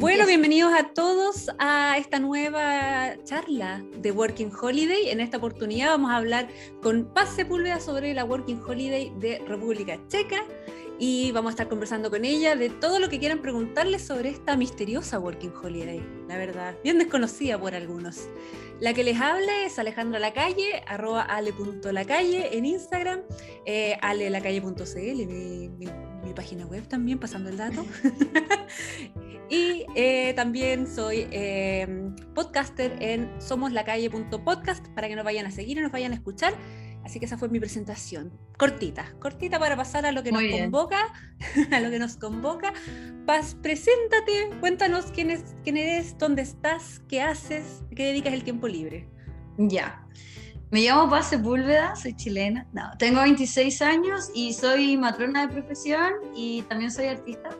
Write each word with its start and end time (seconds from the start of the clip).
Bueno, 0.00 0.24
bienvenidos 0.26 0.72
a 0.72 0.94
todos 0.94 1.50
a 1.58 1.98
esta 1.98 2.18
nueva 2.18 3.22
charla 3.24 3.84
de 3.98 4.10
Working 4.10 4.50
Holiday. 4.50 5.10
En 5.10 5.20
esta 5.20 5.36
oportunidad 5.36 5.90
vamos 5.90 6.10
a 6.10 6.16
hablar 6.16 6.48
con 6.82 7.04
Paz 7.12 7.34
Sepúlveda 7.36 7.80
sobre 7.80 8.14
la 8.14 8.24
Working 8.24 8.62
Holiday 8.66 9.12
de 9.18 9.40
República 9.46 10.00
Checa 10.08 10.42
y 11.02 11.32
vamos 11.32 11.48
a 11.48 11.52
estar 11.52 11.68
conversando 11.68 12.10
con 12.10 12.26
ella 12.26 12.56
de 12.56 12.68
todo 12.68 12.98
lo 12.98 13.08
que 13.08 13.18
quieran 13.18 13.40
preguntarle 13.40 13.98
sobre 13.98 14.28
esta 14.28 14.54
misteriosa 14.54 15.18
Working 15.18 15.54
Holiday, 15.62 16.06
la 16.28 16.36
verdad, 16.36 16.76
bien 16.84 16.98
desconocida 16.98 17.58
por 17.58 17.74
algunos. 17.74 18.28
La 18.80 18.92
que 18.92 19.02
les 19.02 19.18
hable 19.18 19.64
es 19.64 19.78
Alejandra 19.78 20.18
Lacalle, 20.18 20.82
arroba 20.86 21.22
ale.lacalle 21.22 22.54
en 22.56 22.66
Instagram, 22.66 23.22
eh, 23.64 23.96
alelacalle.cl, 24.02 25.26
mi, 25.26 25.70
mi, 25.70 26.34
página 26.34 26.66
web 26.66 26.86
también, 26.86 27.18
pasando 27.18 27.48
el 27.48 27.56
dato. 27.56 27.84
y 29.50 29.86
eh, 29.96 30.34
también 30.34 30.86
soy 30.86 31.26
eh, 31.32 32.12
podcaster 32.34 32.96
en 33.02 33.28
somoslacalle.podcast 33.40 34.86
para 34.88 35.08
que 35.08 35.16
nos 35.16 35.24
vayan 35.24 35.46
a 35.46 35.50
seguir 35.50 35.78
y 35.78 35.80
nos 35.80 35.92
vayan 35.92 36.12
a 36.12 36.14
escuchar. 36.14 36.54
Así 37.04 37.18
que 37.18 37.26
esa 37.26 37.38
fue 37.38 37.48
mi 37.48 37.58
presentación, 37.58 38.30
cortita, 38.58 39.14
cortita 39.18 39.58
para 39.58 39.76
pasar 39.76 40.04
a 40.06 40.12
lo 40.12 40.22
que 40.22 40.32
nos 40.32 40.42
convoca, 40.42 41.12
a 41.72 41.80
lo 41.80 41.90
que 41.90 41.98
nos 41.98 42.16
convoca. 42.16 42.72
Paz, 43.26 43.56
preséntate, 43.60 44.50
cuéntanos 44.60 45.06
quién, 45.06 45.30
es, 45.30 45.56
quién 45.64 45.76
eres, 45.76 46.16
dónde 46.18 46.42
estás, 46.42 47.00
qué 47.08 47.22
haces, 47.22 47.82
qué 47.96 48.04
dedicas 48.06 48.34
el 48.34 48.44
tiempo 48.44 48.68
libre. 48.68 49.08
Ya, 49.56 50.06
me 50.70 50.82
llamo 50.82 51.10
Paz 51.10 51.30
Sepúlveda, 51.30 51.96
soy 51.96 52.14
chilena, 52.14 52.66
no, 52.72 52.90
tengo 52.98 53.22
26 53.22 53.82
años 53.82 54.30
y 54.34 54.52
soy 54.52 54.96
matrona 54.96 55.46
de 55.46 55.52
profesión 55.52 56.12
y 56.34 56.62
también 56.62 56.92
soy 56.92 57.06
artista. 57.06 57.50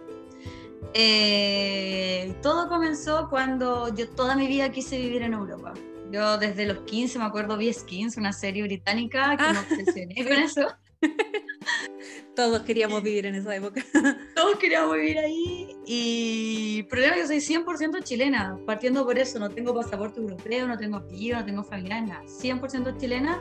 Eh, 0.95 2.35
todo 2.43 2.69
comenzó 2.69 3.29
cuando 3.29 3.95
yo 3.95 4.09
toda 4.11 4.37
mi 4.37 4.47
vida 4.47 4.71
quise 4.71 4.99
vivir 4.99 5.23
en 5.23 5.35
Europa. 5.35 5.73
Yo 6.11 6.39
desde 6.39 6.67
los 6.67 6.79
15 6.81 7.19
me 7.19 7.25
acuerdo 7.25 7.57
vi 7.57 7.73
Skins, 7.73 8.17
una 8.17 8.33
serie 8.33 8.63
británica 8.63 9.37
que 9.37 9.43
me 9.45 9.59
ah. 9.59 9.65
obsesioné 9.71 10.15
con 10.25 10.37
eso. 10.37 10.67
Todos 12.35 12.63
queríamos 12.63 13.03
vivir 13.03 13.27
en 13.27 13.37
esa 13.37 13.55
época. 13.55 13.85
Todos 14.35 14.57
queríamos 14.57 14.97
vivir 14.97 15.19
ahí. 15.19 15.77
Y 15.87 16.79
el 16.81 16.87
problema 16.87 17.17
es 17.17 17.29
que 17.31 17.41
soy 17.41 17.57
100% 17.57 18.03
chilena, 18.03 18.59
partiendo 18.67 19.05
por 19.05 19.19
eso. 19.19 19.39
No 19.39 19.51
tengo 19.51 19.75
pasaporte 19.75 20.21
europeo, 20.21 20.67
no 20.67 20.77
tengo 20.77 20.97
apellido, 20.97 21.39
no 21.39 21.45
tengo 21.45 21.65
familia, 21.65 22.01
nada. 22.01 22.23
100% 22.25 22.97
chilena. 22.99 23.41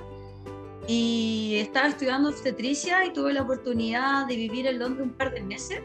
Y 0.88 1.58
estaba 1.60 1.88
estudiando 1.88 2.30
obstetricia 2.30 3.06
y 3.06 3.14
tuve 3.14 3.34
la 3.34 3.44
oportunidad 3.44 4.28
de 4.28 4.36
vivir 4.36 4.68
en 4.68 4.80
Londres 4.80 5.08
un 5.08 5.14
par 5.14 5.34
de 5.34 5.42
meses. 5.42 5.82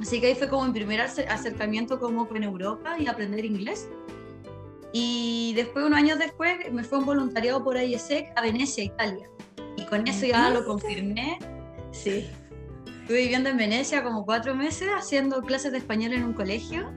Así 0.00 0.20
que 0.20 0.28
ahí 0.28 0.34
fue 0.34 0.48
como 0.48 0.66
mi 0.66 0.72
primer 0.72 1.00
acercamiento 1.00 1.98
como 1.98 2.28
con 2.28 2.42
Europa 2.42 2.96
y 2.98 3.06
aprender 3.06 3.44
inglés. 3.44 3.88
Y 4.92 5.52
después, 5.54 5.84
unos 5.84 5.98
años 5.98 6.18
después, 6.18 6.56
me 6.72 6.82
fue 6.82 6.98
un 6.98 7.06
voluntariado 7.06 7.62
por 7.62 7.76
IESEC 7.76 8.32
a 8.36 8.42
Venecia, 8.42 8.84
Italia. 8.84 9.28
Y 9.76 9.84
con 9.84 10.06
eso 10.06 10.26
ya 10.26 10.50
lo 10.50 10.64
confirmé. 10.64 11.38
Sí. 11.92 12.26
Estuve 13.02 13.18
viviendo 13.22 13.48
en 13.50 13.56
Venecia 13.56 14.02
como 14.02 14.24
cuatro 14.24 14.54
meses 14.54 14.88
haciendo 14.94 15.42
clases 15.42 15.72
de 15.72 15.78
español 15.78 16.12
en 16.12 16.24
un 16.24 16.32
colegio. 16.32 16.92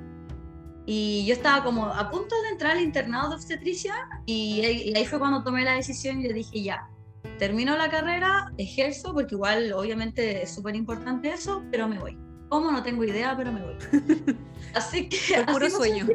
Y 0.86 1.26
yo 1.26 1.34
estaba 1.34 1.64
como 1.64 1.86
a 1.86 2.10
punto 2.10 2.36
de 2.44 2.50
entrar 2.50 2.72
al 2.74 2.82
internado 2.82 3.30
de 3.30 3.36
obstetricia 3.36 3.94
y, 4.26 4.62
y 4.62 4.96
ahí 4.96 5.06
fue 5.06 5.20
cuando 5.20 5.44
tomé 5.44 5.64
la 5.64 5.74
decisión 5.74 6.20
y 6.20 6.24
le 6.24 6.34
dije 6.34 6.64
ya, 6.64 6.90
termino 7.38 7.78
la 7.78 7.90
carrera, 7.90 8.52
ejerzo, 8.58 9.14
porque 9.14 9.36
igual 9.36 9.72
obviamente 9.74 10.44
es 10.44 10.54
súper 10.54 10.76
importante 10.76 11.30
eso, 11.30 11.64
pero 11.72 11.88
me 11.88 12.00
voy. 12.00 12.18
¿Cómo? 12.52 12.70
No 12.70 12.84
tengo 12.84 13.06
idea, 13.06 13.34
pero 13.38 13.50
me 13.54 13.64
voy. 13.64 13.76
Así 14.76 15.08
que... 15.08 15.36
El 15.36 15.46
puro 15.46 15.70
sueño. 15.70 16.06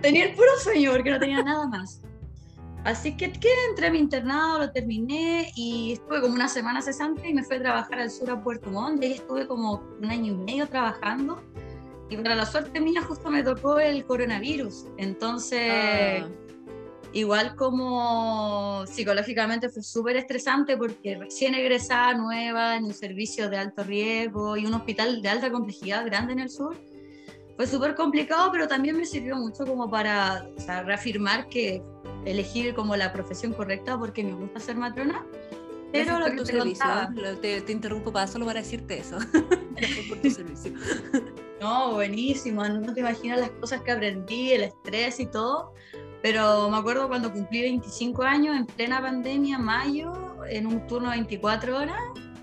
tenía 0.00 0.24
el 0.24 0.34
puro 0.34 0.48
sueño 0.58 0.90
porque 0.92 1.10
no 1.10 1.20
tenía 1.20 1.42
nada 1.42 1.66
más. 1.66 2.00
Así 2.84 3.14
que, 3.14 3.30
que 3.30 3.52
entré 3.68 3.88
a 3.88 3.90
mi 3.90 3.98
internado, 3.98 4.60
lo 4.60 4.72
terminé 4.72 5.52
y 5.54 5.92
estuve 5.92 6.22
como 6.22 6.32
una 6.32 6.48
semana 6.48 6.80
cesante 6.80 7.28
y 7.28 7.34
me 7.34 7.44
fui 7.44 7.56
a 7.56 7.60
trabajar 7.60 8.00
al 8.00 8.10
sur 8.10 8.30
a 8.30 8.42
Puerto 8.42 8.70
Montt. 8.70 9.02
Y 9.02 9.06
ahí 9.06 9.12
estuve 9.12 9.46
como 9.46 9.82
un 10.00 10.06
año 10.06 10.32
y 10.32 10.36
medio 10.36 10.66
trabajando. 10.66 11.42
Y 12.08 12.16
para 12.16 12.36
la 12.36 12.46
suerte 12.46 12.80
mía 12.80 13.02
justo 13.02 13.30
me 13.30 13.42
tocó 13.42 13.78
el 13.78 14.02
coronavirus. 14.06 14.86
Entonces... 14.96 16.24
Ah 16.24 16.49
igual 17.12 17.56
como 17.56 18.84
psicológicamente 18.86 19.68
fue 19.68 19.82
súper 19.82 20.16
estresante 20.16 20.76
porque 20.76 21.16
recién 21.18 21.54
egresada 21.54 22.14
nueva 22.14 22.76
en 22.76 22.84
un 22.84 22.94
servicio 22.94 23.50
de 23.50 23.58
alto 23.58 23.82
riesgo 23.82 24.56
y 24.56 24.66
un 24.66 24.74
hospital 24.74 25.20
de 25.22 25.28
alta 25.28 25.50
complejidad 25.50 26.04
grande 26.06 26.32
en 26.32 26.40
el 26.40 26.50
sur. 26.50 26.76
Fue 27.56 27.66
súper 27.66 27.94
complicado, 27.94 28.50
pero 28.52 28.66
también 28.68 28.96
me 28.96 29.04
sirvió 29.04 29.36
mucho 29.36 29.66
como 29.66 29.90
para 29.90 30.46
reafirmar 30.84 31.48
que 31.48 31.82
elegir 32.24 32.74
como 32.74 32.96
la 32.96 33.12
profesión 33.12 33.52
correcta 33.52 33.98
porque 33.98 34.24
me 34.24 34.34
gusta 34.34 34.60
ser 34.60 34.76
matrona. 34.76 35.26
Pero 35.92 36.20
lo 36.20 36.26
que 36.26 36.36
tu 36.36 36.44
te, 36.44 36.52
servicio, 36.52 36.86
te, 37.42 37.60
te, 37.62 37.72
interrumpo 37.72 38.12
para 38.12 38.28
solo 38.28 38.46
para 38.46 38.60
decirte 38.60 38.98
eso. 38.98 39.18
por 40.08 40.18
tu 40.18 40.30
servicio. 40.30 40.72
No, 41.60 41.94
buenísimo. 41.94 42.66
No 42.66 42.94
te 42.94 43.00
imaginas 43.00 43.40
las 43.40 43.50
cosas 43.50 43.82
que 43.82 43.90
aprendí, 43.90 44.52
el 44.52 44.62
estrés 44.62 45.18
y 45.18 45.26
todo 45.26 45.74
pero 46.22 46.68
me 46.68 46.76
acuerdo 46.76 47.08
cuando 47.08 47.32
cumplí 47.32 47.62
25 47.62 48.22
años, 48.22 48.56
en 48.56 48.66
plena 48.66 49.00
pandemia, 49.00 49.58
mayo, 49.58 50.12
en 50.48 50.66
un 50.66 50.86
turno 50.86 51.10
de 51.10 51.16
24 51.16 51.76
horas, 51.76 52.00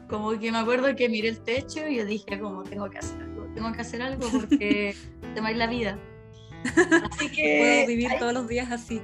como 0.09 0.37
que 0.39 0.51
me 0.51 0.57
acuerdo 0.57 0.95
que 0.95 1.09
miré 1.09 1.29
el 1.29 1.39
techo 1.39 1.87
y 1.87 1.97
yo 1.97 2.05
dije, 2.05 2.39
como, 2.39 2.63
tengo 2.63 2.89
que 2.89 2.97
hacer 2.99 3.21
algo, 3.21 3.45
tengo 3.53 3.71
que 3.73 3.81
hacer 3.81 4.01
algo 4.01 4.27
porque 4.31 4.95
se 5.21 5.41
me 5.41 5.41
va 5.41 5.51
la 5.51 5.67
vida. 5.67 5.99
Así 7.11 7.29
que... 7.29 7.85
Puedo 7.85 7.87
vivir 7.87 8.11
todos 8.19 8.33
los 8.33 8.47
días 8.47 8.71
así. 8.71 8.99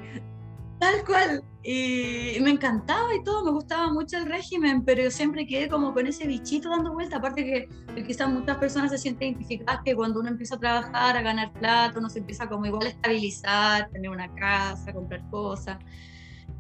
Tal 0.83 1.05
cual. 1.05 1.43
Y 1.63 2.37
me 2.41 2.49
encantaba 2.49 3.15
y 3.15 3.23
todo, 3.23 3.45
me 3.45 3.51
gustaba 3.51 3.89
mucho 3.93 4.17
el 4.17 4.25
régimen, 4.25 4.83
pero 4.83 5.01
yo 5.01 5.11
siempre 5.11 5.47
quedé 5.47 5.69
como 5.69 5.93
con 5.93 6.05
ese 6.05 6.27
bichito 6.27 6.69
dando 6.69 6.91
vuelta. 6.91 7.17
Aparte 7.17 7.69
que 7.95 8.03
quizás 8.03 8.29
muchas 8.29 8.57
personas 8.57 8.91
se 8.91 8.97
sienten 8.97 9.29
identificadas 9.29 9.79
que 9.85 9.95
cuando 9.95 10.19
uno 10.19 10.27
empieza 10.27 10.55
a 10.55 10.59
trabajar, 10.59 11.15
a 11.15 11.21
ganar 11.21 11.53
plata, 11.53 11.97
uno 11.97 12.09
se 12.09 12.19
empieza 12.19 12.49
como 12.49 12.65
igual 12.65 12.87
a 12.87 12.89
estabilizar, 12.89 13.89
tener 13.91 14.11
una 14.11 14.27
casa, 14.35 14.91
comprar 14.91 15.21
cosas. 15.29 15.77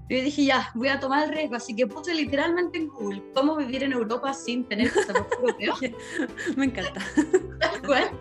Yo 0.09 0.21
dije, 0.21 0.45
ya, 0.45 0.71
voy 0.73 0.87
a 0.87 1.01
tomar 1.01 1.27
el 1.27 1.35
riesgo. 1.35 1.57
Así 1.57 1.75
que 1.75 1.85
puse 1.85 2.13
literalmente 2.13 2.77
en 2.77 2.87
Google 2.87 3.21
cómo 3.35 3.57
vivir 3.57 3.83
en 3.83 3.91
Europa 3.91 4.33
sin 4.33 4.63
tener 4.63 4.89
pasaporte 4.93 5.65
europeo. 5.65 5.75
Me 6.55 6.67
encanta. 6.67 7.01
Tal 7.59 7.81
cual. 7.81 8.19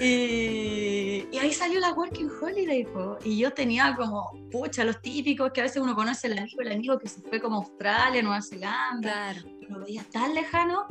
Y, 0.00 1.36
ahí 1.38 1.52
salió 1.52 1.78
la 1.78 1.92
Working 1.92 2.30
Holiday, 2.40 2.86
y 3.22 3.36
yo 3.36 3.52
tenía 3.52 3.94
como, 3.94 4.32
pucha, 4.50 4.82
los 4.82 5.00
típicos 5.02 5.52
que 5.52 5.60
a 5.60 5.64
veces 5.64 5.82
uno 5.82 5.94
conoce 5.94 6.26
el 6.28 6.38
amigo, 6.38 6.62
el 6.62 6.72
amigo 6.72 6.98
que 6.98 7.06
se 7.06 7.20
fue 7.20 7.38
como 7.38 7.56
a 7.56 7.58
Australia, 7.58 8.22
Nueva 8.22 8.40
Zelanda, 8.40 9.34
claro. 9.34 9.40
lo 9.68 9.80
veía 9.80 10.02
tan 10.10 10.34
lejano. 10.34 10.86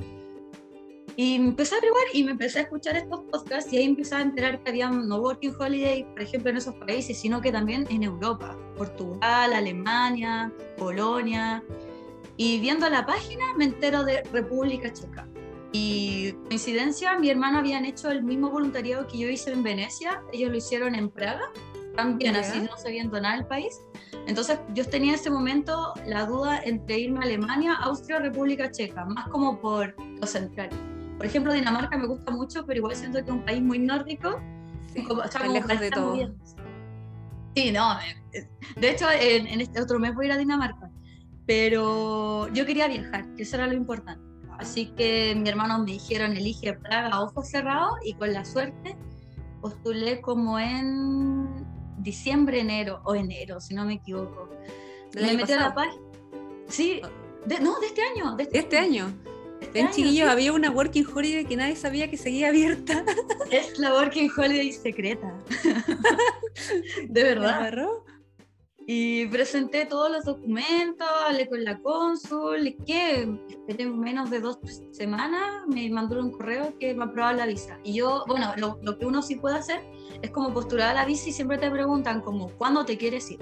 Y 1.15 1.35
empecé 1.35 1.75
a 1.75 1.79
probar 1.79 2.03
y 2.13 2.23
me 2.23 2.31
empecé 2.31 2.59
a 2.59 2.61
escuchar 2.61 2.95
estos 2.95 3.21
podcasts 3.21 3.73
y 3.73 3.77
ahí 3.77 3.85
empecé 3.85 4.15
a 4.15 4.21
enterar 4.21 4.63
que 4.63 4.69
había 4.69 4.89
no 4.89 5.17
Working 5.17 5.55
Holiday, 5.59 6.03
por 6.03 6.21
ejemplo, 6.21 6.51
en 6.51 6.57
esos 6.57 6.75
países, 6.75 7.19
sino 7.19 7.41
que 7.41 7.51
también 7.51 7.87
en 7.89 8.03
Europa, 8.03 8.55
Portugal, 8.77 9.53
Alemania, 9.53 10.53
Polonia. 10.77 11.63
Y 12.37 12.59
viendo 12.59 12.87
la 12.89 13.05
página 13.05 13.53
me 13.57 13.65
entero 13.65 14.03
de 14.03 14.23
República 14.31 14.93
Checa. 14.93 15.27
Y 15.71 16.33
coincidencia, 16.47 17.17
mi 17.19 17.29
hermano 17.29 17.59
habían 17.59 17.85
hecho 17.85 18.09
el 18.09 18.23
mismo 18.23 18.49
voluntariado 18.49 19.05
que 19.07 19.19
yo 19.19 19.29
hice 19.29 19.51
en 19.51 19.61
Venecia, 19.61 20.21
ellos 20.33 20.49
lo 20.49 20.57
hicieron 20.57 20.95
en 20.95 21.09
Praga, 21.09 21.51
también 21.95 22.35
así 22.35 22.59
no 22.59 22.75
sabiendo 22.77 23.19
nada 23.21 23.35
del 23.35 23.45
país. 23.45 23.79
Entonces 24.25 24.59
yo 24.73 24.85
tenía 24.85 25.13
en 25.13 25.19
ese 25.19 25.29
momento 25.29 25.93
la 26.05 26.25
duda 26.25 26.61
entre 26.63 26.99
irme 26.99 27.19
a 27.19 27.23
Alemania, 27.23 27.75
Austria 27.75 28.17
o 28.17 28.19
República 28.19 28.71
Checa, 28.71 29.05
más 29.05 29.27
como 29.29 29.59
por 29.59 29.95
lo 29.99 30.25
central. 30.25 30.69
Por 31.17 31.25
ejemplo, 31.25 31.53
Dinamarca 31.53 31.97
me 31.97 32.07
gusta 32.07 32.31
mucho, 32.31 32.65
pero 32.65 32.77
igual 32.77 32.95
siento 32.95 33.19
que 33.19 33.25
es 33.25 33.31
un 33.31 33.43
país 33.43 33.61
muy 33.61 33.79
nórdico. 33.79 34.39
Sí, 34.93 35.03
como, 35.03 35.21
lejos 35.51 35.79
de 35.79 35.91
todo. 35.91 36.15
Sí, 37.55 37.71
no. 37.71 37.99
Eh, 38.33 38.47
de 38.77 38.89
hecho, 38.89 39.05
en, 39.11 39.47
en, 39.47 39.61
este 39.61 39.81
otro 39.81 39.99
mes 39.99 40.15
voy 40.15 40.25
a 40.25 40.27
ir 40.27 40.31
a 40.33 40.37
Dinamarca. 40.37 40.89
Pero 41.45 42.47
yo 42.53 42.65
quería 42.65 42.87
viajar, 42.87 43.33
que 43.35 43.43
eso 43.43 43.57
era 43.57 43.67
lo 43.67 43.73
importante. 43.73 44.28
Así 44.59 44.87
que 44.97 45.33
mi 45.35 45.47
hermano 45.47 45.79
me 45.79 45.93
dijeron, 45.93 46.35
elige 46.35 46.73
Praga 46.73 47.21
ojos 47.21 47.47
cerrados 47.49 47.93
y 48.03 48.13
con 48.13 48.33
la 48.33 48.43
suerte 48.43 48.97
postulé 49.61 50.19
como 50.19 50.59
en 50.59 51.65
diciembre, 51.97 52.59
enero, 52.59 53.01
o 53.05 53.15
enero, 53.15 53.61
si 53.61 53.73
no 53.73 53.85
me 53.85 53.95
equivoco. 53.95 54.49
me 55.15 55.33
metí 55.33 55.53
a 55.53 55.61
la 55.61 55.73
paz. 55.73 55.87
Sí, 56.67 57.01
no, 57.61 57.79
de 57.79 57.87
este 57.87 58.01
año. 58.01 58.35
De 58.35 58.49
este, 58.51 58.77
año. 58.77 59.13
Este 59.61 59.79
en 59.79 59.89
chiquillos 59.91 60.29
había 60.29 60.51
una 60.51 60.71
Working 60.71 61.05
Holiday 61.13 61.45
que 61.45 61.55
nadie 61.55 61.77
sabía 61.77 62.09
que 62.09 62.17
seguía 62.17 62.49
abierta. 62.49 63.05
Es 63.51 63.79
la 63.79 63.93
Working 63.93 64.29
Holiday 64.35 64.73
secreta. 64.73 65.33
de 67.07 67.23
verdad. 67.23 67.71
Y 68.91 69.27
presenté 69.27 69.85
todos 69.85 70.09
los 70.09 70.25
documentos, 70.25 71.07
hablé 71.27 71.47
con 71.47 71.63
la 71.63 71.79
cónsul, 71.79 72.75
que 72.87 73.29
esperé 73.47 73.85
menos 73.85 74.31
de 74.31 74.39
dos 74.39 74.57
semanas, 74.89 75.67
me 75.67 75.87
mandó 75.91 76.19
un 76.19 76.31
correo 76.31 76.75
que 76.79 76.95
me 76.95 77.03
aprobaba 77.03 77.33
la 77.33 77.45
visa. 77.45 77.77
Y 77.83 77.93
yo, 77.93 78.23
bueno, 78.25 78.51
lo, 78.57 78.79
lo, 78.81 78.97
que 78.97 79.05
uno 79.05 79.21
sí 79.21 79.35
puede 79.35 79.57
hacer 79.57 79.79
es 80.23 80.31
como 80.31 80.51
postular 80.55 80.89
a 80.89 80.93
la 80.95 81.05
visa 81.05 81.29
y 81.29 81.33
siempre 81.33 81.59
te 81.59 81.69
preguntan 81.69 82.21
como, 82.21 82.49
¿cuándo 82.57 82.83
te 82.83 82.97
quieres 82.97 83.29
ir? 83.29 83.37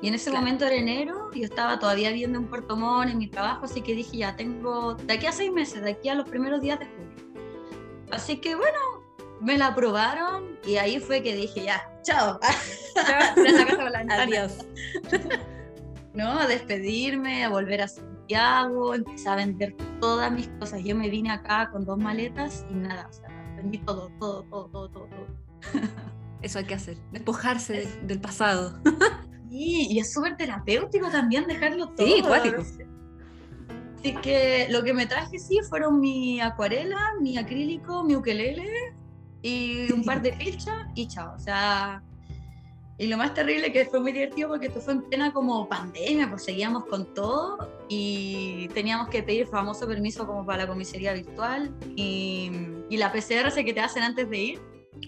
Y 0.00 0.08
en 0.08 0.14
ese 0.14 0.30
momento 0.30 0.64
era 0.64 0.76
enero, 0.76 1.30
yo 1.34 1.44
estaba 1.44 1.78
todavía 1.78 2.10
viendo 2.10 2.38
un 2.38 2.46
Puerto 2.46 2.74
Montt 2.74 3.10
en 3.10 3.18
mi 3.18 3.28
trabajo, 3.28 3.66
así 3.66 3.82
que 3.82 3.94
dije, 3.94 4.16
ya 4.16 4.34
tengo, 4.34 4.94
de 4.94 5.12
aquí 5.12 5.26
a 5.26 5.32
seis 5.32 5.52
meses, 5.52 5.82
de 5.82 5.90
aquí 5.90 6.08
a 6.08 6.14
los 6.14 6.26
primeros 6.26 6.62
días 6.62 6.78
de 6.78 6.86
julio. 6.86 7.10
Así 8.12 8.38
que 8.38 8.54
bueno, 8.54 8.78
me 9.40 9.56
la 9.56 9.68
aprobaron 9.68 10.58
y 10.66 10.76
ahí 10.76 11.00
fue 11.00 11.22
que 11.22 11.34
dije, 11.34 11.64
ya, 11.64 11.82
chao. 12.02 12.38
Adiós. 14.10 14.58
¿No? 16.14 16.40
A 16.40 16.46
despedirme, 16.46 17.44
a 17.44 17.48
volver 17.48 17.82
a 17.82 17.88
Santiago, 17.88 18.94
empecé 18.94 19.28
a 19.28 19.36
vender 19.36 19.76
todas 20.00 20.30
mis 20.32 20.48
cosas. 20.58 20.82
Yo 20.82 20.96
me 20.96 21.08
vine 21.08 21.30
acá 21.30 21.70
con 21.70 21.84
dos 21.84 21.98
maletas 21.98 22.66
y 22.70 22.74
nada, 22.74 23.06
o 23.08 23.12
sea, 23.12 23.28
vendí 23.56 23.78
todo, 23.78 24.10
todo, 24.18 24.42
todo, 24.44 24.68
todo, 24.68 24.90
todo. 24.90 25.08
Eso 26.42 26.58
hay 26.58 26.64
que 26.64 26.74
hacer, 26.74 26.96
despojarse 27.12 27.86
del, 28.02 28.20
pasado. 28.20 28.80
Sí, 29.50 29.88
y 29.90 29.98
es 29.98 30.12
súper 30.12 30.36
terapéutico 30.36 31.10
también 31.10 31.46
dejarlo 31.46 31.88
todo. 31.90 32.06
Sí, 32.06 32.22
cuático. 32.22 32.62
Así 33.98 34.14
que 34.22 34.66
lo 34.70 34.82
que 34.82 34.94
me 34.94 35.06
traje 35.06 35.38
sí 35.38 35.58
fueron 35.68 36.00
mi 36.00 36.40
acuarela, 36.40 37.12
mi 37.20 37.36
acrílico, 37.36 38.02
mi 38.02 38.16
ukelele, 38.16 38.66
y 39.42 39.92
un 39.92 40.04
par 40.04 40.22
de 40.22 40.32
fichas 40.32 40.86
y 40.94 41.06
chao. 41.06 41.34
O 41.34 41.38
sea, 41.38 42.02
y 43.00 43.06
lo 43.06 43.16
más 43.16 43.32
terrible 43.32 43.72
que 43.72 43.86
fue 43.86 43.98
muy 43.98 44.12
divertido 44.12 44.50
porque 44.50 44.66
esto 44.66 44.78
fue 44.80 44.92
en 44.92 45.02
plena 45.02 45.32
como 45.32 45.66
pandemia, 45.66 46.28
pues 46.28 46.44
seguíamos 46.44 46.84
con 46.84 47.14
todo 47.14 47.56
y 47.88 48.68
teníamos 48.74 49.08
que 49.08 49.22
pedir 49.22 49.46
famoso 49.46 49.86
permiso 49.86 50.26
como 50.26 50.44
para 50.44 50.64
la 50.64 50.68
comisaría 50.68 51.14
virtual 51.14 51.74
y, 51.96 52.50
y 52.90 52.96
la 52.98 53.10
PCR 53.10 53.52
que 53.54 53.72
te 53.72 53.80
hacen 53.80 54.02
antes 54.02 54.28
de 54.28 54.36
ir. 54.36 54.60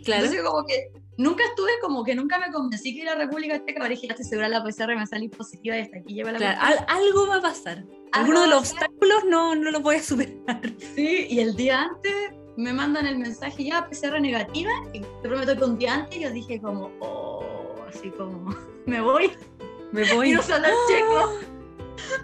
Claro. 0.05 0.25
Entonces 0.25 0.43
como 0.43 0.65
que 0.65 0.91
nunca 1.19 1.45
estuve 1.45 1.71
como 1.83 2.03
que 2.03 2.15
nunca 2.15 2.39
me 2.39 2.51
convencí 2.51 2.95
que 2.95 3.03
ir 3.03 3.11
a 3.11 3.15
República 3.15 3.63
Checa, 3.63 3.87
dije, 3.87 4.07
ya 4.07 4.15
estoy 4.15 4.25
segura 4.25 4.49
la 4.49 4.65
PCR 4.65 4.97
me 4.97 5.07
salí 5.07 5.29
positiva 5.29 5.77
y 5.77 5.83
hasta 5.83 5.99
aquí 5.99 6.15
lleva 6.15 6.33
la 6.33 6.39
claro, 6.39 6.87
algo 6.89 7.27
va 7.27 7.37
a 7.37 7.43
pasar. 7.43 7.85
Alguno 8.13 8.43
de 8.43 8.49
los 8.49 8.61
obstáculos 8.61 9.25
no, 9.29 9.55
no 9.55 9.71
lo 9.71 9.81
voy 9.81 9.97
a 9.97 10.03
superar. 10.03 10.63
Sí, 10.95 11.27
y 11.29 11.41
el 11.41 11.55
día 11.57 11.83
antes 11.83 12.42
me 12.57 12.73
mandan 12.73 13.07
el 13.07 13.19
mensaje 13.19 13.65
ya 13.65 13.89
PCR 13.89 14.21
negativa 14.21 14.71
y 14.93 15.01
te 15.01 15.29
prometo 15.29 15.57
que 15.57 15.65
un 15.65 15.79
día 15.79 15.95
antes 15.95 16.21
yo 16.21 16.31
dije 16.31 16.61
como, 16.61 16.91
oh, 17.01 17.77
así 17.89 18.11
como, 18.11 18.55
me 18.87 19.01
voy. 19.01 19.33
Me 19.93 20.13
voy. 20.15 20.31
Y 20.33 20.35
no 20.35 20.43
sé 20.43 20.55
hablar 20.55 20.73
checo. 20.89 21.39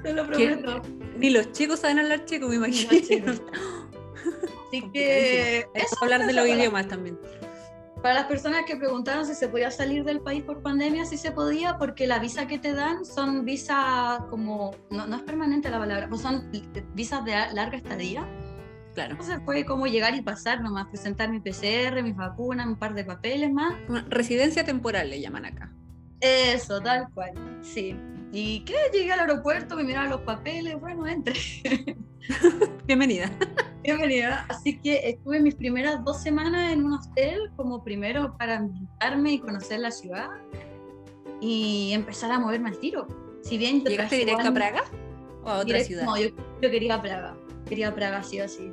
Te 0.03 0.13
lo 0.13 0.27
prometo. 0.27 0.83
Ni 1.17 1.31
los 1.31 1.53
chicos 1.53 1.81
saben 1.81 1.99
hablar 1.99 2.25
checo, 2.25 2.49
me 2.49 2.57
imagino. 2.57 3.33
Así 4.69 4.83
que... 4.93 5.67
Es 5.73 6.03
hablar 6.03 6.27
de 6.27 6.33
los 6.35 6.47
idiomas 6.47 6.89
también. 6.89 7.19
Para 8.03 8.15
las 8.15 8.25
personas 8.27 8.65
que 8.67 8.77
preguntaron 8.77 9.25
si 9.25 9.35
se 9.35 9.49
podía 9.49 9.71
salir 9.71 10.05
del 10.05 10.21
país 10.21 10.45
por 10.45 10.63
pandemia, 10.63 11.07
sí 11.07 11.17
se 11.17 11.33
podía, 11.33 11.79
porque 11.79 12.07
la 12.07 12.19
visa 12.19 12.47
que 12.47 12.59
te 12.59 12.75
dan 12.75 13.05
son 13.05 13.45
visas 13.47 14.21
como, 14.31 14.73
no, 14.91 15.07
no 15.07 15.17
es 15.17 15.23
permanente 15.23 15.71
la 15.71 15.79
palabra, 15.79 16.09
pues 16.09 16.21
son 16.21 16.51
visas 16.95 17.25
de 17.25 17.33
larga 17.55 17.79
estadía 17.79 18.29
entonces 19.06 19.41
fue 19.45 19.65
como 19.65 19.87
llegar 19.87 20.15
y 20.15 20.23
pasar 20.23 20.61
nomás, 20.61 20.87
presentar 20.89 21.31
mi 21.31 21.41
PCR, 21.41 22.03
mis 22.03 22.17
vacunas, 22.17 22.67
un 22.67 22.77
par 22.77 22.95
de 22.95 23.05
papeles 23.05 23.50
más. 23.53 23.75
residencia 24.09 24.65
temporal 24.65 25.11
le 25.11 25.21
llaman 25.21 25.45
acá. 25.47 25.73
Eso, 26.21 26.81
tal 26.81 27.09
cual, 27.12 27.33
sí. 27.62 27.97
¿Y 28.33 28.61
qué? 28.61 28.75
Llegué 28.93 29.12
al 29.12 29.21
aeropuerto, 29.21 29.77
me 29.77 29.85
miraron 29.85 30.11
los 30.11 30.21
papeles, 30.23 30.79
bueno, 30.81 31.06
entre. 31.06 31.35
Bienvenida. 32.87 33.31
Bienvenida. 33.83 34.45
Así 34.49 34.79
que 34.79 35.01
estuve 35.09 35.41
mis 35.41 35.55
primeras 35.55 36.05
dos 36.05 36.21
semanas 36.21 36.73
en 36.73 36.85
un 36.85 36.94
hotel, 36.94 37.51
como 37.56 37.83
primero 37.83 38.37
para 38.37 38.59
ambientarme 38.59 39.33
y 39.33 39.39
conocer 39.39 39.81
la 39.81 39.91
ciudad 39.91 40.29
y 41.41 41.93
empezar 41.93 42.31
a 42.33 42.39
moverme 42.39 42.69
al 42.69 42.79
tiro. 42.79 43.06
Si 43.43 43.56
bien 43.56 43.83
¿Llegaste 43.83 44.17
directo 44.17 44.49
a 44.49 44.53
Praga 44.53 44.85
o 45.44 45.49
a 45.49 45.59
otra 45.61 45.81
ciudad? 45.81 46.05
No, 46.05 46.19
yo, 46.19 46.29
yo, 46.61 46.71
quería 46.71 47.01
Praga. 47.01 47.35
Quería 47.67 47.94
Praga, 47.94 48.23
sí 48.23 48.41
o 48.41 48.49
sí. 48.49 48.73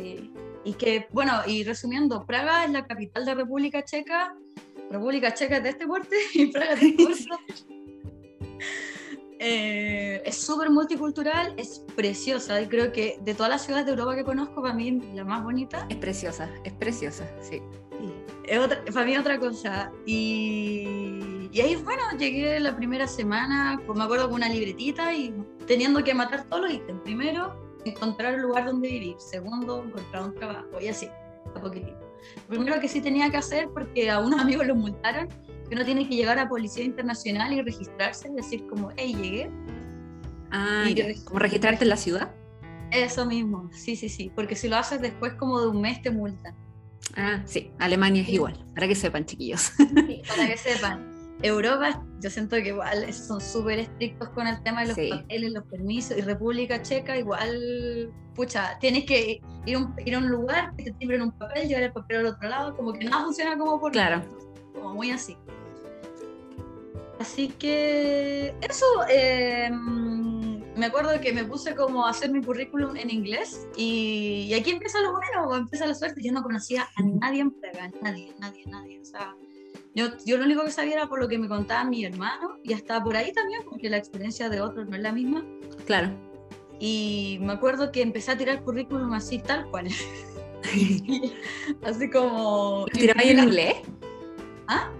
Sí. 0.00 0.32
Y 0.64 0.74
que, 0.74 1.06
bueno, 1.10 1.32
y 1.46 1.64
resumiendo, 1.64 2.24
Praga 2.26 2.64
es 2.64 2.70
la 2.70 2.86
capital 2.86 3.24
de 3.24 3.34
República 3.34 3.84
Checa. 3.84 4.34
República 4.90 5.32
Checa 5.32 5.58
es 5.58 5.62
de 5.62 5.68
este 5.70 5.86
porte 5.86 6.16
y 6.34 6.46
Praga 6.46 6.74
es 6.74 6.80
de 6.80 6.88
este. 6.88 7.30
Eh, 9.42 10.20
es 10.26 10.36
súper 10.36 10.68
multicultural, 10.68 11.54
es 11.56 11.82
preciosa 11.96 12.60
y 12.60 12.66
creo 12.66 12.92
que 12.92 13.18
de 13.22 13.32
todas 13.32 13.48
las 13.48 13.64
ciudades 13.64 13.86
de 13.86 13.92
Europa 13.92 14.14
que 14.14 14.22
conozco, 14.22 14.60
para 14.60 14.74
mí 14.74 15.00
la 15.14 15.24
más 15.24 15.42
bonita. 15.42 15.86
Es 15.88 15.96
preciosa, 15.96 16.50
es 16.62 16.74
preciosa, 16.74 17.26
sí. 17.40 17.62
Es 18.44 18.58
otra, 18.58 18.84
para 18.92 19.06
mí 19.06 19.16
otra 19.16 19.38
cosa. 19.38 19.90
Y, 20.04 21.48
y, 21.52 21.60
ahí, 21.62 21.74
bueno, 21.76 22.02
llegué 22.18 22.60
la 22.60 22.76
primera 22.76 23.06
semana, 23.06 23.80
pues 23.86 23.96
me 23.96 24.04
acuerdo 24.04 24.26
con 24.26 24.34
una 24.34 24.48
libretita 24.50 25.14
y 25.14 25.34
teniendo 25.66 26.04
que 26.04 26.12
matar 26.12 26.44
todos 26.44 26.64
los 26.64 26.72
ítems. 26.74 27.00
Primero, 27.00 27.69
encontrar 27.84 28.34
un 28.34 28.42
lugar 28.42 28.66
donde 28.66 28.88
vivir. 28.88 29.16
Segundo, 29.18 29.84
encontrar 29.84 30.24
un 30.24 30.34
trabajo. 30.34 30.80
Y 30.80 30.88
así, 30.88 31.08
a 31.54 31.60
poquitito. 31.60 31.98
Primero 32.48 32.80
que 32.80 32.88
sí 32.88 33.00
tenía 33.00 33.30
que 33.30 33.38
hacer, 33.38 33.68
porque 33.72 34.10
a 34.10 34.20
unos 34.20 34.40
amigos 34.40 34.66
los 34.66 34.76
multaron, 34.76 35.28
que 35.68 35.74
uno 35.74 35.84
tiene 35.84 36.08
que 36.08 36.16
llegar 36.16 36.38
a 36.38 36.48
Policía 36.48 36.84
Internacional 36.84 37.52
y 37.52 37.62
registrarse, 37.62 38.28
decir 38.30 38.66
como, 38.66 38.90
hey, 38.96 39.14
llegué. 39.14 39.50
Ah, 40.50 40.84
y 40.88 41.14
¿como 41.24 41.38
registrarte 41.38 41.84
en 41.84 41.90
la 41.90 41.96
ciudad? 41.96 42.34
Eso 42.90 43.24
mismo, 43.24 43.70
sí, 43.72 43.94
sí, 43.94 44.08
sí, 44.08 44.32
porque 44.34 44.56
si 44.56 44.68
lo 44.68 44.76
haces 44.76 45.00
después 45.00 45.34
como 45.34 45.60
de 45.60 45.68
un 45.68 45.80
mes 45.80 46.02
te 46.02 46.10
multan. 46.10 46.56
Ah, 47.16 47.40
sí, 47.44 47.70
Alemania 47.78 48.22
es 48.22 48.28
igual, 48.28 48.64
para 48.74 48.88
que 48.88 48.96
sepan, 48.96 49.24
chiquillos. 49.24 49.72
Sí, 49.78 50.22
para 50.28 50.48
que 50.48 50.56
sepan. 50.56 51.09
Europa, 51.42 52.02
yo 52.20 52.30
siento 52.30 52.56
que 52.56 52.68
igual 52.68 53.12
son 53.12 53.40
súper 53.40 53.78
estrictos 53.78 54.28
con 54.30 54.46
el 54.46 54.62
tema 54.62 54.82
de 54.82 54.88
los 54.88 55.18
papeles, 55.18 55.52
los 55.52 55.64
permisos, 55.64 56.18
y 56.18 56.20
República 56.20 56.82
Checa 56.82 57.16
igual, 57.16 58.12
pucha, 58.34 58.78
tienes 58.78 59.04
que 59.04 59.42
ir, 59.66 59.78
ir 60.04 60.14
a 60.14 60.18
un 60.18 60.28
lugar, 60.28 60.74
que 60.76 60.84
te 60.84 60.92
timbren 60.92 61.22
un 61.22 61.32
papel, 61.32 61.68
llevar 61.68 61.84
el 61.84 61.92
papel 61.92 62.18
al 62.18 62.26
otro 62.26 62.48
lado, 62.48 62.76
como 62.76 62.92
que 62.92 63.04
nada 63.04 63.24
funciona 63.24 63.56
como 63.56 63.80
por 63.80 63.92
Claro. 63.92 64.22
como 64.74 64.94
muy 64.94 65.10
así. 65.10 65.36
Así 67.18 67.48
que 67.48 68.54
eso, 68.62 68.86
em, 69.10 70.62
me 70.74 70.86
acuerdo 70.86 71.20
que 71.20 71.32
me 71.34 71.44
puse 71.44 71.74
como 71.74 72.06
a 72.06 72.10
hacer 72.10 72.30
mi 72.30 72.42
currículum 72.42 72.96
en 72.96 73.10
inglés 73.10 73.66
y, 73.76 74.46
y 74.48 74.54
aquí 74.54 74.70
empieza 74.70 75.02
lo 75.02 75.12
bueno, 75.12 75.54
empieza 75.54 75.86
la 75.86 75.94
suerte. 75.94 76.22
Yo 76.24 76.32
no 76.32 76.42
conocía 76.42 76.88
a 76.96 77.02
nadie 77.02 77.42
en 77.42 77.50
Praga, 77.50 77.90
nadie, 78.00 78.32
nadie, 78.38 78.64
nadie. 78.66 79.00
O 79.02 79.04
sea, 79.04 79.34
yo, 79.94 80.08
yo 80.24 80.36
lo 80.36 80.44
único 80.44 80.64
que 80.64 80.70
sabía 80.70 80.94
era 80.94 81.06
por 81.08 81.20
lo 81.20 81.28
que 81.28 81.38
me 81.38 81.48
contaba 81.48 81.84
mi 81.84 82.04
hermano 82.04 82.58
y 82.62 82.72
hasta 82.72 83.02
por 83.02 83.16
ahí 83.16 83.32
también, 83.32 83.62
porque 83.68 83.90
la 83.90 83.96
experiencia 83.96 84.48
de 84.48 84.60
otros 84.60 84.88
no 84.88 84.96
es 84.96 85.02
la 85.02 85.12
misma. 85.12 85.44
Claro. 85.86 86.10
Y 86.78 87.38
me 87.42 87.52
acuerdo 87.52 87.90
que 87.90 88.00
empecé 88.00 88.30
a 88.30 88.38
tirar 88.38 88.62
currículum 88.62 89.12
así, 89.12 89.38
tal 89.38 89.66
cual. 89.70 89.88
así 91.84 92.10
como... 92.10 92.86
¿Tirabas 92.92 93.24
en 93.24 93.38
inglés? 93.40 93.74
¿Ah? 94.68 94.90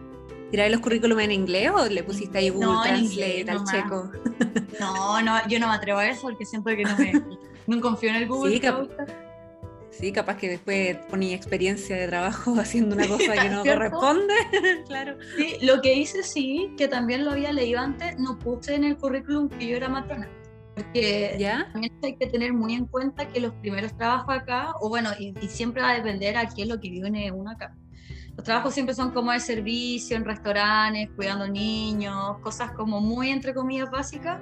¿Tirabas 0.51 0.73
los 0.73 0.81
currículum 0.81 1.21
en 1.21 1.33
inglés 1.33 1.71
o 1.71 1.87
le 1.87 2.03
pusiste 2.03 2.39
ahí 2.39 2.51
Google 2.51 2.67
no, 2.67 2.83
Translate 2.83 3.47
al 3.49 3.65
checo? 3.65 4.11
no, 4.81 5.23
no, 5.23 5.49
yo 5.49 5.61
no 5.61 5.69
me 5.69 5.75
atrevo 5.75 6.01
a 6.01 6.09
eso 6.09 6.23
porque 6.23 6.45
siento 6.45 6.71
que 6.71 6.83
no 6.83 6.97
me... 6.99 7.13
no 7.69 7.81
confío 7.81 8.11
en 8.11 8.17
el 8.17 8.27
Google. 8.27 8.55
Sí, 8.55 8.61
Sí, 10.01 10.13
capaz 10.13 10.39
que 10.39 10.49
después 10.49 10.97
ponía 11.11 11.37
experiencia 11.37 11.95
de 11.95 12.09
trabajo 12.09 12.55
haciendo 12.59 12.97
una 12.97 13.07
cosa 13.07 13.35
que 13.35 13.51
no 13.51 13.63
corresponde. 13.65 14.35
claro. 14.87 15.19
Sí, 15.37 15.59
lo 15.61 15.83
que 15.83 15.93
hice 15.93 16.23
sí, 16.23 16.73
que 16.79 16.89
también 16.89 17.25
lo 17.25 17.33
había 17.33 17.53
leído 17.53 17.81
antes, 17.81 18.19
no 18.19 18.39
puse 18.39 18.75
en 18.75 18.85
el 18.85 18.97
currículum 18.97 19.51
que 19.51 19.67
yo 19.67 19.77
era 19.77 19.89
matrona. 19.89 20.29
Porque 20.75 21.37
¿Ya? 21.39 21.69
también 21.73 21.93
hay 22.03 22.17
que 22.17 22.27
tener 22.27 22.55
muy 22.55 22.73
en 22.73 22.87
cuenta 22.87 23.29
que 23.29 23.41
los 23.41 23.53
primeros 23.55 23.95
trabajos 23.95 24.35
acá, 24.35 24.73
o 24.81 24.89
bueno, 24.89 25.11
y, 25.19 25.35
siempre 25.49 25.83
va 25.83 25.91
a 25.91 25.95
depender 25.95 26.39
a 26.39 26.49
qué 26.49 26.63
es 26.63 26.69
lo 26.69 26.81
que 26.81 26.89
vive 26.89 27.31
uno 27.33 27.51
acá. 27.51 27.77
Los 28.35 28.45
trabajos 28.45 28.73
siempre 28.73 28.95
son 28.95 29.11
como 29.11 29.33
de 29.33 29.41
servicio, 29.41 30.17
en 30.17 30.25
restaurantes, 30.25 31.11
cuidando 31.15 31.47
niños, 31.47 32.39
cosas 32.39 32.71
como 32.73 33.01
muy 33.01 33.29
entre 33.29 33.53
comillas 33.53 33.91
básicas 33.91 34.41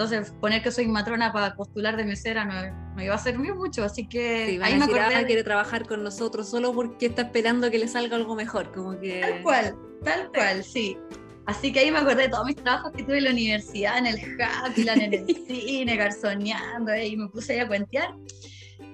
entonces, 0.00 0.32
poner 0.40 0.62
que 0.62 0.70
soy 0.70 0.88
matrona 0.88 1.30
para 1.30 1.54
postular 1.54 1.94
de 1.94 2.04
mesera 2.04 2.46
no, 2.46 3.02
iba 3.02 3.14
a 3.14 3.18
servir 3.18 3.54
mucho, 3.54 3.84
así 3.84 4.08
que 4.08 4.58
ahí 4.62 4.78
me 4.78 4.84
acordé. 4.86 5.14
Ah, 5.14 5.26
quiere 5.26 5.44
trabajar 5.44 5.86
con 5.86 6.02
nosotros 6.02 6.48
solo 6.48 6.72
porque 6.72 7.06
está 7.06 7.22
esperando 7.22 7.70
que 7.70 7.78
le 7.78 7.86
salga 7.86 8.16
algo 8.16 8.34
mejor, 8.34 8.72
como 8.72 8.98
que... 8.98 9.20
Tal 9.20 9.42
cual, 9.42 9.76
tal 10.02 10.30
cual, 10.32 10.64
sí. 10.64 10.96
Así 11.44 11.70
que 11.70 11.80
ahí 11.80 11.90
me 11.90 11.98
acordé 11.98 12.22
de 12.22 12.28
todos 12.30 12.46
mis 12.46 12.56
trabajos 12.56 12.92
que 12.92 13.02
tuve 13.02 13.18
en 13.18 13.24
la 13.24 13.30
universidad, 13.32 13.98
en 13.98 14.06
el 14.06 14.18
Happyland, 14.40 15.02
en 15.02 15.12
el 15.12 15.26
cine, 15.46 15.96
garzoneando, 15.96 16.96
y 16.96 17.18
me 17.18 17.28
puse 17.28 17.52
ahí 17.52 17.58
a 17.58 17.68
cuentear. 17.68 18.14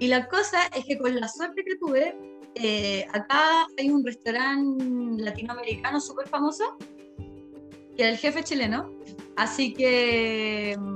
Y 0.01 0.09
la 0.09 0.27
cosa 0.27 0.59
es 0.77 0.85
que 0.87 0.99
con 0.99 1.15
la 1.15 1.29
suerte 1.29 1.63
que 1.65 1.77
tuve, 1.77 2.19
eh, 2.57 3.07
acá 3.13 3.69
hay 3.79 3.91
un 3.91 4.05
restaurante 4.05 5.23
latinoamericano 5.23 6.01
súper 6.01 6.27
famoso 6.27 6.77
y 7.97 8.03
era 8.03 8.11
el 8.11 8.19
jefe 8.19 8.43
chileno. 8.43 8.91
Así 9.37 9.75
que 9.75 10.77
mm, 10.79 10.96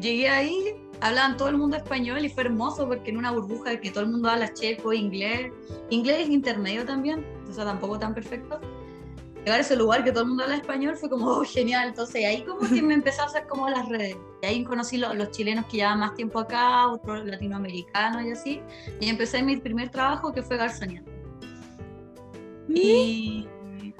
llegué 0.00 0.28
ahí, 0.28 0.74
hablaban 1.00 1.36
todo 1.36 1.48
el 1.48 1.56
mundo 1.56 1.76
español 1.76 2.24
y 2.24 2.28
fue 2.28 2.44
hermoso 2.44 2.86
porque 2.86 3.10
en 3.10 3.18
una 3.18 3.30
burbuja 3.30 3.78
que 3.80 3.90
todo 3.90 4.04
el 4.04 4.10
mundo 4.10 4.28
habla 4.28 4.52
checo, 4.52 4.92
inglés, 4.92 5.52
inglés 5.90 6.28
intermedio 6.28 6.84
también, 6.84 7.24
o 7.48 7.52
sea, 7.52 7.64
tampoco 7.64 7.98
tan 7.98 8.14
perfecto. 8.14 8.60
Llegar 9.44 9.58
a 9.58 9.60
ese 9.60 9.76
lugar 9.76 10.04
que 10.04 10.10
todo 10.10 10.22
el 10.22 10.28
mundo 10.30 10.44
habla 10.44 10.56
español 10.56 10.96
fue 10.96 11.10
como 11.10 11.26
oh, 11.28 11.44
genial. 11.44 11.88
Entonces 11.88 12.24
ahí 12.24 12.42
como 12.42 12.60
que 12.60 12.80
me 12.80 12.94
empezó 12.94 13.22
a 13.22 13.26
hacer 13.26 13.46
como 13.46 13.68
las 13.68 13.86
redes. 13.88 14.16
Y 14.42 14.46
ahí 14.46 14.64
conocí 14.64 14.96
los, 14.96 15.14
los 15.14 15.30
chilenos 15.32 15.66
que 15.66 15.78
llevaban 15.78 16.00
más 16.00 16.14
tiempo 16.14 16.38
acá, 16.38 16.88
otros 16.88 17.26
latinoamericanos 17.26 18.24
y 18.24 18.30
así. 18.30 18.60
Y 19.00 19.08
empecé 19.08 19.42
mi 19.42 19.58
primer 19.58 19.90
trabajo 19.90 20.32
que 20.32 20.42
fue 20.42 20.56
garzoneando. 20.56 21.10
Y 22.68 23.46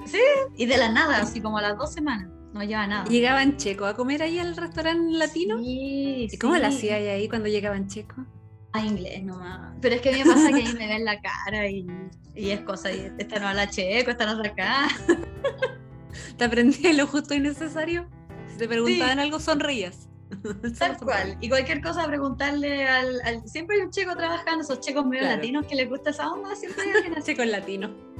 sí, 0.05 0.19
y 0.57 0.65
de 0.65 0.77
la 0.77 0.91
nada, 0.91 1.19
así 1.19 1.39
como 1.39 1.59
a 1.59 1.61
las 1.61 1.77
dos 1.77 1.93
semanas 1.93 2.34
no 2.55 2.63
lleva 2.63 2.87
nada. 2.87 3.03
¿Llegaban 3.05 3.57
checo 3.57 3.85
a 3.85 3.95
comer 3.95 4.23
ahí 4.23 4.39
al 4.39 4.55
restaurante 4.55 5.11
latino? 5.17 5.57
Sí, 5.59 6.29
¿Y 6.31 6.37
cómo 6.37 6.55
la 6.57 6.69
hacía 6.69 6.95
ahí 6.95 7.27
cuando 7.27 7.49
llegaban 7.49 7.87
checo? 7.87 8.25
A 8.71 8.81
inglés 8.85 9.23
nomás. 9.23 9.73
Pero 9.81 9.95
es 9.95 10.01
que 10.01 10.09
a 10.09 10.11
mí 10.13 10.19
me 10.23 10.25
pasa 10.33 10.49
que 10.49 10.55
ahí 10.55 10.73
me 10.79 10.87
ven 10.87 11.03
la 11.03 11.19
cara 11.21 11.69
y, 11.69 11.85
y 12.33 12.51
es 12.51 12.61
cosa, 12.61 12.91
y 12.93 13.11
esta 13.17 13.39
no 13.39 13.49
habla 13.49 13.69
checo, 13.69 14.11
esta 14.11 14.33
no 14.33 14.41
acá. 14.41 14.87
¿Te 16.37 16.45
aprendí 16.45 16.93
lo 16.93 17.07
justo 17.07 17.33
y 17.33 17.41
necesario? 17.41 18.07
Si 18.47 18.57
te 18.57 18.67
preguntaban 18.69 19.19
algo, 19.19 19.39
sonreías. 19.41 20.07
Tal 20.79 20.97
cual. 20.97 21.37
Y 21.41 21.49
cualquier 21.49 21.81
cosa, 21.81 22.07
preguntarle 22.07 22.87
al, 22.87 23.19
al, 23.25 23.47
Siempre 23.49 23.75
hay 23.77 23.81
un 23.83 23.91
checo 23.91 24.15
trabajando, 24.15 24.63
esos 24.63 24.79
checos 24.79 25.05
medio 25.05 25.23
Claro. 25.23 25.35
latinos 25.37 25.65
que 25.67 25.75
les 25.75 25.89
gusta 25.89 26.11
esa 26.11 26.31
onda, 26.31 26.55
siempre 26.55 26.83
hay 26.83 26.91
alguien 26.91 27.13
así. 27.17 27.33
checo 27.33 27.43
latino. 27.43 28.14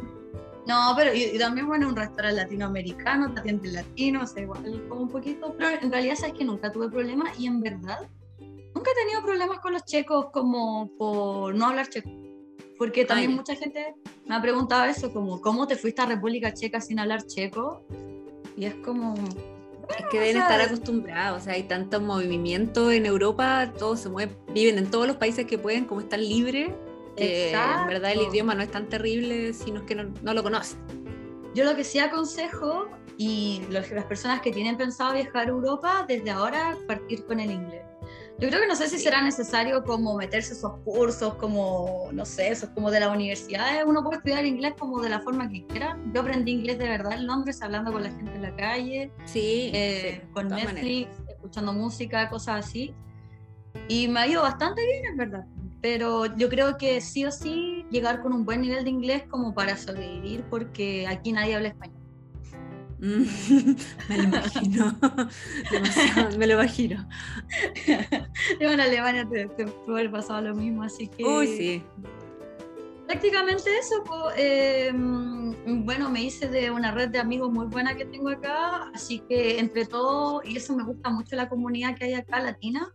No, 0.67 0.93
pero 0.95 1.13
y, 1.13 1.23
y 1.23 1.37
también, 1.37 1.67
bueno, 1.67 1.87
un 1.87 1.95
restaurante 1.95 2.41
latinoamericano, 2.41 3.33
te 3.33 3.39
atienden 3.39 3.73
latino, 3.73 4.23
o 4.23 4.27
sea, 4.27 4.43
igual 4.43 4.87
como 4.89 5.01
un 5.01 5.09
poquito. 5.09 5.55
Pero 5.57 5.69
en 5.81 5.91
realidad, 5.91 6.15
sabes 6.15 6.33
que 6.33 6.43
nunca 6.43 6.71
tuve 6.71 6.89
problemas 6.89 7.39
y 7.39 7.45
en 7.45 7.61
verdad, 7.61 8.09
nunca 8.39 8.91
he 8.91 9.03
tenido 9.03 9.21
problemas 9.23 9.59
con 9.59 9.73
los 9.73 9.85
checos 9.85 10.27
como 10.31 10.89
por 10.97 11.53
no 11.53 11.67
hablar 11.67 11.89
checo. 11.89 12.09
Porque 12.77 13.05
también 13.05 13.31
ya. 13.31 13.35
mucha 13.37 13.55
gente 13.55 13.95
me 14.25 14.35
ha 14.35 14.41
preguntado 14.41 14.85
eso, 14.85 15.13
como, 15.13 15.39
¿cómo 15.39 15.67
te 15.67 15.75
fuiste 15.75 16.01
a 16.01 16.07
República 16.07 16.53
Checa 16.53 16.81
sin 16.81 16.99
hablar 16.99 17.25
checo? 17.25 17.85
Y 18.57 18.65
es 18.65 18.75
como, 18.75 19.13
Es 19.97 20.05
que 20.11 20.19
deben 20.19 20.37
estar 20.37 20.59
acostumbrados, 20.59 21.41
o 21.41 21.45
sea, 21.45 21.53
hay 21.53 21.63
tanto 21.63 22.01
movimiento 22.01 22.91
en 22.91 23.05
Europa, 23.05 23.71
todos 23.77 24.01
se 24.01 24.09
mueven, 24.09 24.35
viven 24.53 24.77
en 24.77 24.89
todos 24.89 25.07
los 25.07 25.15
países 25.17 25.45
que 25.45 25.57
pueden, 25.57 25.85
como 25.85 26.01
están 26.01 26.21
libres, 26.21 26.71
que 27.15 27.51
en 27.51 27.87
verdad 27.87 28.11
el 28.11 28.17
Exacto. 28.19 28.31
idioma 28.33 28.55
no 28.55 28.63
es 28.63 28.71
tan 28.71 28.87
terrible 28.89 29.53
si 29.53 29.71
no 29.71 29.79
es 29.81 29.85
que 29.85 29.95
no, 29.95 30.13
no 30.21 30.33
lo 30.33 30.43
conocen. 30.43 30.79
Yo 31.53 31.63
lo 31.63 31.75
que 31.75 31.83
sí 31.83 31.99
aconsejo, 31.99 32.87
y 33.17 33.61
los- 33.69 33.89
las 33.91 34.03
personas 34.05 34.41
que 34.41 34.51
tienen 34.51 34.75
pensado 34.75 35.13
viajar 35.13 35.47
a 35.47 35.49
Europa, 35.49 36.05
desde 36.05 36.29
ahora 36.31 36.75
partir 36.85 37.25
con 37.25 37.39
el 37.39 37.49
inglés. 37.49 37.81
Yo 38.37 38.49
creo 38.49 38.59
que 38.59 38.67
no 38.67 38.75
sé 38.75 38.89
si 38.89 38.97
Sí. 38.97 39.05
será 39.05 39.21
necesario 39.21 39.81
como 39.85 40.17
meterse 40.17 40.51
esos 40.51 40.73
cursos, 40.83 41.35
como, 41.35 42.09
no 42.11 42.25
sé, 42.25 42.49
esos 42.49 42.69
como 42.71 42.91
de 42.91 42.99
las 42.99 43.09
universidades. 43.15 43.85
Uno 43.87 44.03
puede 44.03 44.17
estudiar 44.17 44.45
inglés 44.45 44.73
como 44.77 44.99
de 45.01 45.07
la 45.07 45.21
forma 45.21 45.47
que 45.49 45.65
quiera. 45.67 45.97
Yo 46.13 46.19
aprendí 46.19 46.51
inglés 46.51 46.77
de 46.77 46.89
verdad 46.89 47.13
en 47.13 47.25
Londres, 47.25 47.61
hablando 47.61 47.93
con 47.93 48.03
la 48.03 48.09
gente 48.09 48.33
en 48.35 48.41
la 48.41 48.53
calle, 48.57 49.09
Sí, 49.23 49.71
eh, 49.73 50.19
sí, 50.21 50.27
con 50.33 50.49
Netflix, 50.49 51.07
escuchando 51.29 51.71
música, 51.71 52.29
cosas 52.29 52.65
así. 52.65 52.93
Y 53.87 54.09
me 54.09 54.19
ha 54.19 54.27
ido 54.27 54.41
bastante 54.41 54.81
bien, 54.85 55.05
es 55.11 55.17
verdad. 55.17 55.45
Pero 55.85 56.25
yo 56.35 56.49
creo 56.49 56.79
que 56.79 56.99
sí 56.99 57.25
o 57.25 57.31
sí 57.31 57.85
llegar 57.91 58.23
con 58.23 58.33
un 58.33 58.43
buen 58.43 58.61
nivel 58.61 58.83
de 58.85 58.89
inglés 58.89 59.21
como 59.29 59.53
para 59.53 59.77
sobrevivir, 59.77 60.43
porque 60.49 61.05
aquí 61.05 61.31
nadie 61.31 61.53
habla 61.53 61.67
español. 61.67 62.01
Mm, 62.97 63.23
me 64.09 64.17
lo 64.17 64.23
imagino. 64.23 64.97
Demasiado, 65.71 66.37
me 66.39 66.47
lo 66.47 66.53
imagino. 66.55 67.07
Yo 68.59 68.71
en 68.71 68.79
Alemania 68.79 69.29
te, 69.29 69.45
te 69.49 69.67
puede 69.67 69.99
haber 69.99 70.11
pasado 70.11 70.41
lo 70.41 70.55
mismo, 70.55 70.81
así 70.81 71.07
que 71.07 71.23
Uy, 71.23 71.47
sí. 71.49 71.83
prácticamente 73.05 73.69
eso. 73.77 74.03
po, 74.05 74.29
eh, 74.35 74.91
bueno, 74.91 76.09
me 76.09 76.23
hice 76.23 76.47
de 76.47 76.71
una 76.71 76.93
red 76.93 77.09
de 77.09 77.19
amigos 77.19 77.51
muy 77.51 77.67
buena 77.67 77.95
que 77.95 78.05
tengo 78.05 78.29
acá, 78.29 78.89
así 78.91 79.19
que 79.29 79.59
entre 79.59 79.85
todos, 79.85 80.43
y 80.45 80.57
eso 80.57 80.75
me 80.75 80.83
gusta 80.83 81.11
mucho 81.11 81.35
la 81.35 81.47
comunidad 81.47 81.95
que 81.95 82.05
hay 82.05 82.15
acá 82.15 82.39
latina, 82.39 82.91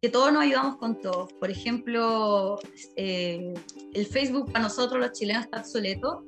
que 0.00 0.08
todos 0.08 0.32
nos 0.32 0.42
ayudamos 0.42 0.76
con 0.76 1.00
todos. 1.00 1.32
Por 1.34 1.50
ejemplo, 1.50 2.58
eh, 2.96 3.52
el 3.94 4.06
Facebook 4.06 4.52
para 4.52 4.64
nosotros 4.64 5.00
los 5.00 5.12
chilenos 5.12 5.44
está 5.44 5.58
obsoleto, 5.58 6.24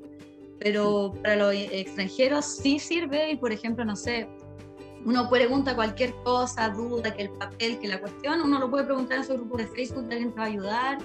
pero 0.58 1.12
para 1.22 1.36
los 1.36 1.54
extranjeros 1.54 2.44
sí 2.44 2.78
sirve 2.78 3.30
y 3.32 3.36
por 3.36 3.52
ejemplo, 3.52 3.84
no 3.84 3.96
sé, 3.96 4.28
uno 5.06 5.30
pregunta 5.30 5.74
cualquier 5.74 6.12
cosa, 6.24 6.68
duda, 6.68 7.14
que 7.14 7.22
el 7.22 7.30
papel, 7.30 7.78
que 7.78 7.88
la 7.88 8.00
cuestión, 8.00 8.42
uno 8.42 8.58
lo 8.58 8.68
puede 8.70 8.84
preguntar 8.84 9.18
en 9.18 9.24
su 9.24 9.32
grupo 9.34 9.56
de 9.56 9.66
Facebook, 9.68 10.04
alguien 10.10 10.32
te 10.32 10.38
va 10.40 10.44
a 10.44 10.48
ayudar, 10.48 10.98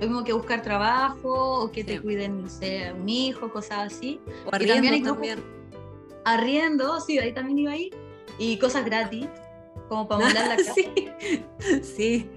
lo 0.00 0.06
mismo 0.08 0.24
que 0.24 0.32
buscar 0.32 0.62
trabajo 0.62 1.60
o 1.64 1.70
que 1.70 1.84
te 1.84 1.94
Sí. 1.94 1.98
cuiden, 1.98 2.42
no 2.42 2.48
sé, 2.48 2.92
un 2.98 3.06
hijo, 3.08 3.50
cosas 3.52 3.92
así. 3.92 4.18
O 4.46 4.48
Y 4.48 4.50
también 4.50 4.70
hay 4.70 4.78
arriendo 4.88 5.14
grupos- 5.14 5.28
también. 5.28 5.62
Arriendo, 6.24 7.00
sí, 7.00 7.18
ahí 7.18 7.34
también 7.34 7.58
iba 7.58 7.72
ahí, 7.72 7.90
y 8.38 8.56
cosas 8.58 8.84
gratis, 8.86 9.26
como 9.92 10.08
para 10.08 10.24
mandar 10.24 10.48
la 10.48 10.56
casa. 10.56 10.72
sí. 10.74 10.94
sí. 11.96 12.30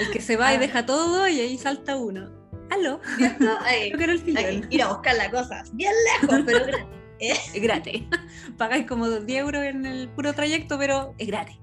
El 0.00 0.10
que 0.12 0.20
se 0.20 0.36
va 0.36 0.52
y 0.52 0.56
Ah. 0.56 0.60
deja 0.60 0.86
todo 0.86 1.26
y 1.28 1.40
ahí 1.40 1.58
salta 1.58 1.96
uno. 1.96 2.30
Aló, 2.70 3.00
yo 3.18 3.96
quiero 3.96 4.12
el 4.12 4.36
ahí, 4.36 4.62
ir 4.70 4.82
a 4.82 4.88
buscar 4.88 5.16
las 5.16 5.28
cosas 5.28 5.74
bien 5.74 5.92
lejos, 6.20 6.40
pero 6.44 6.66
gratis. 6.66 6.86
Es 7.18 7.52
gratis. 7.62 8.02
Pagáis 8.58 8.86
como 8.86 9.08
10 9.08 9.40
euros 9.40 9.62
en 9.64 9.86
el 9.86 10.08
puro 10.10 10.32
trayecto, 10.34 10.78
pero 10.78 11.14
es 11.18 11.26
gratis. 11.28 11.56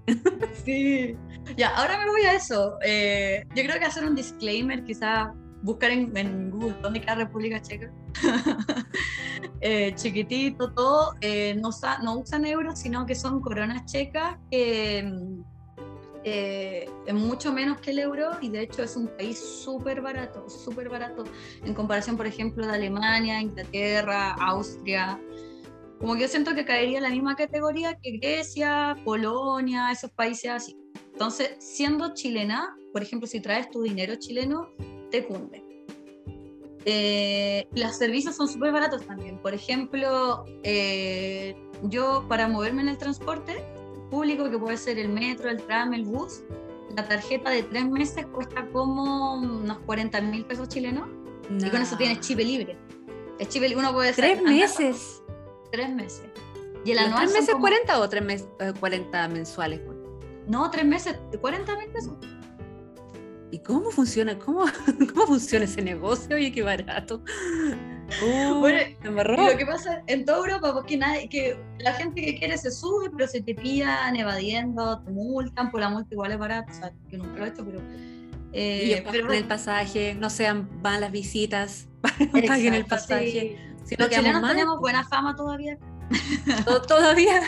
Sí. 0.65 1.15
Ya, 1.57 1.69
ahora 1.75 1.97
me 1.97 2.09
voy 2.09 2.21
a 2.23 2.33
eso. 2.33 2.77
Eh, 2.83 3.45
yo 3.53 3.63
creo 3.63 3.79
que 3.79 3.85
hacer 3.85 4.05
un 4.05 4.15
disclaimer, 4.15 4.83
quizá 4.83 5.33
buscar 5.63 5.91
en, 5.91 6.15
en 6.15 6.51
Google 6.51 6.75
dónde 6.81 7.01
queda 7.01 7.15
República 7.15 7.61
Checa. 7.61 7.91
Eh, 9.65 9.93
chiquitito, 9.95 10.71
todo. 10.73 11.15
eh, 11.21 11.55
no, 11.55 11.69
no 12.03 12.19
usan 12.19 12.45
euros, 12.45 12.79
sino 12.79 13.05
que 13.05 13.15
son 13.15 13.39
coronas 13.41 13.85
checas 13.85 14.37
que 14.51 15.03
mm, 15.03 15.41
eh, 16.25 16.89
es 17.05 17.13
mucho 17.13 17.53
menos 17.53 17.79
que 17.79 17.91
el 17.91 17.99
euro 17.99 18.31
y 18.41 18.49
de 18.49 18.61
hecho 18.61 18.83
es 18.83 18.95
un 18.95 19.07
país 19.07 19.39
súper 19.39 20.01
barato, 20.01 20.49
súper 20.49 20.89
barato 20.89 21.23
en 21.63 21.73
comparación, 21.73 22.17
por 22.17 22.27
ejemplo, 22.27 22.65
de 22.65 22.73
Alemania, 22.73 23.41
Inglaterra, 23.41 24.33
Austria. 24.33 25.19
Como 25.99 26.15
que 26.15 26.21
yo 26.21 26.27
siento 26.27 26.53
que 26.55 26.65
caería 26.65 26.97
en 26.97 27.03
la 27.03 27.09
misma 27.09 27.35
categoría 27.35 27.97
que 28.01 28.17
Grecia, 28.17 28.97
Polonia, 29.05 29.91
esos 29.91 30.11
países 30.11 30.51
así. 30.51 30.77
Entonces, 31.13 31.55
siendo 31.59 32.13
chilena, 32.13 32.75
por 32.91 33.01
ejemplo, 33.01 33.27
si 33.27 33.39
traes 33.39 33.69
tu 33.69 33.81
dinero 33.81 34.15
chileno, 34.15 34.69
te 35.13 35.25
cunde. 35.27 35.63
Eh, 36.85 37.67
los 37.75 37.95
servicios 37.95 38.35
son 38.35 38.47
súper 38.49 38.71
baratos 38.71 39.05
también. 39.05 39.37
Por 39.37 39.53
ejemplo, 39.53 40.43
eh, 40.63 41.55
yo 41.83 42.25
para 42.27 42.47
moverme 42.47 42.81
en 42.81 42.89
el 42.89 42.97
transporte 42.97 43.63
público, 44.09 44.49
que 44.49 44.57
puede 44.57 44.77
ser 44.77 44.97
el 44.99 45.09
metro, 45.09 45.49
el 45.49 45.61
tram, 45.63 45.93
el 45.93 46.03
bus, 46.03 46.41
la 46.95 47.07
tarjeta 47.07 47.51
de 47.51 47.63
tres 47.63 47.85
meses 47.85 48.25
cuesta 48.25 48.67
como 48.71 49.35
unos 49.35 49.77
40 49.85 50.19
mil 50.21 50.45
pesos 50.45 50.67
chilenos 50.67 51.07
y 51.49 51.69
con 51.69 51.81
eso 51.81 51.95
tienes 51.95 52.19
chip 52.21 52.39
libre. 52.39 52.75
Es 53.39 53.49
chip 53.49 53.61
libre, 53.61 53.77
uno 53.77 53.93
puede 53.93 54.09
Ah. 54.09 54.13
Tres 54.15 54.39
andar- 54.39 54.53
meses. 54.53 55.21
Tres 55.71 55.89
meses. 55.89 56.25
Y 56.85 56.91
el 56.91 56.97
¿Los 56.97 57.05
anual 57.05 57.21
¿Tres 57.23 57.33
meses 57.33 57.49
como- 57.51 57.61
40 57.61 57.99
o 57.99 58.09
tres 58.09 58.23
meses, 58.23 58.47
eh, 58.59 58.73
40 58.79 59.27
mensuales? 59.29 59.79
No, 60.47 60.69
tres 60.69 60.85
meses, 60.85 61.17
40 61.39 61.77
mil 61.77 61.87
pesos. 61.89 62.13
¿Y 63.53 63.59
cómo 63.59 63.91
funciona? 63.91 64.39
¿Cómo, 64.39 64.65
cómo 65.13 65.27
funciona 65.27 65.65
ese 65.65 65.81
negocio? 65.83 66.35
Oye, 66.35 66.51
qué 66.51 66.63
barato. 66.63 67.21
Uh, 68.23 68.55
Bueno, 68.59 68.79
lo 69.51 69.57
que 69.57 69.65
pasa 69.65 70.01
en 70.07 70.25
toda 70.25 70.39
Europa, 70.39 70.73
porque 70.73 70.97
nadie, 70.97 71.29
que 71.29 71.55
la 71.77 71.93
gente 71.93 72.19
que 72.21 72.35
quiere 72.39 72.57
se 72.57 72.71
sube, 72.71 73.11
pero 73.15 73.27
se 73.27 73.41
te 73.41 73.53
pillan 73.53 74.15
evadiendo, 74.15 75.01
te 75.03 75.11
multan, 75.11 75.69
por 75.69 75.81
la 75.81 75.89
multa 75.89 76.09
igual 76.13 76.31
es 76.31 76.39
barato, 76.39 76.71
o 76.71 76.75
sea, 76.75 76.91
que 77.09 77.17
nunca 77.17 77.37
lo 77.39 77.45
he 77.45 77.49
hecho, 77.49 77.63
pero... 77.65 77.79
eh, 78.53 78.97
Y 79.05 79.11
pero 79.11 79.31
el 79.31 79.45
pasaje, 79.45 80.15
no 80.15 80.31
sean, 80.31 80.67
van 80.81 81.01
las 81.01 81.11
visitas, 81.11 81.87
paguen 82.47 82.73
el 82.73 82.85
pasaje. 82.85 83.31
sí. 83.31 83.85
Si 83.85 83.95
no 83.97 84.05
Los 84.07 84.15
chilenos 84.15 84.41
mal, 84.41 84.51
tenemos 84.53 84.79
buena 84.79 85.03
fama 85.07 85.35
todavía. 85.35 85.77
to- 86.65 86.81
todavía, 86.81 87.41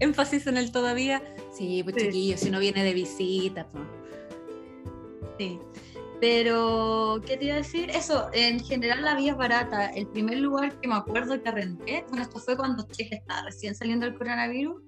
énfasis 0.00 0.46
en 0.46 0.56
el 0.56 0.70
todavía. 0.70 1.20
Sí, 1.56 1.82
pues 1.82 1.96
Sí. 1.96 2.02
chiquillos, 2.06 2.40
si 2.40 2.50
no 2.50 2.60
viene 2.60 2.84
de 2.84 2.94
visita. 2.94 3.66
pues. 3.72 3.84
Sí. 5.38 5.58
Pero, 6.20 7.20
¿qué 7.26 7.36
te 7.36 7.46
iba 7.46 7.54
a 7.54 7.58
decir? 7.58 7.90
Eso, 7.90 8.28
en 8.32 8.60
general 8.60 9.02
la 9.02 9.16
vida 9.16 9.32
es 9.32 9.36
barata. 9.36 9.86
El 9.86 10.06
primer 10.06 10.38
lugar 10.38 10.78
que 10.80 10.86
me 10.86 10.94
acuerdo 10.94 11.42
que 11.42 11.48
arrendé, 11.48 12.04
bueno, 12.08 12.22
esto 12.22 12.38
fue 12.38 12.56
cuando 12.56 12.86
Checa 12.86 13.16
estaba 13.16 13.42
recién 13.42 13.74
saliendo 13.74 14.06
del 14.06 14.16
coronavirus, 14.16 14.80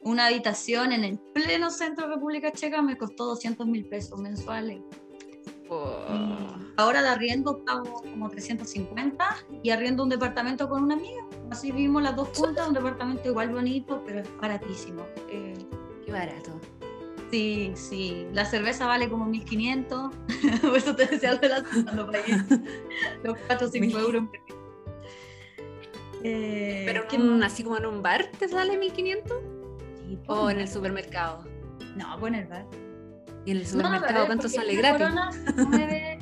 una 0.00 0.26
habitación 0.26 0.92
en 0.92 1.04
el 1.04 1.18
pleno 1.32 1.70
centro 1.70 2.08
de 2.08 2.14
República 2.14 2.50
Checa 2.50 2.82
me 2.82 2.98
costó 2.98 3.26
200 3.26 3.66
mil 3.66 3.86
pesos 3.86 4.20
mensuales. 4.20 4.80
Oh. 5.70 6.04
ahora 6.76 7.02
de 7.02 7.08
arriendo 7.08 7.64
pago 7.64 8.02
como 8.02 8.28
350 8.28 9.24
y 9.62 9.70
arriendo 9.70 10.02
un 10.02 10.10
departamento 10.10 10.68
con 10.68 10.82
una 10.82 10.94
amiga. 10.94 11.24
Así 11.50 11.72
vivimos 11.72 12.02
las 12.02 12.16
dos 12.16 12.28
juntas, 12.36 12.68
un 12.68 12.74
departamento 12.74 13.28
igual 13.28 13.50
bonito, 13.50 14.02
pero 14.04 14.20
es 14.20 14.36
baratísimo. 14.38 15.06
Eh, 15.30 15.54
Qué 16.04 16.12
barato. 16.12 16.60
Sí, 17.34 17.72
sí. 17.74 18.26
La 18.32 18.44
cerveza 18.44 18.86
vale 18.86 19.08
como 19.08 19.26
1500. 19.26 20.14
Por 20.62 20.76
eso 20.76 20.94
te 20.94 21.06
decía 21.06 21.34
de 21.34 21.48
la 21.48 21.58
los 21.94 22.10
países. 22.10 22.60
Los 23.24 23.36
4 23.46 23.66
o 23.66 23.70
5 23.70 23.98
euros. 23.98 24.24
Eh, 26.22 26.84
Pero 26.86 27.06
¿qué 27.08 27.16
que 27.18 27.44
así 27.44 27.64
como 27.64 27.76
en 27.76 27.86
un 27.86 28.02
bar 28.02 28.30
te 28.38 28.48
sale 28.48 28.78
1500 28.78 29.36
Sí, 30.06 30.18
o 30.26 30.42
pues, 30.42 30.54
en 30.54 30.60
el 30.60 30.68
supermercado. 30.68 31.44
No, 31.96 32.16
pues 32.20 32.32
en 32.32 32.38
el 32.40 32.46
bar. 32.46 32.66
Y 33.44 33.50
en 33.50 33.56
el 33.58 33.62
No, 33.64 33.68
supermercado 33.68 34.06
pero 34.14 34.26
cuánto 34.26 34.48
sale 34.48 34.76
gratis. 34.76 35.06
corona 35.06 35.30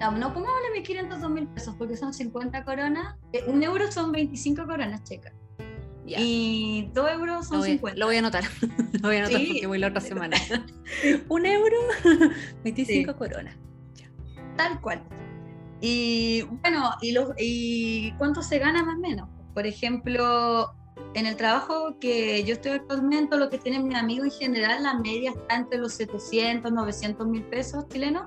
No, 0.00 0.12
no 0.12 0.32
pongámosle 0.32 0.70
1500, 0.74 1.20
2000 1.20 1.48
pesos 1.48 1.74
porque 1.78 1.96
son 1.96 2.12
50 2.12 2.64
coronas. 2.64 3.16
Eh, 3.32 3.44
un 3.46 3.62
euro 3.62 3.90
son 3.90 4.12
25 4.12 4.66
coronas 4.66 5.02
checas. 5.04 5.32
Y 6.16 6.90
2 6.94 7.10
euros 7.12 7.46
son 7.46 7.56
Lo 7.58 7.62
voy, 7.62 7.70
50. 7.72 7.98
lo 7.98 8.06
voy 8.06 8.16
a 8.16 8.18
anotar. 8.20 8.44
lo 9.02 9.08
voy 9.08 9.16
a 9.16 9.18
anotar 9.20 9.40
Sí. 9.40 9.46
porque 9.46 9.66
voy 9.66 9.78
la 9.78 9.88
otra 9.88 10.00
semana. 10.00 10.36
un 11.28 11.46
euro, 11.46 11.76
25 12.64 13.16
coronas. 13.16 13.56
Tal 14.56 14.80
cual. 14.80 15.02
Y 15.80 16.42
bueno, 16.62 16.90
¿y, 17.00 17.12
los, 17.12 17.30
¿y 17.38 18.12
cuánto 18.18 18.42
se 18.42 18.58
gana 18.58 18.82
más 18.84 18.96
o 18.96 19.00
menos? 19.00 19.28
Por 19.54 19.66
ejemplo, 19.66 20.72
en 21.14 21.26
el 21.26 21.36
trabajo 21.36 21.98
que 22.00 22.42
yo 22.44 22.54
estoy 22.54 22.72
actualmente, 22.72 23.36
lo 23.36 23.48
que 23.50 23.58
tienen 23.58 23.86
mis 23.86 23.96
amigos 23.96 24.26
en 24.26 24.32
general, 24.32 24.82
la 24.82 24.94
media 24.94 25.30
está 25.30 25.56
entre 25.56 25.78
los 25.78 25.92
700, 25.94 26.72
900 26.72 27.26
mil 27.28 27.44
pesos 27.44 27.86
chilenos. 27.88 28.22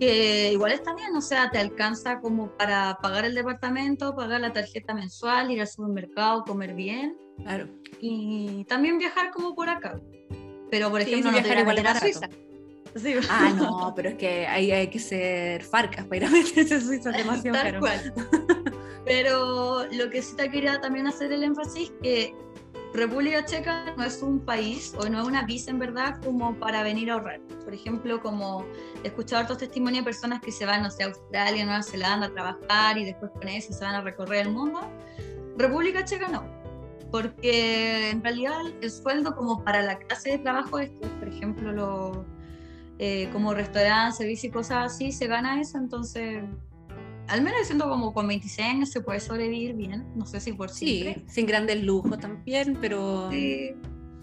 Que 0.00 0.50
igual 0.52 0.72
está 0.72 0.94
bien, 0.94 1.14
o 1.14 1.20
sea, 1.20 1.50
te 1.50 1.58
alcanza 1.58 2.20
como 2.20 2.56
para 2.56 2.96
pagar 3.02 3.26
el 3.26 3.34
departamento, 3.34 4.16
pagar 4.16 4.40
la 4.40 4.52
tarjeta 4.52 4.94
mensual, 4.94 5.50
ir 5.50 5.60
al 5.60 5.68
supermercado, 5.68 6.42
comer 6.44 6.74
bien 6.74 7.16
Claro. 7.42 7.68
y 8.00 8.64
también 8.64 8.96
viajar 8.98 9.30
como 9.30 9.54
por 9.54 9.68
acá. 9.68 10.00
Pero, 10.70 10.88
por 10.90 11.02
Sí, 11.02 11.10
ejemplo, 11.10 11.30
no 11.32 11.38
viajar 11.38 11.58
igual 11.60 11.86
a. 11.86 12.00
Suiza. 12.00 12.28
Sí. 12.96 13.14
Ah, 13.28 13.52
no, 13.54 13.92
pero 13.94 14.08
es 14.08 14.14
que 14.16 14.46
ahí 14.46 14.72
hay 14.72 14.88
que 14.88 14.98
ser 14.98 15.62
farcas 15.62 16.04
para 16.06 16.16
ir 16.16 16.24
a 16.24 16.30
meterse 16.30 16.74
a 16.76 16.80
Suiza, 16.80 17.10
demasiado 17.12 17.56
Tal 17.58 17.66
caro. 17.66 17.80
cual. 17.80 18.14
Pero 19.04 19.86
lo 19.92 20.10
que 20.10 20.22
sí 20.22 20.34
te 20.36 20.50
quería 20.50 20.80
también 20.80 21.06
hacer 21.06 21.32
el 21.32 21.42
énfasis 21.42 21.92
que 22.02 22.34
República 22.92 23.44
Checa 23.44 23.94
no 23.96 24.04
es 24.04 24.20
un 24.20 24.40
país 24.40 24.94
o 24.98 25.08
no 25.08 25.20
es 25.20 25.26
una 25.26 25.44
visa 25.44 25.70
en 25.70 25.78
verdad 25.78 26.20
como 26.24 26.54
para 26.56 26.82
venir 26.82 27.10
a 27.10 27.14
ahorrar. 27.14 27.40
Por 27.64 27.72
ejemplo, 27.72 28.20
como 28.20 28.66
he 29.04 29.08
escuchado 29.08 29.44
otros 29.44 29.58
testimonios 29.58 30.04
de 30.04 30.10
personas 30.10 30.40
que 30.40 30.50
se 30.50 30.66
van, 30.66 30.82
no 30.82 30.88
a 30.88 31.04
Australia, 31.04 31.64
Nueva 31.64 31.82
Zelanda 31.82 32.26
a 32.26 32.30
trabajar 32.30 32.98
y 32.98 33.04
después 33.04 33.30
con 33.32 33.48
eso 33.48 33.72
se 33.72 33.84
van 33.84 33.94
a 33.94 34.00
recorrer 34.00 34.46
el 34.46 34.52
mundo. 34.52 34.80
República 35.56 36.04
Checa 36.04 36.28
no, 36.28 36.44
porque 37.12 38.10
en 38.10 38.22
realidad 38.24 38.60
el 38.80 38.90
sueldo 38.90 39.36
como 39.36 39.62
para 39.62 39.82
la 39.82 39.98
clase 39.98 40.30
de 40.30 40.38
trabajo 40.38 40.78
por 41.18 41.28
ejemplo, 41.28 41.72
lo, 41.72 42.24
eh, 42.98 43.28
como 43.32 43.54
restaurante, 43.54 44.16
servicio 44.16 44.48
y 44.48 44.52
cosas 44.52 44.92
así, 44.92 45.12
se 45.12 45.28
gana 45.28 45.60
eso, 45.60 45.78
entonces 45.78 46.42
al 47.30 47.42
menos 47.42 47.66
siento 47.66 47.88
como 47.88 48.12
con 48.12 48.26
26 48.28 48.68
años 48.68 48.90
se 48.90 49.00
puede 49.00 49.20
sobrevivir 49.20 49.74
bien, 49.74 50.04
no 50.16 50.26
sé 50.26 50.40
si 50.40 50.52
por 50.52 50.68
Sí, 50.70 51.02
siempre. 51.02 51.24
sin 51.32 51.46
grandes 51.46 51.82
lujos 51.82 52.18
también, 52.18 52.76
pero 52.80 53.30
Sí, 53.30 53.70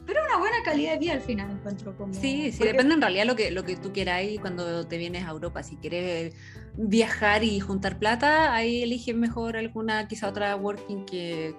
pero 0.05 0.21
una 0.27 0.37
buena 0.37 0.57
calidad 0.63 0.93
de 0.93 0.99
vida 0.99 1.13
al 1.13 1.21
final 1.21 1.51
encuentro 1.51 1.95
como... 1.97 2.13
sí, 2.13 2.51
sí, 2.51 2.59
porque- 2.59 2.71
depende 2.73 2.93
en 2.95 3.01
realidad 3.01 3.25
lo 3.25 3.35
que, 3.35 3.51
lo 3.51 3.63
que 3.63 3.75
tú 3.75 3.91
quieras 3.91 4.23
y 4.23 4.37
cuando 4.37 4.87
te 4.87 4.97
vienes 4.97 5.25
a 5.25 5.29
Europa. 5.31 5.63
Si 5.63 5.75
quieres 5.77 6.33
viajar 6.77 7.43
y 7.43 7.59
juntar 7.59 7.97
plata, 7.99 8.53
ahí 8.53 8.83
eliges 8.83 9.15
mejor 9.15 9.57
alguna, 9.57 10.07
quizá 10.07 10.27
otra 10.29 10.55
working 10.55 11.05
que... 11.05 11.55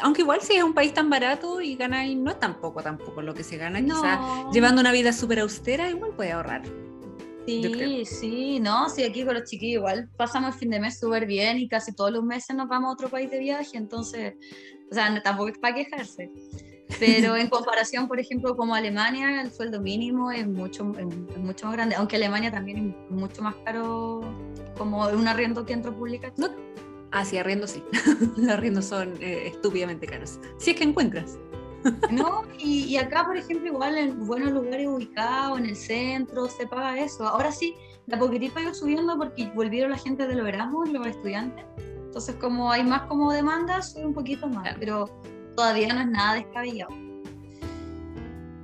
Aunque 0.00 0.22
igual 0.22 0.40
si 0.40 0.54
es 0.54 0.62
un 0.62 0.72
país 0.74 0.94
tan 0.94 1.10
barato 1.10 1.60
y 1.60 1.76
ganáis, 1.76 2.16
no 2.16 2.30
es 2.30 2.38
tampoco 2.38 2.82
tampoco 2.82 3.20
lo 3.20 3.34
que 3.34 3.44
se 3.44 3.58
gana, 3.58 3.82
quizá 3.82 4.16
No, 4.16 4.50
llevando 4.52 4.80
una 4.80 4.90
vida 4.92 5.12
súper 5.12 5.40
austera, 5.40 5.90
igual 5.90 6.12
puedes 6.16 6.32
ahorrar. 6.32 6.62
Sí, 7.46 8.04
sí, 8.04 8.60
no, 8.60 8.88
sí, 8.88 9.02
aquí 9.02 9.24
con 9.24 9.34
los 9.34 9.44
chiquillos 9.44 9.80
igual 9.80 10.08
pasamos 10.16 10.54
el 10.54 10.58
fin 10.60 10.70
de 10.70 10.80
mes 10.80 10.98
súper 10.98 11.26
bien 11.26 11.58
y 11.58 11.68
casi 11.68 11.92
todos 11.94 12.12
los 12.12 12.22
meses 12.22 12.54
nos 12.56 12.68
vamos 12.68 12.90
a 12.90 12.92
otro 12.92 13.08
país 13.08 13.30
de 13.30 13.38
viaje, 13.40 13.76
entonces, 13.76 14.34
o 14.90 14.94
sea, 14.94 15.10
no- 15.10 15.20
tampoco 15.22 15.48
es 15.48 15.58
para 15.58 15.74
quejarse. 15.74 16.30
Pero 17.00 17.34
en 17.36 17.48
comparación, 17.48 18.06
por 18.06 18.20
ejemplo, 18.20 18.56
como 18.56 18.74
Alemania, 18.74 19.40
el 19.42 19.50
sueldo 19.52 19.80
mínimo 19.80 20.30
es 20.30 20.46
mucho, 20.46 20.92
es 20.98 21.38
mucho 21.38 21.66
más 21.66 21.74
grande, 21.74 21.94
aunque 21.96 22.16
Alemania 22.16 22.50
también 22.52 22.94
es 23.08 23.10
mucho 23.10 23.42
más 23.42 23.54
caro 23.64 24.20
como 24.76 25.06
un 25.08 25.26
arriendo 25.26 25.64
que 25.66 25.72
en 25.72 25.82
República 25.82 26.28
Checa. 26.34 26.48
No, 26.48 26.72
Ah, 27.14 27.26
sí, 27.26 27.36
arriendo 27.36 27.66
sí. 27.66 27.82
Los 28.38 28.48
arriendos 28.48 28.86
son 28.86 29.12
eh, 29.20 29.48
estúpidamente 29.48 30.06
caros. 30.06 30.38
Si 30.58 30.70
es 30.70 30.76
que 30.78 30.84
encuentras. 30.84 31.38
No, 32.10 32.42
y, 32.58 32.84
y 32.84 32.96
acá, 32.96 33.24
por 33.24 33.36
ejemplo, 33.36 33.66
igual 33.66 33.98
en 33.98 34.26
buenos 34.26 34.52
lugares 34.52 34.86
ubicados, 34.86 35.58
en 35.58 35.66
el 35.66 35.76
centro, 35.76 36.46
se 36.46 36.66
paga 36.66 36.98
eso. 36.98 37.26
Ahora 37.26 37.50
sí, 37.50 37.74
de 38.06 38.16
a 38.16 38.18
poquitito 38.18 38.58
ha 38.58 38.62
ido 38.62 38.74
subiendo 38.74 39.16
porque 39.16 39.50
volvieron 39.54 39.90
la 39.90 39.98
gente 39.98 40.26
de 40.26 40.34
los 40.34 40.46
Erasmus, 40.46 40.90
los 40.90 41.06
estudiantes. 41.06 41.64
Entonces, 42.04 42.34
como 42.36 42.70
hay 42.70 42.84
más 42.84 43.02
como 43.02 43.32
demanda, 43.32 43.80
sube 43.82 44.06
un 44.06 44.14
poquito 44.14 44.46
más, 44.48 44.62
Claro. 44.62 44.76
pero 44.78 45.22
todavía 45.56 45.92
no 45.94 46.00
es 46.00 46.08
nada 46.08 46.34
descabellado. 46.34 46.90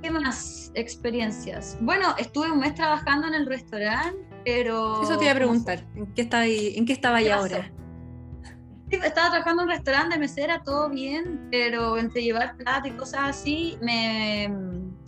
¿Qué 0.01 0.11
más 0.11 0.71
experiencias? 0.75 1.77
Bueno, 1.81 2.15
estuve 2.17 2.51
un 2.51 2.59
mes 2.59 2.73
trabajando 2.75 3.27
en 3.27 3.33
el 3.33 3.45
restaurante, 3.47 4.17
pero... 4.45 5.01
Eso 5.03 5.17
te 5.17 5.25
iba 5.25 5.33
a 5.33 5.35
preguntar. 5.35 5.85
¿En 5.95 6.13
qué 6.13 6.21
estaba 6.21 6.43
ahí, 6.43 6.73
en 6.77 6.85
qué 6.85 6.93
estaba 6.93 7.17
ahí 7.17 7.27
ahora? 7.29 7.71
Sí, 8.89 8.99
estaba 9.03 9.29
trabajando 9.29 9.61
en 9.63 9.69
un 9.69 9.75
restaurante 9.75 10.15
de 10.15 10.19
mesera, 10.19 10.61
todo 10.63 10.89
bien, 10.89 11.47
pero 11.51 11.97
entre 11.97 12.23
llevar 12.23 12.55
plata 12.57 12.87
y 12.87 12.91
cosas 12.91 13.21
así, 13.29 13.77
me, 13.81 14.49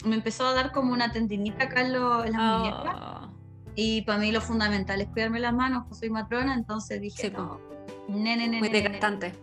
me 0.05 0.15
empezó 0.15 0.45
a 0.45 0.53
dar 0.53 0.71
como 0.71 0.93
una 0.93 1.11
tendinita 1.11 1.63
acá 1.65 1.81
en, 1.81 1.93
lo- 1.93 2.23
en 2.23 2.33
las 2.33 2.41
muñecas. 2.41 2.93
Ah, 2.95 3.29
Y 3.75 4.03
para 4.03 4.19
mí 4.19 4.31
lo 4.31 4.39
fundamental 4.41 5.01
es 5.01 5.07
cuidarme 5.09 5.39
las 5.39 5.53
manos, 5.53 5.85
pues 5.87 5.99
soy 5.99 6.09
matrona, 6.11 6.53
entonces 6.53 7.01
dije, 7.01 7.23
Sí, 7.23 7.31
no, 7.31 7.59
nene, 8.07 8.47
nene, 8.47 8.59
muy 8.59 8.69
desgastante. 8.69 9.33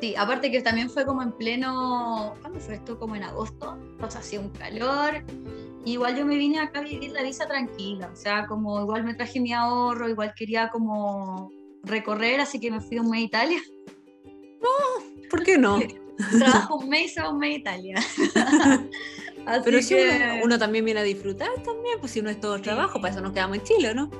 Sí, 0.00 0.14
aparte 0.14 0.50
que 0.50 0.60
también 0.60 0.90
fue 0.90 1.06
como 1.06 1.22
en 1.22 1.32
pleno, 1.32 2.34
¿cuándo 2.42 2.60
fue 2.60 2.74
esto? 2.74 2.98
Como 2.98 3.16
en 3.16 3.22
agosto, 3.24 3.78
sea, 4.10 4.20
hacía 4.20 4.40
un 4.40 4.50
calor. 4.50 5.24
Igual 5.86 6.16
yo 6.16 6.26
me 6.26 6.36
vine 6.36 6.58
acá 6.58 6.80
a 6.80 6.82
vivir 6.82 7.12
la 7.12 7.22
visa 7.22 7.46
tranquila, 7.46 8.10
o 8.12 8.16
sea, 8.16 8.46
como 8.46 8.78
igual 8.82 9.04
me 9.04 9.14
traje 9.14 9.40
mi 9.40 9.54
ahorro, 9.54 10.06
igual 10.08 10.34
quería 10.36 10.68
como 10.68 11.50
recorrer, 11.82 12.40
así 12.40 12.58
que 12.60 12.70
me 12.70 12.80
fui 12.80 12.98
un 12.98 13.10
mes 13.10 13.20
a 13.20 13.24
Italia. 13.24 13.60
¿Por 15.30 15.42
qué 15.42 15.58
no? 15.58 15.80
Trabajo 16.38 16.76
un 16.76 16.88
mes 16.88 17.16
a 17.18 17.28
un 17.28 17.38
mes 17.38 17.50
a 17.50 17.58
Italia. 17.58 17.96
Así 19.46 19.62
Pero 19.64 19.80
si 19.80 19.94
que, 19.94 20.32
uno, 20.34 20.44
uno 20.44 20.58
también 20.58 20.84
viene 20.84 20.98
a 20.98 21.02
disfrutar 21.04 21.50
también, 21.62 22.00
pues 22.00 22.10
si 22.10 22.20
no 22.20 22.28
es 22.30 22.40
todo 22.40 22.60
trabajo, 22.60 23.00
para 23.00 23.14
eso 23.14 23.22
nos 23.22 23.32
quedamos 23.32 23.58
en 23.58 23.62
Chile, 23.62 23.94
¿no? 23.94 24.10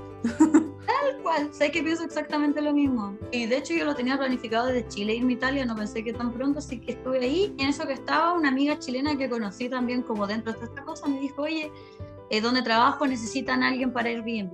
tal 0.87 1.23
cual, 1.23 1.53
sé 1.53 1.71
que 1.71 1.83
pienso 1.83 2.05
exactamente 2.05 2.61
lo 2.61 2.73
mismo. 2.73 3.17
Y 3.33 3.47
de 3.47 3.59
hecho 3.59 3.75
yo 3.75 3.85
lo 3.85 3.95
tenía 3.95 4.17
planificado 4.17 4.67
desde 4.67 4.89
Chile 4.89 5.15
irme 5.15 5.33
a 5.33 5.37
Italia, 5.37 5.65
no 5.65 5.75
pensé 5.75 6.05
que 6.05 6.13
tan 6.13 6.33
pronto, 6.33 6.59
así 6.59 6.79
que 6.81 6.93
estuve 6.93 7.19
ahí. 7.19 7.55
Y 7.57 7.63
en 7.63 7.71
eso 7.71 7.87
que 7.87 7.95
estaba, 7.95 8.33
una 8.35 8.49
amiga 8.49 8.79
chilena 8.79 9.17
que 9.17 9.29
conocí 9.29 9.69
también 9.69 10.03
como 10.03 10.27
dentro 10.27 10.53
de 10.53 10.65
esta 10.65 10.83
cosa 10.85 11.07
me 11.09 11.21
dijo, 11.21 11.43
oye, 11.43 11.71
eh, 12.31 12.41
donde 12.41 12.63
trabajo 12.63 13.07
necesitan 13.07 13.63
a 13.63 13.69
alguien 13.69 13.93
para 13.93 14.09
Airbnb. 14.09 14.53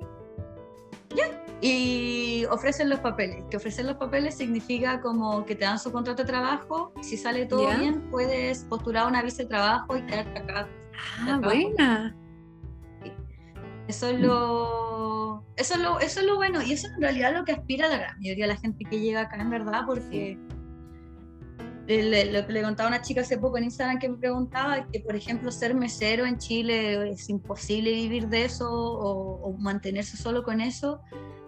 Ya. 1.15 1.45
Y 1.63 2.45
ofrecen 2.51 2.91
los 2.91 2.99
papeles. 2.99 3.45
Que 3.49 3.57
ofrecer 3.57 3.85
los 3.85 3.97
papeles 3.97 4.35
significa 4.35 5.01
como 5.01 5.45
que 5.47 5.55
te 5.55 5.65
dan 5.65 5.79
su 5.79 5.93
contrato 5.93 6.25
de 6.25 6.29
trabajo. 6.29 6.93
Si 7.03 7.17
sale 7.17 7.47
todo 7.47 7.67
bien, 7.79 8.03
puedes 8.11 8.65
postular 8.65 9.07
una 9.07 9.23
visa 9.23 9.45
de 9.45 9.49
trabajo 9.49 9.97
y 9.97 10.03
quedarte 10.03 10.39
acá 10.41 10.69
Ah, 11.19 11.41
buena. 11.43 12.17
Eso 13.89 14.09
es 14.09 14.21
lo, 14.21 15.45
eso 15.57 15.75
es 15.75 15.81
lo, 15.81 16.01
eso 16.01 16.21
es 16.21 16.27
lo 16.27 16.37
bueno 16.37 16.63
y 16.63 16.73
eso 16.73 16.89
en 16.95 17.03
realidad 17.03 17.33
es 17.33 17.39
lo 17.39 17.45
que 17.45 17.53
aspira 17.53 17.89
la 17.89 17.99
gran 17.99 18.17
mayoría 18.19 18.47
de 18.47 18.55
la 18.55 18.61
gente 18.61 18.85
que 18.89 19.01
llega 19.01 19.23
acá 19.23 19.37
en 19.37 19.51
verdad 19.51 19.83
porque 19.87 20.39
lo 21.89 22.47
que 22.47 22.53
le 22.53 22.63
contaba 22.63 22.89
a 22.89 22.93
una 22.93 23.03
chica 23.03 23.23
hace 23.23 23.37
poco 23.39 23.59
en 23.59 23.65
Instagram 23.65 23.99
que 23.99 24.09
me 24.09 24.17
preguntaba 24.17 24.87
que 24.87 25.01
por 25.01 25.17
ejemplo 25.17 25.51
ser 25.51 25.75
mesero 25.75 26.25
en 26.25 26.39
Chile 26.39 27.11
es 27.11 27.29
imposible 27.29 27.91
vivir 27.91 28.29
de 28.29 28.45
eso 28.45 28.71
o, 28.73 29.43
o 29.43 29.53
mantenerse 29.59 30.17
solo 30.17 30.43
con 30.45 30.61
eso, 30.61 31.01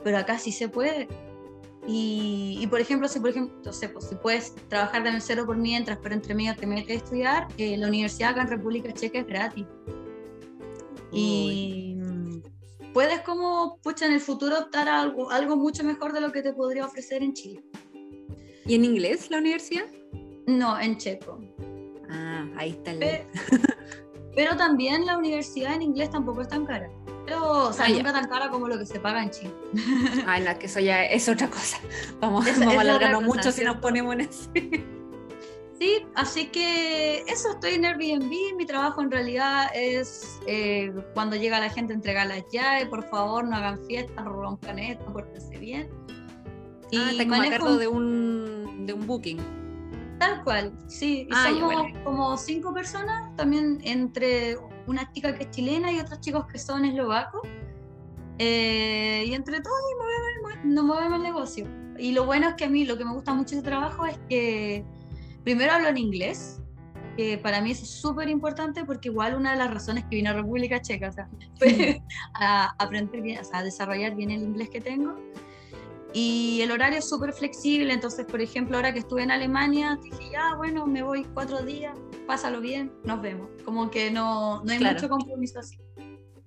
pero 0.05 0.19
acá 0.19 0.39
sí 0.39 0.53
se 0.53 0.69
puede. 0.69 1.09
Y, 1.87 2.59
y, 2.61 2.67
por 2.69 2.81
ejemplo, 2.81 3.09
si 3.09 3.21
por 3.21 3.31
ejemplo, 3.31 3.55
no 3.65 3.73
sé, 3.73 3.89
pues, 3.89 4.09
si 4.09 4.15
puedes 4.15 4.55
trabajar 4.69 5.03
de 5.03 5.13
mesero 5.13 5.45
por 5.45 5.57
mientras, 5.57 5.99
pero 6.03 6.15
entre 6.15 6.35
medio 6.35 6.55
te 6.55 6.67
metes 6.67 6.91
a 6.91 7.05
estudiar, 7.05 7.49
eh, 7.59 7.77
la 7.77 7.89
universidad 7.89 8.31
acá 8.31 8.43
en 8.43 8.49
República 8.49 8.93
Checa 8.93 9.19
es 9.19 9.27
gratis. 9.27 9.67
Y 11.13 11.97
puedes 12.93 13.21
como, 13.21 13.79
pucha, 13.83 14.07
en 14.07 14.13
el 14.13 14.21
futuro 14.21 14.59
optar 14.59 14.89
a 14.89 15.01
algo, 15.01 15.31
algo 15.31 15.57
mucho 15.57 15.85
mejor 15.85 16.13
de 16.13 16.21
lo 16.21 16.33
que 16.33 16.43
te 16.43 16.53
podría 16.53 16.87
ofrecer 16.87 17.23
en 17.23 17.35
Chile. 17.35 17.63
¿Y 18.67 18.75
en 18.75 18.85
inglés 18.85 19.31
la 19.31 19.39
universidad? 19.39 19.85
No, 20.47 20.79
en 20.81 20.97
checo. 20.97 21.41
Ah, 22.09 22.47
ahí 22.57 22.71
está 22.71 22.93
el... 22.93 22.99
Pe- 22.99 23.27
Pero 24.37 24.57
también 24.57 25.07
la 25.07 25.17
universidad 25.19 25.75
en 25.75 25.83
inglés 25.83 26.11
tampoco 26.11 26.41
es 26.43 26.49
tan 26.49 26.65
cara. 26.67 26.91
Pero, 27.27 27.69
o 27.69 27.73
sea, 27.73 27.87
Ah, 27.87 27.89
ya. 27.89 27.97
nunca 27.97 28.13
tan 28.13 28.29
cara 28.29 28.51
como 28.51 28.69
lo 28.69 28.79
que 28.79 28.85
se 28.87 29.01
paga 29.01 29.23
en 29.23 29.31
Chile. 29.31 29.55
Ah, 30.27 30.39
no, 30.41 30.59
que 30.59 30.67
eso 30.67 30.81
ya 30.81 31.05
es 31.05 31.29
otra 31.29 31.49
cosa. 31.49 31.79
Vamos, 32.21 32.47
a 32.47 32.81
alargarnos 32.81 33.23
mucho 33.23 33.51
si 33.53 33.65
nos 33.65 33.77
ponemos 33.79 34.15
en 34.15 34.21
eso. 34.23 34.51
Sí, 35.79 36.07
así 36.15 36.47
que 36.47 37.25
eso, 37.27 37.51
estoy 37.51 37.75
en 37.75 37.85
Airbnb. 37.85 38.57
Mi 38.57 38.65
trabajo 38.65 39.03
en 39.03 39.11
realidad 39.11 39.67
es 39.75 40.39
eh, 40.47 40.93
cuando 41.15 41.35
llega 41.37 41.59
la 41.61 41.69
gente 41.69 41.93
entregar 41.93 42.27
las 42.29 42.45
llaves, 42.53 42.87
por 42.89 43.03
favor, 43.09 43.45
no 43.47 43.57
hagan 43.57 43.81
fiesta, 43.87 44.23
no 44.23 44.33
rompan 44.33 44.79
esto, 44.79 45.05
pórtense 45.13 45.59
bien. 45.59 45.91
Y 46.91 46.99
ah, 46.99 47.11
a 47.23 47.27
manejo 47.27 47.51
cargo 47.65 47.77
de 47.77 47.89
un, 47.89 48.87
de 48.87 48.93
un 48.93 49.07
booking. 49.07 49.39
tal 50.21 50.45
cual, 50.45 50.73
sí. 50.87 51.27
Y 51.29 51.35
Ah, 51.35 51.47
somos 51.49 51.75
bueno. 51.75 52.05
como 52.05 52.37
cinco 52.37 52.73
personas, 52.73 53.35
también 53.37 53.81
entre 53.83 54.57
una 54.87 55.11
chica 55.13 55.35
que 55.35 55.45
es 55.45 55.51
chilena 55.51 55.91
y 55.93 56.01
otros 56.01 56.21
chicos 56.21 56.47
que 56.47 56.59
son 56.59 56.85
eslovacos. 56.85 57.43
Eh, 58.39 59.25
y 59.27 59.35
entre 59.35 59.61
todos 59.61 59.77
nos 59.79 60.05
movemos, 60.07 60.65
el- 60.65 60.75
nos 60.75 60.85
movemos 60.85 61.17
el 61.19 61.23
negocio. 61.23 61.67
Y 61.99 62.13
lo 62.13 62.27
bueno 62.27 62.49
es 62.49 62.55
que 62.55 62.65
a 62.65 62.69
mí 62.69 62.85
lo 62.85 62.99
que 62.99 63.05
me 63.05 63.13
gusta 63.13 63.33
mucho 63.33 63.55
de 63.57 63.63
trabajo 63.63 64.05
es 64.07 64.19
que 64.29 64.85
primero 65.45 65.73
hablo 65.73 65.89
en 65.89 65.99
inglés, 65.99 66.61
que 67.17 67.39
para 67.39 67.61
mí 67.61 67.71
eso 67.71 67.85
es 67.85 67.91
súper 67.91 68.29
importante 68.29 68.85
porque 68.85 69.09
igual 69.09 69.37
una 69.37 69.53
de 69.53 69.59
las 69.59 69.73
razones 69.73 70.03
que 70.11 70.17
vine 70.17 70.31
a 70.31 70.33
República 70.33 70.81
Checa, 70.81 71.11
o 71.11 71.13
sea, 71.13 71.29
fue 71.59 72.03
a 72.35 72.75
aprender 72.79 73.21
bien, 73.23 73.39
o 73.41 73.45
sea, 73.45 73.61
a 73.61 73.63
desarrollar 73.63 74.17
bien 74.17 74.33
el 74.33 74.43
inglés 74.43 74.69
que 74.71 74.81
tengo. 74.81 75.15
Y 76.17 76.61
el 76.63 76.71
horario 76.71 77.01
es 77.01 77.09
súper 77.09 77.33
flexible, 77.33 77.93
entonces, 77.93 78.25
por 78.25 78.41
ejemplo, 78.41 78.77
ahora 78.77 78.93
que 78.93 79.01
estuve 79.01 79.25
en 79.25 79.33
Alemania, 79.33 79.99
dije, 80.01 80.31
ya, 80.31 80.55
bueno, 80.57 80.87
me 80.87 81.03
voy 81.03 81.25
cuatro 81.35 81.61
días, 81.65 81.99
pásalo 82.27 82.61
bien, 82.61 82.93
nos 83.03 83.21
vemos. 83.21 83.49
Como 83.65 83.91
que 83.91 84.13
no, 84.13 84.63
no 84.65 84.73
hay 84.73 84.79
Claro. 84.79 84.95
mucho 84.95 85.09
compromiso 85.09 85.59
así. 85.59 85.77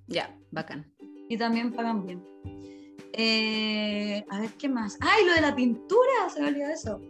Ya, 0.06 0.34
bacán. 0.52 0.90
Y 1.28 1.36
también 1.36 1.70
pagan 1.74 2.02
bien. 2.06 2.24
Eh, 3.12 4.24
a 4.30 4.40
ver, 4.40 4.50
¿qué 4.54 4.68
más? 4.70 4.96
¡Ay, 5.00 5.26
lo 5.26 5.34
de 5.34 5.40
la 5.42 5.54
pintura! 5.54 6.30
Se 6.32 6.40
me 6.40 6.48
olvidó 6.48 6.68
eso. 6.68 7.00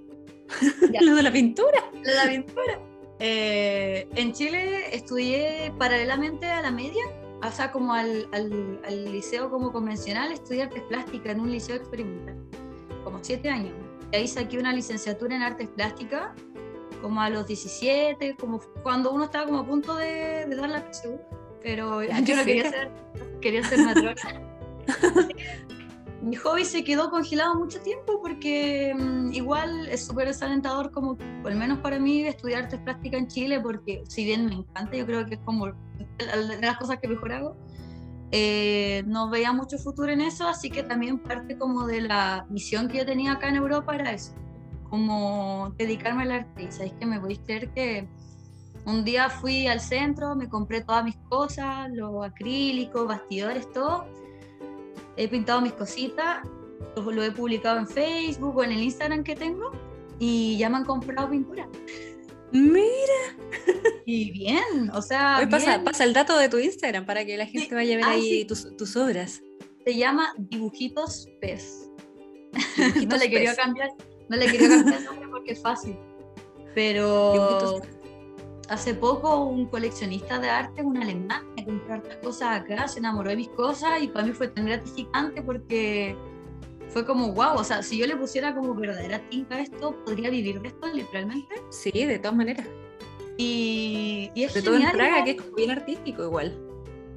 Lo 1.03 1.15
de 1.15 1.23
la 1.23 1.31
pintura. 1.31 1.85
Lo 1.93 2.01
de 2.11 2.15
la 2.15 2.29
pintura. 2.29 2.81
Eh, 3.19 4.09
en 4.15 4.33
Chile 4.33 4.95
estudié 4.97 5.73
paralelamente 5.79 6.47
a 6.47 6.63
la 6.63 6.71
media, 6.71 7.05
o 7.47 7.51
sea, 7.53 7.71
como 7.71 7.93
al, 7.95 8.29
al- 8.33 8.81
al 8.87 9.05
liceo 9.13 9.51
como 9.51 9.71
convencional, 9.73 10.33
estudié 10.33 10.63
artes 10.65 10.83
plásticas 10.85 11.33
en 11.33 11.41
un 11.41 11.51
liceo 11.53 11.77
experimental, 11.77 12.37
como 13.05 13.19
siete 13.23 13.49
años. 13.49 13.75
Y 14.13 14.17
ahí 14.17 14.29
saqué 14.29 14.59
una 14.59 14.73
licenciatura 14.73 15.37
en 15.37 15.43
artes 15.43 15.69
plásticas, 15.69 16.31
como 17.03 17.21
a 17.21 17.31
los 17.31 17.47
17, 17.47 18.37
como 18.41 18.59
cuando 18.83 19.13
uno 19.13 19.25
estaba 19.25 19.47
como 19.47 19.59
a 19.61 19.67
punto 19.67 19.95
de, 19.97 20.47
de 20.47 20.57
dar 20.57 20.69
la 20.71 20.81
PSU, 20.91 21.19
pero 21.63 22.03
yo 22.03 22.37
no 22.37 22.45
quería 22.45 22.71
ser, 22.71 22.91
quería 23.41 23.63
ser 23.65 23.79
matrona. 23.85 24.15
Mi 26.21 26.35
hobby 26.35 26.65
se 26.65 26.83
quedó 26.83 27.11
congelado 27.11 27.55
mucho 27.55 27.81
tiempo 27.81 28.21
porque 28.21 28.95
mm, 28.99 29.33
igual 29.33 29.89
es 29.89 30.05
súper 30.07 30.27
desalentador 30.27 30.91
como, 30.91 31.17
al 31.45 31.57
menos 31.57 31.79
para 31.79 31.99
mí, 31.99 32.23
estudiar 32.23 32.65
artes 32.65 32.81
plásticas 32.81 33.21
en 33.21 33.29
Chile 33.29 33.61
porque 33.61 34.03
si 34.09 34.25
bien 34.25 34.47
me 34.47 34.55
encanta, 34.55 34.97
yo 34.97 35.07
creo 35.07 35.25
que 35.27 35.35
es 35.35 35.41
como 35.45 35.67
de 35.67 36.59
las 36.61 36.77
cosas 36.77 36.99
que 37.01 37.09
mejor 37.09 37.33
hago, 37.33 37.57
eh, 38.31 39.05
no 39.07 39.31
veía 39.31 39.53
mucho 39.53 39.79
futuro 39.79 40.13
en 40.13 40.21
eso, 40.21 40.47
así 40.47 40.71
que 40.71 40.83
también 40.83 41.19
parte 41.19 41.57
como 41.57 41.87
de 41.87 42.03
la 42.03 42.47
misión 42.51 42.89
que 42.89 42.99
yo 42.99 43.07
tenía 43.07 43.33
acá 43.33 43.49
en 43.49 43.57
Europa 43.57 43.95
era 43.95 44.13
eso, 44.13 44.35
como 44.91 45.73
dedicarme 45.79 46.25
al 46.25 46.33
arte. 46.33 46.65
Y 46.65 46.73
sabéis 46.73 46.95
que 46.99 47.07
me 47.07 47.21
podéis 47.21 47.41
creer 47.41 47.73
que 47.73 48.09
un 48.85 49.05
día 49.05 49.31
fui 49.31 49.67
al 49.67 49.81
centro, 49.81 50.35
me 50.37 50.49
compré 50.49 50.83
todas 50.83 51.05
mis 51.05 51.17
cosas, 51.29 51.91
los 51.93 52.25
acrílicos, 52.25 53.07
bastidores, 53.07 53.71
todo. 53.73 54.07
He 55.19 55.29
pintado 55.29 55.61
mis 55.61 55.73
cositas, 55.73 56.47
lo, 56.97 57.11
lo 57.11 57.23
he 57.23 57.31
publicado 57.31 57.79
en 57.79 57.87
Facebook 57.89 58.57
o 58.57 58.65
en 58.65 58.73
el 58.73 58.83
Instagram 58.83 59.25
que 59.25 59.35
tengo 59.35 59.71
y 60.19 60.57
ya 60.59 60.69
me 60.71 60.77
han 60.79 60.85
comprado 60.85 61.29
pintura. 61.31 61.69
Mira, 62.53 63.37
Y 64.07 64.31
bien, 64.31 64.91
o 64.95 65.03
sea, 65.03 65.39
hoy 65.41 65.47
pasa, 65.47 65.83
el 66.05 66.15
dato 66.15 66.39
de 66.39 66.49
tu 66.49 66.59
Instagram 66.59 67.05
para 67.05 67.25
que 67.27 67.37
la 67.37 67.45
gente 67.45 67.69
Sí. 67.69 67.75
vaya 67.75 67.95
a 67.95 67.97
ver 67.99 68.05
Ah, 68.07 68.11
ahí 68.13 68.23
sí. 68.41 68.45
tus, 68.47 68.75
tus 68.77 68.97
obras. 68.97 69.43
se 69.85 69.95
llama 69.97 70.33
Dibujitos 70.39 71.29
Pez. 71.41 71.91
no 73.09 73.17
le 73.17 73.29
quería 73.29 73.55
cambiar, 73.55 73.91
no 74.31 74.37
le 74.37 74.47
quería 74.51 74.69
cambiar 74.69 74.99
el 75.01 75.05
nombre 75.05 75.29
porque 75.29 75.53
es 75.53 75.61
fácil. 75.61 75.97
Pero 76.75 77.33
Dibujitos 77.35 77.83
hace 78.71 78.95
poco 78.95 79.45
un 79.45 79.67
coleccionista 79.67 80.39
de 80.39 80.49
arte, 80.49 80.83
un 80.83 80.97
alemán, 80.97 81.43
me 81.69 81.79
compró 81.79 81.95
hartas 81.95 82.17
cosas 82.17 82.61
acá, 82.61 82.89
se 82.89 82.99
enamoró 82.99 83.31
de 83.31 83.37
mis 83.37 83.49
cosas 83.51 84.03
y 84.03 84.09
para 84.09 84.27
mí 84.27 84.33
fue 84.33 84.49
tan 84.49 84.67
gratificante 84.67 85.43
porque 85.43 86.17
fue 86.89 87.05
como 87.05 87.33
wow, 87.33 87.55
o 87.57 87.65
sea, 87.65 87.83
si 87.83 87.99
yo 87.99 88.07
le 88.07 88.17
pusiera 88.17 88.55
como 88.55 88.75
verdadera 88.75 89.19
tinta 89.29 89.57
a 89.57 89.61
esto, 89.61 89.95
podría 90.05 90.31
vivir 90.31 90.61
de 90.61 90.69
esto 90.69 90.87
literalmente. 90.93 91.55
Sí, 91.71 91.91
de 91.93 92.19
todas 92.19 92.37
maneras. 92.37 92.67
Y, 93.37 94.31
y 94.35 94.45
es 94.45 94.53
Sobre 94.53 94.65
todo 94.65 94.75
en 94.77 94.91
Praga, 94.91 95.09
igual. 95.09 95.25
que 95.25 95.31
es 95.33 95.43
como 95.43 95.55
bien 95.57 95.71
artístico 95.71 96.25
igual. 96.25 96.59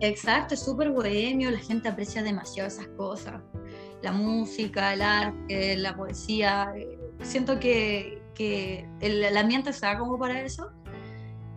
Exacto, 0.02 0.54
es 0.56 0.60
súper 0.64 0.92
bohemio, 0.92 1.50
la 1.52 1.60
gente 1.60 1.88
aprecia 1.90 2.22
demasiado 2.24 2.68
esas 2.68 2.88
cosas. 2.90 3.42
La 4.02 4.12
música, 4.12 4.94
el 4.94 5.02
arte, 5.02 5.78
la 5.78 5.96
poesía. 5.96 6.74
eh, 6.76 6.98
Siento 7.22 7.60
que, 7.60 8.20
que 8.34 8.88
el, 9.00 9.24
el 9.24 9.38
ambiente 9.38 9.72
se 9.74 9.86
da 9.86 9.98
como 9.98 10.18
para 10.18 10.42
eso. 10.42 10.72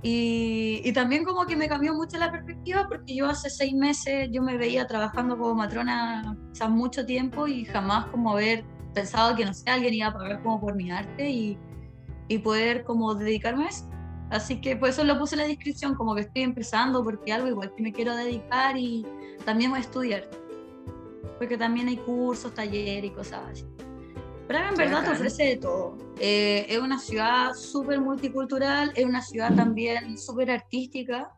Y, 0.06 0.92
también 0.92 1.24
como 1.24 1.46
que 1.46 1.56
me 1.56 1.66
cambió 1.66 1.94
mucho 1.94 2.18
la 2.18 2.30
perspectiva 2.30 2.86
porque 2.86 3.16
yo 3.16 3.26
hace 3.26 3.48
seis 3.48 3.72
meses 3.72 4.28
yo 4.30 4.42
me 4.42 4.58
veía 4.58 4.86
trabajando 4.86 5.38
como 5.38 5.54
matrona 5.54 6.36
quizás 6.52 6.68
mucho 6.68 7.06
tiempo 7.06 7.48
y 7.48 7.64
jamás 7.64 8.06
como 8.08 8.32
haber 8.32 8.66
pensado 8.92 9.34
que 9.34 9.46
no 9.46 9.54
sé, 9.54 9.70
alguien 9.70 9.94
iba 9.94 10.08
a 10.08 10.12
pagar 10.12 10.42
como 10.42 10.60
por 10.60 10.74
mi 10.74 10.90
arte 10.90 11.30
y, 11.30 11.58
y 12.28 12.36
poder 12.36 12.84
como 12.84 13.14
dedicarme 13.14 13.64
a 13.64 13.68
eso. 13.68 13.88
Así 14.28 14.60
que 14.60 14.76
por 14.76 14.90
eso 14.90 15.04
lo 15.04 15.18
puse 15.18 15.36
en 15.36 15.40
la 15.40 15.48
descripción, 15.48 15.94
como 15.94 16.14
que 16.14 16.20
estoy 16.20 16.42
empezando 16.42 17.02
porque 17.02 17.32
algo 17.32 17.48
igual 17.48 17.72
que 17.74 17.82
me 17.82 17.92
quiero 17.92 18.14
dedicar 18.14 18.76
y 18.76 19.06
también 19.46 19.70
voy 19.70 19.78
a 19.78 19.82
estudiar. 19.82 20.28
Porque 21.38 21.56
también 21.56 21.88
hay 21.88 21.96
cursos, 21.96 22.52
talleres 22.52 23.10
y 23.10 23.14
cosas 23.14 23.40
así. 23.50 23.64
Praga 24.46 24.68
en 24.70 24.76
verdad 24.76 25.04
te 25.04 25.10
bacán. 25.10 25.14
ofrece 25.14 25.44
de 25.44 25.56
todo. 25.56 25.96
Eh, 26.18 26.66
es 26.68 26.78
una 26.78 26.98
ciudad 26.98 27.54
súper 27.54 28.00
multicultural, 28.00 28.92
es 28.94 29.04
una 29.04 29.22
ciudad 29.22 29.54
también 29.54 30.18
súper 30.18 30.50
artística, 30.50 31.30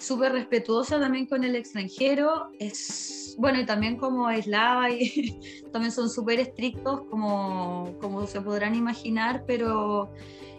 súper 0.00 0.32
respetuosa 0.32 1.00
también 1.00 1.26
con 1.26 1.44
el 1.44 1.56
extranjero. 1.56 2.50
Es, 2.58 3.34
bueno, 3.38 3.60
y 3.60 3.66
también 3.66 3.96
como 3.96 4.30
eslava 4.30 4.90
y 4.90 5.40
también 5.72 5.92
son 5.92 6.08
súper 6.10 6.40
estrictos 6.40 7.02
como, 7.10 7.96
como 8.00 8.26
se 8.26 8.40
podrán 8.40 8.74
imaginar, 8.74 9.44
pero 9.46 10.12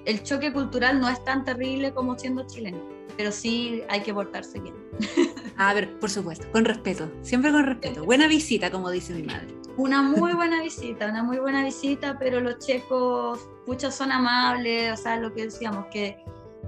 el 0.06 0.24
choque 0.24 0.52
cultural 0.52 1.00
no 1.00 1.10
es 1.10 1.24
tan 1.24 1.44
terrible 1.46 1.94
como 1.94 2.18
siendo 2.18 2.46
chileno, 2.46 2.80
pero 3.18 3.32
sí 3.32 3.82
hay 3.90 4.02
que 4.02 4.14
portarse 4.14 4.60
bien. 4.60 4.76
A 5.58 5.74
ver, 5.74 5.98
por 6.00 6.10
supuesto, 6.10 6.50
con 6.52 6.66
respeto, 6.66 7.12
siempre 7.22 7.52
con 7.52 7.66
respeto. 7.66 8.04
Buena 8.04 8.28
visita, 8.28 8.72
como 8.72 8.90
dice 8.90 9.14
mi 9.14 9.24
madre. 9.24 9.59
Una 9.80 10.02
muy 10.02 10.34
buena 10.34 10.62
visita, 10.62 11.08
una 11.10 11.24
muy 11.24 11.38
buena 11.40 11.64
visita, 11.64 12.18
pero 12.20 12.42
los 12.42 12.60
checos, 12.60 13.48
muchos 13.66 13.96
son 13.96 14.12
amables, 14.12 14.92
o 14.92 15.02
sea, 15.02 15.16
lo 15.18 15.34
que 15.34 15.46
decíamos, 15.46 15.86
que 15.90 16.18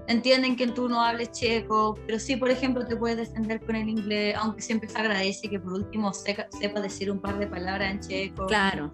entienden 0.07 0.55
que 0.55 0.67
tú 0.67 0.87
no 0.87 1.01
hables 1.01 1.31
checo, 1.31 1.97
pero 2.07 2.17
sí, 2.19 2.37
por 2.37 2.49
ejemplo, 2.49 2.85
te 2.87 2.95
puedes 2.95 3.17
defender 3.17 3.59
con 3.65 3.75
el 3.75 3.89
inglés, 3.89 4.35
aunque 4.37 4.61
siempre 4.61 4.87
se 4.87 4.97
agradece 4.97 5.49
que 5.49 5.59
por 5.59 5.73
último 5.73 6.13
seca- 6.13 6.47
sepa 6.57 6.79
decir 6.79 7.11
un 7.11 7.19
par 7.19 7.37
de 7.37 7.47
palabras 7.47 7.91
en 7.91 7.99
checo. 7.99 8.45
Claro, 8.47 8.93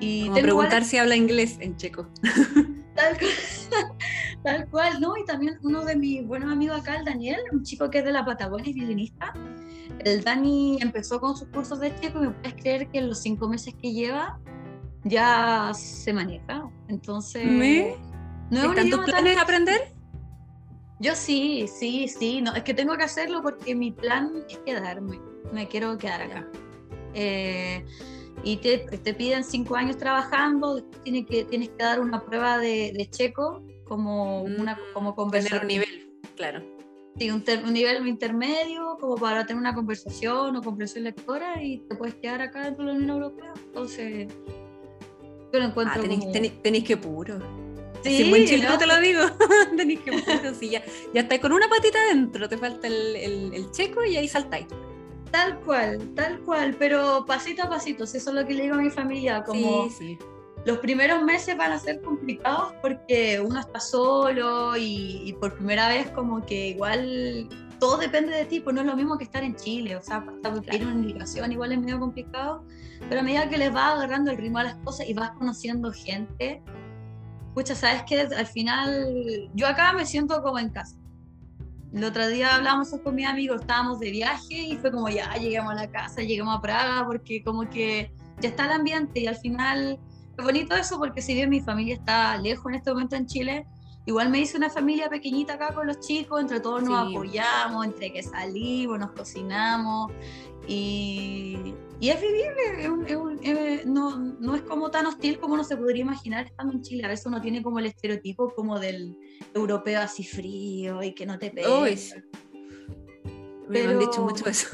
Y 0.00 0.26
como 0.28 0.42
preguntar 0.42 0.84
si 0.84 0.98
habla 0.98 1.16
inglés 1.16 1.56
en 1.60 1.74
checo. 1.76 2.06
Tal 2.94 3.16
cual, 3.16 3.30
tal 4.42 4.68
cual, 4.70 5.00
¿no? 5.00 5.16
Y 5.16 5.24
también 5.24 5.56
uno 5.62 5.84
de 5.84 5.94
mis 5.94 6.26
buenos 6.26 6.50
amigos 6.50 6.80
acá, 6.80 6.96
el 6.96 7.04
Daniel, 7.04 7.38
un 7.52 7.62
chico 7.62 7.88
que 7.90 7.98
es 8.00 8.04
de 8.04 8.10
la 8.10 8.24
Patagonia 8.24 8.68
y 8.70 8.72
violinista. 8.72 9.32
El 10.04 10.22
Dani 10.24 10.78
empezó 10.80 11.20
con 11.20 11.36
sus 11.36 11.48
cursos 11.48 11.80
de 11.80 11.94
checo 11.96 12.18
y 12.22 12.28
me 12.28 12.30
puedes 12.30 12.54
creer 12.54 12.88
que 12.88 12.98
en 12.98 13.08
los 13.08 13.18
cinco 13.20 13.48
meses 13.48 13.74
que 13.80 13.92
lleva 13.92 14.38
ya 15.04 15.72
se 15.74 16.12
maneja. 16.12 16.68
Entonces, 16.88 17.44
¿Me? 17.46 17.96
no 18.50 18.58
es 18.58 18.64
¿Están 18.64 18.74
tus 18.76 18.84
idioma 18.86 19.04
tan- 19.06 19.14
planes 19.14 19.38
aprender? 19.38 19.80
Yo 21.00 21.14
sí, 21.14 21.66
sí, 21.68 22.08
sí, 22.08 22.42
no, 22.42 22.54
es 22.54 22.64
que 22.64 22.74
tengo 22.74 22.96
que 22.96 23.04
hacerlo 23.04 23.40
porque 23.42 23.74
mi 23.74 23.92
plan 23.92 24.32
es 24.48 24.58
quedarme, 24.58 25.20
me 25.52 25.68
quiero 25.68 25.96
quedar 25.96 26.22
acá. 26.22 26.48
Eh, 27.14 27.84
y 28.42 28.56
te, 28.56 28.78
te 28.78 29.14
piden 29.14 29.44
cinco 29.44 29.76
años 29.76 29.96
trabajando, 29.96 30.74
después 30.76 31.02
tienes 31.04 31.26
que, 31.26 31.44
tienes 31.44 31.68
que 31.70 31.82
dar 31.84 32.00
una 32.00 32.24
prueba 32.24 32.58
de, 32.58 32.92
de 32.96 33.08
checo 33.10 33.62
como, 33.84 34.42
una, 34.42 34.76
como 34.92 35.10
Tener 35.10 35.16
conversación. 35.16 35.60
un 35.62 35.68
nivel, 35.68 36.10
claro. 36.36 36.62
Sí, 37.18 37.30
un, 37.30 37.42
ter- 37.42 37.64
un 37.64 37.72
nivel 37.72 38.06
intermedio 38.06 38.96
como 39.00 39.16
para 39.16 39.44
tener 39.44 39.60
una 39.60 39.74
conversación 39.74 40.54
o 40.56 40.62
comprensión 40.62 41.04
lectora 41.04 41.62
y 41.62 41.78
te 41.78 41.96
puedes 41.96 42.14
quedar 42.16 42.40
acá 42.42 42.62
dentro 42.64 42.84
de 42.84 42.92
la 42.92 42.96
Unión 42.98 43.10
Europea. 43.16 43.52
Entonces, 43.64 44.28
yo 45.52 45.58
lo 45.58 45.64
encuentro 45.64 45.98
Ah, 45.98 46.02
tenéis, 46.02 46.20
como... 46.20 46.32
tenéis- 46.32 46.52
tenéis 46.62 46.84
que 46.84 46.96
puro. 46.96 47.38
Sí, 48.04 48.16
si 48.16 48.22
en 48.22 48.30
buen 48.30 48.44
chileno 48.46 48.70
¿no? 48.70 48.78
te 48.78 48.86
lo 48.86 49.00
digo. 49.00 49.20
tenéis 49.76 50.00
que 50.00 50.12
puro. 50.12 50.54
Si 50.54 50.70
ya, 50.70 50.84
ya 51.12 51.22
estáis 51.22 51.40
con 51.40 51.52
una 51.52 51.68
patita 51.68 51.98
adentro, 52.00 52.48
te 52.48 52.56
falta 52.56 52.86
el, 52.86 53.16
el- 53.16 53.54
el 53.54 53.70
checo 53.72 54.04
y 54.04 54.16
ahí 54.16 54.28
saltáis. 54.28 54.66
Tal 55.32 55.58
cual, 55.60 55.98
tal 56.14 56.38
cual, 56.40 56.76
pero 56.78 57.24
pasito 57.26 57.64
a 57.64 57.68
pasito, 57.68 58.04
eso 58.04 58.16
es 58.16 58.26
lo 58.26 58.46
que 58.46 58.54
le 58.54 58.62
digo 58.62 58.76
a 58.76 58.78
mi 58.78 58.90
familia, 58.90 59.42
como 59.42 59.88
Sí, 59.88 59.90
sí. 59.98 60.18
Los 60.68 60.78
primeros 60.80 61.22
meses 61.22 61.56
van 61.56 61.72
a 61.72 61.78
ser 61.78 62.02
complicados 62.02 62.74
porque 62.82 63.40
uno 63.40 63.58
está 63.58 63.80
solo 63.80 64.76
y, 64.76 65.22
y 65.24 65.32
por 65.32 65.54
primera 65.54 65.88
vez 65.88 66.10
como 66.10 66.44
que 66.44 66.68
igual 66.68 67.48
todo 67.80 67.96
depende 67.96 68.36
de 68.36 68.44
ti, 68.44 68.60
pues 68.60 68.74
no 68.74 68.82
es 68.82 68.86
lo 68.86 68.94
mismo 68.94 69.16
que 69.16 69.24
estar 69.24 69.42
en 69.42 69.56
Chile, 69.56 69.96
o 69.96 70.02
sea, 70.02 70.18
hasta 70.18 70.60
pedir 70.60 70.84
una 70.84 70.96
indicación 70.96 71.52
igual 71.52 71.72
es 71.72 71.78
medio 71.78 71.98
complicado, 71.98 72.66
pero 73.08 73.20
a 73.20 73.24
medida 73.24 73.48
que 73.48 73.56
les 73.56 73.72
vas 73.72 73.94
agarrando 73.94 74.30
el 74.30 74.36
ritmo 74.36 74.58
a 74.58 74.64
las 74.64 74.74
cosas 74.84 75.08
y 75.08 75.14
vas 75.14 75.30
conociendo 75.30 75.90
gente, 75.90 76.62
escucha, 77.46 77.74
sabes 77.74 78.02
que 78.02 78.20
al 78.20 78.46
final 78.46 79.48
yo 79.54 79.66
acá 79.66 79.94
me 79.94 80.04
siento 80.04 80.42
como 80.42 80.58
en 80.58 80.68
casa. 80.68 80.98
El 81.94 82.04
otro 82.04 82.28
día 82.28 82.56
hablábamos 82.56 82.90
con 83.02 83.14
mis 83.14 83.26
amigos, 83.26 83.62
estábamos 83.62 84.00
de 84.00 84.10
viaje 84.10 84.54
y 84.54 84.76
fue 84.76 84.92
como 84.92 85.08
ya 85.08 85.34
llegamos 85.36 85.72
a 85.72 85.76
la 85.76 85.90
casa, 85.90 86.20
llegamos 86.20 86.58
a 86.58 86.60
Praga, 86.60 87.06
porque 87.06 87.42
como 87.42 87.70
que 87.70 88.12
ya 88.40 88.50
está 88.50 88.66
el 88.66 88.72
ambiente 88.72 89.20
y 89.20 89.26
al 89.28 89.36
final 89.36 89.98
es 90.38 90.44
bonito 90.44 90.74
eso 90.74 90.98
porque 90.98 91.20
si 91.20 91.34
bien 91.34 91.50
mi 91.50 91.60
familia 91.60 91.94
está 91.94 92.36
lejos 92.38 92.66
en 92.70 92.74
este 92.76 92.90
momento 92.92 93.16
en 93.16 93.26
Chile, 93.26 93.66
igual 94.06 94.30
me 94.30 94.38
hice 94.40 94.56
una 94.56 94.70
familia 94.70 95.08
pequeñita 95.10 95.54
acá 95.54 95.74
con 95.74 95.86
los 95.86 96.00
chicos, 96.00 96.40
entre 96.40 96.60
todos 96.60 96.82
nos 96.82 97.08
Sí. 97.08 97.14
apoyamos, 97.14 97.84
entre 97.86 98.12
que 98.12 98.22
salimos, 98.22 98.98
nos 98.98 99.12
cocinamos 99.12 100.10
y, 100.66 101.74
y 102.00 102.08
es 102.10 102.20
vivible, 102.20 102.82
es 102.82 102.88
un- 102.88 103.06
es 103.06 103.16
un- 103.16 103.38
es- 103.42 103.86
no, 103.86 104.16
no 104.18 104.54
es 104.54 104.62
como 104.62 104.90
tan 104.90 105.06
hostil 105.06 105.38
como 105.40 105.54
uno 105.54 105.64
se 105.64 105.76
podría 105.76 106.02
imaginar 106.02 106.46
estando 106.46 106.72
en 106.72 106.82
Chile. 106.82 107.04
A 107.04 107.08
veces 107.08 107.26
uno 107.26 107.40
tiene 107.40 107.62
como 107.62 107.78
el 107.80 107.86
estereotipo 107.86 108.54
como 108.54 108.78
del 108.78 109.18
europeo 109.54 110.00
así 110.00 110.24
frío 110.24 111.02
y 111.02 111.14
que 111.14 111.26
no 111.26 111.38
te 111.38 111.50
pega. 111.50 111.80
Uy. 111.80 111.98
Me 113.68 113.80
han 113.82 113.98
dicho 113.98 114.12
Pero- 114.12 114.24
mucho 114.24 114.48
eso. 114.48 114.68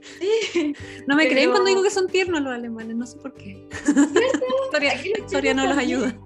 Sí, 0.00 0.74
No 1.06 1.16
me 1.16 1.28
creen 1.28 1.50
cuando 1.50 1.68
digo 1.68 1.82
que 1.82 1.90
son 1.90 2.06
tiernos 2.06 2.40
los 2.40 2.52
alemanes, 2.54 2.96
no 2.96 3.06
sé 3.06 3.18
por 3.18 3.34
qué. 3.34 3.66
La 3.94 4.64
historia, 4.64 4.94
historia 5.18 5.54
no 5.54 5.66
los 5.66 5.76
ayuda. 5.76 6.16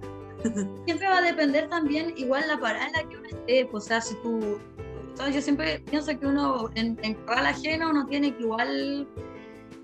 siempre 0.84 1.08
va 1.08 1.18
a 1.18 1.22
depender 1.22 1.68
también 1.68 2.12
igual 2.16 2.46
la 2.48 2.58
parada 2.58 2.86
en 2.86 2.92
la 2.92 3.08
que 3.08 3.16
uno 3.16 3.28
esté. 3.28 3.66
Pues, 3.66 3.84
o 3.84 3.86
sea, 3.86 4.00
si 4.00 4.14
tú, 4.22 4.58
¿sabes? 5.14 5.34
yo 5.34 5.40
siempre 5.40 5.80
pienso 5.90 6.18
que 6.18 6.26
uno 6.26 6.70
en, 6.74 6.98
en 7.02 7.14
corral 7.14 7.46
ajeno 7.46 7.90
uno 7.90 8.06
tiene 8.06 8.34
que 8.36 8.42
igual 8.42 9.08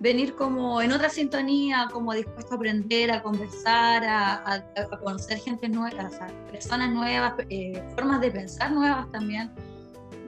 venir 0.01 0.35
como 0.35 0.81
en 0.81 0.93
otra 0.93 1.11
sintonía, 1.11 1.89
como 1.93 2.15
dispuesto 2.15 2.55
a 2.55 2.57
aprender, 2.57 3.11
a 3.11 3.23
conversar, 3.23 4.05
a, 4.05 4.35
a- 4.37 4.65
a 4.91 4.99
conocer 4.99 5.39
gente 5.39 5.69
nueva, 5.69 6.07
o 6.07 6.11
sea, 6.11 6.27
personas 6.51 6.91
nuevas, 6.91 7.35
eh, 7.51 7.83
formas 7.97 8.21
de 8.21 8.31
pensar 8.31 8.73
nuevas 8.73 9.11
también. 9.11 9.51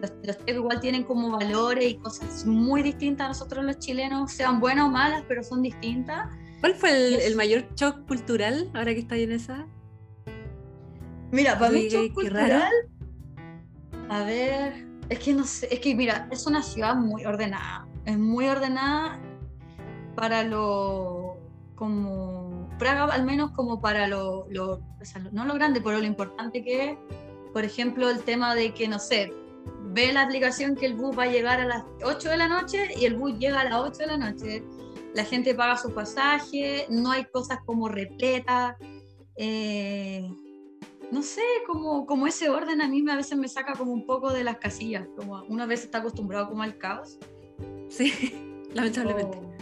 Los, 0.02 0.12
los 0.24 0.36
chicos 0.38 0.54
igual 0.56 0.80
tienen 0.80 1.04
como 1.04 1.30
valores 1.30 1.90
y 1.92 1.94
cosas 1.94 2.44
muy 2.44 2.82
distintas 2.82 3.24
a 3.24 3.28
nosotros 3.28 3.64
los 3.64 3.78
chilenos, 3.78 4.32
sean 4.32 4.58
buenas 4.60 4.86
o 4.86 4.90
malas, 4.90 5.22
pero 5.28 5.42
son 5.44 5.62
distintas. 5.62 6.28
¿Cuál 6.60 6.74
fue 6.74 6.90
el, 6.90 7.14
el 7.20 7.36
mayor 7.36 7.72
shock 7.76 8.06
cultural 8.06 8.68
ahora 8.74 8.92
que 8.94 8.98
está 9.00 9.16
en 9.16 9.32
esa? 9.32 9.66
Mira, 11.30 11.58
para 11.58 11.70
mí 11.70 11.88
shock 11.88 12.12
cultural. 12.14 12.72
A 14.08 14.24
ver, 14.24 14.86
es 15.08 15.18
que 15.20 15.32
no 15.32 15.44
sé, 15.44 15.68
es 15.72 15.80
que 15.80 15.94
mira, 15.94 16.28
es 16.30 16.46
una 16.46 16.62
ciudad 16.62 16.94
muy 16.96 17.24
ordenada. 17.24 17.86
Es 18.04 18.18
muy 18.18 18.46
ordenada 18.48 19.18
para 20.16 20.42
lo 20.44 21.38
como 21.76 22.68
Praga 22.78 23.04
al 23.04 23.24
menos 23.24 23.52
como 23.52 23.80
para 23.80 24.06
lo, 24.08 24.46
lo- 24.50 24.74
o 25.00 25.04
sea, 25.04 25.22
no 25.32 25.44
lo 25.44 25.54
grande, 25.54 25.80
pero 25.80 25.98
lo 25.98 26.06
importante 26.06 26.62
que 26.62 26.90
es, 26.90 26.98
por 27.52 27.64
ejemplo, 27.64 28.10
el 28.10 28.22
tema 28.22 28.54
de 28.54 28.72
que, 28.74 28.88
no 28.88 28.98
sé, 28.98 29.32
ve 29.94 30.12
la 30.12 30.22
aplicación 30.22 30.74
que 30.74 30.86
el 30.86 30.94
bus 30.94 31.16
va 31.18 31.24
a 31.24 31.30
llegar 31.30 31.60
a 31.60 31.66
las 31.66 31.84
8 32.04 32.30
de 32.30 32.36
la 32.36 32.48
noche 32.48 32.88
y 32.96 33.04
el 33.04 33.14
bus 33.16 33.38
llega 33.38 33.60
a 33.60 33.64
las 33.64 33.74
8 33.80 33.98
de 33.98 34.06
la 34.06 34.16
noche. 34.16 34.64
La 35.14 35.24
gente 35.24 35.54
paga 35.54 35.76
su 35.76 35.92
pasaje, 35.92 36.86
no 36.88 37.10
hay 37.10 37.24
cosas 37.26 37.58
como 37.66 37.88
repletas. 37.88 38.76
eh, 39.36 40.28
no 41.10 41.22
sé, 41.22 41.42
como, 41.66 42.06
como 42.06 42.26
ese 42.26 42.48
orden 42.48 42.80
a 42.80 42.88
mí 42.88 43.02
me- 43.02 43.12
a 43.12 43.16
veces 43.16 43.36
me 43.36 43.48
saca 43.48 43.74
como 43.74 43.92
un 43.92 44.06
poco 44.06 44.32
de 44.32 44.44
las 44.44 44.56
casillas, 44.58 45.06
como 45.16 45.42
una 45.44 45.66
vez 45.66 45.84
está 45.84 45.98
acostumbrado 45.98 46.48
como 46.48 46.62
al 46.62 46.78
caos. 46.78 47.18
Sí, 47.90 48.12
lamentablemente. 48.74 49.38
o- 49.38 49.52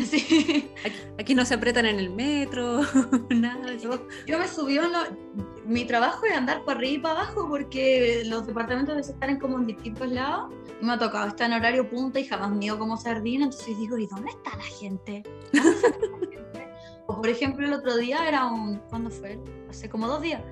Sí. 0.10 0.70
Aquí, 0.84 0.96
aquí 1.18 1.34
no 1.34 1.44
se 1.44 1.54
apretan 1.54 1.86
en 1.86 1.98
el 1.98 2.10
metro, 2.10 2.80
nada. 3.30 3.70
de. 3.70 3.78
Yo, 3.78 4.06
yo 4.26 4.38
me 4.38 4.48
subí 4.48 4.78
en 4.78 4.92
lo- 4.92 5.16
mi 5.64 5.84
trabajo 5.84 6.24
es 6.26 6.32
andar 6.36 6.64
por 6.64 6.76
arriba 6.76 6.92
y 6.94 6.98
para 6.98 7.20
abajo 7.20 7.46
porque 7.48 8.22
los 8.26 8.46
departamentos 8.46 8.92
a 8.94 8.96
veces 8.96 9.14
están 9.14 9.30
en 9.30 9.38
como 9.38 9.58
en 9.58 9.66
distintos 9.66 10.08
lados 10.10 10.52
y 10.80 10.84
me 10.84 10.92
ha 10.92 10.98
tocado 10.98 11.28
estar 11.28 11.50
en 11.50 11.56
horario 11.56 11.88
punta 11.88 12.18
y 12.18 12.24
jamás 12.26 12.50
mío 12.50 12.78
como 12.78 12.96
sardina, 12.96 13.44
entonces 13.44 13.78
digo, 13.78 13.96
¿y 13.98 14.06
dónde 14.06 14.30
está 14.30 14.56
la 14.56 14.62
gente? 14.64 15.22
¿Dónde 15.52 15.70
está 15.70 15.88
la 15.88 16.18
gente? 16.30 16.68
O 17.06 17.16
por 17.16 17.28
ejemplo 17.28 17.66
el 17.66 17.72
otro 17.72 17.96
día 17.96 18.26
era 18.26 18.46
un, 18.46 18.78
¿cuándo 18.88 19.10
fue? 19.10 19.38
Hace 19.68 19.88
como 19.90 20.06
dos 20.08 20.22
días. 20.22 20.42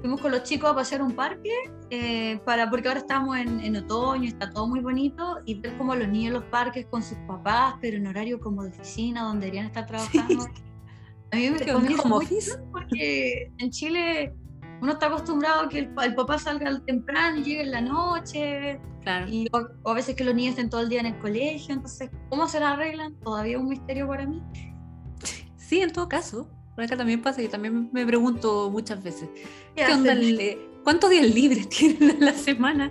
Fuimos 0.00 0.20
con 0.20 0.30
los 0.30 0.42
chicos 0.44 0.70
a 0.70 0.74
pasear 0.74 1.02
un 1.02 1.12
parque, 1.12 1.50
eh, 1.90 2.40
para, 2.46 2.70
porque 2.70 2.88
ahora 2.88 3.00
estamos 3.00 3.36
en, 3.36 3.60
en 3.60 3.76
otoño, 3.76 4.28
está 4.28 4.48
todo 4.50 4.66
muy 4.66 4.80
bonito, 4.80 5.40
y 5.44 5.60
ver 5.60 5.76
como 5.76 5.94
los 5.94 6.08
niños 6.08 6.28
en 6.28 6.32
los 6.40 6.44
parques 6.44 6.86
con 6.86 7.02
sus 7.02 7.18
papás, 7.26 7.74
pero 7.82 7.96
en 7.98 8.06
horario 8.06 8.40
como 8.40 8.62
de 8.62 8.70
oficina, 8.70 9.22
donde 9.24 9.46
deberían 9.46 9.66
estar 9.66 9.86
trabajando. 9.86 10.44
A 11.32 11.36
mí 11.36 11.50
me 11.50 11.58
chulo 11.58 11.80
porque 12.72 13.52
en 13.58 13.70
Chile 13.70 14.34
uno 14.80 14.92
está 14.92 15.06
acostumbrado 15.06 15.62
a 15.66 15.68
que 15.68 15.80
el, 15.80 15.88
pa- 15.94 16.06
el 16.06 16.14
papá 16.14 16.38
salga 16.38 16.68
al 16.68 16.82
temprano 16.84 17.38
y 17.38 17.42
llegue 17.44 17.62
en 17.62 17.70
la 17.70 17.80
noche, 17.82 18.80
Claro. 19.02 19.26
y, 19.28 19.46
o, 19.52 19.60
o 19.82 19.90
a 19.90 19.94
veces 19.94 20.14
que 20.16 20.24
los 20.24 20.34
niños 20.34 20.50
estén 20.52 20.68
todo 20.70 20.80
el 20.80 20.88
día 20.88 21.00
en 21.00 21.06
el 21.06 21.18
colegio, 21.20 21.74
entonces, 21.74 22.10
¿cómo 22.30 22.48
se 22.48 22.58
la 22.60 22.72
arreglan? 22.72 23.14
Todavía 23.20 23.56
es 23.56 23.62
un 23.62 23.68
misterio 23.68 24.08
para 24.08 24.26
mí. 24.26 24.42
Sí, 25.56 25.80
en 25.80 25.92
todo 25.92 26.08
caso. 26.08 26.50
Por 26.80 26.86
acá 26.86 26.96
también 26.96 27.20
pasa 27.20 27.42
y 27.42 27.48
también 27.48 27.90
me 27.92 28.06
pregunto 28.06 28.70
muchas 28.70 29.02
veces. 29.04 29.28
¿Qué 29.76 29.84
¿Qué 29.84 29.92
onda? 29.92 30.14
eh, 30.14 30.58
¿Cuántos 30.82 31.10
días 31.10 31.26
libres 31.34 31.68
tienen 31.68 32.08
en 32.08 32.24
la 32.24 32.32
semana? 32.32 32.90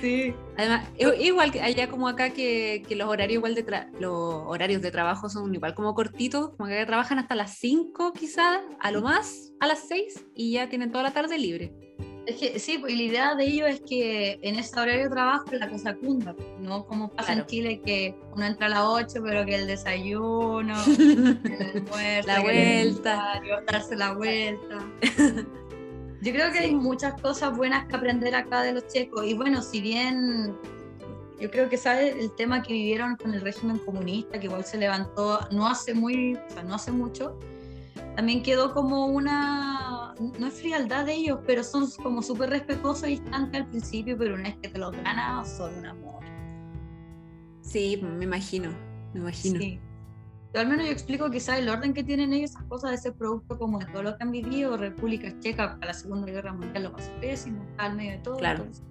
Sí. 0.00 0.32
Además, 0.56 0.88
i- 0.98 1.26
igual 1.26 1.52
que 1.52 1.60
allá 1.60 1.90
como 1.90 2.08
acá 2.08 2.30
que, 2.30 2.82
que 2.88 2.96
los 2.96 3.06
horarios 3.10 3.34
igual 3.40 3.54
de 3.54 3.66
tra- 3.66 3.90
los 4.00 4.12
horarios 4.46 4.80
de 4.80 4.90
trabajo 4.90 5.28
son 5.28 5.54
igual 5.54 5.74
como 5.74 5.94
cortitos, 5.94 6.56
como 6.56 6.66
que 6.70 6.86
trabajan 6.86 7.18
hasta 7.18 7.34
las 7.34 7.58
5 7.58 8.14
quizás, 8.14 8.60
a 8.80 8.90
lo 8.90 9.02
más 9.02 9.52
a 9.60 9.66
las 9.66 9.80
6 9.86 10.24
y 10.34 10.52
ya 10.52 10.70
tienen 10.70 10.90
toda 10.90 11.02
la 11.04 11.12
tarde 11.12 11.36
libre. 11.36 11.74
Es 12.28 12.36
que 12.36 12.58
sí, 12.58 12.76
pues, 12.78 12.92
y 12.92 12.96
la 12.96 13.02
idea 13.04 13.34
de 13.34 13.44
ello 13.44 13.66
es 13.66 13.80
que 13.80 14.38
en 14.42 14.56
ese 14.56 14.78
horario 14.78 15.04
de 15.04 15.08
trabajo 15.10 15.46
la 15.52 15.68
cosa 15.70 15.94
cunda, 15.94 16.36
no 16.60 16.84
como 16.84 17.08
pasa 17.08 17.28
Claro. 17.28 17.40
en 17.40 17.46
Chile 17.46 17.80
que 17.82 18.14
uno 18.34 18.44
entra 18.44 18.66
a 18.66 18.68
las 18.68 18.80
8, 18.84 19.22
pero 19.24 19.46
que 19.46 19.54
el 19.54 19.66
desayuno, 19.66 20.74
el 21.44 21.70
almuerzo, 21.74 22.26
La 22.26 22.36
el 22.36 22.42
vuelta. 22.42 23.40
darse 23.72 23.96
la 23.96 24.12
vuelta. 24.12 24.78
Yo 26.20 26.32
creo 26.32 26.52
que 26.52 26.58
hay 26.58 26.74
muchas 26.74 27.18
cosas 27.22 27.56
buenas 27.56 27.86
que 27.86 27.96
aprender 27.96 28.34
acá 28.34 28.62
de 28.62 28.72
los 28.72 28.86
checos. 28.88 29.24
Y 29.24 29.34
bueno, 29.34 29.62
si 29.62 29.80
bien 29.80 30.54
yo 31.40 31.48
creo 31.52 31.68
que 31.68 31.76
sabes 31.76 32.16
el 32.16 32.34
tema 32.34 32.60
que 32.62 32.72
vivieron 32.72 33.14
con 33.14 33.32
el 33.32 33.40
régimen 33.40 33.78
comunista, 33.78 34.40
que 34.40 34.46
igual 34.48 34.64
se 34.64 34.76
levantó 34.76 35.38
no 35.52 35.68
hace 35.68 35.94
muy, 35.94 36.34
o 36.34 36.50
sea, 36.52 36.64
no 36.64 36.74
hace 36.74 36.90
mucho, 36.90 37.38
también 38.18 38.42
quedó 38.42 38.74
como 38.74 39.06
una, 39.06 40.12
no 40.40 40.46
es 40.48 40.54
frialdad 40.54 41.06
de 41.06 41.14
ellos, 41.14 41.38
pero 41.46 41.62
son 41.62 41.88
como 42.02 42.20
súper 42.20 42.50
respetuosos 42.50 43.04
y 43.04 43.10
distantes 43.10 43.60
al 43.60 43.68
principio, 43.68 44.18
pero 44.18 44.34
una 44.34 44.42
vez 44.42 44.56
que 44.60 44.68
te 44.70 44.76
los 44.76 44.90
ganas, 44.90 45.48
son 45.56 45.72
un 45.78 45.86
amor. 45.86 46.24
Sí, 47.60 48.00
me 48.02 48.24
imagino, 48.24 48.70
me 49.14 49.20
imagino. 49.20 49.60
Sí. 49.60 49.78
Yo 50.52 50.60
al 50.60 50.66
menos 50.66 50.86
yo 50.86 50.90
explico 50.90 51.30
quizás 51.30 51.60
el 51.60 51.68
orden 51.68 51.94
que 51.94 52.02
tienen 52.02 52.32
ellos, 52.32 52.50
esas 52.50 52.64
cosas 52.64 52.90
de 52.90 52.96
ese 52.96 53.12
producto, 53.12 53.56
como 53.56 53.78
de 53.78 53.86
todo 53.86 54.02
lo 54.02 54.16
que 54.16 54.24
han 54.24 54.32
vivido, 54.32 54.76
República 54.76 55.32
Checa 55.38 55.74
para 55.74 55.86
la 55.86 55.94
Segunda 55.94 56.26
Guerra 56.26 56.52
Mundial 56.52 56.82
lo 56.82 56.92
pasó 56.92 57.12
pésimo, 57.20 57.64
al 57.76 57.94
medio 57.94 58.10
de 58.10 58.18
todo. 58.18 58.36
Claro. 58.38 58.64
entonces. 58.64 58.84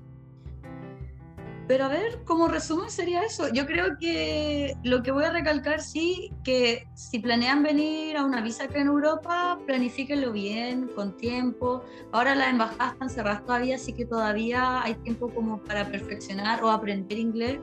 Pero 1.68 1.84
a 1.86 1.88
ver, 1.90 2.24
como 2.24 2.48
resumen 2.48 2.90
sería 2.90 3.24
eso. 3.24 3.50
Yo 3.52 3.66
creo 3.66 3.98
que 4.00 4.78
lo 4.84 5.04
que 5.04 5.12
voy 5.12 5.26
a 5.26 5.32
recalcar, 5.32 5.82
sí, 5.82 6.32
que 6.44 6.88
si 6.96 7.20
planean 7.20 7.62
venir 7.62 8.16
a 8.16 8.24
una 8.24 8.42
visa 8.42 8.66
acá 8.66 8.80
en 8.80 8.88
Europa, 8.88 9.60
planifíquenlo 9.66 10.32
bien, 10.32 10.88
con 10.96 11.18
tiempo. 11.18 11.84
Ahora 12.14 12.36
las 12.36 12.50
embajadas 12.50 12.94
están 12.94 13.10
cerradas 13.10 13.46
todavía, 13.46 13.76
así 13.76 13.92
que 13.92 14.06
todavía 14.06 14.82
hay 14.82 14.96
tiempo 14.96 15.34
como 15.34 15.62
para 15.62 15.86
perfeccionar 15.92 16.64
o 16.64 16.72
aprender 16.72 17.18
inglés. 17.18 17.60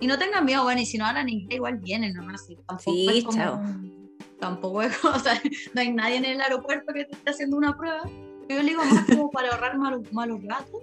Y 0.00 0.08
no 0.08 0.18
tengan 0.18 0.44
miedo, 0.44 0.64
bueno, 0.64 0.80
y 0.80 0.86
si 0.86 0.98
no 0.98 1.06
hablan 1.06 1.28
inglés, 1.28 1.56
igual 1.56 1.78
vienen 1.78 2.14
nomás. 2.14 2.44
sí, 2.46 2.56
Tampoco 2.66 2.80
Sí, 2.80 3.08
es 3.08 3.24
como 3.24 3.38
chao. 3.38 3.60
Tampoco 4.40 4.82
es 4.82 4.98
como, 4.98 5.14
o 5.16 5.18
sea, 5.20 5.40
no 5.72 5.80
hay 5.80 5.92
nadie 5.92 6.16
en 6.16 6.24
el 6.24 6.40
aeropuerto 6.40 6.92
que 6.92 7.04
te 7.04 7.14
esté 7.14 7.30
haciendo 7.30 7.56
una 7.56 7.76
prueba. 7.76 8.02
Yo 8.48 8.62
digo 8.62 8.84
más 8.84 9.06
como 9.06 9.30
para 9.30 9.50
ahorrar 9.50 9.78
malos, 9.78 10.12
malos 10.12 10.40
ratos. 10.44 10.82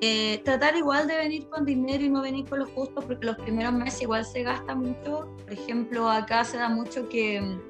Eh, 0.00 0.40
tratar 0.44 0.76
igual 0.76 1.08
de 1.08 1.16
venir 1.16 1.48
con 1.48 1.64
dinero 1.64 2.04
y 2.04 2.08
no 2.08 2.22
venir 2.22 2.48
con 2.48 2.60
los 2.60 2.70
justos, 2.70 3.04
porque 3.04 3.26
los 3.26 3.36
primeros 3.36 3.72
meses 3.72 4.02
igual 4.02 4.24
se 4.24 4.42
gasta 4.42 4.74
mucho. 4.74 5.34
Por 5.42 5.52
ejemplo, 5.52 6.08
acá 6.08 6.44
se 6.44 6.56
da 6.56 6.68
mucho 6.68 7.08
que. 7.08 7.40
mm, 7.40 7.60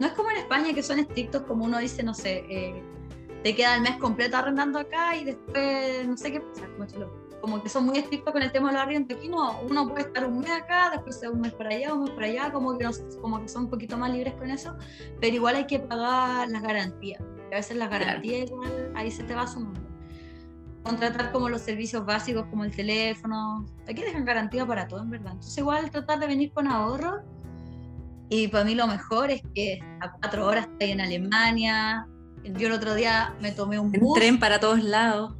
No 0.00 0.06
es 0.06 0.12
como 0.14 0.30
en 0.30 0.38
España 0.38 0.72
que 0.74 0.82
son 0.82 0.98
estrictos, 0.98 1.42
como 1.42 1.64
uno 1.64 1.78
dice, 1.78 2.02
no 2.02 2.14
sé, 2.14 2.44
eh, 2.48 2.82
te 3.44 3.54
queda 3.54 3.76
el 3.76 3.82
mes 3.82 3.96
completo 3.98 4.38
arrendando 4.38 4.78
acá 4.78 5.14
y 5.16 5.24
después 5.24 6.08
no 6.08 6.16
sé 6.16 6.32
qué 6.32 6.40
pasa, 6.40 6.66
como, 7.40 7.62
que 7.62 7.68
son 7.68 7.84
muy 7.84 7.98
estrictos 7.98 8.32
con 8.32 8.42
el 8.42 8.50
tema 8.50 8.68
de 8.68 8.74
los 8.74 8.82
arriendos. 8.82 9.18
Aquí 9.18 9.28
no, 9.28 9.60
uno 9.68 9.86
puede 9.86 10.06
estar 10.06 10.26
un 10.26 10.40
mes 10.40 10.50
acá, 10.50 10.90
después 10.90 11.20
un 11.30 11.42
mes 11.42 11.52
para 11.52 11.70
allá, 11.76 11.92
un 11.92 12.04
mes 12.04 12.10
para 12.12 12.26
allá, 12.26 12.50
como 12.50 12.78
que, 12.78 12.88
como 13.20 13.40
que 13.42 13.48
son 13.48 13.64
un 13.64 13.70
poquito 13.70 13.98
más 13.98 14.10
libres 14.10 14.32
con 14.34 14.50
eso, 14.50 14.74
pero 15.20 15.36
igual 15.36 15.56
hay 15.56 15.66
que 15.66 15.78
pagar 15.78 16.48
las 16.48 16.62
garantías. 16.62 17.20
A 17.52 17.56
veces 17.56 17.76
las 17.76 17.90
garantías 17.90 18.50
igual 18.50 18.92
ahí 18.94 19.10
se 19.10 19.22
te 19.24 19.34
va 19.34 19.46
sumando. 19.46 19.83
Contratar 20.84 21.32
como 21.32 21.48
los 21.48 21.62
servicios 21.62 22.04
básicos 22.06 22.46
como 22.46 22.64
el 22.64 22.70
teléfono, 22.70 23.66
aquí 23.88 24.02
dejan 24.02 24.24
garantía 24.24 24.66
para 24.66 24.86
todo 24.86 25.00
en 25.02 25.10
verdad. 25.10 25.32
Entonces 25.32 25.58
igual 25.58 25.90
tratar 25.90 26.20
de 26.20 26.26
venir 26.26 26.52
con 26.52 26.68
ahorro 26.68 27.22
y 28.28 28.48
para 28.48 28.64
mí 28.64 28.74
lo 28.74 28.86
mejor 28.86 29.30
es 29.30 29.42
que 29.54 29.80
a 30.00 30.12
cuatro 30.12 30.46
horas 30.46 30.66
estoy 30.70 30.90
en 30.90 31.00
Alemania. 31.00 32.06
Yo 32.42 32.66
el 32.68 32.72
otro 32.72 32.94
día 32.94 33.34
me 33.40 33.52
tomé 33.52 33.78
un 33.78 33.92
bus. 33.92 34.02
Un 34.02 34.14
tren 34.14 34.38
para 34.38 34.60
todos 34.60 34.82
lados. 34.82 35.34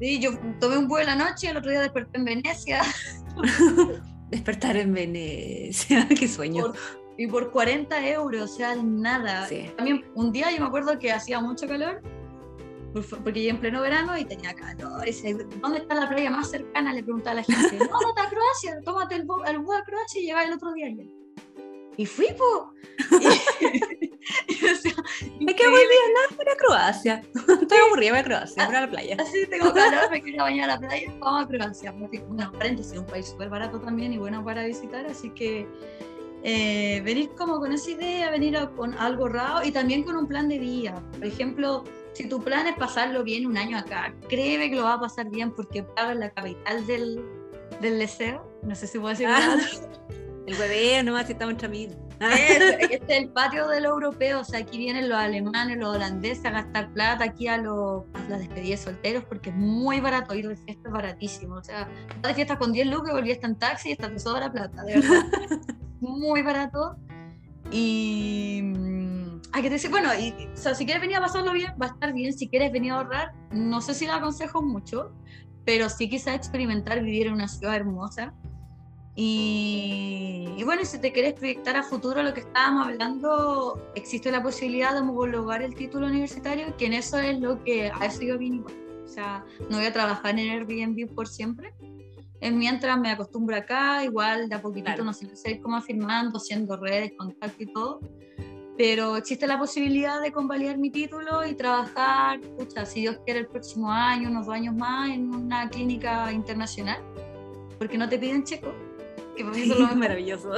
Sí, 0.00 0.18
yo 0.20 0.30
tomé 0.60 0.78
un 0.78 0.88
vuelo 0.88 1.06
la 1.06 1.16
noche 1.16 1.46
y 1.46 1.50
el 1.50 1.56
otro 1.56 1.70
día 1.70 1.80
desperté 1.80 2.18
en 2.18 2.24
Venecia. 2.24 2.82
Despertar 4.30 4.76
en 4.76 4.92
Venecia, 4.92 6.06
qué 6.18 6.28
sueño. 6.28 6.72
y 7.16 7.26
por 7.26 7.50
40 7.50 8.08
euros, 8.10 8.50
o 8.50 8.54
sea, 8.54 8.74
nada. 8.76 9.48
También 9.76 10.04
un 10.14 10.32
día 10.32 10.50
yo 10.50 10.60
me 10.60 10.66
acuerdo 10.66 10.98
que 10.98 11.12
hacía 11.12 11.40
mucho 11.40 11.66
calor, 11.66 12.02
porque 13.02 13.32
llegué 13.32 13.50
en 13.50 13.60
pleno 13.60 13.80
verano 13.82 14.16
y 14.16 14.24
tenía 14.24 14.54
calor. 14.54 15.06
Y 15.06 15.12
¿dónde 15.60 15.78
está 15.78 15.94
la 15.94 16.08
playa 16.08 16.30
más 16.30 16.50
cercana? 16.50 16.92
Le 16.92 17.02
preguntaba 17.02 17.32
a 17.32 17.34
la 17.36 17.42
gente. 17.42 17.78
No, 17.78 18.00
no 18.00 18.08
está 18.08 18.28
Croacia, 18.28 18.80
tómate 18.84 19.16
el, 19.16 19.24
bus 19.24 19.42
a 19.46 19.82
Croacia 19.84 20.20
y 20.20 20.26
llega 20.26 20.44
el 20.44 20.52
otro 20.52 20.72
día. 20.72 20.88
Y 21.98 22.04
fui, 22.04 22.26
po. 22.36 22.72
y, 24.48 24.54
decía, 24.60 24.94
me 25.40 25.54
quedo 25.54 25.70
muy 25.70 25.80
bien 25.80 26.12
nada 26.14 26.36
para 26.36 26.56
Croacia. 26.56 27.22
Estoy 27.62 27.78
aburrida, 27.86 28.10
voy 28.10 28.20
a 28.20 28.24
Croacia, 28.24 28.66
voy 28.66 28.76
a 28.76 28.80
la 28.82 28.90
playa. 28.90 29.16
Así 29.18 29.46
tengo 29.46 29.72
calor, 29.72 30.10
me 30.10 30.20
quiero 30.20 30.44
bañar 30.44 30.70
a 30.70 30.74
la 30.74 30.78
playa, 30.80 31.12
vamos 31.18 31.44
a 31.44 31.48
Croacia. 31.48 31.92
Bueno, 31.92 32.52
paréntesis, 32.52 32.98
un 32.98 33.06
país 33.06 33.26
súper 33.28 33.48
barato 33.48 33.80
también 33.80 34.12
y 34.12 34.18
bueno 34.18 34.44
para 34.44 34.64
visitar, 34.64 35.06
así 35.06 35.30
que 35.30 35.66
eh, 36.42 37.00
venir 37.04 37.30
como 37.30 37.58
con 37.58 37.72
esa 37.72 37.90
idea, 37.90 38.30
venir 38.30 38.58
con 38.76 38.94
algo 38.94 39.28
raro 39.28 39.66
y 39.66 39.72
también 39.72 40.02
con 40.02 40.16
un 40.16 40.26
plan 40.26 40.48
de 40.48 40.58
vida. 40.58 41.02
Por 41.12 41.24
ejemplo, 41.24 41.84
si 42.16 42.26
tu 42.26 42.42
plan 42.42 42.66
es 42.66 42.76
pasarlo 42.76 43.22
bien 43.22 43.46
un 43.46 43.58
año 43.58 43.76
acá, 43.76 44.14
créeme 44.28 44.70
que 44.70 44.76
lo 44.76 44.84
va 44.84 44.94
a 44.94 45.00
pasar 45.00 45.28
bien 45.28 45.52
porque 45.52 45.82
pagas 45.82 46.16
la 46.16 46.30
capital 46.30 46.86
del, 46.86 47.22
del 47.82 47.98
deseo. 47.98 48.50
No 48.62 48.74
sé 48.74 48.86
si 48.86 48.98
puedo 48.98 49.10
decir 49.10 49.26
ah. 49.28 49.56
El 50.46 50.54
hueveo 50.58 51.02
nomás 51.02 51.26
si 51.26 51.32
estamos 51.32 51.52
entre 51.52 51.66
amigos. 51.66 51.96
Este, 52.18 52.94
es 52.94 53.02
el 53.08 53.28
patio 53.28 53.68
de 53.68 53.82
los 53.82 53.90
europeos, 53.90 54.48
o 54.48 54.50
sea, 54.50 54.60
aquí 54.60 54.78
vienen 54.78 55.10
los 55.10 55.18
alemanes, 55.18 55.76
los 55.76 55.94
holandeses 55.94 56.46
a 56.46 56.50
gastar 56.50 56.90
plata 56.94 57.24
aquí 57.24 57.46
a, 57.46 57.58
los, 57.58 58.04
a 58.14 58.20
las 58.30 58.38
despedidas 58.38 58.80
solteros 58.80 59.22
porque 59.24 59.50
es 59.50 59.56
muy 59.56 60.00
barato, 60.00 60.34
ir 60.34 60.48
de 60.48 60.56
fiesta 60.56 60.88
es 60.88 60.92
baratísimo, 60.94 61.56
o 61.56 61.62
sea, 61.62 61.86
de 62.22 62.32
fiesta 62.32 62.58
con 62.58 62.72
10 62.72 62.86
lucas, 62.86 63.12
volvías 63.12 63.38
en 63.42 63.56
taxi 63.56 63.90
y 63.90 63.92
está 63.92 64.08
te 64.08 64.18
sobra 64.18 64.50
plata, 64.50 64.82
de 64.84 64.94
verdad. 64.94 65.26
muy 66.00 66.40
barato. 66.40 66.96
Y 67.70 68.62
hay 69.52 69.62
que 69.62 69.70
decir, 69.70 69.90
bueno, 69.90 70.10
y, 70.14 70.32
o 70.52 70.56
sea, 70.56 70.74
si 70.74 70.84
quieres 70.84 71.00
venir 71.00 71.16
a 71.16 71.20
pasarlo 71.20 71.52
bien, 71.52 71.72
va 71.80 71.86
a 71.86 71.88
estar 71.90 72.12
bien. 72.12 72.32
Si 72.32 72.48
quieres 72.48 72.72
venir 72.72 72.92
a 72.92 72.96
ahorrar, 72.96 73.32
no 73.52 73.80
sé 73.80 73.94
si 73.94 74.06
lo 74.06 74.12
aconsejo 74.12 74.62
mucho, 74.62 75.12
pero 75.64 75.88
sí 75.88 76.08
quizás 76.08 76.36
experimentar 76.36 77.02
vivir 77.02 77.26
en 77.26 77.34
una 77.34 77.48
ciudad 77.48 77.76
hermosa. 77.76 78.34
Y, 79.18 80.62
bueno, 80.64 80.84
si 80.84 80.98
te 80.98 81.10
quieres 81.10 81.32
proyectar 81.34 81.74
a 81.74 81.82
futuro 81.82 82.22
lo 82.22 82.34
que 82.34 82.40
estábamos 82.40 82.86
hablando, 82.86 83.90
existe 83.94 84.30
la 84.30 84.42
posibilidad 84.42 84.92
de 84.92 85.00
homologar 85.00 85.62
el 85.62 85.74
título 85.74 86.06
universitario, 86.06 86.76
que 86.76 86.86
en 86.86 86.92
eso 86.92 87.18
es 87.18 87.40
lo 87.40 87.64
que 87.64 87.90
a 87.90 88.04
eso 88.04 88.22
yo 88.22 88.36
vine 88.36 88.56
igual. 88.56 88.74
O 89.04 89.08
sea, 89.08 89.42
no 89.70 89.78
voy 89.78 89.86
a 89.86 89.92
trabajar 89.92 90.38
en 90.38 90.50
Airbnb 90.50 91.14
por 91.14 91.28
siempre. 91.28 91.72
En 92.42 92.58
mientras 92.58 92.98
me 93.00 93.10
acostumbro 93.10 93.56
acá, 93.56 94.04
igual 94.04 94.50
de 94.50 94.56
a 94.56 94.60
poquitito, 94.60 95.02
no 95.02 95.14
sé, 95.14 95.34
sé 95.34 95.60
cómo 95.60 95.76
afirmando, 95.76 96.36
haciendo 96.36 96.76
redes, 96.76 97.12
contacto 97.16 97.62
y 97.62 97.72
todo. 97.72 98.00
Pero 98.76 99.16
existe 99.16 99.46
la 99.46 99.58
posibilidad 99.58 100.20
de 100.20 100.32
convalidar 100.32 100.76
mi 100.76 100.90
título 100.90 101.46
y 101.46 101.54
trabajar, 101.54 102.40
pucha, 102.58 102.84
si 102.84 103.00
Dios 103.00 103.18
quiere, 103.24 103.40
el 103.40 103.46
próximo 103.46 103.90
año, 103.90 104.28
unos 104.28 104.46
dos 104.46 104.54
años 104.54 104.74
más, 104.74 105.10
en 105.10 105.34
una 105.34 105.68
clínica 105.70 106.30
internacional, 106.30 107.02
porque 107.78 107.96
no 107.96 108.08
te 108.08 108.18
piden 108.18 108.44
checo 108.44 108.74
que 109.36 109.44
para 109.44 109.56
mí 109.56 109.62
es 109.62 109.68
lo 109.68 109.86
maravilloso. 109.96 110.54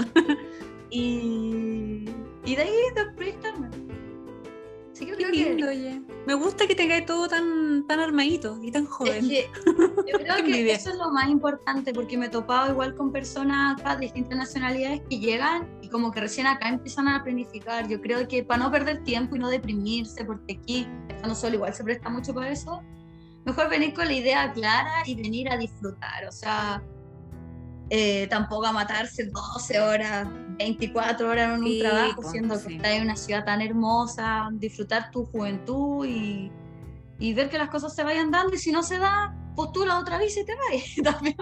Y, 0.91 2.05
y 2.45 2.57
de 2.57 2.63
ahí 2.63 2.73
de 2.95 3.05
proyectarme. 3.15 3.69
Sí, 4.99 5.07
que 5.07 5.17
Qué 5.17 5.31
lindo, 5.31 5.69
oye. 5.69 6.03
Me 6.27 6.35
gusta 6.35 6.67
que 6.67 6.75
tengáis 6.75 7.07
todo 7.07 7.29
tan, 7.29 7.87
tan 7.87 8.01
armadito 8.01 8.59
y 8.61 8.73
tan 8.73 8.85
joven. 8.85 9.25
Es 9.25 9.29
que, 9.29 9.51
yo 10.13 10.19
creo 10.19 10.45
que 10.45 10.73
eso 10.73 10.91
es 10.91 10.97
lo 10.97 11.13
más 11.13 11.29
importante 11.29 11.93
porque 11.93 12.19
me 12.19 12.27
he 12.27 12.29
topado 12.29 12.73
igual 12.73 12.97
con 12.97 13.13
personas 13.13 13.81
de 13.85 13.97
distintas 14.01 14.37
nacionalidades 14.37 15.03
que 15.09 15.21
llegan 15.21 15.69
y 15.83 15.89
como 15.89 16.11
que 16.11 16.19
recién 16.19 16.49
acá 16.49 16.69
empiezan 16.69 17.07
a 17.07 17.23
planificar. 17.23 17.87
Yo 17.87 18.01
creo 18.01 18.27
que 18.27 18.43
para 18.43 18.65
no 18.65 18.73
perder 18.73 19.05
tiempo 19.05 19.37
y 19.37 19.39
no 19.39 19.49
deprimirse, 19.49 20.25
porque 20.25 20.59
aquí, 20.61 20.89
estando 21.09 21.37
solo, 21.37 21.55
igual 21.55 21.73
se 21.73 21.85
presta 21.85 22.09
mucho 22.09 22.35
para 22.35 22.51
eso, 22.51 22.83
mejor 23.45 23.71
venir 23.71 23.95
con 23.95 24.07
la 24.07 24.15
idea 24.15 24.53
clara 24.53 25.05
y 25.07 25.15
venir 25.15 25.49
a 25.49 25.57
disfrutar. 25.57 26.27
O 26.27 26.33
sea, 26.33 26.83
eh, 27.91 28.27
tampoco 28.29 28.67
a 28.67 28.73
matarse 28.73 29.25
12 29.25 29.81
horas, 29.81 30.29
24 30.59 31.29
horas 31.29 31.55
en 31.57 31.65
un 31.65 31.79
trabajo, 31.79 32.17
pues, 32.17 32.31
siendo 32.31 32.63
que 32.63 32.77
estás 32.77 32.91
en 32.93 33.03
una 33.03 33.17
ciudad 33.17 33.45
tan 33.45 33.63
hermosa, 33.63 34.49
disfrutar 34.53 35.11
tu 35.11 35.25
juventud 35.25 36.07
y, 36.07 36.53
y, 37.19 37.35
ver 37.35 37.49
que 37.49 37.57
las 37.57 37.71
cosas 37.71 37.95
se 37.95 38.05
vayan 38.05 38.31
dando 38.31 38.55
y 38.55 38.59
si 38.59 38.73
no 38.73 38.83
se 38.83 38.99
da, 38.99 39.35
postula 39.57 39.99
otra 39.99 40.19
vez 40.19 40.37
y 40.37 40.45
te 40.45 40.55
vas 40.55 41.15
también. 41.15 41.37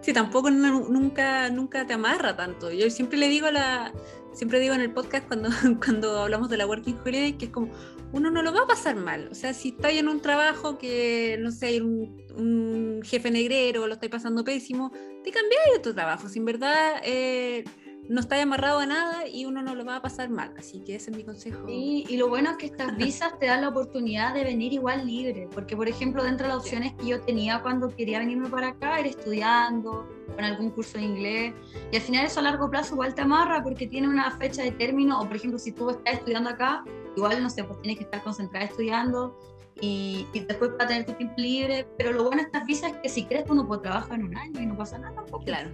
Sí, 0.00 0.12
tampoco 0.12 0.50
nunca, 0.50 1.50
nunca 1.50 1.86
te 1.86 1.94
amarra 1.94 2.36
tanto. 2.36 2.70
Yo 2.70 2.88
siempre 2.90 3.18
le 3.18 3.28
digo 3.28 3.50
la, 3.50 3.92
siempre 4.38 4.60
digo 4.60 4.72
en 4.72 4.80
el 4.80 4.92
podcast 4.92 5.26
cuando, 5.26 5.48
cuando 5.84 6.20
hablamos 6.20 6.48
de 6.48 6.56
la 6.56 6.66
Working 6.66 6.96
Holiday 7.04 7.32
que 7.32 7.46
es 7.46 7.50
como, 7.50 7.72
uno 8.12 8.30
no 8.30 8.40
lo 8.42 8.52
va 8.54 8.62
a 8.62 8.66
pasar 8.66 8.94
mal. 8.94 9.28
O 9.30 9.34
sea, 9.34 9.52
si 9.52 9.70
estáis 9.70 9.98
en 9.98 10.08
un 10.08 10.20
trabajo 10.20 10.78
que, 10.78 11.36
no 11.40 11.50
sé, 11.50 11.66
hay 11.66 11.80
un, 11.80 13.02
jefe 13.02 13.30
negrero, 13.30 13.86
lo 13.88 13.94
estáis 13.94 14.12
pasando 14.12 14.44
pésimo, 14.44 14.92
te 15.24 15.32
cambiáis 15.32 15.72
de 15.74 15.78
tu 15.80 15.92
trabajo. 15.92 16.28
Sin 16.28 16.44
verdad, 16.44 17.00
eh, 17.04 17.64
no 18.08 18.20
estáis 18.20 18.42
amarrado 18.42 18.78
a 18.78 18.86
nada 18.86 19.28
y 19.28 19.44
uno 19.44 19.62
no 19.62 19.74
lo 19.74 19.84
va 19.84 19.96
a 19.96 20.02
pasar 20.02 20.30
mal. 20.30 20.54
Así 20.56 20.80
que 20.80 20.96
ese 20.96 21.10
es 21.10 21.16
mi 21.16 21.24
consejo. 21.24 21.66
Sí, 21.66 22.06
y 22.08 22.16
lo 22.16 22.28
bueno 22.28 22.50
es 22.50 22.56
que 22.56 22.66
estas 22.66 22.96
visas 22.96 23.38
te 23.38 23.46
dan 23.46 23.60
la 23.60 23.68
oportunidad 23.68 24.34
de 24.34 24.44
venir 24.44 24.72
igual 24.72 25.06
libre. 25.06 25.48
Porque, 25.52 25.76
por 25.76 25.88
ejemplo, 25.88 26.24
dentro 26.24 26.46
de 26.46 26.54
las 26.54 26.62
opciones 26.62 26.94
que 26.94 27.06
yo 27.06 27.20
tenía 27.20 27.60
cuando 27.60 27.94
quería 27.94 28.18
venirme 28.18 28.48
para 28.48 28.68
acá, 28.68 28.98
era 28.98 29.08
estudiando, 29.08 30.08
con 30.34 30.42
algún 30.42 30.70
curso 30.70 30.96
de 30.98 31.04
inglés. 31.04 31.54
Y 31.92 31.96
al 31.96 32.02
final 32.02 32.24
eso 32.24 32.40
a 32.40 32.44
largo 32.44 32.70
plazo 32.70 32.94
igual 32.94 33.14
te 33.14 33.20
amarra 33.20 33.62
porque 33.62 33.86
tiene 33.86 34.08
una 34.08 34.30
fecha 34.38 34.62
de 34.62 34.72
término. 34.72 35.20
O, 35.20 35.26
por 35.26 35.36
ejemplo, 35.36 35.58
si 35.58 35.72
tú 35.72 35.90
estás 35.90 36.14
estudiando 36.14 36.48
acá, 36.48 36.84
igual, 37.14 37.42
no 37.42 37.50
sé, 37.50 37.62
pues 37.64 37.80
tienes 37.82 37.98
que 37.98 38.04
estar 38.04 38.22
concentrada 38.22 38.64
estudiando 38.64 39.38
y, 39.80 40.26
después 40.32 40.70
para 40.72 40.88
tener 40.88 41.04
tu 41.04 41.12
tiempo 41.12 41.34
libre. 41.36 41.86
Pero 41.98 42.12
lo 42.12 42.24
bueno 42.24 42.38
de 42.38 42.46
estas 42.46 42.64
visas 42.66 42.92
es 42.92 42.98
que 43.02 43.08
si 43.10 43.24
crees, 43.26 43.44
uno 43.50 43.66
puede 43.66 43.82
trabajar 43.82 44.18
en 44.18 44.26
un 44.26 44.36
año 44.36 44.62
y 44.62 44.66
no 44.66 44.78
pasa 44.78 44.96
nada 44.96 45.14
tampoco. 45.14 45.44
Claro. 45.44 45.70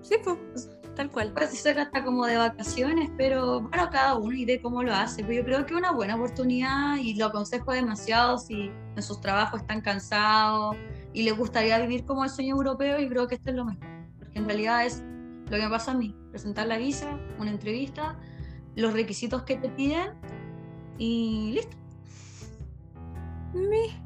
Sí, 0.00 0.16
pues, 0.22 0.38
tal 0.94 1.10
cual. 1.10 1.32
Pues 1.32 1.50
se 1.50 1.74
trata 1.74 2.04
como 2.04 2.26
de 2.26 2.36
vacaciones, 2.36 3.10
pero 3.16 3.60
bueno, 3.60 3.88
cada 3.90 4.16
uno 4.16 4.34
y 4.34 4.44
de 4.44 4.60
cómo 4.60 4.82
lo 4.82 4.92
hace. 4.94 5.22
Pero 5.22 5.34
yo 5.34 5.44
creo 5.44 5.66
que 5.66 5.74
es 5.74 5.78
una 5.78 5.92
buena 5.92 6.16
oportunidad 6.16 6.96
y 6.96 7.14
lo 7.14 7.26
aconsejo 7.26 7.72
demasiado 7.72 8.38
si 8.38 8.70
en 8.96 9.02
sus 9.02 9.20
trabajos 9.20 9.60
están 9.60 9.80
cansados 9.80 10.76
y 11.12 11.22
les 11.22 11.36
gustaría 11.36 11.78
vivir 11.78 12.04
como 12.04 12.24
el 12.24 12.30
sueño 12.30 12.56
europeo 12.56 13.00
y 13.00 13.08
creo 13.08 13.26
que 13.28 13.36
esto 13.36 13.50
es 13.50 13.56
lo 13.56 13.64
mejor. 13.64 13.86
Porque 14.18 14.38
en 14.38 14.46
realidad 14.46 14.86
es 14.86 15.02
lo 15.50 15.56
que 15.56 15.62
me 15.62 15.70
pasa 15.70 15.92
a 15.92 15.94
mí, 15.94 16.16
presentar 16.30 16.66
la 16.66 16.78
visa, 16.78 17.18
una 17.38 17.50
entrevista, 17.50 18.18
los 18.76 18.92
requisitos 18.92 19.42
que 19.42 19.56
te 19.56 19.68
piden 19.68 20.12
y 20.98 21.52
listo. 21.54 21.76
Me. 23.52 24.04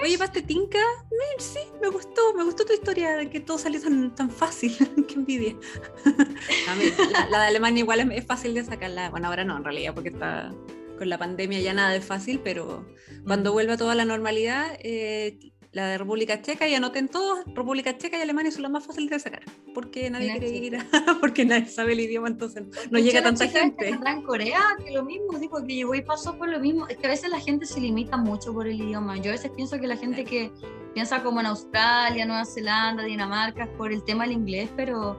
Oye, 0.00 0.16
Pastetinca, 0.18 0.78
me, 1.10 1.42
sí, 1.42 1.60
me 1.80 1.88
gustó, 1.88 2.34
me 2.34 2.44
gustó 2.44 2.64
tu 2.64 2.72
historia 2.72 3.16
de 3.16 3.28
que 3.28 3.40
todo 3.40 3.58
salió 3.58 3.80
tan, 3.80 4.14
tan 4.14 4.30
fácil. 4.30 4.76
Qué 5.08 5.14
envidia. 5.14 5.56
la, 7.30 7.40
de 7.40 7.46
Alemania 7.46 7.80
igual 7.80 8.12
es, 8.12 8.26
fácil 8.26 8.54
de 8.54 8.64
sacarla. 8.64 9.10
Bueno, 9.10 9.28
ahora 9.28 9.44
no, 9.44 9.56
en 9.56 9.64
realidad, 9.64 9.94
porque 9.94 10.10
está 10.10 10.54
con 10.98 11.08
la 11.08 11.18
pandemia 11.18 11.60
ya 11.60 11.74
nada 11.74 11.94
es 11.96 12.04
fácil, 12.04 12.40
pero 12.42 12.86
cuando 13.24 13.50
mm. 13.50 13.52
vuelva 13.52 13.76
toda 13.76 13.94
la 13.94 14.04
normalidad, 14.04 14.76
eh, 14.80 15.51
la 15.72 15.86
de 15.86 15.98
República 15.98 16.40
Checa 16.42 16.68
y 16.68 16.74
anoten 16.74 17.08
todos, 17.08 17.44
República 17.46 17.96
Checa 17.96 18.18
y 18.18 18.20
Alemania 18.20 18.52
son 18.52 18.62
las 18.62 18.70
más 18.70 18.86
fáciles 18.86 19.10
de 19.10 19.18
sacar, 19.18 19.42
porque 19.74 20.10
nadie 20.10 20.30
quiere 20.32 20.48
ir, 20.50 20.78
porque 21.20 21.46
nadie 21.46 21.66
sabe 21.66 21.92
el 21.92 22.00
idioma, 22.00 22.28
entonces 22.28 22.64
no 22.90 22.98
llega 22.98 23.22
tanta 23.22 23.48
gente. 23.48 23.88
en 23.88 24.22
Corea, 24.22 24.60
que 24.84 24.92
lo 24.92 25.02
mismo, 25.02 25.38
digo, 25.38 25.64
que 25.64 25.74
llegó 25.74 25.94
y 25.94 26.02
pasó 26.02 26.36
por 26.36 26.48
lo 26.48 26.60
mismo, 26.60 26.86
es 26.88 26.98
que 26.98 27.06
a 27.06 27.10
veces 27.10 27.30
la 27.30 27.40
gente 27.40 27.64
se 27.64 27.80
limita 27.80 28.18
mucho 28.18 28.52
por 28.52 28.66
el 28.66 28.80
idioma, 28.80 29.16
yo 29.16 29.30
a 29.30 29.32
veces 29.32 29.50
pienso 29.56 29.80
que 29.80 29.86
la 29.86 29.96
gente 29.96 30.24
que 30.24 30.52
piensa 30.92 31.22
como 31.22 31.40
en 31.40 31.46
Australia, 31.46 32.26
Nueva 32.26 32.44
Zelanda, 32.44 33.02
Dinamarca, 33.02 33.66
por 33.78 33.92
el 33.92 34.04
tema 34.04 34.24
del 34.24 34.32
inglés, 34.32 34.68
pero... 34.76 35.18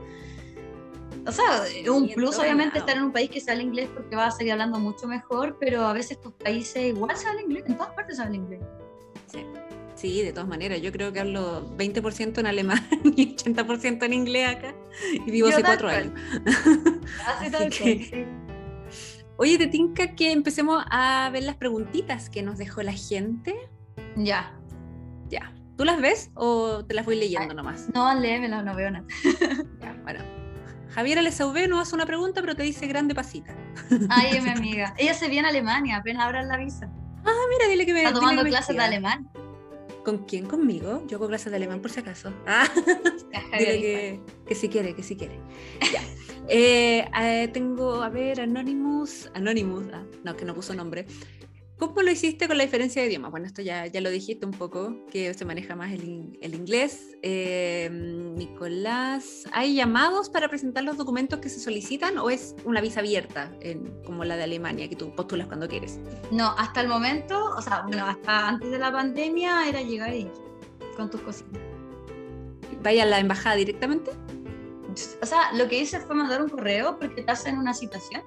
O 1.26 1.32
sea, 1.32 1.66
es 1.68 1.88
un 1.88 2.10
plus 2.10 2.38
obviamente 2.38 2.80
estar 2.80 2.98
en 2.98 3.04
un 3.04 3.12
país 3.14 3.30
que 3.30 3.40
se 3.40 3.50
habla 3.50 3.64
inglés 3.64 3.90
porque 3.94 4.16
vas 4.16 4.36
a 4.36 4.38
seguir 4.38 4.52
hablando 4.52 4.78
mucho 4.78 5.08
mejor, 5.08 5.58
pero 5.58 5.86
a 5.86 5.94
veces 5.94 6.20
tus 6.20 6.34
países 6.34 6.84
igual 6.84 7.16
se 7.16 7.28
habla 7.28 7.42
inglés, 7.42 7.64
en 7.66 7.78
todas 7.78 7.94
partes 7.94 8.18
se 8.18 8.24
habla 8.24 8.36
inglés. 8.36 8.60
Sí. 9.32 9.46
Sí, 10.04 10.22
de 10.22 10.34
todas 10.34 10.50
maneras, 10.50 10.82
yo 10.82 10.92
creo 10.92 11.14
que 11.14 11.22
hablo 11.22 11.66
20% 11.78 12.38
en 12.38 12.46
alemán 12.46 12.86
y 13.16 13.38
80% 13.38 14.04
en 14.04 14.12
inglés 14.12 14.50
acá 14.50 14.76
y 15.14 15.32
vivo 15.32 15.48
hace 15.48 15.64
cuatro 15.64 15.88
años. 15.88 16.12
Así 17.26 17.50
tal 17.50 17.70
que... 17.70 18.28
Oye, 19.38 19.58
te 19.58 19.68
tinca 19.68 20.14
que 20.14 20.34
empecemos 20.34 20.84
a 20.92 21.30
ver 21.32 21.44
las 21.44 21.56
preguntitas 21.56 22.30
que 22.30 22.44
nos 22.44 22.58
dejó 22.58 22.84
la 22.84 22.92
gente. 22.92 23.56
Ya. 24.18 24.54
Ya. 25.30 25.54
¿Tú 25.78 25.86
las 25.86 26.02
ves 26.02 26.32
o 26.34 26.84
te 26.84 26.96
las 26.96 27.06
voy 27.06 27.16
leyendo 27.16 27.54
nomás? 27.54 27.88
No, 27.94 28.14
léemelo, 28.14 28.62
no 28.62 28.76
veo 28.76 28.92
nada. 28.92 29.06
ya, 29.80 29.98
bueno. 30.04 30.20
Javiera 30.90 31.22
no 31.22 31.80
hace 31.80 31.96
una 31.96 32.06
pregunta, 32.06 32.42
pero 32.42 32.58
te 32.58 32.64
dice 32.64 32.88
grande 32.88 33.16
pasita. 33.16 33.56
Ay, 34.10 34.36
es 34.36 34.44
mi 34.44 34.50
amiga. 34.50 34.96
Ella 34.98 35.14
se 35.14 35.30
viene 35.30 35.48
a 35.48 35.52
Alemania, 35.52 35.96
apenas 35.96 36.26
abran 36.26 36.50
la 36.50 36.58
visa. 36.58 36.92
Ah, 37.24 37.46
mira, 37.50 37.70
dile 37.70 37.86
que 37.86 37.94
me. 37.94 38.04
Está 38.04 38.16
tomando 38.16 38.44
clases 38.44 38.76
de 38.76 38.84
alemán. 38.84 39.30
¿Con 40.04 40.26
quién? 40.26 40.46
¿Conmigo? 40.46 41.04
Yo 41.08 41.18
hago 41.18 41.28
clases 41.28 41.52
de 41.52 41.58
alemán 41.58 41.82
por 41.82 41.92
si 41.92 42.00
acaso. 42.00 42.34
Ah, 43.36 43.58
dile 43.60 43.82
que, 43.82 44.20
que 44.48 44.56
si 44.56 44.68
quiere, 44.68 44.96
que 44.96 45.04
si 45.04 45.16
quiere. 45.16 45.40
Ya. 45.92 46.02
Eh, 46.50 47.10
eh, 47.22 47.48
tengo, 47.54 48.04
a 48.04 48.10
ver, 48.10 48.42
Anonymous. 48.42 49.32
Anonymous, 49.34 49.86
ah, 49.94 50.04
no, 50.26 50.36
que 50.36 50.44
no 50.44 50.54
puso 50.54 50.74
nombre. 50.74 51.06
¿Cómo 51.78 52.02
lo 52.02 52.12
hiciste 52.12 52.48
con 52.48 52.58
la 52.58 52.64
diferencia 52.64 53.02
de 53.02 53.08
idioma? 53.10 53.30
Bueno, 53.30 53.48
esto 53.48 53.62
ya, 53.62 53.88
ya 53.88 54.00
lo 54.00 54.10
dijiste 54.10 54.46
un 54.46 54.52
poco, 54.52 54.96
que 55.12 55.34
se 55.34 55.44
maneja 55.44 55.76
más 55.76 55.92
el, 55.92 56.38
el 56.42 56.56
inglés. 56.56 57.18
Eh, 57.24 57.90
Nicolás, 57.92 59.46
¿hay 59.52 59.76
llamados 59.76 60.30
para 60.30 60.48
presentar 60.48 60.84
los 60.84 60.98
documentos 60.98 61.40
que 61.40 61.50
se 61.50 61.60
solicitan 61.60 62.18
o 62.20 62.30
es 62.30 62.56
una 62.64 62.80
visa 62.80 63.00
abierta, 63.00 63.52
en, 63.60 64.02
como 64.04 64.24
la 64.24 64.38
de 64.38 64.44
Alemania, 64.44 64.88
que 64.88 64.96
tú 64.96 65.14
postulas 65.16 65.48
cuando 65.48 65.68
quieres? 65.68 66.00
No, 66.32 66.54
hasta 66.58 66.82
el 66.82 66.88
momento, 66.88 67.44
o 67.58 67.62
sea, 67.62 67.82
bueno, 67.82 68.06
hasta 68.06 68.50
antes 68.50 68.70
de 68.70 68.78
la 68.78 68.92
pandemia 68.92 69.68
era 69.68 69.82
llegar 69.82 70.14
y 70.14 70.30
con 70.96 71.10
tus 71.10 71.22
cositas. 71.22 71.60
¿Vaya 72.84 73.04
a 73.04 73.06
la 73.08 73.20
embajada 73.20 73.56
directamente? 73.56 74.12
O 75.22 75.26
sea, 75.26 75.52
lo 75.54 75.68
que 75.68 75.80
hice 75.80 76.00
fue 76.00 76.16
mandar 76.16 76.42
un 76.42 76.50
correo 76.50 77.00
porque 77.00 77.24
te 77.24 77.32
hacen 77.32 77.58
una 77.58 77.74
citación 77.74 78.22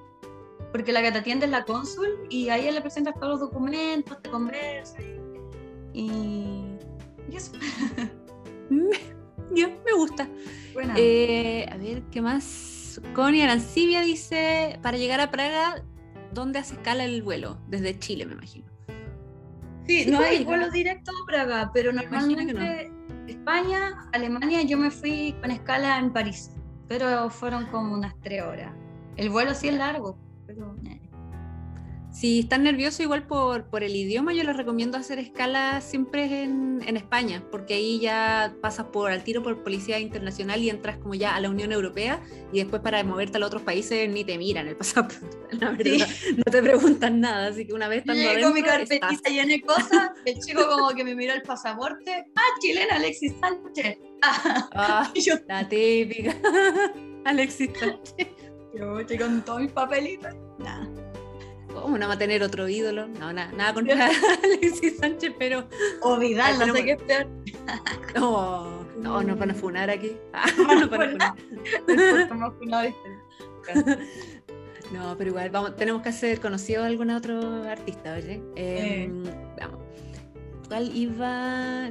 porque 0.71 0.91
la 0.91 1.01
que 1.01 1.11
te 1.11 1.19
atiende 1.19 1.45
es 1.45 1.51
la 1.51 1.63
cónsul 1.65 2.27
y 2.29 2.49
ahí 2.49 2.71
le 2.71 2.81
presentas 2.81 3.15
todos 3.15 3.39
los 3.39 3.39
documentos, 3.39 4.21
te 4.21 4.29
conversa 4.29 4.97
y, 5.93 6.77
y 7.29 7.35
eso. 7.35 7.51
Ya, 9.53 9.67
me 9.67 9.93
gusta. 9.95 10.27
Eh, 10.97 11.65
a 11.71 11.77
ver, 11.77 12.03
¿qué 12.11 12.21
más? 12.21 13.01
Connie 13.13 13.41
Arancibia 13.41 14.01
dice, 14.01 14.79
para 14.81 14.97
llegar 14.97 15.21
a 15.21 15.31
Praga, 15.31 15.83
¿dónde 16.33 16.59
hace 16.59 16.75
escala 16.75 17.05
el 17.05 17.21
vuelo? 17.21 17.57
Desde 17.67 17.97
Chile, 17.97 18.25
me 18.25 18.33
imagino. 18.33 18.67
Sí, 19.87 20.05
no 20.07 20.19
hay 20.19 20.43
vuelo 20.43 20.69
directo 20.69 21.11
a 21.11 21.25
Praga, 21.25 21.71
pero 21.73 21.93
normalmente 21.93 22.91
España, 23.27 24.09
Alemania, 24.11 24.61
yo 24.63 24.77
me 24.77 24.91
fui 24.91 25.33
con 25.41 25.51
escala 25.51 25.97
en 25.97 26.11
París, 26.11 26.51
pero 26.87 27.29
fueron 27.29 27.67
como 27.67 27.93
unas 27.95 28.13
tres 28.21 28.43
horas. 28.43 28.73
El 29.15 29.29
vuelo 29.29 29.55
sí 29.55 29.69
es 29.69 29.75
largo, 29.75 30.17
eh. 30.49 31.01
Si 32.17 32.39
están 32.39 32.63
nerviosos 32.63 33.01
igual 33.01 33.27
por, 33.27 33.65
por 33.65 33.83
el 33.83 33.95
idioma, 33.95 34.33
yo 34.33 34.43
les 34.43 34.57
recomiendo 34.57 34.97
hacer 34.97 35.19
escala 35.19 35.81
siempre 35.81 36.41
en, 36.41 36.81
en, 36.83 36.97
España, 36.97 37.43
porque 37.51 37.75
ahí 37.75 37.99
ya 37.99 38.55
pasas 38.59 38.87
por 38.87 39.11
al 39.11 39.23
tiro 39.23 39.43
por 39.43 39.61
policía 39.61 39.99
internacional 39.99 40.63
y 40.63 40.71
entras 40.71 40.97
como 40.97 41.13
ya 41.13 41.35
a 41.35 41.39
la 41.39 41.51
Unión 41.51 41.71
Europea 41.71 42.19
y 42.51 42.57
después 42.57 42.81
para 42.81 43.03
moverte 43.03 43.37
a 43.37 43.39
los 43.39 43.47
otros 43.47 43.61
países 43.61 44.09
ni 44.09 44.23
te 44.23 44.35
miran 44.39 44.67
el 44.67 44.75
pasaporte, 44.77 45.37
la 45.51 45.71
verdad, 45.71 46.07
no 46.37 46.43
te 46.51 46.63
preguntan 46.63 47.19
nada, 47.19 47.49
así 47.49 47.67
que 47.67 47.73
una 47.73 47.87
vez 47.87 47.99
estando 47.99 48.41
con 48.41 48.53
mi 48.53 48.63
carpetita 48.63 49.29
llena 49.29 49.53
de 49.53 49.61
cosas, 49.61 50.09
el 50.25 50.39
chico 50.39 50.67
como 50.67 50.89
que 50.95 51.03
me 51.03 51.13
miró 51.13 51.33
el 51.33 51.43
pasaporte, 51.43 52.25
ah, 52.35 52.41
chilena 52.59 52.95
Alexis 52.95 53.33
Sánchez. 53.39 53.99
Ah, 54.23 55.11
yo... 55.15 55.35
La 55.47 55.69
típica, 55.69 56.35
Alexis 57.25 57.69
Sánchez. 57.77 58.27
Yo 58.77 58.99
estoy 58.99 59.17
con 59.17 59.41
todos 59.43 59.61
mis 59.61 59.71
papelitos. 59.71 60.33
Nada. 60.59 60.87
¿Cómo 61.73 61.97
no 61.97 62.07
va 62.07 62.13
a 62.13 62.17
tener 62.17 62.43
otro 62.43 62.67
ídolo? 62.67 63.07
No, 63.07 63.31
nada, 63.33 63.51
nada 63.51 63.73
contra 63.73 64.09
Alexis 64.43 64.97
Sánchez, 64.97 65.33
pero. 65.37 65.67
O 66.01 66.17
Vidal, 66.17 66.59
no 66.59 66.73
sé 66.73 66.83
qué 66.83 66.91
es 66.91 67.01
peor. 67.01 67.27
No, 68.15 68.85
no, 68.97 69.21
nos 69.21 69.37
van 69.37 69.51
a 69.51 69.53
funar 69.53 69.89
aquí. 69.89 70.15
No, 70.57 70.75
no 70.75 70.89
van 70.89 72.43
a 72.43 72.51
funar. 72.51 72.93
No, 74.91 75.15
pero 75.17 75.31
igual 75.31 75.49
vamos, 75.49 75.75
tenemos 75.75 76.01
que 76.01 76.09
hacer 76.09 76.39
conocido 76.39 76.83
a 76.83 76.87
algún 76.87 77.09
otro 77.09 77.63
artista, 77.63 78.13
oye. 78.13 78.41
Eh, 78.55 79.09
Vamos. 79.59 79.81
¿Cuál 80.67 80.95
iba? 80.95 81.89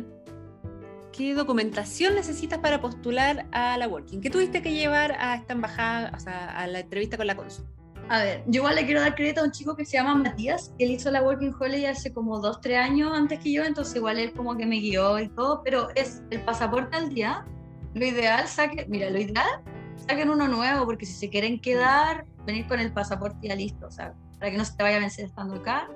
¿Qué 1.17 1.35
documentación 1.35 2.15
necesitas 2.15 2.59
para 2.59 2.83
postular 2.83 3.47
a 3.51 3.79
la 3.79 3.89
Working? 3.89 4.21
¿Qué 4.21 4.29
tuviste 4.29 4.61
que 4.61 4.75
llevar 4.75 5.13
a 5.13 5.37
esta 5.37 5.55
embajada, 5.55 6.13
o 6.15 6.21
sea, 6.21 6.49
a 6.59 6.67
la 6.67 6.81
entrevista 6.81 7.17
con 7.17 7.27
la 7.27 7.35
cónsul? 7.35 7.65
A 8.11 8.23
ver, 8.23 8.45
yo 8.47 8.61
igual 8.61 8.75
le 8.75 8.85
quiero 8.85 9.01
dar 9.01 9.15
crédito 9.15 9.41
a 9.41 9.45
un 9.45 9.51
chico 9.51 9.75
que 9.75 9.87
se 9.87 9.97
llama 9.97 10.15
Matías, 10.15 10.75
que 10.77 10.85
él 10.85 10.91
hizo 10.91 11.11
la 11.11 11.23
Working 11.23 11.55
Holiday 11.59 11.87
hace 11.87 12.13
como 12.13 12.39
dos, 12.39 12.61
tres 12.61 12.79
años 12.79 13.13
antes 13.15 13.41
que 13.41 13.51
yo, 13.51 13.65
entonces 13.65 13.97
igual 13.97 14.19
él 14.19 14.35
como 14.35 14.59
que 14.59 14.67
me 14.67 14.77
guió 14.77 15.19
y 15.19 15.29
todo, 15.31 15.63
pero 15.65 15.89
es 15.95 16.23
el 16.31 16.43
pasaporte 16.43 16.95
al 16.99 17.09
día. 17.09 17.47
Lo 17.95 18.05
ideal, 18.05 18.47
saque, 18.47 18.85
mira, 18.87 19.09
lo 19.09 19.19
ideal, 19.19 19.63
saquen 20.07 20.29
uno 20.29 20.47
nuevo, 20.49 20.85
porque 20.85 21.07
si 21.07 21.15
se 21.15 21.31
quieren 21.31 21.59
quedar, 21.59 22.27
venir 22.45 22.67
con 22.67 22.79
el 22.79 22.93
pasaporte 22.93 23.49
ya 23.49 23.57
listo, 23.57 23.87
o 23.87 23.91
sea, 23.91 24.13
para 24.39 24.51
que 24.51 24.59
no 24.59 24.67
se 24.67 24.77
te 24.77 24.83
vaya 24.83 24.99
a 24.99 25.01
vencer 25.01 25.25
estando 25.25 25.55
acá. 25.55 25.89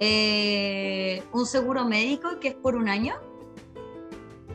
Eh, 0.00 1.22
un 1.32 1.46
seguro 1.46 1.86
médico 1.86 2.38
que 2.40 2.48
es 2.48 2.54
por 2.54 2.76
un 2.76 2.90
año 2.90 3.14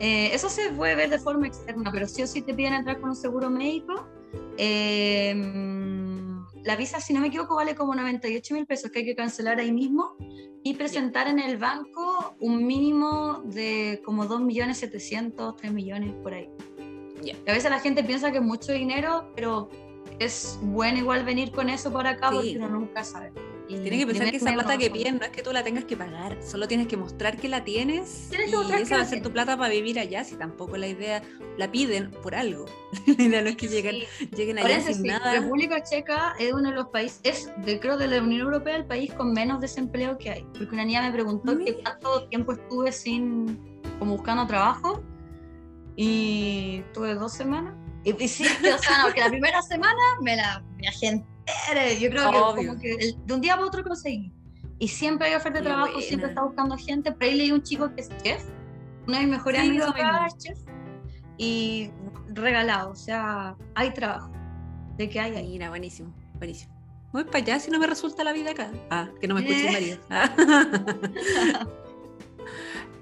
eh, 0.00 0.30
eso 0.32 0.48
se 0.48 0.70
puede 0.70 0.94
ver 0.94 1.10
de 1.10 1.18
forma 1.18 1.46
externa, 1.46 1.90
pero 1.92 2.06
sí 2.06 2.22
o 2.22 2.26
sí 2.26 2.42
te 2.42 2.54
piden 2.54 2.74
entrar 2.74 3.00
con 3.00 3.10
un 3.10 3.16
seguro 3.16 3.50
médico. 3.50 4.06
Eh, 4.56 5.34
la 6.64 6.76
visa, 6.76 6.98
si 6.98 7.12
no 7.12 7.20
me 7.20 7.28
equivoco, 7.28 7.56
vale 7.56 7.74
como 7.74 7.94
98 7.94 8.54
mil 8.54 8.66
pesos 8.66 8.90
que 8.90 9.00
hay 9.00 9.04
que 9.04 9.14
cancelar 9.14 9.60
ahí 9.60 9.70
mismo 9.70 10.16
y 10.62 10.74
presentar 10.74 11.28
en 11.28 11.38
el 11.38 11.58
banco 11.58 12.36
un 12.40 12.66
mínimo 12.66 13.42
de 13.44 14.00
como 14.04 14.26
2 14.26 14.40
millones 14.40 14.78
700, 14.78 15.56
3 15.56 15.72
millones 15.72 16.14
por 16.22 16.32
ahí. 16.32 16.48
A 17.46 17.52
veces 17.52 17.70
la 17.70 17.80
gente 17.80 18.02
piensa 18.02 18.32
que 18.32 18.38
es 18.38 18.44
mucho 18.44 18.72
dinero, 18.72 19.30
pero 19.34 19.68
es 20.18 20.58
bueno 20.62 20.98
igual 20.98 21.24
venir 21.24 21.52
con 21.52 21.68
eso 21.68 21.92
para 21.92 22.10
acá 22.10 22.30
porque 22.30 22.56
uno 22.56 22.68
nunca 22.68 23.04
sabe. 23.04 23.32
Tienes 23.68 23.98
que 23.98 24.06
pensar 24.06 24.30
que 24.30 24.36
esa 24.36 24.52
plata 24.52 24.76
que 24.76 24.90
piden 24.90 25.18
no 25.18 25.24
es 25.24 25.30
que 25.30 25.42
tú 25.42 25.52
la 25.52 25.64
tengas 25.64 25.84
que 25.84 25.96
pagar, 25.96 26.38
solo 26.42 26.68
tienes 26.68 26.86
que 26.86 26.96
mostrar 26.96 27.36
que 27.36 27.48
la 27.48 27.64
tienes, 27.64 28.30
y 28.30 28.82
esa 28.82 28.96
va 28.96 29.02
a 29.02 29.06
ser 29.06 29.22
tu 29.22 29.32
plata 29.32 29.56
para 29.56 29.70
vivir 29.70 29.98
allá, 29.98 30.22
si 30.22 30.36
tampoco 30.36 30.76
la 30.76 30.86
idea 30.86 31.22
la 31.56 31.70
piden 31.70 32.10
por 32.10 32.34
algo. 32.34 32.66
la 33.18 33.24
idea 33.24 33.42
no 33.42 33.48
es 33.48 33.56
que 33.56 33.68
lleguen, 33.68 34.04
lleguen 34.36 34.58
allá 34.58 34.80
sin 34.80 34.94
sí. 34.96 35.02
nada. 35.02 35.40
República 35.40 35.82
Checa 35.82 36.34
es 36.38 36.52
uno 36.52 36.70
de 36.70 36.74
los 36.74 36.88
países, 36.88 37.20
es 37.24 37.50
de, 37.64 37.80
creo 37.80 37.96
de 37.96 38.08
la 38.08 38.22
Unión 38.22 38.42
Europea 38.42 38.76
el 38.76 38.84
país 38.84 39.12
con 39.14 39.32
menos 39.32 39.60
desempleo 39.60 40.18
que 40.18 40.30
hay, 40.30 40.46
porque 40.58 40.74
una 40.74 40.84
niña 40.84 41.02
me 41.02 41.12
preguntó 41.12 41.58
que 41.58 41.74
cuánto 41.76 42.28
tiempo 42.28 42.52
estuve 42.52 42.92
sin, 42.92 43.80
como 43.98 44.16
buscando 44.16 44.46
trabajo, 44.46 45.02
y 45.96 46.82
tuve 46.92 47.14
dos 47.14 47.32
semanas. 47.32 47.74
Y, 48.04 48.28
sí, 48.28 48.44
o 48.44 48.78
sea, 48.78 49.10
que 49.14 49.20
la 49.20 49.30
primera 49.30 49.62
semana 49.62 50.02
me 50.20 50.36
la 50.36 50.62
viajé 50.76 51.24
yo 52.00 52.10
creo 52.10 52.54
que, 52.54 52.66
como 52.66 52.80
que 52.80 53.14
de 53.24 53.34
un 53.34 53.40
día 53.40 53.54
para 53.54 53.66
otro 53.66 53.84
conseguí. 53.84 54.32
Y 54.78 54.88
siempre 54.88 55.28
hay 55.28 55.34
oferta 55.34 55.60
de 55.60 55.64
trabajo, 55.64 56.00
siempre 56.00 56.28
está 56.28 56.42
buscando 56.42 56.76
gente. 56.76 57.12
Por 57.12 57.24
ahí 57.24 57.34
leí 57.34 57.52
un 57.52 57.62
chico 57.62 57.94
que 57.94 58.02
es 58.02 58.10
chef, 58.22 58.44
uno 59.06 59.16
de 59.16 59.22
mis 59.24 59.30
mejores 59.30 59.60
amigos 59.60 59.94
es 60.26 60.38
chef, 60.38 60.58
y 61.38 61.90
regalado, 62.28 62.90
o 62.90 62.96
sea, 62.96 63.56
hay 63.74 63.92
trabajo. 63.92 64.30
De 64.96 65.08
que 65.08 65.18
hay 65.18 65.34
ahí. 65.34 65.48
Mira, 65.50 65.70
buenísimo, 65.70 66.14
buenísimo. 66.34 66.72
Voy 67.12 67.24
para 67.24 67.38
allá 67.38 67.60
si 67.60 67.70
no 67.70 67.78
me 67.78 67.86
resulta 67.86 68.24
la 68.24 68.32
vida 68.32 68.50
acá. 68.50 68.70
Ah, 68.90 69.08
que 69.20 69.28
no 69.28 69.34
me 69.34 69.40
escuche 69.42 69.70
María. 69.70 70.00
Ah. 70.10 70.30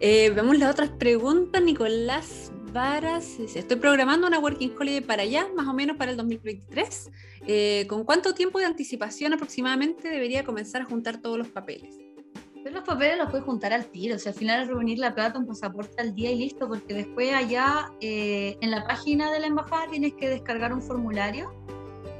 eh, 0.00 0.30
vemos 0.30 0.58
las 0.58 0.70
otras 0.70 0.90
preguntas. 0.90 1.62
Nicolás 1.62 2.51
Estoy 3.54 3.76
programando 3.76 4.26
una 4.26 4.38
Working 4.38 4.72
Holiday 4.80 5.02
para 5.02 5.24
allá, 5.24 5.46
más 5.54 5.68
o 5.68 5.74
menos 5.74 5.98
para 5.98 6.12
el 6.12 6.16
2023. 6.16 7.10
Eh, 7.46 7.86
¿Con 7.86 8.04
cuánto 8.04 8.32
tiempo 8.32 8.58
de 8.58 8.64
anticipación 8.64 9.34
aproximadamente 9.34 10.08
debería 10.08 10.42
comenzar 10.42 10.80
a 10.80 10.84
juntar 10.86 11.20
todos 11.20 11.36
los 11.36 11.48
papeles? 11.48 11.98
Los 12.64 12.82
papeles 12.82 13.18
los 13.18 13.28
puedes 13.28 13.44
juntar 13.44 13.74
al 13.74 13.84
tiro, 13.90 14.16
o 14.16 14.18
sea, 14.18 14.32
al 14.32 14.38
final 14.38 14.62
es 14.62 14.68
reunir 14.68 14.98
la 14.98 15.14
plata, 15.14 15.38
un 15.38 15.46
pasaporte 15.46 16.00
al 16.00 16.14
día 16.14 16.30
y 16.30 16.38
listo, 16.38 16.66
porque 16.66 16.94
después 16.94 17.34
allá 17.34 17.92
eh, 18.00 18.56
en 18.62 18.70
la 18.70 18.86
página 18.86 19.30
de 19.30 19.40
la 19.40 19.48
embajada 19.48 19.88
tienes 19.90 20.14
que 20.14 20.30
descargar 20.30 20.72
un 20.72 20.80
formulario, 20.80 21.52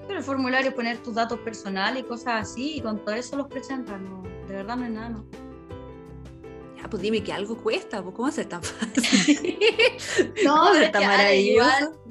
pero 0.07 0.19
el 0.19 0.25
formulario 0.25 0.75
poner 0.75 0.99
tus 0.99 1.15
datos 1.15 1.39
personales 1.39 2.03
y 2.03 2.07
cosas 2.07 2.43
así, 2.43 2.77
y 2.77 2.81
con 2.83 3.03
todo 3.03 3.15
eso 3.15 3.37
los 3.37 3.47
presentan, 3.47 4.05
no, 4.05 4.23
de 4.47 4.57
verdad 4.57 4.77
no 4.77 4.85
es 4.85 4.91
nada, 4.91 5.09
no. 5.09 5.52
Ya, 6.83 6.91
pues 6.91 7.01
dime 7.01 7.23
que 7.23 7.33
algo 7.33 7.57
cuesta, 7.57 8.03
pues 8.03 8.15
¿cómo 8.15 8.29
hace 8.29 8.45
tan 8.45 8.63
fácil? 8.63 9.59
no, 10.45 10.75
es 10.75 10.91
tan 10.91 11.07
maravilloso. 11.07 12.02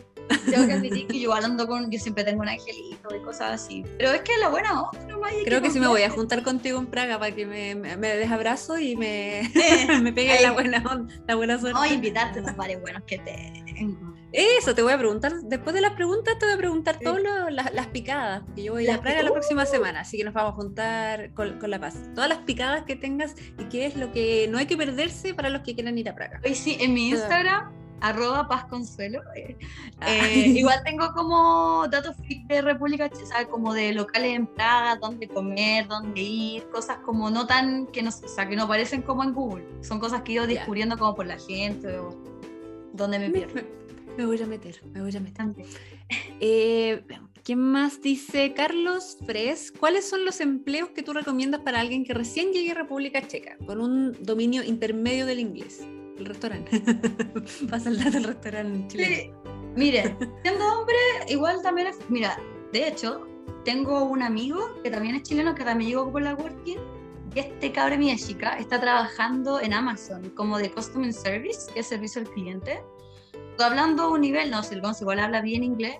Tengo 0.49 0.67
que 0.67 0.73
admitir 0.73 1.07
que 1.07 1.19
yo 1.19 1.33
hablando 1.33 1.67
con, 1.67 1.89
yo 1.91 1.99
siempre 1.99 2.23
tengo 2.23 2.41
un 2.41 2.49
angelito 2.49 3.15
y 3.15 3.19
cosas 3.23 3.61
así. 3.63 3.83
Pero 3.97 4.11
es 4.11 4.21
que 4.21 4.37
la 4.39 4.49
buena 4.49 4.81
onda 4.83 5.05
nomás. 5.07 5.31
hay 5.33 5.43
Creo 5.43 5.61
que 5.61 5.69
sí 5.69 5.79
me 5.79 5.87
voy 5.87 6.03
a 6.03 6.09
juntar 6.09 6.43
contigo 6.43 6.79
en 6.79 6.87
Praga 6.87 7.19
para 7.19 7.33
que 7.33 7.45
me, 7.45 7.75
me, 7.75 7.97
me 7.97 8.15
des 8.15 8.31
abrazo 8.31 8.77
y 8.79 8.95
me, 8.95 9.41
Eh, 9.41 9.87
me 10.01 10.11
pegue 10.13 10.41
la 10.41 10.51
buena 10.51 10.83
onda, 10.89 11.13
la 11.27 11.35
buena 11.35 11.59
suerte. 11.59 11.79
A 11.81 11.87
invitarte 11.87 12.39
a 12.39 12.41
los 12.43 12.55
bares 12.55 12.79
buenos 12.81 13.03
que 13.03 13.17
tengo. 13.19 14.11
Eso, 14.33 14.73
te 14.73 14.81
voy 14.81 14.93
a 14.93 14.97
preguntar, 14.97 15.33
después 15.43 15.73
de 15.75 15.81
las 15.81 15.91
preguntas 15.93 16.37
te 16.39 16.45
voy 16.45 16.55
a 16.55 16.57
preguntar 16.57 16.95
Sí. 16.99 17.03
todas 17.03 17.21
las, 17.51 17.73
las 17.73 17.87
picadas, 17.87 18.43
porque 18.45 18.63
yo 18.63 18.71
voy 18.73 18.85
Las 18.85 18.99
a 18.99 19.01
Praga 19.01 19.23
la 19.23 19.31
próxima 19.31 19.65
semana, 19.65 20.01
así 20.01 20.17
que 20.17 20.23
nos 20.23 20.33
vamos 20.33 20.53
a 20.53 20.55
juntar 20.55 21.33
con, 21.33 21.59
con 21.59 21.69
La 21.69 21.79
Paz. 21.81 21.95
Todas 22.15 22.29
las 22.29 22.37
picadas 22.39 22.83
que 22.83 22.95
tengas 22.95 23.35
y 23.59 23.65
qué 23.65 23.85
es 23.87 23.97
lo 23.97 24.13
que 24.13 24.47
no 24.49 24.57
hay 24.57 24.67
que 24.67 24.77
perderse 24.77 25.33
para 25.33 25.49
los 25.49 25.63
que 25.63 25.73
quieran 25.75 25.97
ir 25.97 26.07
a 26.07 26.15
Praga. 26.15 26.39
Hoy 26.45 26.55
sí, 26.55 26.77
en 26.79 26.93
mi. 26.93 27.09
Instagram, 27.09 27.73
arroba 28.01 28.47
paz 28.47 28.65
consuelo, 28.65 29.21
eh, 29.35 29.55
Ah. 29.99 30.07
eh, 30.09 30.47
igual 30.47 30.81
tengo 30.85 31.13
como 31.13 31.87
datos 31.89 32.15
de 32.47 32.61
República 32.61 33.09
Checa, 33.09 33.47
como 33.47 33.73
de 33.73 33.93
locales 33.93 34.35
en 34.35 34.47
Praga, 34.47 34.95
dónde 34.97 35.27
comer, 35.27 35.87
dónde 35.87 36.21
ir, 36.21 36.63
cosas 36.69 36.97
como 37.05 37.29
no 37.29 37.45
tan, 37.47 37.87
que 37.87 38.01
no, 38.01 38.09
o 38.09 38.11
sea, 38.11 38.49
que 38.49 38.55
no 38.55 38.63
aparecen 38.63 39.01
como 39.03 39.23
en 39.23 39.33
Google, 39.33 39.63
son 39.81 39.99
cosas 39.99 40.23
que 40.23 40.33
yo 40.33 40.41
Ya. 40.43 40.47
descubriendo 40.47 40.97
como 40.97 41.15
por 41.15 41.25
la 41.27 41.37
gente 41.39 41.97
o 41.99 42.09
donde 42.93 43.19
me 43.19 43.29
me, 43.29 43.33
pierdo. 43.33 43.55
me- 43.55 43.65
me 44.17 44.25
voy 44.25 44.41
a 44.41 44.45
meter, 44.45 44.81
me 44.91 45.01
voy 45.01 45.15
a 45.15 45.19
meter. 45.19 45.33
También. 45.37 45.67
Eh, 46.39 47.03
¿Quién 47.43 47.59
más 47.59 48.01
dice? 48.01 48.53
Carlos 48.53 49.17
Fres, 49.25 49.71
¿cuáles 49.71 50.07
son 50.07 50.25
los 50.25 50.41
empleos 50.41 50.89
que 50.89 51.01
tú 51.01 51.13
recomiendas 51.13 51.61
para 51.61 51.79
alguien 51.79 52.03
que 52.03 52.13
recién 52.13 52.51
llegue 52.51 52.71
a 52.71 52.75
República 52.75 53.25
Checa 53.27 53.57
con 53.65 53.81
un 53.81 54.11
dominio 54.23 54.61
intermedio 54.63 55.25
del 55.25 55.39
inglés? 55.39 55.81
El 56.21 56.27
restaurante. 56.27 56.79
Pasa 57.69 57.89
el 57.89 57.97
dato 57.97 58.11
del 58.11 58.23
restaurante 58.25 58.87
chileno. 58.89 59.15
Sí, 59.15 59.31
Miren, 59.75 60.17
siendo 60.43 60.65
hombre, 60.67 60.95
igual 61.29 61.61
también 61.63 61.87
es. 61.87 61.97
Mira, 62.09 62.37
de 62.71 62.87
hecho, 62.87 63.27
tengo 63.65 64.03
un 64.03 64.21
amigo 64.21 64.59
que 64.83 64.91
también 64.91 65.15
es 65.15 65.23
chileno, 65.23 65.55
que 65.55 65.63
también 65.63 65.89
llegó 65.89 66.11
por 66.11 66.21
la 66.21 66.35
Working. 66.35 66.77
Y 67.33 67.39
este 67.39 67.71
cabrón 67.71 67.99
mía 67.99 68.15
chica 68.17 68.57
está 68.59 68.79
trabajando 68.79 69.59
en 69.59 69.73
Amazon 69.73 70.29
como 70.35 70.59
de 70.59 70.69
Customer 70.69 71.11
Service, 71.11 71.71
que 71.73 71.79
es 71.79 71.87
servicio 71.87 72.21
al 72.21 72.29
cliente. 72.29 72.83
Hablando 73.57 74.03
a 74.03 74.09
un 74.09 74.21
nivel, 74.21 74.51
no 74.51 74.61
sé, 74.61 74.75
el 74.75 74.81
igual 75.01 75.19
habla 75.19 75.41
bien 75.41 75.63
inglés. 75.63 75.95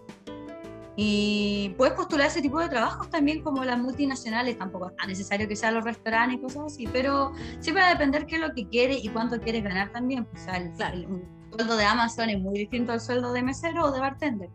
Y 0.96 1.74
puedes 1.78 1.94
postular 1.94 2.28
ese 2.28 2.42
tipo 2.42 2.60
de 2.60 2.68
trabajos 2.70 3.10
también 3.10 3.42
como 3.42 3.64
las 3.64 3.80
multinacionales, 3.80 4.58
tampoco 4.58 4.90
es 4.90 4.96
tan 4.98 5.08
necesario 5.08 5.48
que 5.48 5.56
sean 5.56 5.74
los 5.76 5.84
restaurantes 5.86 6.38
y 6.38 6.42
cosas 6.42 6.64
así, 6.66 6.86
pero 6.92 7.32
siempre 7.60 7.82
va 7.84 7.90
a 7.90 7.94
depender 7.94 8.26
qué 8.26 8.36
es 8.36 8.42
lo 8.42 8.54
que 8.54 8.68
quiere 8.68 8.96
y 8.96 9.08
cuánto 9.10 9.40
quiere 9.40 9.62
ganar 9.62 9.92
también. 9.92 10.28
O 10.34 10.38
sea, 10.38 10.58
el, 10.58 10.72
Claro. 10.74 10.98
el- 10.98 11.08
sueldo 11.52 11.76
de 11.78 11.84
Amazon 11.86 12.30
es 12.30 12.40
muy 12.42 12.60
distinto 12.60 12.92
al 12.94 13.02
sueldo 13.02 13.34
de 13.34 13.42
mesero 13.44 13.86
o 13.86 13.92
de 13.92 14.00
bartender. 14.00 14.50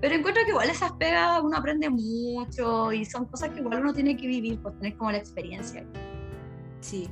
Pero 0.00 0.14
encuentro 0.16 0.42
que 0.44 0.50
igual 0.50 0.68
esas 0.68 0.92
pegas 0.92 1.40
uno 1.42 1.56
aprende 1.56 1.88
mucho 1.90 2.92
y 2.92 3.04
son 3.04 3.26
cosas 3.26 3.50
que 3.50 3.60
igual 3.60 3.80
uno 3.80 3.92
tiene 3.92 4.16
que 4.16 4.26
vivir, 4.26 4.60
pues 4.60 4.76
tener 4.78 4.96
como 4.96 5.10
la 5.12 5.18
experiencia. 5.18 5.86
Sí, 6.80 7.08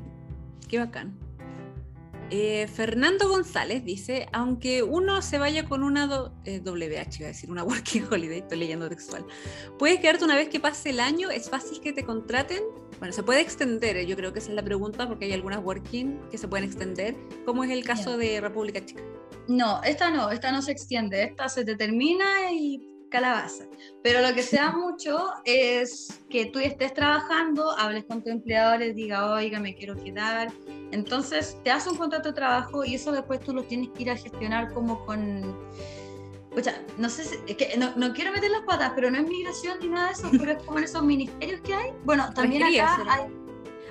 qué 0.69 0.79
bacán. 0.79 1.19
Eh, 2.35 2.66
Fernando 2.66 3.28
González 3.28 3.85
dice, 3.85 4.26
aunque 4.33 4.83
uno 4.83 5.20
se 5.20 5.37
vaya 5.37 5.66
con 5.68 5.83
una 5.83 6.07
do- 6.07 6.33
eh, 6.47 6.61
WH, 6.64 7.18
iba 7.18 7.26
a 7.26 7.33
decir, 7.33 7.51
una 7.51 7.62
Working 7.64 8.07
Holiday, 8.11 8.39
estoy 8.39 8.57
leyendo 8.59 8.89
textual, 8.89 9.26
puedes 9.78 10.01
quedarte 10.01 10.24
una 10.24 10.35
vez 10.35 10.49
que 10.49 10.59
pase 10.59 10.91
el 10.91 11.01
año, 11.01 11.28
es 11.28 11.51
fácil 11.51 11.80
que 11.83 11.93
te 11.93 12.05
contraten. 12.07 12.62
Bueno, 12.99 13.12
se 13.12 13.22
puede 13.22 13.43
extender, 13.43 13.99
eh, 13.99 14.07
yo 14.07 14.16
creo 14.16 14.33
que 14.33 14.39
esa 14.39 14.49
es 14.49 14.55
la 14.55 14.62
pregunta, 14.62 15.07
porque 15.07 15.26
hay 15.26 15.33
algunas 15.35 15.62
Working 15.62 16.30
que 16.30 16.39
se 16.39 16.49
pueden 16.49 16.64
extender, 16.64 17.14
como 17.45 17.64
es 17.64 17.70
el 17.70 17.85
caso 17.85 18.16
de 18.16 18.41
República 18.41 18.83
Chica. 18.83 19.03
No, 19.49 19.83
esta 19.83 20.11
no, 20.11 20.30
esta 20.30 20.53
no 20.53 20.62
se 20.62 20.72
extiende, 20.72 21.24
esta 21.24 21.51
se 21.51 21.66
te 21.66 21.76
termina 21.76 22.51
y 22.51 22.91
calabaza. 23.13 23.65
Pero 24.03 24.21
lo 24.21 24.35
que 24.35 24.43
se 24.43 24.57
da 24.57 24.73
mucho 24.73 25.29
es 25.45 26.21
que 26.29 26.47
tú 26.47 26.59
estés 26.59 26.93
trabajando, 26.95 27.71
hables 27.79 28.05
con 28.07 28.23
tu 28.25 28.31
empleador, 28.31 28.81
les 28.81 28.97
diga, 28.97 29.31
oiga, 29.33 29.61
me 29.61 29.75
quiero 29.77 29.95
quedar. 30.03 30.51
Entonces 30.91 31.57
te 31.63 31.71
hace 31.71 31.89
un 31.91 31.97
contrato 31.97 32.31
de 32.31 32.35
trabajo 32.35 32.85
y 32.85 32.97
eso 32.97 33.13
después 33.13 33.39
tú 33.41 33.55
lo 33.55 33.63
tienes 33.63 33.91
que 33.91 34.03
ir 34.03 34.11
a 34.11 34.17
gestionar 34.17 34.73
como 34.75 35.05
con... 35.07 35.57
Pucha, 36.51 36.75
no 36.99 37.09
sé, 37.09 37.25
si- 37.25 37.39
es 37.47 37.57
que 37.57 37.77
no, 37.79 37.93
no 37.97 38.13
quiero 38.13 38.31
meter 38.33 38.51
las 38.51 38.61
patas, 38.63 38.93
pero 38.95 39.11
no 39.11 39.17
es 39.19 39.27
migración 39.27 39.79
ni 39.81 39.89
nada 39.89 40.09
de 40.09 40.13
eso, 40.15 40.29
pero 40.33 40.53
es 40.53 40.63
como 40.65 40.79
en 40.79 40.85
esos 40.85 41.03
ministerios 41.03 41.61
que 41.63 41.75
hay. 41.75 41.93
Bueno, 42.05 42.31
también 42.35 42.63
acá 42.65 43.03
hay... 43.09 43.23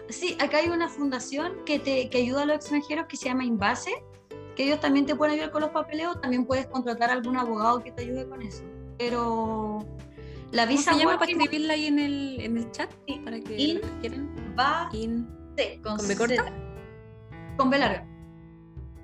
Sí, 0.10 0.36
acá 0.40 0.58
hay 0.58 0.68
una 0.68 0.90
fundación 0.90 1.54
que, 1.66 1.80
te, 1.80 2.10
que 2.10 2.18
ayuda 2.20 2.42
a 2.44 2.46
los 2.46 2.58
extranjeros 2.58 3.06
que 3.08 3.16
se 3.18 3.26
llama 3.30 3.46
Invase, 3.46 4.04
que 4.56 4.66
ellos 4.66 4.80
también 4.82 5.06
te 5.06 5.16
pueden 5.16 5.34
ayudar 5.36 5.52
con 5.52 5.62
los 5.62 5.72
papeleos, 5.72 6.20
también 6.22 6.46
puedes 6.46 6.68
contratar 6.68 7.10
a 7.10 7.14
algún 7.14 7.38
abogado 7.38 7.82
que 7.82 7.92
te 7.94 8.02
ayude 8.04 8.28
con 8.28 8.42
eso. 8.42 8.62
Pero 9.02 9.84
la 10.52 10.64
¿Cómo 10.66 10.78
visa 10.78 10.94
se 10.94 11.00
llama 11.00 11.18
para 11.18 11.32
escribirla 11.32 11.74
ahí 11.74 11.88
en 11.88 11.98
el, 11.98 12.40
en 12.42 12.58
el 12.58 12.72
chat? 12.72 12.92
Sí. 13.08 13.20
Para 13.24 13.40
que 13.40 13.58
In- 13.58 13.82
quieran. 14.00 14.56
va 14.58 14.90
In, 14.94 15.28
con, 15.82 15.98
¿Con 15.98 16.08
B 16.08 16.16
corta? 16.16 16.44
Z. 16.44 16.54
Con 17.58 17.70
B 17.72 17.80
larga. 17.80 18.06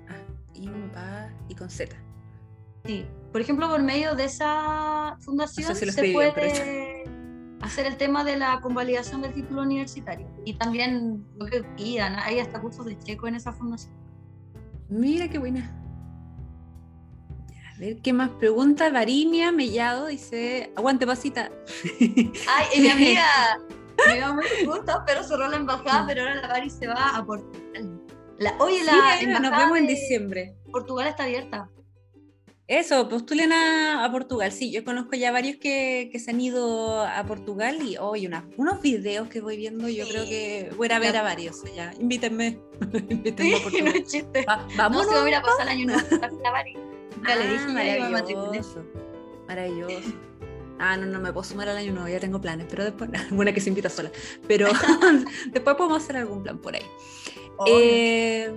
ah, 0.08 0.14
in, 0.54 0.90
va 0.94 1.30
y 1.48 1.54
con 1.56 1.68
Z. 1.68 1.96
Sí. 2.84 3.06
Por 3.32 3.40
ejemplo, 3.40 3.68
por 3.68 3.82
medio 3.82 4.14
de 4.14 4.24
esa 4.26 5.16
fundación 5.20 5.68
No 5.68 5.74
sé 5.74 5.80
si 5.80 5.86
lo 5.86 5.92
se 5.92 6.02
bien, 6.02 6.14
puede 6.14 7.04
hacer 7.60 7.86
el 7.86 7.96
tema 7.96 8.22
de 8.22 8.36
la 8.36 8.60
convalidación 8.60 9.20
del 9.22 9.34
título 9.34 9.62
universitario. 9.62 10.28
Y 10.44 10.54
también 10.54 11.26
lo 11.38 11.46
que 11.46 11.64
pidan, 11.76 12.14
hay 12.20 12.38
hasta 12.38 12.60
cursos 12.60 12.86
de 12.86 12.96
checo 13.00 13.26
en 13.26 13.34
esa 13.34 13.52
fundación. 13.52 13.92
Mira 14.88 15.28
qué 15.28 15.38
buena. 15.38 15.74
A 17.78 17.80
ver, 17.80 17.96
¿qué 18.02 18.12
más 18.12 18.30
pregunta? 18.30 18.90
Varinia 18.90 19.52
Mellado 19.52 20.06
dice, 20.06 20.72
aguante 20.76 21.06
pasita. 21.06 21.50
Ay, 22.00 22.80
mi 22.80 22.88
amiga, 22.90 23.24
me 24.06 24.16
iba 24.16 24.32
muy 24.32 24.44
gusto, 24.66 25.02
pero 25.06 25.22
cerró 25.22 25.46
la 25.48 25.56
embajada, 25.58 26.04
pero 26.06 26.22
ahora 26.22 26.34
la 26.36 26.48
Bari 26.48 26.70
se 26.70 26.88
va 26.88 27.16
a 27.16 27.24
Portugal. 27.24 28.02
La, 28.38 28.54
oye, 28.58 28.82
la 28.84 29.16
Sí, 29.20 29.26
nos 29.26 29.50
vemos 29.56 29.78
en 29.78 29.86
diciembre. 29.86 30.56
Portugal 30.72 31.06
está 31.06 31.24
abierta. 31.24 31.70
Eso, 32.66 33.08
postulen 33.08 33.52
a, 33.52 34.04
a 34.04 34.10
Portugal. 34.12 34.50
Sí, 34.52 34.70
yo 34.72 34.84
conozco 34.84 35.16
ya 35.16 35.30
varios 35.32 35.56
que, 35.56 36.10
que 36.12 36.18
se 36.18 36.32
han 36.32 36.40
ido 36.40 37.02
a 37.02 37.24
Portugal 37.24 37.78
y 37.80 37.96
hoy 37.96 38.28
unos 38.56 38.82
videos 38.82 39.28
que 39.28 39.40
voy 39.40 39.56
viendo, 39.56 39.88
yo 39.88 40.04
Sí. 40.04 40.10
creo 40.10 40.24
que 40.24 40.70
voy 40.76 40.88
a 40.90 40.98
ver 40.98 41.16
a 41.16 41.22
varios. 41.22 41.62
Ya, 41.76 41.92
invítenme. 41.98 42.58
Invítenme 43.08 43.54
a 43.54 43.58
no 43.58 43.62
Portugal. 43.62 43.94
es 43.96 44.10
chiste. 44.12 44.44
Va- 44.46 44.66
No, 44.70 44.76
vámonos. 44.76 45.06
se 45.06 45.14
va 45.14 45.24
a 45.24 45.28
ir 45.28 45.34
a 45.36 45.42
pasar 45.42 45.62
el 45.62 45.68
año 45.68 45.86
nuevo 45.86 46.00
le 47.22 47.32
Ah, 47.32 47.36
dije, 47.36 47.64
a 47.64 47.68
maravilloso. 47.68 48.84
Maravilloso. 49.46 50.12
Ah, 50.78 50.96
no, 50.96 51.06
no 51.06 51.18
me 51.20 51.32
puedo 51.32 51.44
sumar 51.44 51.68
al 51.68 51.76
año 51.76 51.92
nuevo, 51.92 52.08
ya 52.08 52.20
tengo 52.20 52.40
planes, 52.40 52.66
pero 52.70 52.84
después, 52.84 53.10
buena 53.30 53.52
que 53.52 53.60
se 53.60 53.68
invita 53.70 53.88
sola. 53.88 54.10
Pero 54.46 54.68
después 55.52 55.76
podemos 55.76 56.02
hacer 56.02 56.16
algún 56.18 56.42
plan 56.42 56.58
por 56.58 56.74
ahí. 56.74 56.86
Eh, 57.66 58.52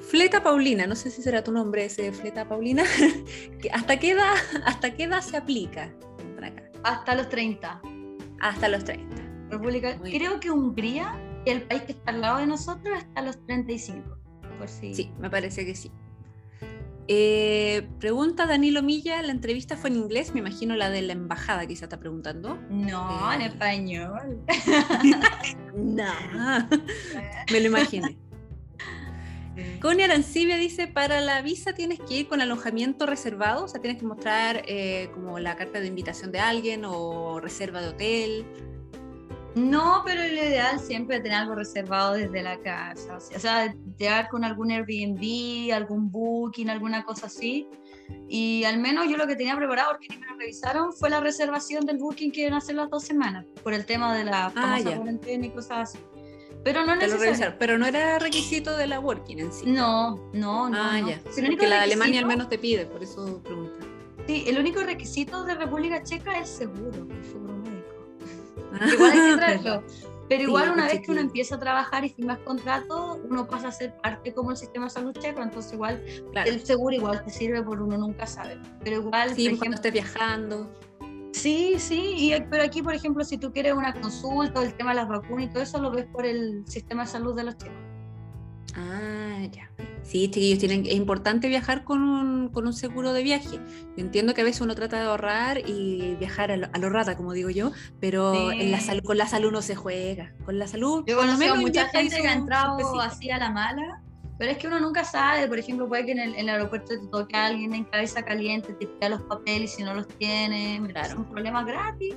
Fleta 0.00 0.42
Paulina, 0.42 0.86
no 0.86 0.96
sé 0.96 1.10
si 1.10 1.22
será 1.22 1.44
tu 1.44 1.52
nombre 1.52 1.84
ese 1.84 2.10
Fleta 2.12 2.48
Paulina. 2.48 2.82
¿Hasta 3.72 3.98
qué 3.98 4.12
edad, 4.12 4.34
hasta 4.64 4.94
qué 4.94 5.04
edad 5.04 5.20
se 5.20 5.36
aplica? 5.36 5.92
Acá. 6.42 6.62
Hasta 6.82 7.14
los 7.14 7.28
30. 7.28 7.80
Hasta 8.40 8.68
los 8.68 8.84
30. 8.84 9.16
República, 9.50 9.96
Muy 9.98 10.10
creo 10.16 10.40
que 10.40 10.50
Hungría, 10.50 11.14
el 11.46 11.62
país 11.62 11.82
que 11.82 11.92
está 11.92 12.10
al 12.10 12.20
lado 12.20 12.38
de 12.38 12.46
nosotros, 12.46 12.98
hasta 12.98 13.22
los 13.22 13.44
35. 13.46 14.16
Por 14.58 14.68
si. 14.68 14.94
Sí, 14.94 15.12
me 15.18 15.30
parece 15.30 15.64
que 15.64 15.74
sí. 15.74 15.90
Eh, 17.10 17.88
pregunta 17.98 18.44
Danilo 18.44 18.82
Milla, 18.82 19.22
la 19.22 19.32
entrevista 19.32 19.78
fue 19.78 19.88
en 19.88 19.96
inglés, 19.96 20.34
me 20.34 20.40
imagino 20.40 20.76
la 20.76 20.90
de 20.90 21.00
la 21.00 21.14
embajada 21.14 21.66
quizá 21.66 21.86
está 21.86 21.98
preguntando. 21.98 22.58
No, 22.68 23.32
en 23.32 23.40
Eh. 23.40 23.46
español. 23.46 24.38
No, 25.74 26.12
me 27.52 27.60
lo 27.60 27.66
imaginé. 27.66 28.16
Connie 29.80 30.04
Arancibia 30.04 30.56
dice, 30.56 30.86
para 30.86 31.20
la 31.20 31.40
visa 31.42 31.72
tienes 31.72 31.98
que 32.00 32.18
ir 32.18 32.28
con 32.28 32.40
alojamiento 32.40 33.06
reservado, 33.06 33.64
o 33.64 33.68
sea, 33.68 33.80
tienes 33.80 33.98
que 34.00 34.06
mostrar 34.06 34.62
eh, 34.66 35.08
como 35.14 35.38
la 35.38 35.56
carta 35.56 35.80
de 35.80 35.86
invitación 35.86 36.30
de 36.32 36.40
alguien 36.40 36.84
o 36.84 37.40
reserva 37.40 37.80
de 37.80 37.88
hotel. 37.88 38.44
No, 39.54 40.02
pero 40.04 40.20
lo 40.20 40.28
ideal 40.28 40.78
siempre 40.78 41.16
es 41.16 41.22
tener 41.22 41.38
algo 41.38 41.54
reservado 41.54 42.14
desde 42.14 42.42
la 42.42 42.58
casa. 42.60 43.16
O 43.16 43.38
sea, 43.40 43.74
llegar 43.98 44.28
con 44.28 44.44
algún 44.44 44.70
Airbnb, 44.70 45.72
algún 45.74 46.10
booking, 46.10 46.70
alguna 46.70 47.04
cosa 47.04 47.26
así. 47.26 47.68
Y 48.28 48.64
al 48.64 48.78
menos 48.78 49.08
yo 49.08 49.16
lo 49.16 49.26
que 49.26 49.36
tenía 49.36 49.56
preparado, 49.56 49.92
porque 49.92 50.06
ni 50.10 50.18
me 50.18 50.26
lo 50.26 50.36
revisaron, 50.36 50.92
fue 50.92 51.10
la 51.10 51.20
reservación 51.20 51.84
del 51.86 51.98
booking 51.98 52.30
que 52.30 52.42
iban 52.42 52.54
a 52.54 52.58
hacer 52.58 52.74
las 52.74 52.88
dos 52.90 53.04
semanas, 53.04 53.46
por 53.62 53.72
el 53.72 53.84
tema 53.84 54.16
de 54.16 54.24
la 54.24 54.50
famosa 54.50 54.90
ya. 54.90 54.96
cuarentena 54.96 55.46
y 55.46 55.50
cosas 55.50 55.90
así. 55.90 55.98
Pero 56.64 56.84
no 56.84 56.94
pero 57.58 57.78
no 57.78 57.86
era 57.86 58.18
requisito 58.18 58.76
de 58.76 58.86
la 58.86 59.00
working 59.00 59.38
en 59.38 59.52
sí. 59.52 59.66
No, 59.66 60.16
no, 60.32 60.68
no. 60.68 60.76
ah, 60.76 61.00
no. 61.00 61.08
ya. 61.08 61.20
Si 61.30 61.40
Porque 61.40 61.66
la 61.66 61.76
de 61.76 61.82
Alemania 61.82 62.20
al 62.20 62.26
menos 62.26 62.48
te 62.48 62.58
pide, 62.58 62.84
por 62.86 63.02
eso 63.02 63.40
pregunta. 63.42 63.86
Sí, 64.26 64.44
el 64.46 64.58
único 64.58 64.82
requisito 64.82 65.44
de 65.44 65.54
República 65.54 66.02
Checa 66.02 66.38
es 66.38 66.50
seguro, 66.50 67.08
Igual 68.92 69.10
hay 69.12 69.18
que 69.18 69.22
pero- 69.24 69.36
traerlo. 69.36 69.82
Pero 70.28 70.42
igual 70.42 70.64
Sí, 70.66 70.70
una 70.72 70.84
vez 70.88 71.00
que 71.00 71.10
uno 71.10 71.20
empieza 71.22 71.54
a 71.54 71.58
trabajar 71.58 72.04
y 72.04 72.10
firmas 72.10 72.38
contrato, 72.40 73.18
uno 73.30 73.48
pasa 73.48 73.68
a 73.68 73.72
ser 73.72 73.94
parte 74.02 74.34
como 74.34 74.50
el 74.50 74.58
sistema 74.58 74.84
de 74.84 74.90
salud 74.90 75.12
checo, 75.18 75.40
entonces 75.42 75.72
igual 75.72 76.04
Claro. 76.32 76.50
el 76.50 76.60
seguro 76.60 76.94
igual 76.94 77.24
te 77.24 77.30
sirve 77.30 77.62
por 77.62 77.80
uno 77.80 77.96
nunca 77.96 78.26
sabe. 78.26 78.58
Pero 78.84 78.96
igual, 78.96 79.34
Sí, 79.34 79.48
por 79.48 79.58
cuando 79.60 79.76
estés 79.76 79.92
viajando. 79.94 80.70
sí, 81.32 81.76
sí, 81.78 82.14
y, 82.18 82.34
pero 82.50 82.62
aquí 82.62 82.82
por 82.82 82.92
ejemplo 82.94 83.24
si 83.24 83.38
tú 83.38 83.50
quieres 83.54 83.72
una 83.72 83.94
consulta 83.98 84.60
o 84.60 84.62
el 84.64 84.74
tema 84.74 84.90
de 84.90 84.96
las 84.96 85.08
vacunas 85.08 85.46
y 85.46 85.48
todo 85.48 85.62
eso 85.62 85.80
lo 85.80 85.90
ves 85.90 86.04
por 86.12 86.26
el 86.26 86.62
sistema 86.66 87.04
de 87.04 87.08
salud 87.08 87.34
de 87.34 87.44
los 87.44 87.56
checos. 87.56 87.74
Ah, 88.80 89.44
ya. 89.50 89.68
Sí, 90.02 90.30
chiquillos, 90.30 90.58
tienen, 90.60 90.86
es 90.86 90.94
importante 90.94 91.48
viajar 91.48 91.84
con 91.84 92.02
un, 92.02 92.48
con 92.48 92.66
un 92.66 92.72
seguro 92.72 93.12
de 93.12 93.22
viaje. 93.24 93.56
Yo 93.96 94.04
entiendo 94.04 94.32
que 94.34 94.40
a 94.40 94.44
veces 94.44 94.60
uno 94.60 94.74
trata 94.74 94.98
de 95.00 95.06
ahorrar 95.06 95.58
y 95.68 96.14
viajar 96.18 96.50
a 96.52 96.56
lo, 96.56 96.68
a 96.72 96.78
lo 96.78 96.88
rata, 96.88 97.16
como 97.16 97.32
digo 97.32 97.50
yo, 97.50 97.72
pero 98.00 98.32
Sí. 98.50 98.60
en 98.60 98.70
la 98.70 98.80
salud, 98.80 99.02
con 99.02 99.18
la 99.18 99.26
salud 99.26 99.50
no 99.52 99.60
se 99.60 99.74
juega. 99.74 100.32
Con 100.44 100.58
la 100.58 100.66
salud, 100.68 101.04
Yo 101.06 101.16
conozco 101.16 101.38
menos 101.38 101.58
mucha 101.58 101.88
gente 101.88 102.20
que 102.22 102.28
ha 102.28 102.32
entrado 102.34 103.00
así 103.00 103.30
a 103.30 103.38
la 103.38 103.50
mala, 103.50 104.00
pero 104.38 104.52
es 104.52 104.58
que 104.58 104.68
uno 104.68 104.78
nunca 104.80 105.02
sabe, 105.04 105.48
por 105.48 105.58
ejemplo, 105.58 105.88
puede 105.88 106.06
que 106.06 106.12
en 106.12 106.20
el, 106.20 106.34
en 106.34 106.40
el 106.40 106.48
aeropuerto 106.50 106.88
te 106.98 107.06
toque 107.08 107.36
a 107.36 107.46
alguien 107.46 107.74
en 107.74 107.84
cabeza 107.84 108.22
caliente, 108.22 108.72
te 108.74 108.86
pida 108.86 109.08
los 109.08 109.22
papeles 109.22 109.74
y 109.74 109.76
si 109.78 109.82
no 109.82 109.92
los 109.94 110.06
tiene, 110.16 110.80
Claro. 110.90 111.10
son 111.16 111.24
problemas 111.24 111.66
gratis. 111.66 112.14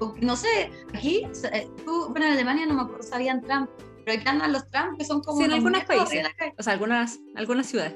O, 0.00 0.14
no 0.22 0.34
sé, 0.34 0.70
aquí, 0.94 1.26
eh, 1.52 1.68
tú, 1.84 2.08
bueno, 2.10 2.26
en 2.26 2.32
Alemania 2.32 2.66
no 2.66 2.74
me 2.74 2.82
acuerdo 2.82 3.02
si 3.02 3.12
habían 3.14 3.42
Trump, 3.42 3.68
pero 4.08 4.20
aquí 4.20 4.28
andan 4.28 4.52
los 4.52 4.70
Trump 4.70 4.96
que 4.96 5.04
son 5.04 5.20
como 5.20 5.36
Sí, 5.36 5.44
en 5.44 5.50
unos 5.50 5.58
algunos 5.58 5.84
países. 5.84 6.26
O 6.56 6.62
sea, 6.62 6.72
algunas, 6.72 7.18
algunas 7.36 7.66
ciudades. 7.66 7.92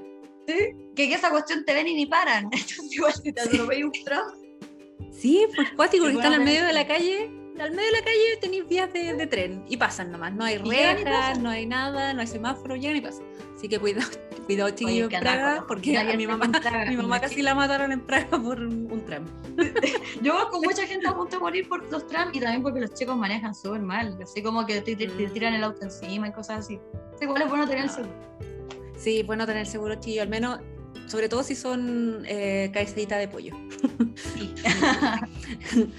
Sí, 0.46 0.54
que, 0.94 1.14
esa 1.14 1.30
cuestión 1.30 1.64
te 1.64 1.72
ven 1.72 1.88
y 1.88 1.94
ni 1.94 2.04
paran. 2.04 2.44
Entonces, 2.52 2.92
igual 2.92 3.14
si 3.14 3.32
te 3.32 3.40
atropella 3.40 3.86
un 3.86 3.92
Trump, 4.04 4.34
Sí, 5.10 5.46
pues 5.54 5.70
cuático, 5.72 6.04
que 6.04 6.10
Igual 6.10 6.26
están 6.26 6.40
al 6.40 6.44
medio 6.44 6.64
de 6.64 6.72
la 6.74 6.86
calle. 6.86 7.30
Al 7.58 7.70
medio 7.70 7.86
de 7.86 7.92
la 7.92 8.04
calle 8.04 8.36
tenéis 8.40 8.68
vías 8.68 8.92
de, 8.92 9.14
de 9.14 9.26
tren 9.26 9.64
y 9.68 9.78
pasan 9.78 10.12
nomás. 10.12 10.34
No 10.34 10.44
hay 10.44 10.58
rejas, 10.58 11.38
no 11.38 11.48
hay 11.48 11.64
nada, 11.64 12.12
no 12.12 12.20
hay 12.20 12.26
semáforo, 12.26 12.76
llegan 12.76 12.96
y 12.96 13.00
pasan. 13.00 13.24
Así 13.56 13.68
que 13.68 13.78
cuidado, 13.78 14.10
cuidado 14.46 14.70
chiquillos 14.70 15.08
que 15.08 15.16
en 15.16 15.20
Praga, 15.22 15.64
porque 15.66 15.96
a 15.98 16.04
mi 16.16 16.26
mamá, 16.26 16.44
en 16.46 16.52
Praga, 16.52 16.84
mi 16.90 16.96
mamá 16.96 17.18
y 17.18 17.20
casi 17.20 17.42
la 17.42 17.54
mataron 17.54 17.92
en 17.92 18.00
Praga 18.00 18.28
por 18.42 18.60
un, 18.60 19.02
tram. 19.06 19.24
Yo 20.22 20.48
con 20.50 20.60
mucha 20.62 20.86
gente 20.86 21.06
a 21.08 21.14
punto 21.14 21.36
de 21.36 21.40
morir 21.40 21.68
por 21.68 21.90
los 21.90 22.06
trams 22.06 22.34
y 22.36 22.40
también 22.40 22.62
porque 22.62 22.80
los 22.80 22.92
chicos 22.94 23.16
manejan 23.16 23.54
súper 23.54 23.80
mal, 23.82 24.18
así 24.22 24.42
como 24.42 24.64
que 24.66 24.80
te, 24.80 24.96
te- 24.96 25.06
te 25.08 25.26
tiran 25.28 25.54
el 25.54 25.64
auto 25.64 25.82
encima 25.84 26.28
y 26.28 26.32
cosas 26.32 26.60
así. 26.60 26.74
Entonces, 26.92 27.22
igual 27.22 27.42
es 27.42 27.48
bueno 27.48 27.66
tener 27.66 27.84
el 27.84 27.90
Ah. 27.90 27.94
seguro. 27.94 28.14
Sí, 28.98 29.22
bueno 29.24 29.46
tener 29.46 29.66
seguro 29.66 29.94
chiquillo, 29.96 30.22
al 30.22 30.28
menos, 30.28 30.60
sobre 31.06 31.28
todo 31.28 31.42
si 31.42 31.54
son 31.56 32.22
eh, 32.26 32.70
de 32.72 33.28
pollo. 33.28 33.54
Sí. 34.34 34.54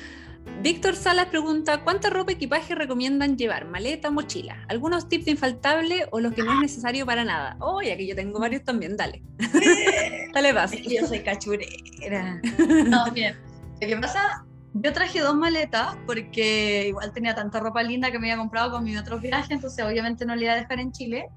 Víctor 0.61 0.95
Salas 0.95 1.25
pregunta, 1.25 1.81
¿cuánta 1.83 2.09
ropa 2.09 2.31
y 2.31 2.35
equipaje 2.35 2.73
recomiendan 2.73 3.37
llevar? 3.37 3.65
¿Maleta 3.65 4.11
mochila? 4.11 4.65
¿Algunos 4.69 5.09
tips 5.09 5.25
de 5.25 5.31
infaltable 5.31 6.07
o 6.11 6.19
los 6.21 6.33
que 6.33 6.41
no 6.41 6.53
es 6.53 6.59
necesario 6.59 7.05
para 7.05 7.25
nada? 7.25 7.57
Oh, 7.59 7.81
ya 7.81 7.97
que 7.97 8.07
yo 8.07 8.15
tengo 8.15 8.39
varios 8.39 8.63
también, 8.63 8.95
dale. 8.95 9.21
dale, 10.33 10.53
vas. 10.53 10.71
Yo 10.71 11.05
soy 11.05 11.19
cachurera. 11.19 12.41
No, 12.87 13.11
bien. 13.11 13.35
Lo 13.81 13.87
que 13.87 13.97
pasa, 13.97 14.45
yo 14.73 14.93
traje 14.93 15.19
dos 15.19 15.35
maletas 15.35 15.97
porque 16.05 16.87
igual 16.87 17.11
tenía 17.11 17.35
tanta 17.35 17.59
ropa 17.59 17.83
linda 17.83 18.11
que 18.11 18.19
me 18.19 18.31
había 18.31 18.41
comprado 18.41 18.71
con 18.71 18.83
mi 18.83 18.97
otro 18.97 19.19
viaje, 19.19 19.53
entonces 19.53 19.83
obviamente 19.85 20.25
no 20.25 20.35
la 20.35 20.43
iba 20.43 20.53
a 20.53 20.57
dejar 20.57 20.79
en 20.79 20.91
Chile. 20.91 21.27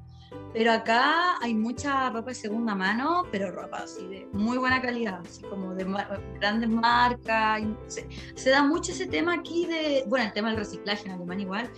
Pero 0.53 0.72
acá 0.72 1.37
hay 1.43 1.55
mucha 1.55 2.09
ropa 2.11 2.30
de 2.30 2.34
segunda 2.34 2.74
mano, 2.74 3.24
pero 3.30 3.51
ropa 3.51 3.78
así 3.78 4.07
de 4.07 4.26
muy 4.32 4.57
buena 4.57 4.80
calidad, 4.80 5.20
así 5.20 5.43
como 5.43 5.74
de 5.74 5.84
mar- 5.84 6.20
grandes 6.41 6.70
marcas. 6.70 7.62
Se, 7.89 8.09
se 8.34 8.51
da 8.51 8.62
mucho 8.62 8.93
ese 8.93 9.07
tema 9.07 9.34
aquí 9.34 9.66
de, 9.66 10.05
bueno, 10.07 10.24
el 10.26 10.32
tema 10.32 10.49
del 10.49 10.59
reciclaje 10.59 11.05
en 11.07 11.12
Alemania 11.12 11.45
igual, 11.45 11.70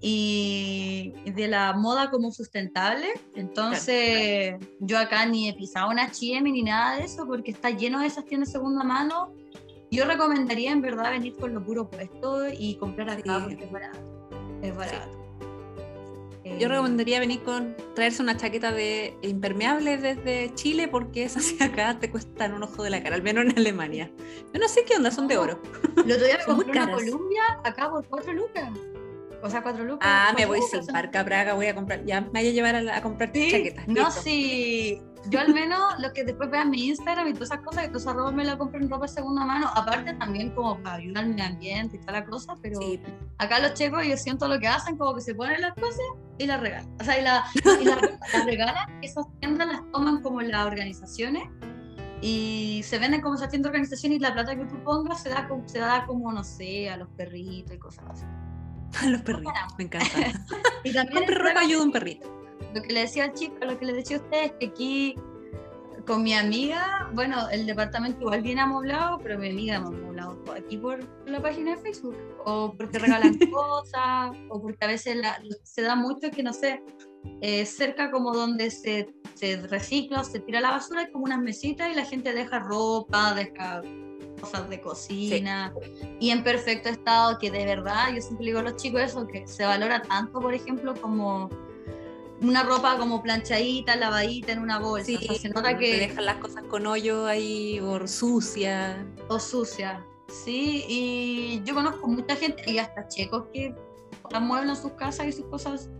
y 0.00 1.12
de 1.32 1.48
la 1.48 1.72
moda 1.74 2.10
como 2.10 2.30
sustentable. 2.32 3.08
Entonces, 3.34 4.54
yo 4.80 4.98
acá 4.98 5.26
ni 5.26 5.48
he 5.48 5.54
pisado 5.54 5.90
una 5.90 6.04
H&M 6.04 6.50
ni 6.50 6.62
nada 6.62 6.96
de 6.96 7.04
eso 7.04 7.26
porque 7.26 7.50
está 7.50 7.70
lleno 7.70 8.00
de 8.00 8.06
esas 8.06 8.24
tiendas 8.24 8.48
de 8.48 8.52
segunda 8.58 8.84
mano. 8.84 9.32
Yo 9.90 10.04
recomendaría 10.04 10.70
en 10.72 10.80
verdad 10.80 11.10
venir 11.10 11.36
con 11.36 11.54
lo 11.54 11.64
puro 11.64 11.88
puesto 11.90 12.48
y 12.50 12.76
comprar 12.76 13.10
acá 13.10 13.38
Sí. 13.40 13.44
porque 13.46 13.64
es 13.64 13.70
barato. 13.72 13.98
Es 14.62 14.76
barato. 14.76 15.21
Yo 16.44 16.66
Eh, 16.66 16.68
recomendaría 16.68 17.20
venir 17.20 17.40
con 17.42 17.76
traerse 17.94 18.20
una 18.22 18.36
chaqueta 18.36 18.72
de 18.72 19.16
impermeable 19.22 19.96
desde 19.96 20.52
Chile 20.54 20.88
porque 20.88 21.24
esas 21.24 21.54
acá 21.60 21.98
te 21.98 22.10
cuestan 22.10 22.54
un 22.54 22.62
ojo 22.64 22.82
de 22.82 22.90
la 22.90 23.02
cara, 23.02 23.14
al 23.16 23.22
menos 23.22 23.44
en 23.44 23.56
Alemania. 23.58 24.10
Yo 24.52 24.60
no 24.60 24.68
sé 24.68 24.84
qué 24.84 24.96
onda, 24.96 25.10
son 25.10 25.28
de 25.28 25.38
oro. 25.38 25.60
El 26.04 26.12
otro 26.12 26.24
día 26.26 26.38
me 26.38 26.44
compré 26.46 26.70
una 26.72 26.86
caras. 26.86 27.00
Columbia 27.00 27.42
acá 27.64 27.90
por 27.90 28.04
4 28.06 28.32
lucas. 28.32 28.70
O 29.44 29.50
sea, 29.50 29.62
4 29.62 29.84
lucas. 29.84 30.08
Ah, 30.08 30.26
me 30.36 30.46
cuatro 30.46 30.48
voy 30.48 30.58
lucas, 30.58 30.70
sin 30.70 30.84
son- 30.84 30.92
barca 30.94 31.20
a 31.20 31.24
Praga, 31.24 31.54
voy 31.54 31.66
a 31.66 31.74
comprar, 31.74 32.04
ya 32.04 32.20
me 32.20 32.28
voy 32.40 32.48
a 32.48 32.52
llevar 32.52 32.74
a, 32.76 32.82
la- 32.82 32.96
a 32.96 33.02
comprar 33.02 33.30
Sí, 33.34 33.50
chaquetas. 33.50 33.88
no, 33.88 34.10
sí. 34.10 35.00
Yo 35.30 35.38
al 35.40 35.54
menos 35.54 35.80
lo 36.00 36.12
que 36.12 36.24
después 36.24 36.50
vean 36.50 36.70
mi 36.70 36.88
Instagram 36.88 37.28
y 37.28 37.32
todas 37.34 37.50
esas 37.50 37.60
cosas, 37.64 37.82
que 37.84 37.88
toda 37.88 38.00
esa 38.00 38.12
ropa 38.12 38.32
me 38.32 38.44
la 38.44 38.58
compro 38.58 38.80
en 38.80 38.90
ropa 38.90 39.06
de 39.06 39.12
segunda 39.12 39.44
mano. 39.44 39.68
Aparte 39.74 40.14
también 40.14 40.50
como 40.50 40.76
para 40.82 40.96
ayudar 40.96 41.24
al 41.24 41.30
medio 41.30 41.44
ambiente 41.46 41.96
y 41.96 42.00
toda 42.00 42.12
la 42.12 42.24
cosa, 42.24 42.56
pero 42.60 42.80
Sí, 42.80 43.00
acá 43.38 43.60
los 43.60 43.74
checos 43.74 44.04
yo 44.06 44.16
siento 44.16 44.48
lo 44.48 44.58
que 44.58 44.66
hacen, 44.68 44.96
como 44.96 45.14
que 45.14 45.20
se 45.20 45.34
ponen 45.34 45.60
las 45.60 45.74
cosas 45.74 46.00
y 46.38 46.46
las 46.46 46.60
regalan. 46.60 46.88
O 47.00 47.04
sea, 47.04 47.18
y, 47.20 47.22
la, 47.22 47.44
y 47.80 47.84
la- 47.84 48.18
las 48.32 48.44
regalan, 48.44 48.98
esas 49.02 49.26
tiendas 49.38 49.68
las 49.68 49.90
toman 49.92 50.22
como 50.22 50.40
las 50.42 50.66
organizaciones 50.66 51.44
y 52.20 52.82
se 52.84 52.98
venden 52.98 53.20
como 53.20 53.34
esas 53.34 53.48
tiendas 53.48 53.72
de 53.72 53.76
organización 53.78 54.12
y 54.12 54.18
la 54.18 54.32
plata 54.32 54.54
que 54.56 54.64
tú 54.64 54.82
pongas 54.84 55.22
se 55.22 55.28
da, 55.28 55.48
como, 55.48 55.68
se 55.68 55.78
da 55.78 56.04
como, 56.06 56.32
no 56.32 56.44
sé, 56.44 56.88
a 56.90 56.96
los 56.96 57.08
perritos 57.10 57.74
y 57.74 57.78
cosas 57.78 58.04
así. 58.10 58.24
a 59.06 59.08
los 59.10 59.22
perritos, 59.22 59.52
me 59.78 59.84
encanta. 59.84 60.08
Y 60.84 60.92
también 60.92 61.18
Compre 61.18 61.34
ropa, 61.36 61.60
ayuda 61.60 61.80
a 61.80 61.84
un 61.84 61.92
perrito. 61.92 62.41
Lo 62.74 62.82
que 62.82 62.92
le 62.92 63.00
decía 63.00 63.24
al 63.24 63.32
chico, 63.34 63.56
lo 63.60 63.78
que 63.78 63.84
le 63.86 63.92
decía 63.92 64.16
a 64.18 64.20
usted 64.20 64.44
es 64.44 64.52
que 64.58 64.66
aquí 64.66 65.14
con 66.06 66.22
mi 66.22 66.34
amiga, 66.34 67.08
bueno, 67.14 67.48
el 67.50 67.64
departamento 67.64 68.20
igual 68.22 68.42
viene 68.42 68.60
amoblado, 68.60 69.18
pero 69.22 69.38
mi 69.38 69.50
amiga 69.50 69.78
me 69.78 69.86
ha 69.86 69.88
amoblado 69.88 70.36
aquí 70.56 70.76
por 70.76 70.98
la 71.26 71.40
página 71.40 71.76
de 71.76 71.76
Facebook, 71.82 72.16
o 72.44 72.74
porque 72.76 72.98
regalan 72.98 73.38
cosas, 73.52 74.32
o 74.48 74.60
porque 74.60 74.84
a 74.84 74.88
veces 74.88 75.16
la- 75.16 75.40
se 75.62 75.82
da 75.82 75.94
mucho 75.94 76.30
que 76.30 76.42
no 76.42 76.52
sé, 76.52 76.82
eh, 77.40 77.64
cerca 77.66 78.10
como 78.10 78.32
donde 78.32 78.70
se, 78.72 79.14
se 79.34 79.58
recicla 79.68 80.22
o 80.22 80.24
se 80.24 80.40
tira 80.40 80.60
la 80.60 80.70
basura, 80.72 81.02
hay 81.02 81.12
como 81.12 81.24
unas 81.24 81.38
mesitas 81.40 81.92
y 81.92 81.94
la 81.94 82.04
gente 82.04 82.32
deja 82.32 82.58
ropa, 82.58 83.34
deja 83.34 83.82
cosas 84.40 84.68
de 84.68 84.80
cocina 84.80 85.72
y 86.18 86.30
en 86.30 86.42
perfecto 86.42 86.88
estado 86.88 87.38
que 87.38 87.48
de 87.52 87.64
verdad 87.64 88.12
yo 88.12 88.20
siempre 88.20 88.46
digo 88.46 88.58
a 88.58 88.62
los 88.64 88.74
chicos 88.74 89.00
eso 89.02 89.24
que 89.28 89.46
se 89.46 89.64
valora 89.64 90.02
tanto 90.02 90.40
por 90.40 90.52
ejemplo 90.52 90.94
como 91.00 91.48
una 92.42 92.62
ropa 92.64 92.96
como 92.98 93.22
planchadita, 93.22 93.96
lavadita 93.96 94.52
en 94.52 94.58
una 94.60 94.78
bolsa. 94.78 95.06
Sí, 95.06 95.16
o 95.16 95.20
sea, 95.20 95.34
se 95.40 95.48
nota 95.50 95.70
te 95.70 95.78
que. 95.78 95.96
dejan 95.98 96.24
las 96.26 96.36
cosas 96.36 96.64
con 96.64 96.86
hoyo 96.86 97.26
ahí 97.26 97.78
o 97.80 98.06
sucia. 98.06 99.06
O 99.28 99.38
sucia. 99.38 100.04
Sí, 100.28 100.84
y 100.88 101.62
yo 101.64 101.74
conozco 101.74 102.06
mucha 102.08 102.36
gente, 102.36 102.62
y 102.70 102.78
hasta 102.78 103.06
checos, 103.08 103.44
que 103.52 103.74
amueblan 104.32 104.76
sus 104.76 104.92
casas 104.92 105.26
y 105.26 105.32
sus 105.32 105.44
cosas. 105.46 105.90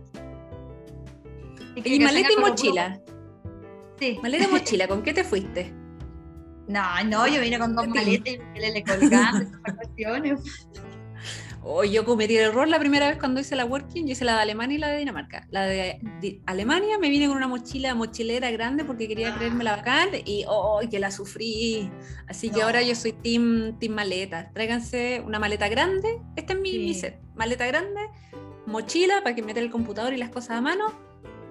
Y, 1.75 1.81
que- 1.81 1.97
que 1.97 2.03
maleta 2.05 2.29
y 2.31 2.37
mochila. 2.37 2.99
Sí. 3.99 4.19
Maleta 4.21 4.45
y 4.45 4.47
mochila, 4.51 4.87
¿con 4.87 5.01
qué 5.03 5.13
te 5.13 5.23
fuiste? 5.23 5.71
No, 6.67 6.81
no, 7.05 7.27
yo 7.27 7.41
vine 7.41 7.59
con 7.59 7.75
dos 7.75 7.87
maletas 7.87 8.35
y 8.55 8.59
le 8.59 8.71
le 8.71 8.83
colgando 8.83 9.43
esas 9.43 9.75
cuestiones. 9.75 10.39
Oh, 11.65 11.85
yo 11.85 12.03
cometí 12.03 12.35
el 12.35 12.45
error 12.49 12.67
la 12.67 12.77
primera 12.77 13.07
vez 13.07 13.17
cuando 13.17 13.39
hice 13.39 13.55
la 13.55 13.63
working, 13.63 14.05
yo 14.05 14.11
hice 14.11 14.25
la 14.25 14.35
de 14.35 14.41
Alemania 14.41 14.75
y 14.75 14.79
la 14.79 14.89
de 14.89 14.97
Dinamarca. 14.99 15.47
La 15.49 15.65
de, 15.65 16.41
Alemania 16.45 16.97
me 16.97 17.09
vine 17.09 17.27
con 17.27 17.37
una 17.37 17.47
mochila 17.47 17.95
mochilera 17.95 18.51
grande 18.51 18.83
porque 18.83 19.07
quería 19.07 19.33
Ah. 19.33 19.37
creerme 19.37 19.63
la 19.63 19.77
bacán 19.77 20.09
y 20.25 20.43
oh, 20.47 20.81
que 20.91 20.99
la 20.99 21.09
sufrí. 21.09 21.89
Así 22.27 22.49
que 22.49 22.61
ahora 22.63 22.81
yo 22.81 22.95
soy 22.95 23.13
team, 23.13 23.79
team 23.79 23.93
maleta. 23.93 24.51
Tráiganse 24.53 25.23
una 25.25 25.39
maleta 25.39 25.69
grande, 25.69 26.21
este 26.35 26.53
es 26.53 26.59
mi, 26.59 26.77
mi 26.79 26.93
set. 26.93 27.21
Maleta 27.35 27.65
grande, 27.65 28.01
mochila 28.65 29.23
para 29.23 29.33
que 29.33 29.41
meter 29.41 29.63
el 29.63 29.71
computador 29.71 30.13
y 30.13 30.17
las 30.17 30.29
cosas 30.29 30.57
a 30.57 30.61
mano 30.61 30.91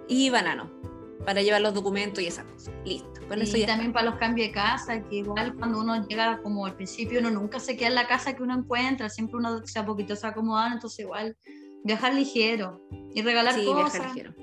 y 0.08 0.28
banano 0.28 0.91
para 1.24 1.42
llevar 1.42 1.60
los 1.60 1.74
documentos 1.74 2.22
y 2.22 2.26
esas 2.26 2.44
cosas. 2.44 2.74
Listo, 2.84 3.20
con 3.28 3.40
eso 3.40 3.56
y 3.56 3.60
ya 3.60 3.66
también 3.66 3.92
para 3.92 4.06
los 4.10 4.16
cambios 4.18 4.48
de 4.48 4.52
casa, 4.52 5.02
que 5.08 5.16
igual 5.16 5.54
cuando 5.54 5.80
uno 5.80 6.06
llega 6.06 6.40
como 6.42 6.66
al 6.66 6.74
principio, 6.74 7.20
uno 7.20 7.30
nunca 7.30 7.60
se 7.60 7.76
queda 7.76 7.88
en 7.88 7.94
la 7.94 8.06
casa 8.06 8.34
que 8.34 8.42
uno 8.42 8.54
encuentra, 8.58 9.08
siempre 9.08 9.36
uno 9.36 9.64
se 9.66 9.78
a 9.78 9.86
poquito 9.86 10.16
se 10.16 10.26
acomoda, 10.26 10.72
entonces 10.72 11.00
igual 11.00 11.36
viajar 11.84 12.14
ligero 12.14 12.80
y 13.14 13.22
regalar 13.22 13.54
Sí, 13.54 13.64
cosas. 13.64 13.92
viajar 13.92 14.14
ligero. 14.14 14.34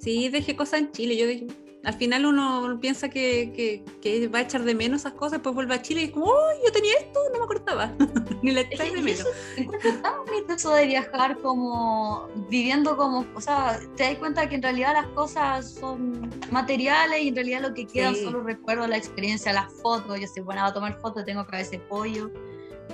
Sí, 0.00 0.28
dejé 0.28 0.56
cosas 0.56 0.80
en 0.80 0.92
Chile. 0.92 1.16
Yo 1.16 1.26
dejé- 1.26 1.46
al 1.84 1.94
final 1.94 2.26
uno 2.26 2.78
piensa 2.80 3.08
que, 3.08 3.52
que- 3.54 3.84
que 4.00 4.28
va 4.28 4.40
a 4.40 4.42
echar 4.42 4.62
de 4.64 4.74
menos 4.74 5.02
esas 5.02 5.12
cosas, 5.12 5.32
después 5.34 5.54
vuelve 5.54 5.74
a 5.74 5.80
Chile 5.82 6.02
y 6.02 6.04
es 6.06 6.10
como, 6.10 6.26
¡oh, 6.26 6.50
yo 6.64 6.72
tenía 6.72 6.92
esto! 6.98 7.20
No 7.32 7.38
me 7.38 7.44
acordaba. 7.44 7.92
Ni 8.42 8.50
la 8.50 8.60
Es 8.62 8.72
echáis 8.72 8.92
de 8.94 9.00
menos. 9.02 9.26
encuentro 9.56 9.90
tan 10.02 10.12
bonito 10.26 10.52
eso 10.54 10.70
de 10.74 10.86
viajar 10.86 11.38
como 11.38 12.28
viviendo 12.50 12.96
como, 12.96 13.24
o 13.34 13.40
sea, 13.40 13.78
te 13.96 14.02
das 14.04 14.16
cuenta 14.16 14.48
que 14.48 14.56
en 14.56 14.62
realidad 14.62 14.92
las 14.92 15.06
cosas 15.08 15.70
son 15.74 16.28
materiales 16.50 17.20
y 17.22 17.28
en 17.28 17.34
realidad 17.36 17.60
lo 17.62 17.72
que 17.74 17.86
quedan 17.86 18.14
Sí. 18.14 18.24
son 18.24 18.34
los 18.34 18.44
recuerdos, 18.44 18.88
la 18.88 18.96
experiencia, 18.96 19.52
las 19.52 19.72
fotos. 19.74 20.18
Yo 20.20 20.26
soy 20.26 20.42
buena 20.42 20.66
a 20.66 20.72
tomar 20.74 20.98
fotos, 21.00 21.24
tengo 21.24 21.46
cabeza 21.46 21.70
de 21.72 21.78
pollo. 21.80 22.30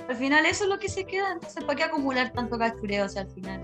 Al 0.07 0.15
final 0.15 0.45
eso 0.45 0.65
es 0.65 0.69
lo 0.69 0.77
que 0.77 0.89
se 0.89 1.05
queda, 1.05 1.31
entonces 1.31 1.63
¿para 1.63 1.75
qué 1.75 1.83
acumular 1.83 2.31
tanto 2.33 2.57
cachureo? 2.59 3.05
O 3.05 3.09
sea, 3.09 3.23
al 3.23 3.29
final. 3.31 3.61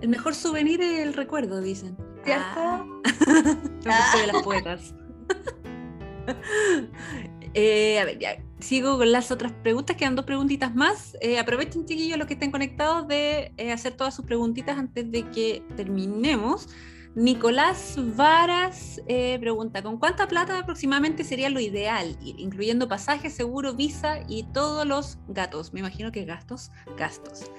El 0.00 0.08
mejor 0.08 0.34
souvenir 0.34 0.80
es 0.80 1.00
el 1.00 1.14
recuerdo, 1.14 1.60
dicen. 1.60 1.96
¿Cierto? 2.24 2.60
Ah. 2.60 2.84
de 4.16 4.32
las 4.32 4.42
poetas. 4.42 4.94
Eh, 7.52 7.98
a 7.98 8.04
ver, 8.04 8.20
ya 8.20 8.40
sigo 8.60 8.96
con 8.96 9.10
las 9.10 9.32
otras 9.32 9.50
preguntas, 9.50 9.96
quedan 9.96 10.14
dos 10.14 10.24
preguntitas 10.24 10.72
más. 10.72 11.16
Eh, 11.20 11.36
aprovechen, 11.36 11.84
chiquillos, 11.84 12.16
los 12.16 12.28
que 12.28 12.34
estén 12.34 12.52
conectados, 12.52 13.08
de 13.08 13.52
eh, 13.56 13.72
hacer 13.72 13.94
todas 13.94 14.14
sus 14.14 14.24
preguntitas 14.24 14.78
antes 14.78 15.10
de 15.10 15.28
que 15.30 15.64
terminemos. 15.76 16.68
Nicolás 17.16 17.96
Varas 18.14 19.00
pregunta, 19.40 19.82
¿con 19.82 19.98
cuánta 19.98 20.28
plata 20.28 20.60
aproximadamente 20.60 21.24
sería 21.24 21.50
lo 21.50 21.58
ideal 21.58 22.16
incluyendo 22.22 22.86
pasajes, 22.86 23.34
seguro, 23.34 23.74
visa 23.74 24.20
y 24.28 24.44
todos 24.52 24.86
los 24.86 25.18
gatos? 25.26 25.72
Me 25.72 25.80
imagino 25.80 26.12
que 26.12 26.24
gastos, 26.24 26.70
gastos. 26.96 27.50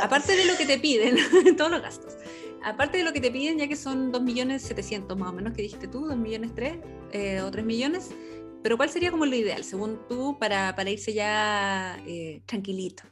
Aparte 0.00 0.36
de 0.36 0.44
lo 0.44 0.56
que 0.56 0.66
te 0.66 0.78
piden, 0.78 1.16
todos 1.56 1.70
los 1.70 1.82
gastos. 1.82 2.16
Aparte 2.64 2.98
de 2.98 3.04
lo 3.04 3.12
que 3.12 3.20
te 3.20 3.30
piden, 3.30 3.58
ya 3.58 3.66
que 3.66 3.76
son 3.76 4.12
2.700.000 4.12 5.16
más 5.16 5.30
o 5.30 5.32
menos 5.32 5.52
que 5.52 5.62
dijiste 5.62 5.88
tú, 5.88 6.06
2 6.06 6.16
millones 6.16 6.52
3 6.54 7.42
o 7.42 7.50
3 7.50 7.64
millones, 7.64 8.10
pero 8.62 8.76
¿cuál 8.76 8.88
sería 8.88 9.10
como 9.10 9.26
lo 9.26 9.34
ideal, 9.34 9.64
según 9.64 9.98
tú, 10.08 10.38
para, 10.38 10.74
para 10.76 10.90
irse 10.90 11.12
ya 11.12 12.00
eh, 12.06 12.42
tranquilito? 12.46 13.02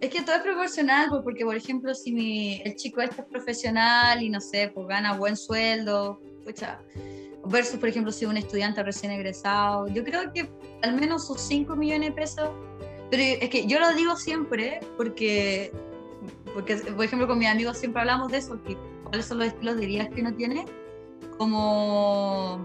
Es 0.00 0.10
que 0.10 0.20
todo 0.20 0.36
es 0.36 0.42
proporcional, 0.42 1.08
pues, 1.08 1.22
porque 1.22 1.44
por 1.44 1.56
ejemplo, 1.56 1.94
si 1.94 2.12
mi, 2.12 2.60
el 2.62 2.76
chico 2.76 3.00
este 3.00 3.22
es 3.22 3.26
profesional 3.26 4.22
y 4.22 4.28
no 4.28 4.40
sé, 4.40 4.70
pues 4.74 4.86
gana 4.86 5.16
buen 5.16 5.36
sueldo, 5.36 6.20
pucha, 6.44 6.78
versus 7.46 7.78
por 7.78 7.88
ejemplo 7.88 8.12
si 8.12 8.26
un 8.26 8.36
estudiante 8.36 8.82
recién 8.82 9.12
egresado, 9.12 9.88
yo 9.88 10.04
creo 10.04 10.30
que 10.32 10.50
al 10.82 10.94
menos 10.94 11.26
sus 11.26 11.40
5 11.40 11.74
millones 11.76 12.10
de 12.10 12.14
pesos, 12.14 12.50
pero 13.10 13.22
es 13.22 13.48
que 13.48 13.66
yo 13.66 13.78
lo 13.78 13.94
digo 13.94 14.16
siempre, 14.16 14.80
porque, 14.98 15.72
porque 16.54 16.76
por 16.76 17.04
ejemplo 17.04 17.26
con 17.26 17.38
mis 17.38 17.48
amigos 17.48 17.76
siempre 17.76 18.00
hablamos 18.00 18.30
de 18.30 18.38
eso, 18.38 18.62
que 18.62 18.78
cuáles 19.02 19.26
son 19.26 19.38
los 19.38 19.48
estilos 19.48 19.76
de 19.76 19.86
vida 19.86 20.08
que 20.08 20.20
uno 20.20 20.32
tiene, 20.32 20.64
como 21.36 22.64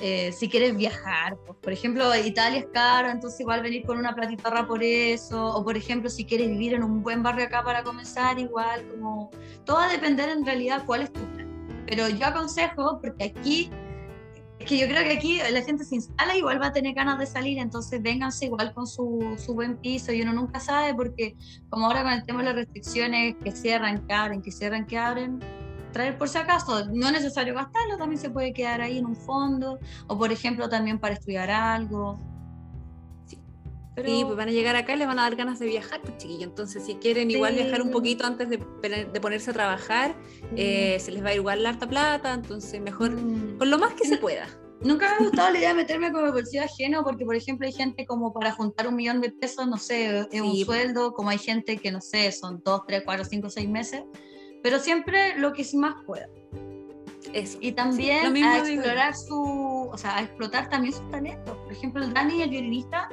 eh, 0.00 0.32
si 0.32 0.48
quieres 0.48 0.76
viajar. 0.76 1.36
Pues, 1.46 1.58
por 1.60 1.72
ejemplo, 1.72 2.14
Italia 2.16 2.60
es 2.60 2.66
caro, 2.72 3.10
entonces 3.10 3.40
igual 3.40 3.62
venir 3.62 3.84
con 3.84 3.98
una 3.98 4.14
platitarra 4.14 4.66
por 4.66 4.82
eso. 4.82 5.54
O 5.54 5.64
por 5.64 5.76
ejemplo, 5.76 6.10
si 6.10 6.24
quieres 6.24 6.48
vivir 6.48 6.74
en 6.74 6.82
un 6.82 7.02
buen 7.02 7.22
barrio 7.22 7.46
acá 7.46 7.62
para 7.64 7.82
comenzar, 7.82 8.38
igual, 8.38 8.86
como 8.88 9.30
todo 9.64 9.78
va 9.78 9.86
a 9.86 9.92
depender 9.92 10.28
en 10.28 10.44
realidad 10.44 10.82
cuál 10.86 11.02
es 11.02 11.12
tu 11.12 11.20
plan. 11.20 11.84
Pero 11.86 12.08
yo 12.08 12.26
aconsejo, 12.26 13.00
porque 13.00 13.24
aquí, 13.24 13.70
es 14.64 14.70
que 14.70 14.78
yo 14.78 14.86
creo 14.86 15.04
que 15.04 15.12
aquí 15.12 15.38
la 15.50 15.62
gente 15.62 15.84
se 15.84 15.96
instala, 15.96 16.36
igual 16.36 16.60
va 16.60 16.68
a 16.68 16.72
tener 16.72 16.94
ganas 16.94 17.18
de 17.18 17.26
salir, 17.26 17.58
entonces 17.58 18.02
vénganse 18.02 18.46
igual 18.46 18.72
con 18.72 18.86
su, 18.86 19.36
su 19.36 19.54
buen 19.54 19.76
piso 19.76 20.10
y 20.10 20.22
uno 20.22 20.32
nunca 20.32 20.58
sabe, 20.58 20.94
porque 20.94 21.36
como 21.68 21.86
ahora 21.86 22.02
con 22.02 22.12
el 22.12 22.24
tema 22.24 22.38
de 22.40 22.46
las 22.46 22.54
restricciones, 22.54 23.36
que 23.44 23.52
cierran, 23.52 24.06
que 24.06 24.14
abren, 24.14 24.40
que 24.40 24.50
cierran, 24.50 24.86
que 24.86 24.96
abren, 24.96 25.40
traer 25.92 26.16
por 26.16 26.30
si 26.30 26.38
acaso. 26.38 26.86
No 26.86 27.06
es 27.08 27.12
necesario 27.12 27.54
gastarlo, 27.54 27.98
también 27.98 28.18
se 28.18 28.30
puede 28.30 28.54
quedar 28.54 28.80
ahí 28.80 28.98
en 28.98 29.06
un 29.06 29.16
fondo, 29.16 29.78
o 30.06 30.18
por 30.18 30.32
ejemplo 30.32 30.68
también 30.68 30.98
para 30.98 31.14
estudiar 31.14 31.50
algo. 31.50 32.18
Sí, 33.96 34.22
pues 34.24 34.36
van 34.36 34.48
a 34.48 34.52
llegar 34.52 34.74
acá 34.76 34.94
y 34.94 34.98
les 34.98 35.06
van 35.06 35.18
a 35.18 35.22
dar 35.22 35.36
ganas 35.36 35.58
de 35.58 35.66
viajar, 35.66 36.00
pues 36.02 36.16
chiquillo. 36.16 36.44
Entonces, 36.44 36.84
si 36.84 36.96
quieren 36.96 37.30
igual 37.30 37.54
viajar 37.54 37.82
un 37.82 37.90
poquito 37.90 38.26
antes 38.26 38.48
de, 38.48 38.58
de 38.58 39.20
ponerse 39.20 39.50
a 39.50 39.54
trabajar, 39.54 40.16
eh, 40.56 40.98
se 40.98 41.12
les 41.12 41.22
va 41.22 41.28
a 41.28 41.32
ir 41.32 41.38
igual 41.38 41.62
la 41.62 41.70
harta 41.70 41.88
plata, 41.88 42.34
entonces 42.34 42.80
mejor 42.80 43.12
mm. 43.12 43.58
con 43.58 43.70
lo 43.70 43.78
más 43.78 43.94
que 43.94 44.06
se 44.06 44.16
pueda. 44.16 44.48
Nunca 44.80 45.08
me 45.08 45.14
ha 45.14 45.18
gustado 45.18 45.50
la 45.52 45.58
idea 45.58 45.68
de 45.68 45.74
meterme 45.82 46.12
como 46.12 46.32
bolsillo 46.32 46.64
ajeno, 46.64 47.04
porque 47.04 47.24
por 47.24 47.36
ejemplo 47.36 47.66
hay 47.66 47.72
gente 47.72 48.04
como 48.04 48.32
para 48.32 48.52
juntar 48.52 48.88
un 48.88 48.96
millón 48.96 49.20
de 49.20 49.30
pesos, 49.30 49.66
no 49.68 49.76
sé, 49.78 50.26
es 50.30 50.40
un 50.40 50.56
sueldo, 50.56 51.12
como 51.12 51.30
hay 51.30 51.38
gente 51.38 51.76
que 51.76 51.92
no 51.92 52.00
sé, 52.00 52.32
son 52.32 52.60
dos, 52.64 52.82
tres, 52.86 53.02
cuatro, 53.04 53.24
cinco, 53.24 53.48
seis 53.48 53.68
meses 53.68 54.02
pero 54.64 54.78
siempre 54.78 55.38
lo 55.38 55.52
que 55.52 55.62
más 55.74 55.94
pueda. 56.06 56.26
Eso. 57.34 57.58
Y 57.60 57.72
también 57.72 58.44
a 58.44 58.58
explorar 58.58 59.14
su, 59.14 59.90
o 59.92 59.98
sea, 59.98 60.16
a 60.16 60.22
explotar 60.22 60.70
también 60.70 60.94
sus 60.94 61.08
talentos. 61.10 61.54
Por 61.54 61.70
ejemplo, 61.70 62.02
el 62.02 62.14
Dani, 62.14 62.40
el 62.40 62.48
violinista, 62.48 63.10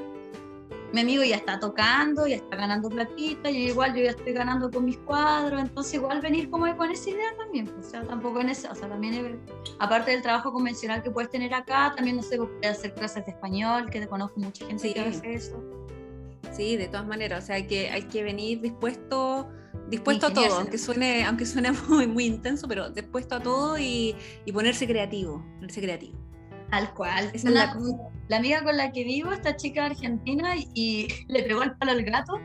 mi 0.93 1.01
amigo 1.01 1.23
ya 1.23 1.37
está 1.37 1.59
tocando, 1.59 2.27
ya 2.27 2.35
está 2.35 2.55
ganando 2.55 2.89
platita, 2.89 3.49
y 3.49 3.67
igual 3.67 3.95
yo 3.95 4.03
ya 4.03 4.11
estoy 4.11 4.33
ganando 4.33 4.69
con 4.69 4.85
mis 4.85 4.97
cuadros, 4.97 5.61
entonces 5.61 5.93
igual 5.95 6.21
venir 6.21 6.49
como 6.49 6.75
con 6.75 6.91
esa 6.91 7.09
idea 7.09 7.35
también, 7.37 7.65
pues, 7.67 7.87
o 7.87 7.89
sea, 7.89 8.03
tampoco 8.03 8.41
en 8.41 8.49
esa, 8.49 8.71
o 8.71 8.75
sea, 8.75 8.89
también 8.89 9.39
aparte 9.79 10.11
del 10.11 10.21
trabajo 10.21 10.51
convencional 10.51 11.01
que 11.01 11.11
puedes 11.11 11.29
tener 11.29 11.53
acá, 11.53 11.93
también 11.95 12.17
no 12.17 12.23
sé, 12.23 12.37
puedes 12.37 12.77
hacer 12.77 12.93
clases 12.93 13.25
de 13.25 13.31
español, 13.31 13.89
que 13.89 13.99
te 13.99 14.07
conozco 14.07 14.39
mucha 14.39 14.65
gente 14.65 14.93
que 14.93 14.99
hace 14.99 15.33
eso. 15.33 15.63
Sí, 16.51 16.75
de 16.75 16.87
todas 16.87 17.07
maneras, 17.07 17.45
o 17.45 17.47
sea, 17.47 17.65
que 17.65 17.89
hay 17.89 18.03
que 18.03 18.23
venir 18.23 18.59
dispuesto 18.59 19.47
dispuesto 19.89 20.27
a 20.27 20.33
todo, 20.33 20.55
aunque 20.55 20.77
suene, 20.77 21.25
aunque 21.25 21.45
suene 21.45 21.71
muy, 21.87 22.07
muy 22.07 22.25
intenso, 22.25 22.67
pero 22.67 22.89
dispuesto 22.89 23.35
a 23.35 23.39
todo 23.39 23.77
y, 23.77 24.15
y 24.45 24.51
ponerse 24.51 24.87
creativo, 24.87 25.45
ponerse 25.55 25.81
creativo. 25.81 26.30
Tal 26.71 26.93
cual. 26.93 27.29
es 27.33 27.43
la, 27.43 27.77
la, 28.29 28.37
amiga 28.37 28.63
con 28.63 28.77
la 28.77 28.91
que 28.91 29.03
vivo, 29.03 29.31
esta 29.31 29.55
chica 29.57 29.85
argentina, 29.85 30.55
y, 30.73 31.07
le 31.27 31.43
pegó 31.43 31.63
el 31.63 31.75
palo 31.75 31.91
al 31.91 32.03
gato, 32.03 32.39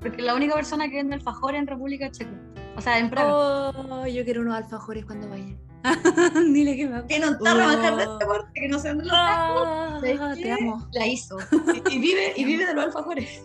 porque 0.00 0.18
es 0.18 0.24
la 0.24 0.34
única 0.34 0.54
persona 0.54 0.88
que 0.88 0.96
vende 0.96 1.16
alfajores 1.16 1.60
en 1.60 1.66
República 1.66 2.10
Checa. 2.10 2.32
O 2.76 2.80
sea, 2.80 2.98
en 2.98 3.10
Praga. 3.10 3.34
Oh, 3.34 4.06
yo 4.06 4.24
quiero 4.24 4.40
unos 4.40 4.54
alfajores 4.54 5.04
cuando 5.04 5.28
vaya. 5.28 5.54
Dile 6.52 6.76
que 6.76 6.86
me 6.86 7.02
Tiene 7.02 7.28
un 7.28 7.38
tarro 7.38 7.66
oh. 7.66 7.96
de 7.96 8.02
este 8.04 8.24
porte 8.24 8.50
que 8.54 8.68
no 8.68 8.78
sé 8.78 8.88
dónde 8.88 9.04
lo 9.04 9.14
oh, 9.14 10.00
Te 10.00 10.52
amo. 10.52 10.88
La 10.92 11.06
hizo. 11.06 11.38
Y, 11.90 11.98
vive, 11.98 12.32
y 12.36 12.44
vive 12.44 12.66
de 12.66 12.74
los 12.74 12.84
alfajores. 12.86 13.42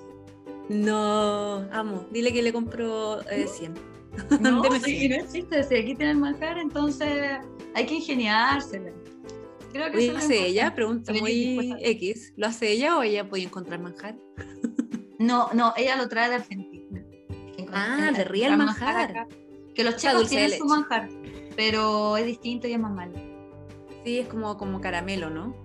No, 0.70 1.66
amo. 1.72 2.06
Dile 2.12 2.32
que 2.32 2.42
le 2.42 2.54
compro 2.54 3.22
100. 3.24 3.76
Eh, 3.76 3.80
no, 4.40 4.64
sí, 4.84 5.10
no 5.10 5.16
existe. 5.16 5.64
Si 5.64 5.76
aquí 5.76 5.96
tienen 5.96 6.20
manjar, 6.20 6.58
entonces 6.58 7.40
hay 7.74 7.86
que 7.86 7.96
ingeniársela. 7.96 8.92
Creo 9.72 9.92
que 9.92 10.12
¿Lo 10.12 10.18
hace 10.18 10.46
ella? 10.48 10.74
Pregunta 10.74 11.14
muy 11.14 11.76
X. 11.82 12.34
¿Lo 12.36 12.48
hace 12.48 12.72
ella 12.72 12.98
o 12.98 13.04
ella 13.04 13.28
puede 13.30 13.44
encontrar 13.44 13.80
manjar? 13.80 14.16
No, 15.20 15.50
no, 15.54 15.74
ella 15.76 15.96
lo 15.96 16.08
trae 16.08 16.30
de 16.30 16.36
Argentina. 16.36 17.04
Ah, 17.74 18.12
de 18.16 18.24
Real 18.24 18.58
manjar. 18.58 19.28
Que 19.74 19.84
los 19.84 19.98
chicos 19.98 20.30
tienen 20.30 20.58
su 20.58 20.66
manjar, 20.66 21.10
pero 21.56 22.18
es 22.18 22.26
distinto 22.26 22.68
y 22.68 22.74
es 22.74 22.80
más 22.80 22.92
malo. 22.92 23.14
Sí, 24.04 24.20
es 24.20 24.28
como, 24.28 24.58
como 24.58 24.80
caramelo, 24.80 25.30
¿no? 25.30 25.56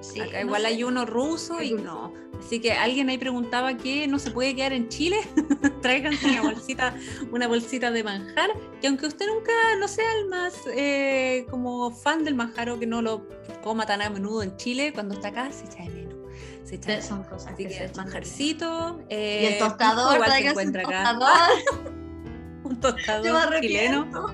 Sí, 0.00 0.20
Acá 0.20 0.40
igual 0.40 0.64
hay 0.66 0.84
uno 0.84 1.04
ruso 1.04 1.62
y 1.62 1.74
no. 1.74 2.12
Así 2.46 2.60
que 2.60 2.70
alguien 2.70 3.08
ahí 3.08 3.18
preguntaba 3.18 3.76
que 3.76 4.06
no 4.06 4.20
se 4.20 4.30
puede 4.30 4.54
quedar 4.54 4.72
en 4.72 4.88
Chile, 4.88 5.16
tráiganse 5.82 6.30
una 6.30 6.42
bolsita, 6.42 6.94
una 7.32 7.48
bolsita 7.48 7.90
de 7.90 8.04
manjar, 8.04 8.50
que 8.80 8.86
aunque 8.86 9.06
usted 9.06 9.26
nunca 9.26 9.50
no 9.80 9.88
sea 9.88 10.06
el 10.14 10.28
más 10.28 10.54
eh, 10.72 11.44
como 11.50 11.90
fan 11.90 12.22
del 12.22 12.36
manjar 12.36 12.70
o 12.70 12.78
que 12.78 12.86
no 12.86 13.02
lo 13.02 13.26
coma 13.64 13.84
tan 13.84 14.00
a 14.00 14.10
menudo 14.10 14.44
en 14.44 14.56
Chile, 14.58 14.92
cuando 14.92 15.14
está 15.14 15.28
acá 15.28 15.50
se 15.50 15.64
echa 15.64 15.82
de 15.82 15.88
menos. 15.88 16.14
Se 16.62 16.76
echa 16.76 16.92
de 16.92 17.02
Son 17.02 17.24
cosas 17.24 17.52
Así 17.52 17.66
que, 17.66 17.90
manjarcito. 17.96 19.00
Eh, 19.08 19.40
y 19.42 19.46
el 19.46 19.58
tostador, 19.58 20.14
igual 20.14 20.30
se 20.30 20.46
encuentra 20.46 20.82
acá. 20.82 21.18
un 22.62 22.78
tostador 22.78 23.60
chileno. 23.60 24.28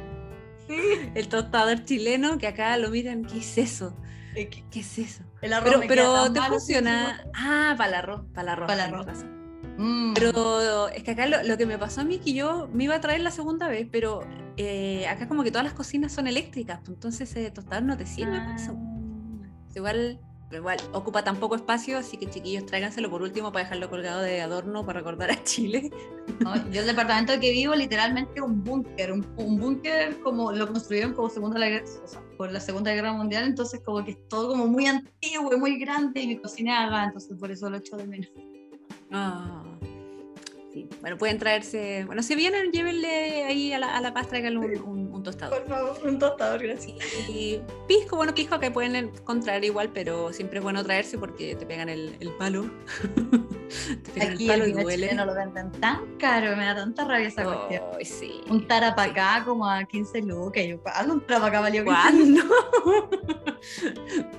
Sí. 0.69 0.77
El 1.15 1.29
tostador 1.29 1.83
chileno 1.87 2.37
que 2.37 2.47
acá 2.47 2.77
lo 2.77 2.91
miran, 2.91 3.25
¿qué 3.25 3.39
es 3.39 3.57
eso? 3.57 3.97
¿Qué, 4.35 4.65
es 4.75 4.99
eso? 4.99 5.25
pero 5.41 5.81
pero 5.87 6.33
te 6.33 6.41
funciona. 6.41 7.25
Ah, 7.35 7.75
para 7.77 7.91
el 7.91 7.95
arroz, 7.97 8.23
para 8.33 8.43
el 8.43 8.49
arroz. 8.49 8.67
Para 8.67 8.87
el 8.87 8.95
arroz. 8.95 9.25
Mm. 9.79 10.15
Pero 10.15 10.89
es 10.89 11.03
que 11.03 11.13
acá 11.13 11.27
lo, 11.27 11.57
que 11.57 11.67
me 11.67 11.79
pasó 11.79 12.03
a 12.03 12.05
mí 12.05 12.17
es 12.17 12.21
que 12.21 12.33
yo 12.33 12.69
me 12.73 12.85
iba 12.85 12.95
a 12.95 13.01
traer 13.01 13.21
la 13.21 13.31
segunda 13.31 13.69
vez, 13.69 13.89
pero 13.91 14.21
eh, 14.57 15.07
acá 15.09 15.29
como 15.29 15.43
que 15.43 15.51
todas 15.51 15.65
las 15.65 15.75
cocinas 15.75 16.13
son 16.13 16.27
eléctricas, 16.27 16.79
pues 16.81 16.91
entonces 16.91 17.31
ese 17.31 17.51
tostador 17.51 17.85
no 17.85 17.97
te 17.97 18.07
sirve 18.07 18.39
para 18.39 18.57
eso. 18.57 18.75
Ah. 18.77 19.49
Igual 19.75 20.21
igual 20.59 20.79
ocupa 20.93 21.25
tan 21.25 21.37
poco 21.37 21.57
espacio, 21.57 21.99
así 21.99 22.17
que 22.17 22.29
chiquillos, 22.29 22.67
tráiganselo 22.67 23.11
por 23.11 23.23
último 23.23 23.53
para 23.53 23.65
dejarlo 23.65 23.91
colgado 23.91 24.21
de 24.23 24.41
adorno 24.41 24.85
para 24.85 25.01
recordar 25.01 25.31
a 25.31 25.43
Chile. 25.45 25.91
yo 26.73 26.81
el 26.81 26.87
departamento 26.87 27.39
que 27.41 27.51
vivo 27.53 27.75
literalmente 27.75 28.41
un 28.41 28.63
búnker, 28.63 29.13
un, 29.13 29.25
búnker 29.37 30.19
como 30.21 30.53
lo 30.53 30.71
construyeron 30.71 31.15
como 31.15 31.29
segunda 31.29 31.61
por 32.37 32.53
la 32.53 32.61
Segunda 32.61 32.93
Guerra 32.93 33.13
Mundial, 33.13 33.45
entonces 33.45 33.81
como 33.85 34.05
que 34.05 34.13
es 34.13 34.29
todo 34.29 34.49
como 34.49 34.67
muy 34.67 34.87
antiguo 34.87 35.55
y 35.55 35.57
muy 35.57 35.79
grande 35.79 36.21
y 36.21 36.27
mi 36.29 36.39
cocina 36.39 36.85
haga, 36.85 37.05
entonces 37.05 37.37
por 37.39 37.51
eso 37.51 37.71
lo 37.71 37.77
echo 37.77 37.97
de 37.97 38.07
menos. 38.07 38.31
Ah. 39.11 39.63
Bueno, 41.01 41.19
pueden 41.19 41.39
traerse. 41.39 42.05
Bueno, 42.07 42.23
si 42.23 42.35
vienen, 42.35 42.73
llévenle 42.73 43.45
ahí 43.45 43.73
a 43.73 43.79
la, 43.79 43.97
a 43.97 44.01
la 44.01 44.15
paz, 44.15 44.29
traigan 44.29 44.57
un, 44.57 45.12
tostador. 45.23 45.61
Por 45.61 45.69
favor, 45.69 45.99
un 46.05 46.19
tostador, 46.19 46.63
gracias. 46.63 46.97
Y, 47.29 47.61
pisco, 47.87 48.17
bueno, 48.17 48.35
pisco 48.35 48.59
que 48.59 48.71
pueden 48.71 48.97
encontrar 48.97 49.65
igual, 49.65 49.91
pero 49.93 50.33
siempre 50.33 50.59
es 50.59 50.63
bueno 50.63 50.83
traerse 50.83 51.19
porque 51.19 51.55
te 51.55 51.67
pegan 51.67 51.89
el, 51.89 52.17
el 52.21 52.31
palo. 52.33 52.71
te 54.05 54.11
pegan 54.13 54.35
Aquí 54.35 54.51
el 54.51 54.51
palo 54.51 54.67
y 54.67 54.73
duele. 54.73 55.15
no 55.15 55.27
lo 55.27 55.35
venden 55.35 55.71
tan 55.73 56.17
caro, 56.19 56.57
me 56.57 56.65
da 56.65 56.77
tanta 56.77 57.05
rabia 57.05 57.29
esa 57.29 57.45
cuestión. 57.45 57.83
Sí, 58.03 58.41
un 58.49 58.67
tarapacá 58.67 59.43
como 59.45 59.69
a 59.69 59.85
15 59.85 60.23
lucas. 60.23 60.65
Yo, 60.65 60.81
¿cuándo 60.83 61.15
un 61.15 61.27
tarapacá 61.27 61.61
valió 61.61 61.85
¿Cuándo? 61.85 62.43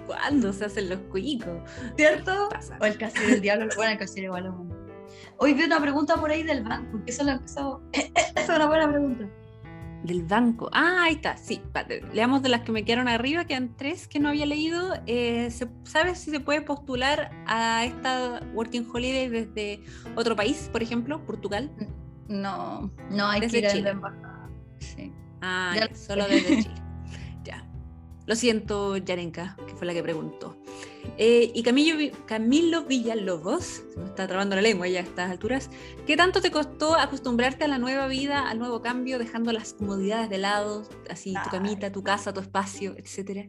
¿Cuándo 0.05 0.53
se 0.53 0.65
hacen 0.65 0.89
los 0.89 0.99
cuicos? 1.11 1.57
¿Cierto? 1.95 2.49
O 2.79 2.85
el 2.85 2.97
casero 2.97 3.27
del 3.27 3.41
diablo, 3.41 3.67
bueno, 3.75 3.93
el 3.93 3.97
casero 3.97 4.25
igual 4.25 4.45
es 4.45 4.51
Hoy 5.37 5.53
vi 5.53 5.63
una 5.63 5.81
pregunta 5.81 6.15
por 6.17 6.31
ahí 6.31 6.43
del 6.43 6.63
banco, 6.63 7.03
que 7.03 7.11
eso 7.11 7.23
lo 7.23 7.31
empezó. 7.31 7.81
Esa 7.91 8.33
es 8.35 8.49
una 8.49 8.67
buena 8.67 8.89
pregunta. 8.89 9.27
Del 10.03 10.23
banco. 10.23 10.69
Ah, 10.73 11.03
ahí 11.05 11.15
está, 11.15 11.37
sí. 11.37 11.61
Leamos 12.13 12.41
de 12.41 12.49
las 12.49 12.61
que 12.61 12.71
me 12.71 12.83
quedaron 12.83 13.07
arriba, 13.07 13.45
quedan 13.45 13.75
tres 13.75 14.07
que 14.07 14.19
no 14.19 14.29
había 14.29 14.45
leído. 14.45 14.93
Eh, 15.07 15.49
¿Sabes 15.83 16.19
si 16.19 16.31
se 16.31 16.39
puede 16.39 16.61
postular 16.61 17.31
a 17.47 17.85
esta 17.85 18.41
Working 18.53 18.87
Holiday 18.93 19.29
desde 19.29 19.81
otro 20.15 20.35
país, 20.35 20.69
por 20.71 20.83
ejemplo, 20.83 21.25
Portugal? 21.25 21.71
No, 22.27 22.91
no 23.09 23.27
hay 23.27 23.41
desde 23.41 23.61
que 23.61 23.65
ir 23.65 23.71
Chile. 23.71 23.81
a 23.81 23.83
la 23.83 23.89
embajada. 23.91 24.49
Sí. 24.79 25.11
Ah, 25.41 25.73
ya, 25.75 25.95
solo 25.95 26.27
desde 26.27 26.63
Chile. 26.63 26.75
Lo 28.25 28.35
siento, 28.35 28.97
Yarenka, 28.97 29.57
que 29.67 29.75
fue 29.75 29.85
la 29.85 29.93
que 29.93 30.01
preguntó. 30.01 30.57
Eh, 31.17 31.51
y 31.53 31.61
Camilo, 31.63 31.97
Camilo 32.25 32.85
Villalobos, 32.85 33.83
se 33.93 33.99
me 33.99 34.05
está 34.05 34.27
trabando 34.27 34.55
la 34.55 34.61
lengua 34.61 34.87
ya 34.87 35.01
a 35.01 35.03
estas 35.03 35.31
alturas, 35.31 35.69
¿qué 36.07 36.15
tanto 36.15 36.41
te 36.41 36.49
costó 36.49 36.95
acostumbrarte 36.95 37.65
a 37.65 37.67
la 37.67 37.77
nueva 37.77 38.07
vida, 38.07 38.49
al 38.49 38.59
nuevo 38.59 38.81
cambio, 38.81 39.19
dejando 39.19 39.51
las 39.51 39.73
comodidades 39.73 40.29
de 40.29 40.37
lado, 40.37 40.87
así 41.09 41.33
tu 41.43 41.49
camita, 41.49 41.91
tu 41.91 42.01
casa, 42.01 42.33
tu 42.33 42.39
espacio, 42.39 42.95
etcétera? 42.97 43.47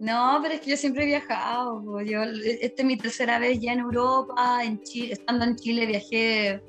No, 0.00 0.40
pero 0.42 0.54
es 0.54 0.60
que 0.60 0.70
yo 0.70 0.76
siempre 0.76 1.04
he 1.04 1.06
viajado. 1.06 2.00
Yo, 2.02 2.22
esta 2.24 2.82
es 2.82 2.84
mi 2.84 2.96
tercera 2.96 3.38
vez 3.38 3.60
ya 3.60 3.72
en 3.72 3.78
Europa, 3.78 4.62
en 4.64 4.82
Chile, 4.82 5.12
estando 5.12 5.44
en 5.44 5.56
Chile 5.56 5.86
viajé 5.86 6.60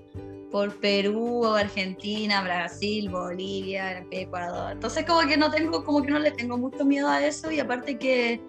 por 0.56 0.74
Perú, 0.80 1.46
Argentina, 1.48 2.42
Brasil, 2.42 3.10
Bolivia, 3.10 4.08
Ecuador. 4.10 4.72
Entonces 4.72 5.04
como 5.04 5.28
que 5.28 5.36
no 5.36 5.52
tengo, 5.52 5.84
como 5.84 6.02
que 6.02 6.10
no 6.10 6.18
le 6.18 6.32
tengo 6.32 6.58
mucho 6.58 6.86
miedo 6.86 7.10
a 7.10 7.22
eso 7.26 7.52
y 7.52 7.60
aparte 7.60 7.98
que 7.98 8.40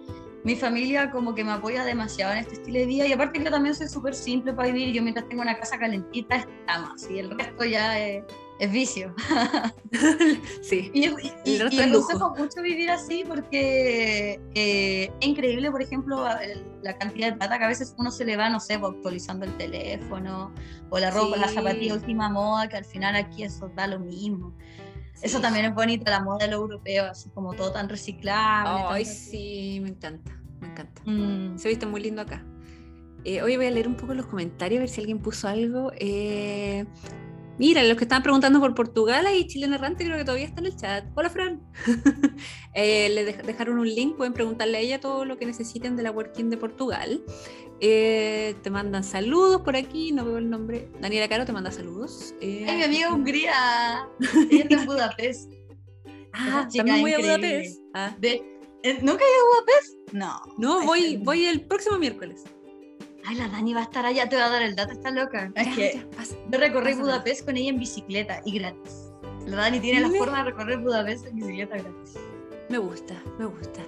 mi 0.45 0.55
familia 0.55 1.11
como 1.11 1.35
que 1.35 1.43
me 1.43 1.51
apoya 1.51 1.83
demasiado 1.83 2.31
en 2.31 2.39
este 2.39 2.53
estilo 2.53 2.79
de 2.79 2.85
vida 2.85 3.05
y 3.05 3.11
aparte 3.11 3.39
que 3.39 3.43
yo 3.43 3.51
también 3.51 3.75
soy 3.75 3.89
súper 3.89 4.15
simple 4.15 4.53
para 4.53 4.71
vivir. 4.71 4.95
Yo 4.95 5.03
mientras 5.03 5.27
tengo 5.27 5.41
una 5.41 5.59
casa 5.59 5.77
calentita 5.77 6.37
estamos 6.37 7.09
y 7.11 7.19
el 7.19 7.37
resto 7.37 7.65
ya 7.65 7.99
es, 7.99 8.23
es 8.59 8.71
vicio. 8.71 9.13
sí. 10.61 10.91
Y, 10.93 11.07
lujo. 11.07 11.81
aconsejo 11.81 12.35
mucho 12.35 12.61
vivir 12.61 12.89
así 12.89 13.23
porque 13.27 14.39
eh, 14.55 15.11
es 15.19 15.27
increíble, 15.27 15.71
por 15.71 15.81
ejemplo, 15.81 16.25
la 16.81 16.97
cantidad 16.97 17.31
de 17.31 17.37
plata 17.37 17.57
que 17.57 17.65
a 17.65 17.67
veces 17.67 17.93
uno 17.97 18.11
se 18.11 18.25
le 18.25 18.37
va, 18.37 18.49
no 18.49 18.59
sé, 18.59 18.79
pues, 18.79 18.93
actualizando 18.95 19.45
el 19.45 19.55
teléfono 19.57 20.53
o 20.89 20.99
la 20.99 21.11
ropa, 21.11 21.37
la 21.37 21.47
Sí. 21.47 21.55
zapatilla 21.55 21.93
última 21.93 22.29
moda, 22.29 22.67
que 22.69 22.77
al 22.77 22.85
final 22.85 23.15
aquí 23.15 23.43
eso 23.43 23.69
da 23.75 23.87
lo 23.87 23.99
mismo. 23.99 24.53
Eso 25.21 25.37
Sí. 25.37 25.41
también 25.41 25.65
es 25.65 25.73
bonito, 25.73 26.09
la 26.11 26.21
moda 26.21 26.45
de 26.45 26.51
lo 26.51 26.57
europeo, 26.57 27.05
así 27.05 27.29
como 27.29 27.53
todo 27.53 27.71
tan 27.71 27.89
reciclable. 27.89 28.83
Ay, 28.89 29.03
tan- 29.03 29.13
sí, 29.13 29.79
me 29.81 29.89
encanta, 29.89 30.39
me 30.61 30.67
encanta. 30.67 31.01
Mm. 31.05 31.57
Se 31.57 31.69
viste 31.69 31.85
muy 31.85 32.01
lindo 32.01 32.21
acá. 32.21 32.43
Eh, 33.23 33.41
hoy 33.41 33.57
voy 33.57 33.65
a 33.65 33.71
leer 33.71 33.87
un 33.87 33.95
poco 33.95 34.13
los 34.13 34.27
comentarios, 34.27 34.77
a 34.77 34.81
ver 34.81 34.89
si 34.89 35.01
alguien 35.01 35.19
puso 35.19 35.47
algo. 35.47 35.91
Eh, 35.99 36.85
mira, 37.57 37.83
los 37.83 37.97
que 37.97 38.03
estaban 38.03 38.23
preguntando 38.23 38.59
por 38.59 38.73
Portugal 38.75 39.25
y 39.35 39.47
Chilena 39.47 39.75
Errante 39.75 40.03
creo 40.05 40.17
que 40.17 40.23
todavía 40.25 40.45
está 40.45 40.59
en 40.61 40.65
el 40.67 40.75
chat. 40.75 41.05
Hola, 41.15 41.29
Fran. 41.29 41.61
Eh, 42.79 43.09
le 43.09 43.25
dej- 43.25 43.41
dejaron 43.43 43.79
un 43.79 43.87
link, 43.87 44.17
pueden 44.17 44.33
preguntarle 44.33 44.77
a 44.77 44.81
ella 44.81 44.99
todo 44.99 45.25
lo 45.25 45.37
que 45.39 45.47
necesiten 45.47 45.95
de 45.95 46.03
la 46.03 46.11
Working 46.11 46.51
de 46.51 46.57
Portugal. 46.57 47.23
Eh, 47.79 48.53
te 48.61 48.69
mandan 48.69 49.03
saludos 49.03 49.61
por 49.63 49.75
aquí, 49.75 50.11
no 50.11 50.23
veo 50.25 50.37
el 50.37 50.47
nombre. 50.47 50.87
Daniela 51.01 51.27
Caro 51.27 51.43
te 51.45 51.53
manda 51.53 51.71
saludos. 51.71 52.35
Eh, 52.39 52.67
Ay, 52.69 52.77
mi 52.77 52.83
amiga 52.83 53.11
Hungría, 53.13 54.07
ella 54.51 54.61
está 54.63 54.75
en 54.75 54.85
Budapest. 54.85 55.51
ah, 56.33 56.67
también 56.75 57.01
voy 57.01 57.13
a 57.13 57.19
increíble. 57.19 57.47
Budapest. 57.47 57.81
Ah, 57.95 58.15
De- 58.19 58.43
eh, 58.83 58.99
¿Nunca 59.01 59.23
he 59.23 59.27
ido 59.27 59.41
a 59.41 59.49
Budapest? 59.55 60.13
No. 60.13 60.39
no, 60.59 60.85
voy, 60.85 61.17
voy 61.17 61.45
el 61.45 61.61
próximo 61.65 61.97
miércoles. 61.97 62.43
Ay, 63.29 63.35
la 63.35 63.49
Dani 63.49 63.73
va 63.73 63.81
a 63.81 63.83
estar 63.83 64.05
allá, 64.05 64.29
te 64.29 64.37
va 64.37 64.45
a 64.45 64.49
dar 64.49 64.61
el 64.61 64.73
dato, 64.73 64.93
está 64.93 65.11
loca. 65.11 65.51
Es 65.55 65.75
que 65.75 65.95
ya, 65.95 66.15
pasa. 66.15 66.33
yo 66.49 66.57
recorrí. 66.59 66.93
Budapest 66.93 67.43
con 67.45 67.57
ella 67.57 67.71
en 67.71 67.77
bicicleta 67.77 68.41
y 68.45 68.57
gratis. 68.57 69.11
La 69.45 69.57
Dani 69.57 69.81
tiene 69.81 69.99
la 69.99 70.09
forma 70.17 70.37
de 70.37 70.51
recorrer 70.51 70.77
Budapest 70.79 71.25
en 71.25 71.35
bicicleta 71.35 71.75
gratis. 71.75 72.13
Me 72.69 72.77
gusta, 72.77 73.21
me 73.37 73.45
gusta. 73.45 73.81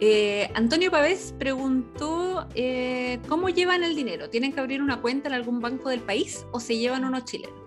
Eh, 0.00 0.50
Antonio 0.54 0.90
Pavés 0.90 1.34
preguntó 1.38 2.46
eh, 2.54 3.18
cómo 3.26 3.48
llevan 3.48 3.84
el 3.84 3.96
dinero. 3.96 4.28
¿Tienen 4.28 4.52
que 4.52 4.60
abrir 4.60 4.82
una 4.82 5.00
cuenta 5.00 5.28
en 5.28 5.34
algún 5.34 5.60
banco 5.60 5.88
del 5.88 6.00
país 6.00 6.44
o 6.52 6.60
se 6.60 6.76
llevan 6.76 7.06
unos 7.06 7.24
chilenos? 7.24 7.58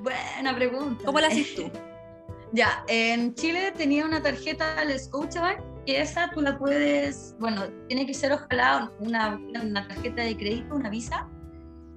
Buena 0.00 0.54
pregunta. 0.54 1.06
¿Cómo 1.06 1.20
la 1.20 1.28
haces 1.28 1.54
tú? 1.56 1.70
Ya, 2.52 2.84
en 2.86 3.34
Chile 3.34 3.72
tenía 3.74 4.04
una 4.04 4.22
tarjeta 4.22 4.84
del 4.84 5.00
Scotiabank 5.00 5.69
y 5.86 5.92
esa 5.92 6.30
tú 6.30 6.40
la 6.40 6.58
puedes, 6.58 7.34
bueno, 7.38 7.62
tiene 7.88 8.06
que 8.06 8.14
ser 8.14 8.32
ojalá 8.32 8.90
una, 9.00 9.40
una 9.62 9.88
tarjeta 9.88 10.22
de 10.22 10.36
crédito, 10.36 10.74
una 10.74 10.90
visa, 10.90 11.28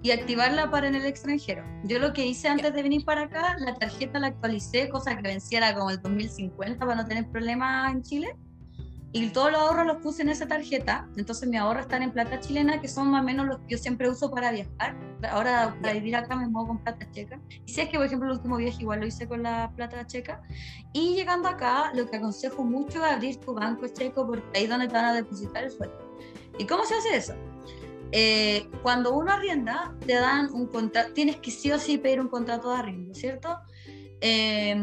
y 0.03 0.11
activarla 0.11 0.69
para 0.69 0.87
en 0.87 0.95
el 0.95 1.05
extranjero. 1.05 1.63
Yo 1.85 1.97
lo 1.97 2.11
que 2.11 2.25
hice 2.25 2.49
antes 2.49 2.73
de 2.73 2.83
venir 2.83 3.05
para 3.05 3.21
acá, 3.21 3.55
la 3.59 3.73
tarjeta 3.75 4.19
la 4.19 4.27
actualicé, 4.27 4.89
cosa 4.89 5.15
que 5.15 5.23
venciera 5.23 5.73
como 5.73 5.89
el 5.89 6.01
2050 6.01 6.77
para 6.77 6.95
no 6.95 7.07
tener 7.07 7.29
problemas 7.29 7.93
en 7.93 8.01
Chile. 8.03 8.35
Y 9.15 9.29
todos 9.29 9.51
los 9.51 9.61
ahorros 9.61 9.85
los 9.85 9.97
puse 9.97 10.23
en 10.23 10.29
esa 10.29 10.47
tarjeta. 10.47 11.07
Entonces 11.15 11.47
mis 11.47 11.59
ahorros 11.59 11.83
están 11.83 12.01
en 12.01 12.11
plata 12.11 12.39
chilena, 12.39 12.81
que 12.81 12.87
son 12.87 13.11
más 13.11 13.21
o 13.21 13.23
menos 13.23 13.45
los 13.45 13.59
que 13.59 13.65
yo 13.69 13.77
siempre 13.77 14.09
uso 14.09 14.31
para 14.31 14.51
viajar. 14.51 14.97
Ahora 15.29 15.77
para 15.79 15.93
vivir 15.93 16.15
acá 16.15 16.35
me 16.35 16.47
muevo 16.47 16.69
con 16.69 16.79
plata 16.79 17.07
checa. 17.11 17.39
Y 17.63 17.71
si 17.71 17.81
es 17.81 17.89
que, 17.89 17.97
por 17.97 18.07
ejemplo, 18.07 18.27
el 18.27 18.37
último 18.37 18.57
viaje 18.57 18.81
igual 18.81 19.01
lo 19.01 19.05
hice 19.05 19.27
con 19.27 19.43
la 19.43 19.71
plata 19.75 20.05
checa. 20.07 20.41
Y 20.93 21.13
llegando 21.13 21.47
acá, 21.47 21.91
lo 21.93 22.09
que 22.09 22.17
aconsejo 22.17 22.63
mucho 22.63 23.05
es 23.05 23.11
abrir 23.11 23.37
tu 23.37 23.53
banco 23.53 23.87
checo 23.87 24.25
porque 24.25 24.57
ahí 24.57 24.63
es 24.63 24.69
donde 24.69 24.87
te 24.87 24.93
van 24.93 25.05
a 25.05 25.13
depositar 25.13 25.63
el 25.63 25.69
sueldo. 25.69 26.17
¿Y 26.57 26.65
cómo 26.65 26.83
se 26.83 26.95
hace 26.95 27.15
eso? 27.15 27.35
Eh, 28.11 28.67
cuando 28.81 29.13
uno 29.13 29.31
arrienda, 29.31 29.95
te 30.07 30.13
dan 30.13 30.51
un 30.53 30.65
contrato, 30.65 31.13
tienes 31.13 31.35
que 31.35 31.51
sí 31.51 31.71
o 31.71 31.77
sí 31.77 31.99
pedir 31.99 32.19
un 32.19 32.29
contrato 32.29 32.71
de 32.71 32.77
arriendo, 32.77 33.13
¿cierto? 33.13 33.59
Eh, 34.21 34.75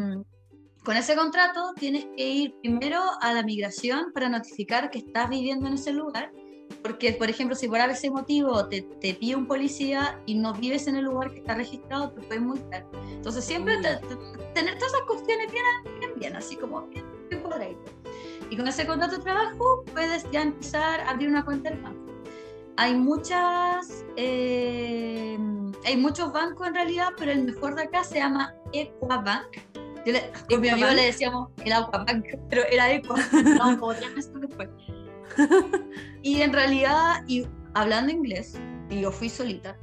con 0.90 0.96
ese 0.96 1.14
contrato 1.14 1.72
tienes 1.78 2.04
que 2.16 2.28
ir 2.28 2.54
primero 2.62 3.00
a 3.20 3.32
la 3.32 3.44
migración 3.44 4.10
para 4.12 4.28
notificar 4.28 4.90
que 4.90 4.98
estás 4.98 5.30
viviendo 5.30 5.68
en 5.68 5.74
ese 5.74 5.92
lugar, 5.92 6.32
porque, 6.82 7.12
por 7.12 7.30
ejemplo, 7.30 7.54
si 7.54 7.68
por 7.68 7.78
ese 7.78 8.10
motivo 8.10 8.66
te, 8.66 8.82
te 9.00 9.14
pide 9.14 9.36
un 9.36 9.46
policía 9.46 10.20
y 10.26 10.34
no 10.34 10.52
vives 10.52 10.88
en 10.88 10.96
el 10.96 11.04
lugar 11.04 11.30
que 11.30 11.38
está 11.38 11.54
registrado, 11.54 12.10
te 12.10 12.22
pueden 12.22 12.44
multar. 12.48 12.84
Entonces, 13.08 13.44
siempre 13.44 13.76
te- 13.76 13.98
te- 13.98 14.16
tener 14.52 14.74
todas 14.78 14.92
esas 14.92 15.06
cuestiones 15.06 15.52
bien, 15.52 15.64
bien, 16.00 16.12
bien, 16.16 16.34
así 16.34 16.56
como 16.56 16.82
bien, 16.88 17.04
bien 17.28 17.40
cuadradito. 17.40 17.84
Y 18.50 18.56
con 18.56 18.66
ese 18.66 18.84
contrato 18.84 19.18
de 19.18 19.22
trabajo 19.22 19.84
puedes 19.92 20.28
ya 20.32 20.42
empezar 20.42 21.02
a 21.02 21.10
abrir 21.10 21.28
una 21.28 21.44
cuenta 21.44 21.70
del 21.70 21.82
banco. 21.82 22.00
Hay 22.78 22.96
muchas, 22.96 24.04
eh, 24.16 25.38
hay 25.86 25.96
muchos 25.96 26.32
bancos 26.32 26.66
en 26.66 26.74
realidad, 26.74 27.10
pero 27.16 27.30
el 27.30 27.44
mejor 27.44 27.76
de 27.76 27.82
acá 27.82 28.02
se 28.02 28.16
llama 28.16 28.52
Equabank. 28.72 29.69
Yo 30.04 30.12
le, 30.12 30.32
con 30.48 30.60
mi 30.60 30.68
amigo 30.68 30.88
le 30.88 31.06
decíamos 31.06 31.50
el 31.64 31.72
Aquabank, 31.72 32.24
pero 32.48 32.62
era 32.70 32.92
Equa. 32.92 33.16
No, 33.58 33.78
como 33.78 33.94
tres 33.94 34.14
meses 34.14 34.32
después. 34.40 34.68
Y 36.22 36.42
en 36.42 36.52
realidad, 36.52 37.22
y 37.26 37.46
hablando 37.74 38.12
inglés, 38.12 38.58
y 38.88 39.00
yo 39.02 39.12
fui 39.12 39.28
solita, 39.28 39.76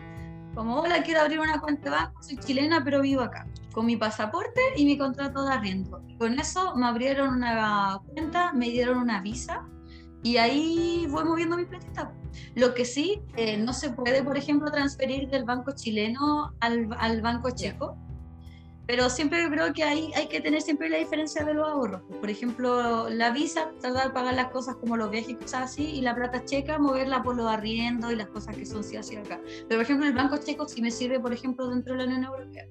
como 0.58 0.82
hola, 0.82 1.04
quiero 1.04 1.22
abrir 1.22 1.40
una 1.40 1.60
cuenta 1.62 1.84
de 1.84 1.90
banco, 1.92 2.24
soy 2.24 2.38
chilena, 2.38 2.84
pero 2.84 3.02
vivo 3.02 3.22
acá, 3.22 3.48
con 3.74 3.86
mi 3.86 3.96
pasaporte 3.96 4.60
y 4.76 4.86
mi 4.86 4.98
contrato 4.98 5.46
de 5.46 5.54
arriendo. 5.54 6.02
Con 6.18 6.40
eso 6.40 6.76
me 6.76 6.88
abrieron 6.88 7.36
una 7.36 8.00
cuenta, 8.08 8.54
me 8.54 8.70
dieron 8.70 8.98
una 8.98 9.22
visa 9.22 9.68
y 10.24 10.38
ahí 10.38 11.08
voy 11.10 11.26
moviendo 11.26 11.58
mi 11.58 11.66
platita. 11.66 12.12
Lo 12.56 12.74
que 12.74 12.86
sí, 12.86 13.22
eh, 13.36 13.58
no 13.58 13.72
se 13.72 13.92
puede, 13.92 14.24
por 14.24 14.38
ejemplo, 14.38 14.72
transferir 14.72 15.30
del 15.30 15.44
banco 15.46 15.74
chileno 15.76 16.54
al, 16.60 16.90
al 16.98 17.22
banco 17.22 17.52
checo. 17.52 17.96
Pero 18.88 19.10
siempre 19.10 19.48
creo 19.50 19.74
que 19.74 19.84
hay, 19.84 20.12
hay 20.16 20.28
que 20.28 20.40
tener 20.40 20.62
siempre 20.62 20.90
la 20.90 20.98
diferencia 20.98 21.44
de 21.44 21.54
los 21.54 21.68
ahorros. 21.68 22.02
Por 22.22 22.30
ejemplo, 22.30 23.10
la 23.10 23.32
visa, 23.32 23.70
tratar 23.82 24.08
de 24.08 24.14
pagar 24.14 24.34
las 24.34 24.50
cosas 24.50 24.78
como 24.78 24.96
los 24.96 25.12
viajes 25.12 25.32
y 25.32 25.36
cosas 25.36 25.64
así, 25.64 25.84
y 25.84 26.02
la 26.02 26.16
plata 26.16 26.46
checa, 26.46 26.80
moverla 26.80 27.22
por 27.22 27.36
los 27.36 27.48
arriendos 27.48 28.14
y 28.14 28.16
las 28.16 28.28
cosas 28.30 28.56
que 28.56 28.66
son 28.66 28.86
sí 28.86 28.96
así 28.96 29.18
acá. 29.18 29.42
Pero, 29.68 29.80
por 29.80 29.82
ejemplo, 29.82 30.08
el 30.08 30.14
banco 30.14 30.38
checo 30.38 30.68
sí 30.70 30.82
me 30.82 30.90
sirve, 30.90 31.20
por 31.20 31.34
ejemplo, 31.34 31.68
dentro 31.68 31.94
de 31.94 32.00
la 32.00 32.06
Unión 32.06 32.24
Europea. 32.24 32.66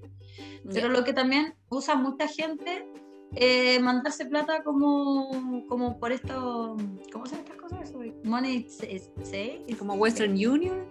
Pero 0.73 0.89
lo 0.89 1.05
que 1.05 1.13
también 1.13 1.55
usa 1.69 1.95
mucha 1.97 2.27
gente, 2.29 2.89
eh, 3.35 3.79
mandarse 3.81 4.25
plata 4.25 4.63
como, 4.65 5.67
como 5.69 5.99
por 5.99 6.13
esto, 6.13 6.77
¿cómo 7.13 7.27
se 7.27 7.37
llaman 7.37 7.53
estas 7.53 7.57
cosas? 7.57 7.93
Money 8.25 8.67
save, 8.69 9.67
Como 9.79 9.95
Western 9.95 10.33
Union. 10.33 10.85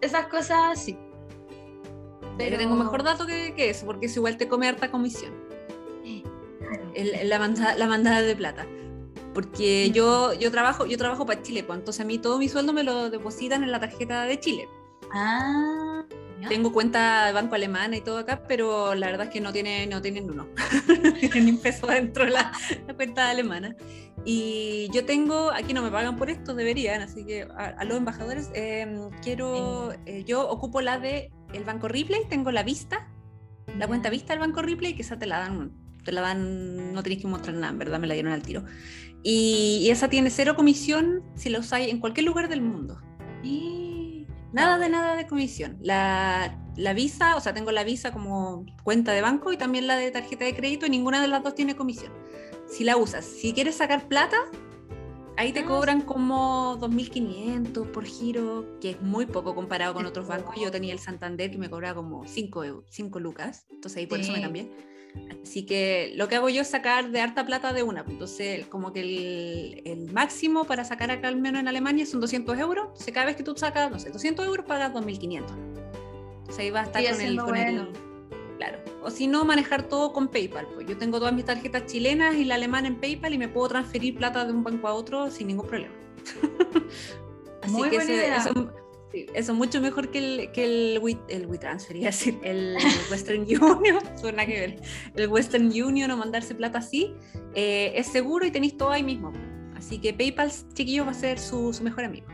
esas 0.00 0.26
cosas 0.26 0.82
sí. 0.82 0.98
Pero 2.38 2.58
tengo 2.58 2.76
mejor 2.76 3.02
dato 3.02 3.26
que, 3.26 3.54
que 3.54 3.70
eso, 3.70 3.86
porque 3.86 4.06
eso 4.06 4.20
igual 4.20 4.36
te 4.36 4.48
come 4.48 4.68
harta 4.68 4.90
comisión. 4.90 5.32
el- 6.94 7.28
la, 7.28 7.38
mandada, 7.38 7.76
la 7.76 8.22
de 8.22 8.36
plata. 8.36 8.66
Porque 9.34 9.90
yo, 9.92 10.34
yo 10.34 10.50
trabajo, 10.50 10.86
yo 10.86 10.98
trabajo 10.98 11.24
para 11.24 11.42
Chile, 11.42 11.64
pues 11.64 11.78
entonces 11.78 12.02
a 12.02 12.04
mí 12.04 12.18
todo 12.18 12.38
mi 12.38 12.48
sueldo 12.48 12.72
me 12.72 12.82
lo 12.82 13.08
depositan 13.10 13.62
en 13.64 13.72
la 13.72 13.80
tarjeta 13.80 14.24
de 14.24 14.38
Chile. 14.38 14.68
Ah. 15.14 16.04
Tengo 16.48 16.72
cuenta 16.72 17.26
de 17.26 17.32
banco 17.32 17.54
alemana 17.54 17.96
y 17.96 18.00
todo 18.00 18.18
acá, 18.18 18.42
pero 18.48 18.94
la 18.94 19.06
verdad 19.06 19.28
es 19.28 19.32
que 19.32 19.40
no 19.40 19.52
tienen, 19.52 19.90
no 19.90 20.02
tienen 20.02 20.30
uno. 20.30 20.48
no 21.02 21.12
tienen 21.14 21.44
ni 21.44 21.50
un 21.52 21.58
peso 21.58 21.86
dentro 21.86 22.24
de 22.24 22.32
la, 22.32 22.52
la 22.86 22.94
cuenta 22.94 23.30
alemana. 23.30 23.76
Y 24.24 24.88
yo 24.92 25.04
tengo, 25.04 25.50
aquí 25.50 25.72
no 25.72 25.82
me 25.82 25.90
pagan 25.90 26.16
por 26.16 26.30
esto, 26.30 26.54
deberían, 26.54 27.00
así 27.00 27.24
que 27.24 27.42
a, 27.42 27.74
a 27.78 27.84
los 27.84 27.96
embajadores, 27.96 28.50
eh, 28.54 29.08
quiero, 29.22 29.92
eh, 30.06 30.24
yo 30.24 30.48
ocupo 30.48 30.80
la 30.80 30.98
de 30.98 31.30
el 31.52 31.64
Banco 31.64 31.88
Ripley, 31.88 32.20
tengo 32.28 32.50
la 32.50 32.62
vista, 32.62 33.08
la 33.78 33.86
cuenta 33.86 34.10
vista 34.10 34.32
del 34.32 34.40
Banco 34.40 34.62
Ripley, 34.62 34.94
que 34.94 35.02
esa 35.02 35.18
te 35.18 35.26
la 35.26 35.38
dan 35.38 35.72
te 36.04 36.12
la 36.12 36.20
dan, 36.20 36.92
no 36.92 37.02
tenéis 37.02 37.22
que 37.22 37.28
mostrar 37.28 37.54
nada, 37.54 37.72
en 37.72 37.78
verdad 37.78 37.98
me 37.98 38.06
la 38.06 38.14
dieron 38.14 38.32
al 38.32 38.42
tiro. 38.42 38.64
Y, 39.22 39.88
esa 39.90 40.08
tiene 40.08 40.30
cero 40.30 40.56
comisión 40.56 41.22
si 41.36 41.48
la 41.48 41.60
usáis 41.60 41.88
en 41.88 42.00
cualquier 42.00 42.26
lugar 42.26 42.48
del 42.48 42.60
mundo. 42.60 43.00
Y 43.42 44.26
nada 44.52 44.78
de 44.78 44.88
nada 44.88 45.16
de 45.16 45.26
comisión. 45.26 45.78
La, 45.80 46.58
la 46.76 46.92
visa, 46.92 47.36
o 47.36 47.40
sea, 47.40 47.54
tengo 47.54 47.70
la 47.70 47.84
visa 47.84 48.12
como 48.12 48.66
cuenta 48.82 49.12
de 49.12 49.22
banco 49.22 49.52
y 49.52 49.56
también 49.56 49.86
la 49.86 49.96
de 49.96 50.10
tarjeta 50.10 50.44
de 50.44 50.54
crédito 50.54 50.86
y 50.86 50.90
ninguna 50.90 51.22
de 51.22 51.28
las 51.28 51.42
dos 51.42 51.54
tiene 51.54 51.76
comisión. 51.76 52.12
Si 52.68 52.84
la 52.84 52.96
usas, 52.96 53.24
si 53.24 53.52
quieres 53.52 53.76
sacar 53.76 54.08
plata, 54.08 54.36
Ahí 55.36 55.52
te 55.52 55.60
ah, 55.60 55.64
cobran 55.64 56.02
como 56.02 56.78
2.500 56.78 57.90
por 57.90 58.04
giro, 58.04 58.78
que 58.80 58.90
es 58.90 59.00
muy 59.00 59.26
poco 59.26 59.54
comparado 59.54 59.94
con 59.94 60.04
otros 60.04 60.26
bancos. 60.28 60.54
Yo 60.60 60.70
tenía 60.70 60.92
el 60.92 60.98
Santander 60.98 61.50
que 61.50 61.58
me 61.58 61.70
cobraba 61.70 61.94
como 61.94 62.26
5, 62.26 62.84
5 62.88 63.20
lucas, 63.20 63.66
entonces 63.70 63.98
ahí 63.98 64.06
por 64.06 64.20
eso 64.20 64.32
me 64.32 64.42
cambié. 64.42 64.70
Así 65.42 65.66
que 65.66 66.12
lo 66.16 66.28
que 66.28 66.36
hago 66.36 66.48
yo 66.48 66.62
es 66.62 66.68
sacar 66.68 67.10
de 67.10 67.20
harta 67.20 67.44
plata 67.44 67.72
de 67.72 67.82
una. 67.82 68.04
Entonces, 68.08 68.66
como 68.66 68.92
que 68.92 69.00
el, 69.00 69.82
el 69.84 70.12
máximo 70.12 70.64
para 70.64 70.84
sacar 70.84 71.10
acá 71.10 71.28
al 71.28 71.36
menos 71.36 71.60
en 71.60 71.68
Alemania 71.68 72.06
son 72.06 72.20
200 72.20 72.58
euros. 72.58 72.86
Entonces, 72.88 73.12
cada 73.12 73.26
vez 73.26 73.36
que 73.36 73.42
tú 73.42 73.54
sacas, 73.56 73.90
no 73.90 73.98
sé, 73.98 74.10
200 74.10 74.46
euros 74.46 74.64
pagas 74.66 74.92
2.500. 74.92 75.72
Entonces 76.38 76.58
ahí 76.58 76.70
va 76.70 76.80
a 76.80 76.84
estar 76.84 77.04
con, 77.04 77.20
el, 77.20 77.38
con 77.38 77.56
el, 77.56 77.88
Claro. 78.62 78.78
O 79.02 79.10
si 79.10 79.26
no, 79.26 79.44
manejar 79.44 79.88
todo 79.88 80.12
con 80.12 80.28
PayPal. 80.28 80.68
Pues 80.74 80.86
yo 80.86 80.96
tengo 80.96 81.18
todas 81.18 81.34
mis 81.34 81.44
tarjetas 81.44 81.86
chilenas 81.86 82.36
y 82.36 82.44
la 82.44 82.54
alemana 82.54 82.86
en 82.86 83.00
PayPal 83.00 83.34
y 83.34 83.38
me 83.38 83.48
puedo 83.48 83.68
transferir 83.68 84.14
plata 84.16 84.44
de 84.44 84.52
un 84.52 84.62
banco 84.62 84.86
a 84.86 84.94
otro 84.94 85.30
sin 85.30 85.48
ningún 85.48 85.66
problema. 85.66 85.94
Así 87.62 87.72
Muy 87.72 87.90
que 87.90 87.96
buena 87.96 88.12
idea. 88.12 88.36
Eso, 88.36 88.72
eso, 89.34 89.54
mucho 89.54 89.80
mejor 89.80 90.10
que 90.10 90.18
el, 90.18 90.52
que 90.52 90.64
el, 90.64 91.18
el 91.28 91.46
WeTransfer, 91.46 91.98
decir, 91.98 92.38
el 92.44 92.76
Western 93.10 93.42
Union, 93.42 93.98
suena 94.20 94.46
que 94.46 94.60
ver, 94.60 94.80
el 95.16 95.28
Western 95.28 95.66
Union 95.66 96.10
o 96.12 96.16
mandarse 96.16 96.54
plata 96.54 96.78
así, 96.78 97.14
eh, 97.54 97.92
es 97.96 98.06
seguro 98.06 98.46
y 98.46 98.52
tenéis 98.52 98.76
todo 98.76 98.90
ahí 98.90 99.02
mismo. 99.02 99.32
Así 99.74 99.98
que 99.98 100.14
PayPal, 100.14 100.52
chiquillo, 100.74 101.04
va 101.04 101.10
a 101.10 101.14
ser 101.14 101.40
su, 101.40 101.72
su 101.72 101.82
mejor 101.82 102.04
amigo. 102.04 102.26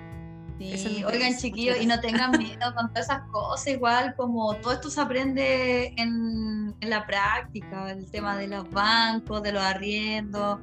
Sí, 0.59 1.05
oigan 1.05 1.37
chiquillos, 1.37 1.81
y 1.81 1.87
no 1.87 2.01
tengan 2.01 2.33
miedo 2.33 2.59
con 2.77 2.89
todas 2.89 3.07
esas 3.07 3.23
cosas, 3.31 3.69
igual 3.69 4.15
como 4.17 4.55
todo 4.57 4.73
esto 4.73 4.91
se 4.91 5.01
aprende 5.01 5.95
en, 5.97 6.75
en, 6.81 6.91
la 6.91 7.07
práctica, 7.07 7.93
el 7.93 8.11
tema 8.11 8.37
de 8.37 8.49
los 8.49 8.69
bancos, 8.71 9.43
de 9.43 9.53
los 9.53 9.63
arriendos. 9.63 10.59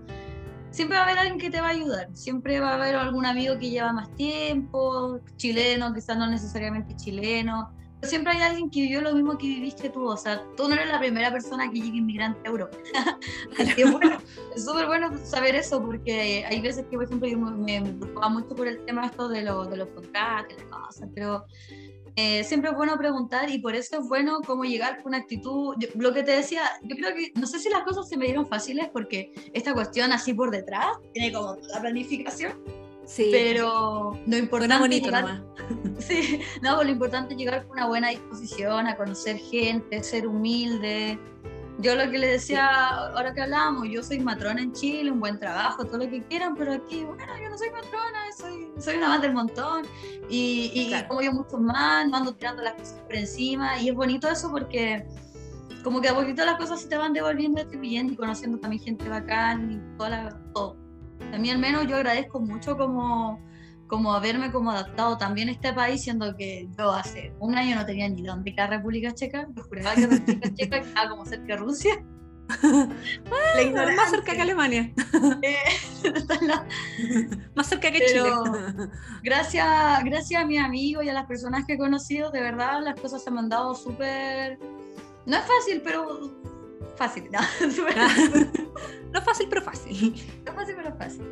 Siempre 0.72 0.98
va 0.98 1.04
a 1.04 1.06
haber 1.06 1.20
alguien 1.20 1.40
que 1.40 1.50
te 1.50 1.62
va 1.62 1.68
a 1.68 1.72
ayudar, 1.72 2.10
siempre 2.14 2.60
va 2.60 2.72
a 2.72 2.76
haber 2.76 2.96
algún 2.96 3.26
amigo 3.26 3.58
que 3.58 3.70
lleva 3.70 3.94
más 3.94 4.14
tiempo, 4.16 5.22
chileno, 5.38 5.94
quizás 5.94 6.18
no 6.18 6.28
necesariamente 6.28 6.94
chileno, 6.98 7.74
siempre 8.06 8.34
hay 8.34 8.42
alguien 8.42 8.70
que 8.70 8.82
vivió 8.82 9.02
lo 9.02 9.14
mismo 9.14 9.38
que 9.38 9.48
viviste 9.48 9.90
tú, 9.90 10.08
o 10.08 10.18
sea, 10.18 10.42
tú 10.56 10.68
no 10.68 10.76
eres 10.76 10.88
la 10.88 11.00
primera 11.00 11.32
persona 11.32 11.70
que 11.70 11.80
llega 11.80 11.98
inmigrante 11.98 12.48
a 12.48 12.52
Europa. 12.52 12.78
bueno, 13.92 14.18
es 14.56 14.66
súper 14.66 14.86
bueno 14.88 15.12
saber 15.26 15.56
eso, 15.56 15.82
porque 15.82 16.46
hay 16.48 16.62
veces 16.62 16.86
que, 16.90 16.96
por 16.96 17.06
ejemplo, 17.06 17.28
yo 17.28 17.38
me, 17.38 17.82
preocupaba 17.82 18.30
mucho 18.30 18.56
por 18.56 18.68
el 18.68 18.84
tema 18.86 19.06
esto 19.06 19.28
de, 19.28 19.44
lo, 19.44 19.66
de 19.66 19.78
los 19.78 19.90
contratos, 19.90 20.58
las 20.58 20.68
cosas, 20.68 21.10
pero 21.14 21.46
eh, 22.18 22.46
siempre 22.46 22.70
es 22.70 22.78
bueno 22.78 22.98
preguntar 22.98 23.50
y 23.50 23.60
por 23.60 23.76
eso 23.76 24.00
es 24.00 24.08
bueno 24.08 24.40
cómo 24.46 24.64
llegar 24.64 25.02
con 25.04 25.08
una 25.08 25.18
actitud. 25.18 25.76
lo 25.96 26.14
que 26.14 26.24
te 26.24 26.32
decía, 26.32 26.62
yo 26.84 26.96
creo 26.96 27.14
que, 27.14 27.34
no 27.36 27.46
sé 27.46 27.60
si 27.60 27.70
las 27.70 27.84
cosas 27.84 28.08
se 28.08 28.16
me 28.16 28.26
dieron 28.26 28.48
fáciles 28.48 28.88
porque 28.94 29.34
esta 29.54 29.74
cuestión 29.74 30.14
así 30.14 30.34
por 30.34 30.50
detrás 30.50 30.88
tiene 31.14 31.34
como 31.34 31.58
la 31.74 31.82
planificación 31.82 32.54
Sí. 33.06 33.30
Pero 33.32 34.18
lo 34.26 34.38
importante 34.38 34.80
bonito 34.80 35.06
llegar, 35.06 35.44
Sí, 36.00 36.42
no, 36.62 36.84
lo 36.84 36.90
importante 36.90 37.34
es 37.34 37.40
llegar 37.40 37.66
con 37.68 37.78
una 37.78 37.88
buena 37.88 38.10
disposición, 38.10 38.88
a 38.88 38.96
conocer 38.96 39.38
gente, 39.38 40.04
ser 40.04 40.28
humilde. 40.28 41.20
Yo 41.80 41.96
lo 41.96 42.10
que 42.10 42.18
le 42.18 42.28
decía, 42.28 42.68
ahora 42.68 43.34
que 43.34 43.42
hablamos, 43.42 43.88
yo 43.90 44.02
soy 44.02 44.20
matrona 44.20 44.62
en 44.62 44.72
Chile, 44.72 45.12
un 45.12 45.20
buen 45.20 45.38
trabajo, 45.38 45.86
todo 45.86 45.98
lo 45.98 46.10
que 46.10 46.24
quieran, 46.24 46.56
pero 46.56 46.74
aquí, 46.74 47.04
bueno, 47.04 47.26
yo 47.42 47.50
no 47.50 47.58
soy 47.58 47.70
matrona, 47.70 48.20
soy, 48.38 48.70
soy 48.80 48.96
una 48.96 49.10
más 49.10 49.22
del 49.22 49.34
montón. 49.34 49.86
Y, 50.30 50.72
y 50.74 51.08
como 51.08 51.22
yo 51.22 51.34
mucho 51.34 51.58
más, 51.58 52.08
no 52.08 52.18
ando 52.18 52.34
tirando 52.34 52.64
las 52.64 52.76
cosas 52.76 53.02
por 53.02 53.16
encima. 53.16 53.80
Y 53.82 53.90
es 53.90 53.96
bonito 53.96 54.30
eso 54.30 54.50
porque 54.50 55.06
como 55.84 56.02
que 56.02 56.08
a 56.08 56.16
poquito 56.16 56.46
las 56.46 56.58
cosas 56.58 56.82
se 56.82 56.88
te 56.88 56.98
van 56.98 57.12
devolviendo 57.14 57.62
bien 57.78 58.12
y 58.12 58.16
conociendo 58.16 58.58
también 58.58 58.82
gente 58.82 59.08
bacán 59.10 59.72
y 59.72 59.98
toda 59.98 60.10
la, 60.10 60.40
todo 60.54 60.85
a 61.34 61.38
mí 61.38 61.50
al 61.50 61.60
menos 61.60 61.88
yo 61.88 61.96
agradezco 61.96 62.40
mucho 62.40 62.78
como, 62.78 63.40
como 63.88 64.14
haberme 64.14 64.52
como 64.52 64.72
adaptado 64.72 65.18
también 65.18 65.50
a 65.50 65.52
este 65.52 65.74
país, 65.74 66.02
siendo 66.02 66.36
que 66.36 66.68
yo 66.78 66.92
hace 66.92 67.34
un 67.40 67.56
año 67.56 67.76
no 67.76 67.86
tenía 67.86 68.10
ni 68.10 68.24
dónde 68.24 68.54
queda 68.54 68.68
República 68.68 69.14
Checa, 69.14 69.48
yo 69.56 69.64
juraba 69.64 69.96
que 69.96 70.08
República 70.08 70.54
Checa 70.56 70.78
estaba 70.78 71.10
como 71.10 71.26
cerca 71.26 71.46
de 71.46 71.58
Rusia. 71.58 72.04
más 73.96 74.10
cerca 74.10 74.34
que 74.34 74.42
Alemania. 74.42 74.92
Eh, 75.42 75.56
más 77.56 77.68
cerca 77.68 77.92
que 77.92 78.06
Chile. 78.06 78.30
Gracias, 79.24 80.04
gracias 80.04 80.42
a 80.42 80.46
mis 80.46 80.60
amigos 80.60 81.04
y 81.04 81.10
a 81.10 81.14
las 81.14 81.26
personas 81.26 81.66
que 81.66 81.74
he 81.74 81.78
conocido, 81.78 82.32
de 82.32 82.42
verdad 82.42 82.82
las 82.84 83.00
cosas 83.00 83.24
se 83.24 83.32
me 83.32 83.40
han 83.40 83.50
dado 83.50 83.74
súper... 83.76 84.60
No 85.26 85.38
es 85.38 85.44
fácil, 85.44 85.82
pero 85.84 86.32
fácil. 86.96 87.30
No, 87.32 87.40
no 89.14 89.22
fácil, 89.22 89.48
pero 89.50 89.62
fácil. 89.62 90.16
No 90.46 90.54
fácil, 90.54 90.76
pero 90.76 90.96
fácil. 90.98 91.26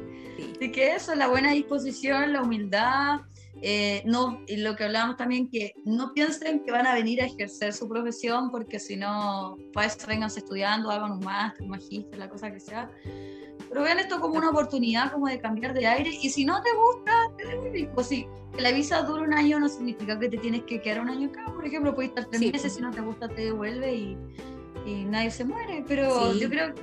Así 0.56 0.72
que 0.72 0.96
eso, 0.96 1.16
la 1.16 1.28
buena 1.28 1.52
disposición, 1.52 2.34
la 2.34 2.42
humildad, 2.42 3.22
eh, 3.62 4.04
no, 4.06 4.42
y 4.48 4.58
lo 4.58 4.76
que 4.76 4.84
hablábamos 4.84 5.16
también, 5.16 5.50
que 5.50 5.74
no 5.86 6.14
piensen 6.14 6.64
que 6.64 6.72
van 6.72 6.88
a 6.88 6.94
venir 6.94 7.22
a 7.22 7.26
ejercer 7.26 7.72
su 7.74 7.88
profesión, 7.88 8.52
porque 8.52 8.80
si 8.80 8.98
no, 8.98 9.58
para 9.74 9.88
eso 9.88 10.06
vengan 10.08 10.28
estudiando, 10.28 10.92
hagan 10.92 11.14
un 11.14 11.20
máster, 11.20 11.64
un 11.64 11.70
magíster, 11.70 12.20
la 12.20 12.30
cosa 12.30 12.52
que 12.52 12.60
sea. 12.60 12.92
Pero 13.70 13.84
vean 13.84 14.00
esto 14.00 14.20
como 14.20 14.36
una 14.36 14.50
oportunidad 14.50 15.12
como 15.12 15.28
de 15.28 15.40
cambiar 15.40 15.74
de 15.74 15.88
aire, 15.88 16.10
y 16.10 16.30
si 16.30 16.44
no 16.46 16.62
te 16.62 16.70
gusta, 16.74 17.14
te 17.38 17.48
devuelves. 17.48 17.88
Pues 17.94 18.08
sí, 18.08 18.28
que 18.54 18.62
la 18.62 18.72
visa 18.72 19.02
dure 19.04 19.24
un 19.24 19.34
año 19.34 19.60
no 19.60 19.70
significa 19.70 20.20
que 20.20 20.30
te 20.30 20.38
tienes 20.38 20.64
que 20.64 20.82
quedar 20.82 21.02
un 21.02 21.10
año 21.10 21.30
acá. 21.30 21.46
Por 21.46 21.66
ejemplo, 21.66 21.96
puedes 21.96 22.10
estar 22.10 22.26
tres 22.26 22.42
meses, 22.42 22.62
pues. 22.62 22.74
si 22.74 22.82
no 22.82 22.92
te 22.92 23.02
gusta, 23.02 23.30
te 23.30 23.46
devuelve 23.46 23.96
y, 23.96 24.18
y 24.86 25.06
nadie 25.06 25.32
se 25.32 25.46
muere. 25.46 25.84
Pero 25.88 26.34
yo 26.34 26.50
creo 26.50 26.74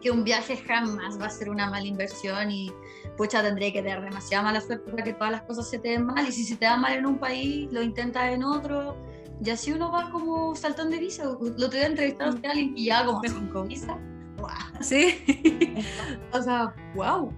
que 0.00 0.10
un 0.10 0.24
viaje 0.24 0.56
jamás 0.56 1.20
va 1.20 1.26
a 1.26 1.30
ser 1.30 1.50
una 1.50 1.68
mala 1.68 1.86
inversión 1.86 2.50
y 2.50 2.72
pucha 3.16 3.42
tendré 3.42 3.72
que 3.72 3.82
tener 3.82 4.02
demasiada 4.02 4.44
mala 4.44 4.60
suerte 4.60 4.90
para 4.90 5.02
que 5.02 5.12
todas 5.14 5.32
las 5.32 5.42
cosas 5.42 5.68
se 5.68 5.78
te 5.78 5.88
den 5.90 6.06
mal 6.06 6.28
y 6.28 6.32
si 6.32 6.44
se 6.44 6.56
te 6.56 6.66
da 6.66 6.76
mal 6.76 6.92
en 6.98 7.06
un 7.06 7.18
país 7.18 7.72
lo 7.72 7.82
intentas 7.82 8.32
en 8.32 8.44
otro 8.44 8.96
y 9.42 9.50
así 9.50 9.72
uno 9.72 9.90
va 9.90 10.10
como 10.10 10.54
saltando 10.54 10.92
de 10.92 11.00
visa 11.00 11.24
lo 11.24 11.70
te 11.70 11.76
voy 11.76 11.84
a 11.84 11.86
entrevistar 11.86 12.28
a 12.28 12.30
usted 12.30 12.46
a 12.46 12.50
alguien 12.52 12.72
y 12.76 12.86
ya 12.86 13.04
como 13.04 13.22
cinco 13.22 13.62
visas 13.64 13.96
wow. 14.36 14.48
sí. 14.80 15.18
O 16.32 16.42
sea 16.42 16.74
wow 16.94 17.32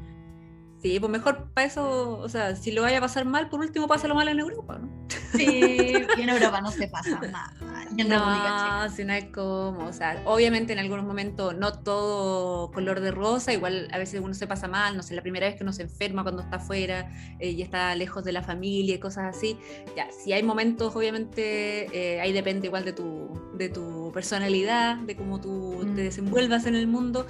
Sí, 0.80 1.00
pues 1.00 1.10
mejor 1.10 1.50
para 1.54 1.66
eso, 1.66 2.18
o 2.18 2.28
sea, 2.28 2.54
si 2.54 2.70
lo 2.70 2.82
vaya 2.82 2.98
a 2.98 3.00
pasar 3.00 3.24
mal, 3.24 3.48
por 3.48 3.60
último 3.60 3.88
pásalo 3.88 4.14
mal 4.14 4.28
en 4.28 4.38
Europa, 4.38 4.78
¿no? 4.78 5.08
Sí, 5.34 5.92
y 6.16 6.22
en 6.22 6.28
Europa 6.28 6.60
no 6.60 6.70
se 6.70 6.86
pasa 6.86 7.20
mal. 7.32 7.50
no, 7.96 8.88
si 8.90 9.04
no 9.04 9.12
hay 9.12 9.30
como, 9.32 9.86
o 9.86 9.92
sea, 9.92 10.22
obviamente 10.24 10.72
en 10.72 10.78
algunos 10.78 11.04
momentos 11.04 11.56
no 11.56 11.72
todo 11.72 12.70
color 12.70 13.00
de 13.00 13.10
rosa, 13.10 13.52
igual 13.52 13.88
a 13.92 13.98
veces 13.98 14.20
uno 14.22 14.34
se 14.34 14.46
pasa 14.46 14.68
mal, 14.68 14.96
no 14.96 15.02
sé, 15.02 15.16
la 15.16 15.22
primera 15.22 15.48
vez 15.48 15.56
que 15.56 15.64
uno 15.64 15.72
se 15.72 15.82
enferma 15.82 16.22
cuando 16.22 16.42
está 16.42 16.56
afuera 16.56 17.10
eh, 17.40 17.50
y 17.50 17.62
está 17.62 17.94
lejos 17.96 18.22
de 18.22 18.30
la 18.30 18.42
familia 18.42 18.94
y 18.94 18.98
cosas 18.98 19.36
así, 19.36 19.58
ya, 19.96 20.08
si 20.12 20.32
hay 20.32 20.44
momentos, 20.44 20.94
obviamente, 20.94 21.86
eh, 21.92 22.20
ahí 22.20 22.32
depende 22.32 22.68
igual 22.68 22.84
de 22.84 22.92
tu, 22.92 23.52
de 23.54 23.68
tu 23.68 24.12
personalidad, 24.14 24.96
de 24.98 25.16
cómo 25.16 25.40
tú 25.40 25.80
te 25.80 26.02
mm. 26.02 26.04
desenvuelvas 26.04 26.66
en 26.66 26.76
el 26.76 26.86
mundo, 26.86 27.26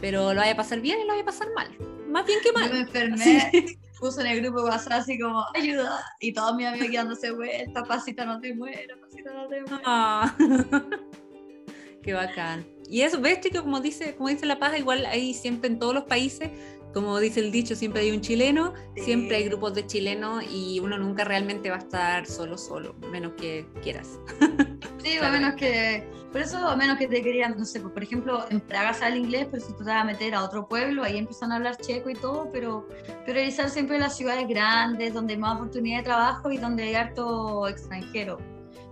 pero 0.00 0.34
lo 0.34 0.40
vaya 0.40 0.52
a 0.52 0.56
pasar 0.56 0.80
bien 0.80 1.00
y 1.00 1.02
lo 1.02 1.08
vaya 1.08 1.22
a 1.22 1.26
pasar 1.26 1.48
mal. 1.54 1.68
Más 2.12 2.26
bien 2.26 2.38
que 2.42 2.52
mal. 2.52 2.68
Yo 2.68 2.74
me 2.74 2.80
enfermé, 2.80 3.78
puso 3.98 4.20
en 4.20 4.26
el 4.26 4.42
grupo 4.42 4.62
WhatsApp 4.62 4.92
así 5.00 5.18
como, 5.18 5.44
ayuda, 5.54 6.04
y 6.20 6.32
todos 6.32 6.54
mis 6.54 6.66
amigos 6.66 6.88
quedándose 6.88 7.30
vuelta, 7.30 7.84
pasita 7.84 8.24
no 8.24 8.40
te 8.40 8.54
muero, 8.54 9.00
pasita 9.00 9.32
no 9.32 9.48
te 9.48 9.62
muero. 9.62 9.82
Ah. 9.84 10.34
Qué 12.02 12.12
bacán. 12.12 12.66
Y 12.88 13.02
eso, 13.02 13.20
ves, 13.20 13.38
que 13.38 13.50
como 13.50 13.80
dice, 13.80 14.16
como 14.16 14.28
dice 14.28 14.44
La 14.44 14.58
Paz, 14.58 14.76
igual 14.78 15.06
hay 15.06 15.34
siempre 15.34 15.70
en 15.70 15.78
todos 15.78 15.94
los 15.94 16.04
países 16.04 16.50
como 16.92 17.18
dice 17.18 17.40
el 17.40 17.50
dicho, 17.50 17.74
siempre 17.74 18.02
hay 18.02 18.10
un 18.10 18.20
chileno, 18.20 18.74
siempre 18.96 19.36
hay 19.36 19.44
grupos 19.44 19.74
de 19.74 19.86
chilenos 19.86 20.44
y 20.50 20.80
uno 20.80 20.98
nunca 20.98 21.24
realmente 21.24 21.70
va 21.70 21.76
a 21.76 21.80
estar 21.80 22.26
solo, 22.26 22.58
solo, 22.58 22.94
menos 23.10 23.32
que 23.32 23.66
quieras. 23.82 24.18
Sí, 25.02 25.16
a 25.22 25.30
menos 25.30 25.54
que, 25.54 26.06
por 26.30 26.40
eso, 26.40 26.58
a 26.58 26.76
menos 26.76 26.98
que 26.98 27.06
te 27.08 27.22
querían, 27.22 27.56
no 27.56 27.64
sé, 27.64 27.80
pues, 27.80 27.92
por 27.92 28.02
ejemplo, 28.02 28.44
en 28.50 28.60
Praga 28.60 28.92
sale 28.92 29.16
inglés, 29.16 29.48
pero 29.50 29.62
si 29.62 29.72
tú 29.72 29.78
te 29.78 29.90
vas 29.90 30.02
a 30.02 30.04
meter 30.04 30.34
a 30.34 30.44
otro 30.44 30.68
pueblo, 30.68 31.02
ahí 31.02 31.18
empiezan 31.18 31.52
a 31.52 31.56
hablar 31.56 31.76
checo 31.76 32.10
y 32.10 32.14
todo, 32.14 32.50
pero 32.52 32.86
priorizar 33.24 33.70
siempre 33.70 33.98
las 33.98 34.16
ciudades 34.16 34.46
grandes, 34.48 35.14
donde 35.14 35.34
hay 35.34 35.40
más 35.40 35.56
oportunidad 35.56 35.98
de 35.98 36.04
trabajo 36.04 36.50
y 36.50 36.58
donde 36.58 36.84
hay 36.84 36.94
harto 36.94 37.68
extranjero. 37.68 38.38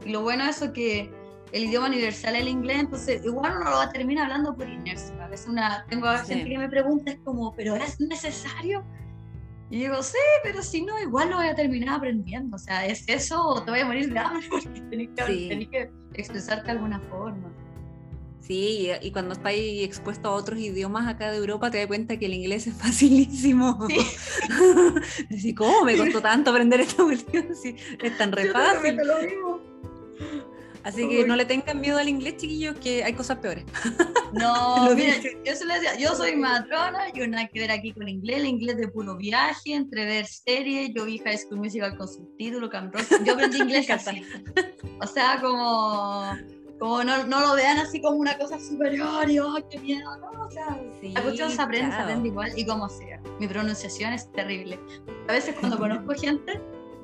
Y 0.04 0.10
lo 0.10 0.22
bueno 0.22 0.44
es 0.44 0.56
eso 0.56 0.72
que 0.72 1.10
el 1.52 1.64
idioma 1.64 1.88
universal 1.88 2.36
es 2.36 2.42
el 2.42 2.48
inglés, 2.48 2.80
entonces 2.80 3.24
igual 3.24 3.56
uno 3.56 3.70
lo 3.70 3.76
va 3.76 3.84
a 3.84 3.90
terminar 3.90 4.24
hablando 4.24 4.54
por 4.54 4.68
inercia. 4.68 5.14
A 5.24 5.28
veces 5.28 5.48
una, 5.48 5.84
tengo 5.88 6.06
a 6.06 6.18
gente 6.18 6.48
que 6.48 6.58
me 6.58 6.68
pregunta, 6.68 7.12
es 7.12 7.18
como, 7.20 7.54
¿pero 7.54 7.76
es 7.76 8.00
necesario? 8.00 8.84
Y 9.70 9.78
digo, 9.78 10.02
sí, 10.02 10.18
pero 10.42 10.62
si 10.62 10.82
no, 10.82 11.00
igual 11.00 11.30
lo 11.30 11.36
voy 11.36 11.46
a 11.46 11.54
terminar 11.54 11.96
aprendiendo. 11.96 12.56
O 12.56 12.58
sea, 12.58 12.86
¿es 12.86 13.08
eso 13.08 13.40
o 13.40 13.62
te 13.62 13.70
voy 13.70 13.80
a 13.80 13.86
morir 13.86 14.12
de 14.12 14.18
hambre? 14.18 14.46
Porque 14.50 14.68
tenés 14.90 15.08
que, 15.16 15.68
que 16.12 16.20
expresarte 16.20 16.66
de 16.66 16.72
alguna 16.72 16.98
forma. 17.00 17.52
Sí, 18.40 18.90
y, 19.00 19.12
cuando 19.12 19.34
estás 19.34 19.52
expuesto 19.54 20.28
a 20.28 20.32
otros 20.32 20.58
idiomas 20.58 21.06
acá 21.06 21.30
de 21.30 21.38
Europa, 21.38 21.70
te 21.70 21.78
das 21.78 21.86
cuenta 21.86 22.18
que 22.18 22.26
el 22.26 22.34
inglés 22.34 22.66
es 22.66 22.74
facilísimo. 22.82 23.86
Sí. 23.86 23.98
Decís, 25.30 25.54
¿cómo 25.54 25.84
me 25.84 25.96
costó 25.96 26.20
tanto 26.20 26.50
aprender 26.50 26.80
esta 26.80 27.04
cuestión? 27.04 27.54
Sí, 27.54 27.76
es 28.02 28.18
tan 28.18 28.32
re 28.32 28.46
Yo 28.46 28.52
fácil. 28.52 28.96
te 28.96 29.04
lo. 29.04 29.69
Así 30.82 31.08
que 31.08 31.22
Uy. 31.22 31.28
no 31.28 31.36
le 31.36 31.44
tengan 31.44 31.80
miedo 31.80 31.98
al 31.98 32.08
inglés, 32.08 32.36
chiquillos, 32.38 32.76
que 32.76 33.04
hay 33.04 33.12
cosas 33.12 33.38
peores. 33.38 33.64
No, 34.32 34.88
mira, 34.94 35.14
yo 35.44 35.56
se 35.56 35.64
lo 35.64 35.74
decía, 35.74 35.98
yo 35.98 36.14
soy 36.14 36.36
matrona, 36.36 37.12
yo 37.12 37.26
nada 37.26 37.48
que 37.48 37.58
ver 37.58 37.72
aquí 37.72 37.92
con 37.92 38.08
inglés, 38.08 38.38
el 38.38 38.46
inglés 38.46 38.76
de 38.76 38.86
puro 38.86 39.16
viaje, 39.16 39.74
entre 39.74 40.04
ver 40.04 40.24
series, 40.24 40.92
yo 40.94 41.04
vi 41.04 41.18
High 41.18 41.36
School 41.36 41.58
Musical 41.58 41.96
con 41.96 42.06
subtítulos, 42.06 42.70
Camp 42.70 42.94
Rock, 42.94 43.06
yo 43.24 43.32
aprendí 43.32 43.58
inglés 43.62 43.90
así. 43.90 44.22
O 45.00 45.06
sea, 45.08 45.40
como, 45.40 46.32
como 46.78 47.02
no, 47.02 47.26
no 47.26 47.40
lo 47.40 47.54
vean 47.56 47.78
así 47.78 48.00
como 48.00 48.18
una 48.18 48.38
cosa 48.38 48.60
superior 48.60 49.28
y 49.28 49.40
oh, 49.40 49.56
qué 49.68 49.80
miedo, 49.80 50.16
no, 50.18 50.46
o 50.46 50.50
sea, 50.52 50.80
Sí, 51.00 51.08
la 51.08 51.22
cuestión 51.22 51.50
se 51.50 51.60
aprende, 51.60 51.86
se 51.86 51.90
claro. 51.90 52.04
aprende 52.04 52.28
igual 52.28 52.52
y 52.56 52.64
como 52.64 52.88
sea. 52.88 53.20
Mi 53.40 53.48
pronunciación 53.48 54.12
es 54.12 54.30
terrible. 54.30 54.78
A 55.28 55.32
veces 55.32 55.56
cuando 55.58 55.76
conozco 55.76 56.12
gente, 56.14 56.60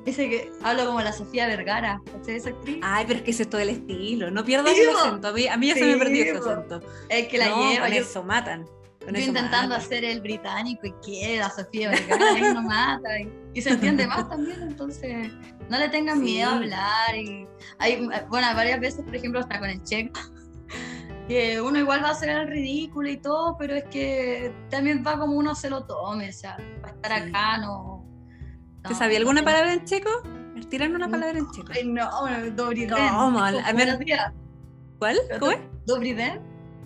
dice 0.07 0.29
que 0.29 0.51
hablo 0.63 0.85
como 0.85 1.01
la 1.01 1.11
Sofía 1.13 1.47
Vergara, 1.47 2.01
¿cachai 2.11 2.35
esa 2.37 2.49
actriz? 2.49 2.79
Ay, 2.81 3.05
pero 3.07 3.19
es 3.19 3.25
que 3.25 3.31
ese 3.31 3.43
es 3.43 3.49
todo 3.49 3.61
el 3.61 3.69
estilo. 3.69 4.31
No 4.31 4.43
pierdas 4.43 4.73
Sí, 4.73 4.81
el 4.81 4.89
acento. 4.95 5.27
A 5.27 5.33
mí, 5.33 5.47
a 5.47 5.57
mí 5.57 5.67
ya 5.67 5.73
se 5.75 5.85
me 5.85 5.97
perdió 5.97 6.23
ese 6.23 6.37
acento. 6.37 6.81
Es 7.09 7.27
que 7.27 7.37
la 7.37 7.49
no, 7.49 7.69
lleva, 7.71 7.85
con 7.85 7.95
yo- 7.95 8.01
eso 8.01 8.23
matan. 8.23 8.65
Con 8.99 9.13
Yo 9.15 9.19
eso 9.21 9.27
intentando 9.29 9.69
matan. 9.69 9.81
hacer 9.85 10.03
el 10.03 10.19
británico 10.21 10.87
y 10.87 10.93
que 11.05 11.37
la 11.37 11.49
Sofía 11.49 11.91
Vergara 11.91 12.31
ahí 12.33 12.41
no 12.41 12.61
mata 12.61 13.19
y, 13.21 13.31
y 13.53 13.61
se 13.61 13.69
entiende 13.69 14.05
más 14.07 14.27
también, 14.27 14.61
entonces 14.63 15.31
no 15.69 15.77
le 15.79 15.87
tengan 15.89 16.17
Sí. 16.17 16.23
miedo 16.25 16.49
a 16.49 16.55
hablar. 16.55 17.15
Y 17.15 17.47
hay, 17.79 18.05
bueno, 18.27 18.47
varias 18.55 18.79
veces, 18.81 19.05
por 19.05 19.15
ejemplo, 19.15 19.39
hasta 19.39 19.59
con 19.59 19.69
el 19.69 19.81
checo, 19.83 20.19
que 21.27 21.61
uno 21.61 21.79
igual 21.79 22.03
va 22.03 22.09
a 22.09 22.11
hacer 22.11 22.29
el 22.29 22.47
ridículo 22.47 23.09
y 23.09 23.17
todo, 23.17 23.55
pero 23.57 23.75
es 23.75 23.83
que 23.85 24.53
también 24.69 25.03
va 25.05 25.17
como 25.17 25.35
uno 25.37 25.55
se 25.55 25.69
lo 25.69 25.85
tome, 25.85 26.29
o 26.29 26.33
sea, 26.33 26.57
para 26.81 26.93
estar 26.93 27.23
Sí. 27.23 27.29
acá 27.29 27.57
no. 27.59 28.05
¿Te 28.87 28.93
no, 28.93 28.99
sabía 28.99 29.17
alguna 29.17 29.43
palabra 29.43 29.73
en 29.73 29.83
checo? 29.85 30.09
Tirarme 30.69 30.95
una 30.95 31.09
palabra 31.09 31.37
en 31.37 31.49
checo. 31.51 31.71
Ay, 31.73 31.87
no, 31.87 32.09
bueno, 32.21 32.51
Dobrý 32.55 32.81
den, 32.81 32.89
No, 32.89 32.97
es 33.27 33.33
mal, 33.33 33.55
como 33.55 33.67
a 33.67 33.73
ver. 33.73 33.99
¿Cuál? 34.99 35.17
¿Cómo 35.39 35.51
es? 35.51 35.59
Dobrý 35.85 36.13
den, 36.13 36.41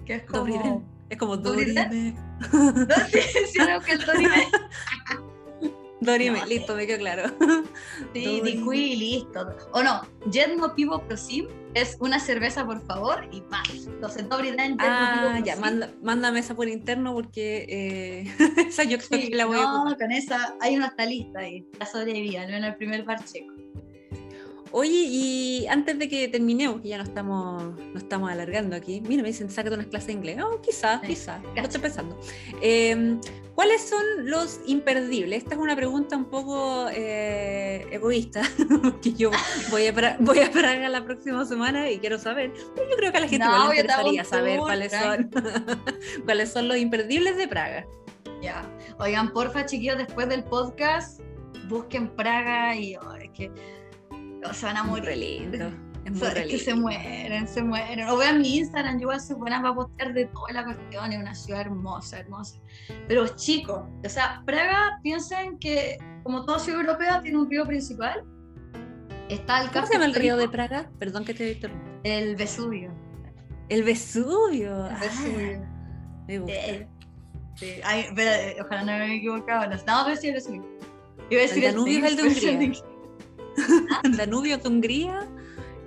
que 0.05 0.15
es 0.15 0.23
como... 0.23 0.39
Dobrý 0.39 0.57
den. 0.57 0.85
Es 1.09 1.17
como 1.17 1.37
Dorime. 1.37 2.15
No 2.53 2.95
sé 3.09 3.21
si 3.47 3.59
no, 3.59 3.81
que 3.81 3.91
el 3.93 4.05
Dobrý 4.05 4.25
den 4.25 5.21
Dorime, 6.01 6.39
No, 6.39 6.45
listo, 6.47 6.75
me 6.75 6.87
quedó 6.87 6.97
claro. 6.99 7.29
Sí, 8.13 8.23
Todo 8.23 8.41
di 8.43 8.61
qui 8.61 8.77
y 8.93 8.95
listo. 8.97 9.47
O 9.71 9.83
no, 9.83 10.01
Jedno 10.31 10.73
Pivo 10.75 10.99
Prosim 11.03 11.47
es 11.75 11.95
una 11.99 12.19
cerveza, 12.19 12.65
por 12.65 12.81
favor, 12.85 13.27
y 13.31 13.41
más. 13.51 13.69
Entonces, 13.87 14.27
Den, 14.27 14.57
Jedno 14.57 14.77
Ah, 14.81 15.39
ya, 15.45 15.55
manda- 15.57 15.91
mándame 16.01 16.39
esa 16.39 16.55
por 16.55 16.67
interno 16.67 17.13
porque 17.13 17.65
eh, 17.69 18.35
esa 18.67 18.83
yo 18.83 18.97
creo 18.97 19.21
Sí, 19.21 19.29
que 19.29 19.35
la 19.35 19.45
voy 19.45 19.57
a 19.57 19.61
no, 19.61 19.95
con 19.97 20.11
esa 20.11 20.55
hay 20.59 20.75
una 20.75 20.93
lista 21.05 21.39
ahí. 21.39 21.65
La 21.79 21.85
sobrevivía, 21.85 22.47
no 22.47 22.57
en 22.57 22.63
el 22.63 22.75
primer 22.75 23.03
bar 23.03 23.23
checo. 23.23 23.53
Oye, 24.73 25.05
y 25.07 25.67
antes 25.67 25.99
de 25.99 26.07
que 26.07 26.27
terminemos, 26.29 26.81
que 26.81 26.87
ya 26.89 26.97
no 26.97 27.03
estamos, 27.03 27.61
no 27.63 27.97
estamos 27.97 28.31
alargando 28.31 28.75
aquí, 28.75 29.01
mira, 29.01 29.21
me 29.21 29.29
dicen, 29.29 29.49
sácate 29.49 29.75
unas 29.75 29.87
clases 29.87 30.07
de 30.07 30.13
inglés. 30.13 30.37
Oh, 30.41 30.61
quizás, 30.61 31.01
quizás, 31.01 31.41
cacha. 31.55 31.61
estoy 31.63 31.81
pensando. 31.81 32.17
Eh, 32.61 33.17
¿Cuáles 33.53 33.81
son 33.87 34.01
los 34.29 34.61
imperdibles? 34.65 35.43
Esta 35.43 35.55
es 35.55 35.61
una 35.61 35.75
pregunta 35.75 36.15
un 36.15 36.25
poco 36.25 36.87
eh, 36.89 37.85
egoísta, 37.91 38.43
porque 38.81 39.13
yo 39.13 39.29
voy 39.69 39.87
a, 39.87 39.93
Pra- 39.93 40.15
voy 40.19 40.39
a 40.39 40.49
Praga 40.49 40.87
la 40.87 41.03
próxima 41.03 41.45
semana 41.45 41.89
y 41.91 41.99
quiero 41.99 42.17
saber, 42.17 42.53
pero 42.73 42.89
yo 42.89 42.95
creo 42.95 43.11
que 43.11 43.17
a 43.17 43.21
la 43.21 43.27
gente 43.27 43.45
No, 43.45 43.67
le 43.69 43.75
interesaría 43.81 44.23
saber 44.23 44.55
tour, 44.57 44.67
cuáles 44.67 44.91
son, 44.93 45.29
cuáles 46.25 46.49
son 46.51 46.67
los 46.69 46.77
imperdibles 46.77 47.35
de 47.35 47.47
Praga. 47.47 47.85
Ya. 48.41 48.65
Oigan, 48.99 49.33
porfa, 49.33 49.65
chiquillos, 49.65 49.97
después 49.97 50.29
del 50.29 50.43
podcast, 50.45 51.19
busquen 51.67 52.07
Praga 52.15 52.75
y 52.75 52.95
oh, 52.95 53.15
es 53.15 53.29
que 53.31 53.51
se 54.53 54.65
van 54.65 54.77
a 54.77 54.83
morir. 54.83 55.17
lindo. 55.17 55.65
Es 56.03 56.09
O 56.11 56.13
muy 56.13 56.19
sea, 56.19 56.33
re 56.33 56.41
es 56.41 56.47
que 56.47 56.57
se 56.57 56.73
mueren, 56.73 57.47
se 57.47 57.61
mueren. 57.63 58.07
O 58.09 58.17
vean 58.17 58.41
mi 58.41 58.57
Instagram, 58.57 58.95
yo 58.95 59.01
igual 59.01 59.21
soy 59.21 59.35
buena 59.35 59.61
para 59.61 59.75
postear 59.75 60.13
de 60.13 60.25
toda 60.25 60.51
la 60.51 60.63
cuestión, 60.63 61.11
es 61.13 61.19
una 61.19 61.35
ciudad 61.35 61.61
hermosa, 61.61 62.19
hermosa. 62.19 62.59
Pero 63.07 63.27
chicos, 63.35 63.83
o 64.03 64.09
sea, 64.09 64.41
Praga, 64.45 64.99
piensen 65.03 65.59
que 65.59 65.97
como 66.23 66.43
toda 66.45 66.57
ciudad 66.57 66.81
europea 66.81 67.21
tiene 67.21 67.37
un 67.37 67.49
río 67.49 67.65
principal. 67.67 68.23
Está 69.29 69.61
el 69.61 69.69
¿Cómo 69.71 69.85
se 69.85 69.93
llama 69.93 70.05
el 70.05 70.15
río 70.15 70.37
de 70.37 70.49
Praga? 70.49 70.89
Perdón 70.97 71.23
que 71.23 71.33
te 71.35 71.51
interrumpa. 71.51 71.85
El 72.03 72.35
Vesubio. 72.35 72.91
El 73.69 73.83
Vesubio. 73.83 74.87
El 74.87 74.91
Ah, 74.93 74.99
Vesubio. 74.99 75.61
me 76.27 76.39
gusta. 76.39 76.53
Eh, 76.55 76.87
sí. 77.55 77.73
Ay, 77.85 77.99
espera, 78.01 78.41
eh, 78.41 78.57
ojalá 78.59 78.81
no 78.81 78.87
me 78.87 79.03
haya 79.03 79.13
equivocado. 79.13 79.69
No, 79.87 80.01
pero 80.05 80.15
sí 80.19 80.27
el 80.29 80.33
Vesubio. 80.33 80.65
Iba 81.29 81.41
a 81.41 81.43
decir 81.43 81.63
El 81.63 81.75
Danubio 81.75 82.05
es 82.05 82.11
el 82.11 82.17
de 82.17 82.23
pero 82.23 82.29
Hungría. 82.33 82.83
Danubio 84.17 84.57
de 84.57 84.67
Hungría. 84.67 85.27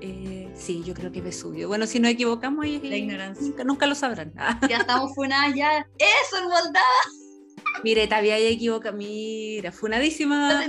eh, 0.00 0.50
sí, 0.54 0.82
yo 0.84 0.94
creo 0.94 1.10
que 1.10 1.20
Vesubio. 1.20 1.68
Bueno, 1.68 1.86
si 1.86 2.00
nos 2.00 2.10
equivocamos, 2.10 2.66
La 2.66 2.96
ignorancia. 2.96 3.46
Nunca, 3.46 3.64
nunca 3.64 3.86
lo 3.86 3.94
sabrán. 3.94 4.32
Ya 4.68 4.78
estamos 4.78 5.14
funadas 5.14 5.54
ya. 5.54 5.86
¡Eso 5.98 6.38
en 6.38 6.44
Moldavia! 6.44 6.80
mire, 7.82 8.06
te 8.06 8.14
había 8.14 8.38
equivocado. 8.38 8.96
Mira, 8.96 9.72
funadísima. 9.72 10.64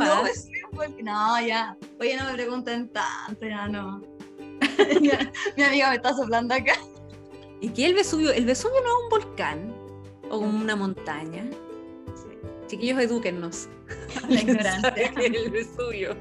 No, 1.04 1.42
ya. 1.42 1.78
Oye, 2.00 2.18
no 2.18 2.26
me 2.26 2.34
pregunten 2.34 2.90
tanto, 2.90 3.46
ya 3.46 3.68
no. 3.68 4.02
Mi 5.58 5.64
amiga 5.64 5.90
me 5.90 5.96
está 5.96 6.14
soplando 6.14 6.54
acá. 6.56 6.74
¿Y 7.62 7.70
qué 7.70 7.84
es 7.84 7.90
el 7.90 7.96
Vesubio? 7.96 8.32
El 8.32 8.46
Vesubio 8.46 8.82
no 8.82 8.88
es 8.88 9.04
un 9.04 9.10
volcán 9.10 9.76
o 10.30 10.38
una 10.40 10.76
montaña. 10.76 11.46
Chiquillos, 12.68 13.00
edúquennos. 13.00 13.70
La 14.30 14.42
ignorancia. 14.42 14.82
¿Sabe 14.90 15.12
qué 15.16 15.26
es 15.28 15.34
el 15.46 15.52
Vesubio? 15.52 16.18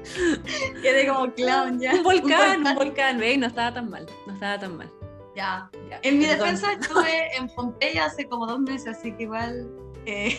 Quedé 0.81 1.07
como 1.07 1.33
clown 1.33 1.79
ya. 1.79 1.93
Un 1.95 2.03
volcán, 2.03 2.65
un 2.65 2.75
volcán, 2.75 3.17
¿veis? 3.17 3.39
No 3.39 3.47
estaba 3.47 3.73
tan 3.73 3.89
mal. 3.89 4.05
No 4.27 4.33
estaba 4.33 4.59
tan 4.59 4.77
mal. 4.77 4.91
Ya. 5.35 5.69
Ya, 5.89 5.99
En 6.03 6.19
mi 6.19 6.25
perdón. 6.25 6.39
defensa 6.45 6.73
estuve 6.79 7.35
en 7.35 7.47
Pompeya 7.49 8.05
hace 8.05 8.25
como 8.27 8.45
dos 8.47 8.59
meses, 8.59 8.97
así 8.97 9.11
que 9.13 9.23
igual 9.23 9.69
eh, 10.05 10.37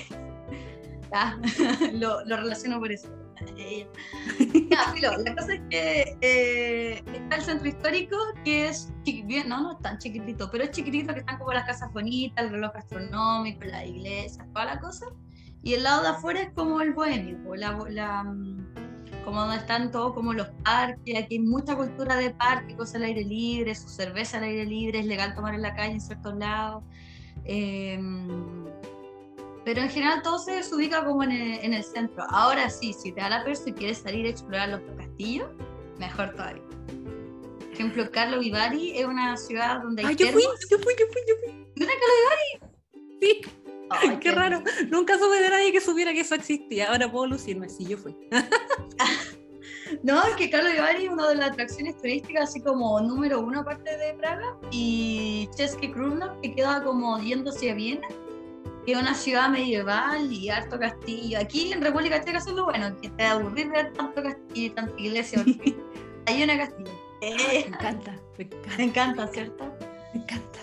ya, 1.12 1.38
lo, 1.92 2.24
lo 2.24 2.36
relaciono 2.36 2.78
por 2.78 2.92
eso. 2.92 3.08
Eh, 3.58 3.86
Ya, 4.70 4.92
filo, 4.94 5.10
la 5.18 5.34
cosa 5.36 5.54
es 5.54 5.60
que 5.68 6.16
eh, 6.22 7.02
está 7.12 7.36
el 7.36 7.42
centro 7.42 7.68
histórico, 7.68 8.16
que 8.44 8.68
es 8.68 8.90
chiquitito, 9.02 9.46
no, 9.48 9.60
no 9.60 9.72
es 9.72 9.78
tan 9.82 9.98
chiquitito, 9.98 10.48
pero 10.50 10.64
es 10.64 10.70
chiquitito, 10.70 11.12
que 11.12 11.20
están 11.20 11.36
como 11.38 11.52
las 11.52 11.66
casas 11.66 11.92
bonitas, 11.92 12.44
el 12.46 12.52
reloj 12.52 12.74
astronómico, 12.74 13.64
la 13.66 13.84
iglesia, 13.84 14.46
toda 14.54 14.64
la 14.64 14.80
cosa. 14.80 15.06
Y 15.66 15.74
el 15.74 15.82
lado 15.82 16.02
de 16.02 16.08
afuera 16.10 16.42
es 16.42 16.52
como 16.52 16.80
el 16.80 16.92
bohemio, 16.92 17.38
como 17.42 17.56
la, 17.56 17.76
la, 17.90 18.22
mm, 18.22 19.24
como 19.24 19.40
donde 19.40 19.56
están 19.56 19.90
todos 19.90 20.14
como 20.14 20.32
los 20.32 20.46
parques, 20.62 21.16
aquí 21.16 21.34
hay 21.34 21.40
mucha 21.40 21.74
cultura 21.74 22.14
de 22.14 22.30
parque, 22.30 22.76
cosas 22.76 22.94
al 22.94 23.02
aire 23.02 23.24
libre, 23.24 23.74
su 23.74 23.88
cerveza 23.88 24.38
al 24.38 24.44
aire 24.44 24.64
libre, 24.64 25.00
es 25.00 25.06
legal 25.06 25.34
tomar 25.34 25.54
en 25.54 25.62
la 25.62 25.74
calle 25.74 25.94
en 25.94 26.00
ciertos 26.00 26.36
lados. 26.36 26.84
Eh, 27.46 27.98
pero 29.64 29.82
en 29.82 29.88
general 29.88 30.22
todo 30.22 30.38
se 30.38 30.62
ubica 30.72 31.04
como 31.04 31.24
en 31.24 31.32
el, 31.32 31.58
en 31.64 31.74
el 31.74 31.82
centro. 31.82 32.22
Ahora 32.28 32.70
sí, 32.70 32.92
si 32.92 33.10
te 33.10 33.20
da 33.20 33.28
la 33.28 33.44
perso 33.44 33.68
y 33.68 33.72
quieres 33.72 33.98
salir 33.98 34.24
a 34.26 34.28
explorar 34.28 34.68
los 34.68 34.80
castillos, 34.96 35.50
mejor 35.98 36.30
todavía. 36.36 36.62
Por 37.58 37.72
ejemplo, 37.72 38.08
Carlo 38.12 38.38
Vivari 38.38 38.98
es 38.98 39.04
una 39.04 39.36
ciudad 39.36 39.82
donde 39.82 40.02
hay 40.02 40.08
Ay, 40.10 40.14
yo 40.14 40.28
fui, 40.28 40.44
yo 40.70 40.78
fui, 40.78 40.94
yo 40.96 41.06
fui, 41.10 41.22
yo 41.26 41.34
fui. 41.44 41.66
¿Dónde 41.74 41.92
es 41.92 42.00
Carlo 42.00 42.14
Sí, 43.20 43.40
Vivari? 43.42 43.65
Ay, 43.90 44.16
qué 44.20 44.32
raro. 44.32 44.62
Nunca 44.90 45.18
supe 45.18 45.40
de 45.40 45.50
nadie 45.50 45.72
que 45.72 45.80
supiera 45.80 46.12
que 46.12 46.20
eso 46.20 46.34
existía. 46.34 46.90
Ahora 46.90 47.10
puedo 47.10 47.26
lucirme. 47.26 47.68
Sí, 47.68 47.84
yo 47.86 47.98
fui. 47.98 48.14
No, 50.02 50.20
es 50.24 50.34
que 50.34 50.50
Carlo 50.50 50.70
Vivari 50.70 51.04
es 51.06 51.10
una 51.12 51.28
de 51.28 51.36
las 51.36 51.50
atracciones 51.52 51.96
turísticas 51.98 52.50
así 52.50 52.60
como 52.60 53.00
número 53.00 53.40
uno 53.40 53.60
aparte 53.60 53.96
de 53.96 54.14
Praga 54.14 54.56
y 54.72 55.48
Český 55.56 55.92
Krumlov 55.92 56.40
que 56.40 56.54
queda 56.56 56.82
como 56.82 57.18
yendo 57.20 57.50
hacia 57.50 57.72
Viena 57.74 58.06
que 58.84 58.92
es 58.92 58.98
una 58.98 59.14
ciudad 59.14 59.48
medieval 59.48 60.32
y 60.32 60.48
harto 60.48 60.78
castillo. 60.78 61.38
Aquí 61.40 61.72
en 61.72 61.82
República 61.82 62.20
Checa 62.24 62.38
eso 62.38 62.50
es 62.50 62.56
lo 62.56 62.64
bueno, 62.64 62.96
que 63.00 63.10
te 63.10 63.24
aburrís 63.24 63.66
de 63.66 63.70
ver 63.70 63.92
tanto 63.92 64.22
castillo 64.24 64.66
y 64.66 64.70
tanta 64.70 65.00
iglesia 65.00 65.44
hay 66.26 66.42
una 66.42 66.58
castillo. 66.58 66.92
Me 67.20 67.28
Eh, 67.28 67.64
encanta, 67.68 68.20
me 68.38 68.44
encanta, 68.44 68.76
me 68.76 68.84
encanta, 68.84 69.26
¿cierto? 69.28 69.64
me 70.14 70.20
encanta. 70.20 70.58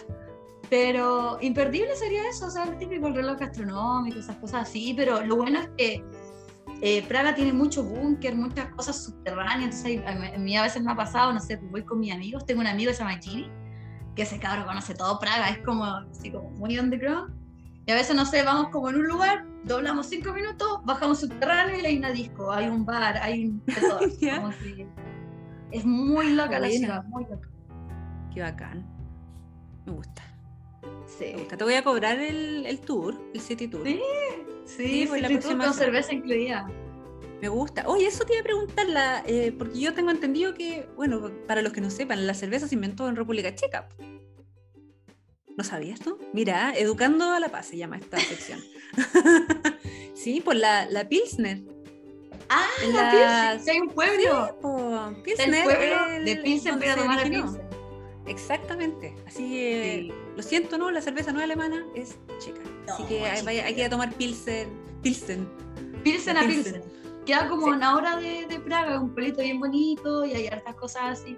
Pero 0.73 1.37
imperdible 1.39 1.95
sería 1.95 2.27
eso, 2.27 2.47
o 2.47 2.49
sea, 2.49 2.63
el 2.63 2.79
típico 2.79 3.05
el 3.05 3.13
reloj 3.13 3.39
astronómico, 3.39 4.17
esas 4.17 4.37
cosas 4.37 4.63
así, 4.63 4.95
pero 4.97 5.23
lo 5.23 5.35
bueno 5.35 5.59
es 5.59 5.69
que 5.77 6.03
eh, 6.81 7.03
Praga 7.07 7.35
tiene 7.35 7.53
mucho 7.53 7.83
búnker, 7.83 8.33
muchas 8.33 8.69
cosas 8.69 9.03
subterráneas, 9.03 9.85
entonces 9.85 10.33
a 10.35 10.39
mí 10.39 10.57
a 10.57 10.63
veces 10.63 10.81
me 10.81 10.91
ha 10.91 10.95
pasado, 10.95 11.31
no 11.31 11.39
sé, 11.39 11.57
voy 11.57 11.83
con 11.83 11.99
mis 11.99 12.11
amigos, 12.11 12.47
tengo 12.47 12.61
un 12.61 12.65
amigo 12.65 12.89
que 12.89 12.95
se 12.95 13.03
llama 13.03 13.19
Gini, 13.19 13.51
que 14.15 14.23
ese 14.23 14.39
cabro 14.39 14.65
conoce 14.65 14.95
todo 14.95 15.19
Praga, 15.19 15.49
es 15.49 15.59
como, 15.59 15.85
así 15.85 16.31
como 16.31 16.49
muy 16.49 16.79
underground, 16.79 17.31
y 17.85 17.91
a 17.91 17.93
veces, 17.93 18.15
no 18.15 18.25
sé, 18.25 18.41
vamos 18.41 18.69
como 18.69 18.89
en 18.89 18.95
un 18.95 19.07
lugar, 19.07 19.45
doblamos 19.65 20.07
cinco 20.07 20.33
minutos, 20.33 20.79
bajamos 20.85 21.19
subterráneo 21.19 21.79
y 21.81 21.85
hay 21.85 21.97
una 21.99 22.09
disco, 22.09 22.51
hay 22.51 22.67
un 22.67 22.83
bar, 22.83 23.15
hay 23.17 23.45
un... 23.45 23.61
todo, 23.79 23.99
como 24.37 24.49
que 24.49 24.87
es 25.69 25.85
muy 25.85 26.33
loca 26.33 26.57
la 26.57 26.67
ciudad, 26.67 27.03
muy 27.03 27.25
loca. 27.25 27.47
Qué 28.33 28.41
bacán. 28.41 28.83
Me 29.85 29.91
gusta. 29.91 30.32
Sí. 31.17 31.35
Te 31.47 31.63
voy 31.63 31.75
a 31.75 31.83
cobrar 31.83 32.19
el, 32.19 32.65
el, 32.65 32.79
tour, 32.79 33.19
el 33.33 33.41
City 33.41 33.67
Tour. 33.67 33.85
Sí, 33.85 33.99
sí, 34.65 35.05
pues 35.07 35.21
la 35.21 35.27
próxima 35.27 35.65
con 35.65 35.73
cerveza 35.73 36.13
incluida. 36.13 36.67
Me 37.41 37.49
gusta. 37.49 37.83
Oye, 37.87 38.07
eso 38.07 38.23
te 38.23 38.33
iba 38.33 38.41
a 38.41 38.43
preguntar, 38.43 38.87
eh, 39.27 39.53
porque 39.57 39.77
yo 39.77 39.93
tengo 39.93 40.11
entendido 40.11 40.53
que, 40.53 40.87
bueno, 40.95 41.29
para 41.45 41.61
los 41.61 41.73
que 41.73 41.81
no 41.81 41.89
sepan, 41.89 42.25
la 42.25 42.33
cerveza 42.33 42.67
se 42.69 42.75
inventó 42.75 43.09
en 43.09 43.17
República 43.17 43.53
Checa. 43.53 43.89
¿No 45.57 45.63
sabías 45.63 45.99
tú? 45.99 46.17
Mira, 46.31 46.73
Educando 46.75 47.31
a 47.31 47.39
la 47.39 47.49
Paz 47.49 47.67
se 47.67 47.77
llama 47.77 47.97
esta 47.97 48.17
sección. 48.17 48.61
sí, 50.15 50.39
por 50.39 50.55
la, 50.55 50.85
la 50.85 51.09
Pilsner. 51.09 51.61
Ah, 52.49 52.65
la, 52.91 53.11
Pilsner, 53.57 53.75
hay 53.75 53.81
un 53.81 53.89
pueblo. 53.89 55.19
Pilsner, 55.23 55.53
el 55.53 55.63
pueblo 55.63 56.25
de 56.25 56.35
Pilsen 56.37 56.79
para 56.79 56.95
tomar 56.95 57.17
la 57.17 57.23
Pilsen. 57.23 57.61
Exactamente. 58.25 59.15
Así 59.27 60.09
lo 60.35 60.43
siento, 60.43 60.77
¿no? 60.77 60.91
La 60.91 61.01
cerveza 61.01 61.31
no 61.31 61.39
es 61.39 61.45
alemana, 61.45 61.85
es 61.95 62.17
checa. 62.39 62.61
Así 62.87 63.03
que 63.03 63.25
hay, 63.25 63.59
hay, 63.59 63.75
que 63.75 63.89
tomar 63.89 64.13
Pilsen. 64.13 64.69
Pilsen. 65.01 65.47
Pilsen 66.03 66.37
a 66.37 66.41
Pilsen. 66.41 66.83
Queda 67.25 67.47
como 67.47 67.67
una 67.67 67.95
hora 67.95 68.17
de, 68.17 68.45
de 68.47 68.59
Praga, 68.59 68.99
un 68.99 69.13
pueblito 69.13 69.41
bien 69.41 69.59
bonito 69.59 70.25
y 70.25 70.33
hay 70.33 70.47
hartas 70.47 70.75
cosas 70.75 71.21
así. 71.21 71.37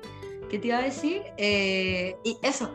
¿Qué 0.50 0.60
te 0.60 0.68
iba 0.68 0.78
a 0.78 0.82
decir? 0.82 1.22
Eh, 1.38 2.16
y 2.24 2.38
eso, 2.42 2.72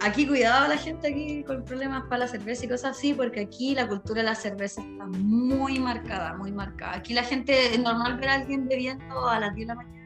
aquí 0.00 0.26
cuidado 0.26 0.64
a 0.64 0.68
la 0.68 0.76
gente 0.76 1.08
aquí 1.08 1.42
con 1.44 1.64
problemas 1.64 2.04
para 2.04 2.18
la 2.18 2.28
cerveza 2.28 2.64
y 2.64 2.68
cosas 2.68 2.96
así, 2.96 3.14
porque 3.14 3.40
aquí 3.40 3.74
la 3.74 3.88
cultura 3.88 4.22
de 4.22 4.28
la 4.28 4.34
cerveza 4.34 4.82
está 4.82 5.06
muy 5.06 5.78
marcada, 5.78 6.34
muy 6.34 6.52
marcada. 6.52 6.96
Aquí 6.96 7.14
la 7.14 7.22
gente, 7.22 7.74
es 7.74 7.78
normal 7.78 8.16
ver 8.18 8.28
a 8.28 8.34
alguien 8.34 8.68
bebiendo 8.68 9.28
a 9.28 9.40
las 9.40 9.54
10 9.54 9.68
de 9.68 9.74
la 9.74 9.82
mañana. 9.82 10.05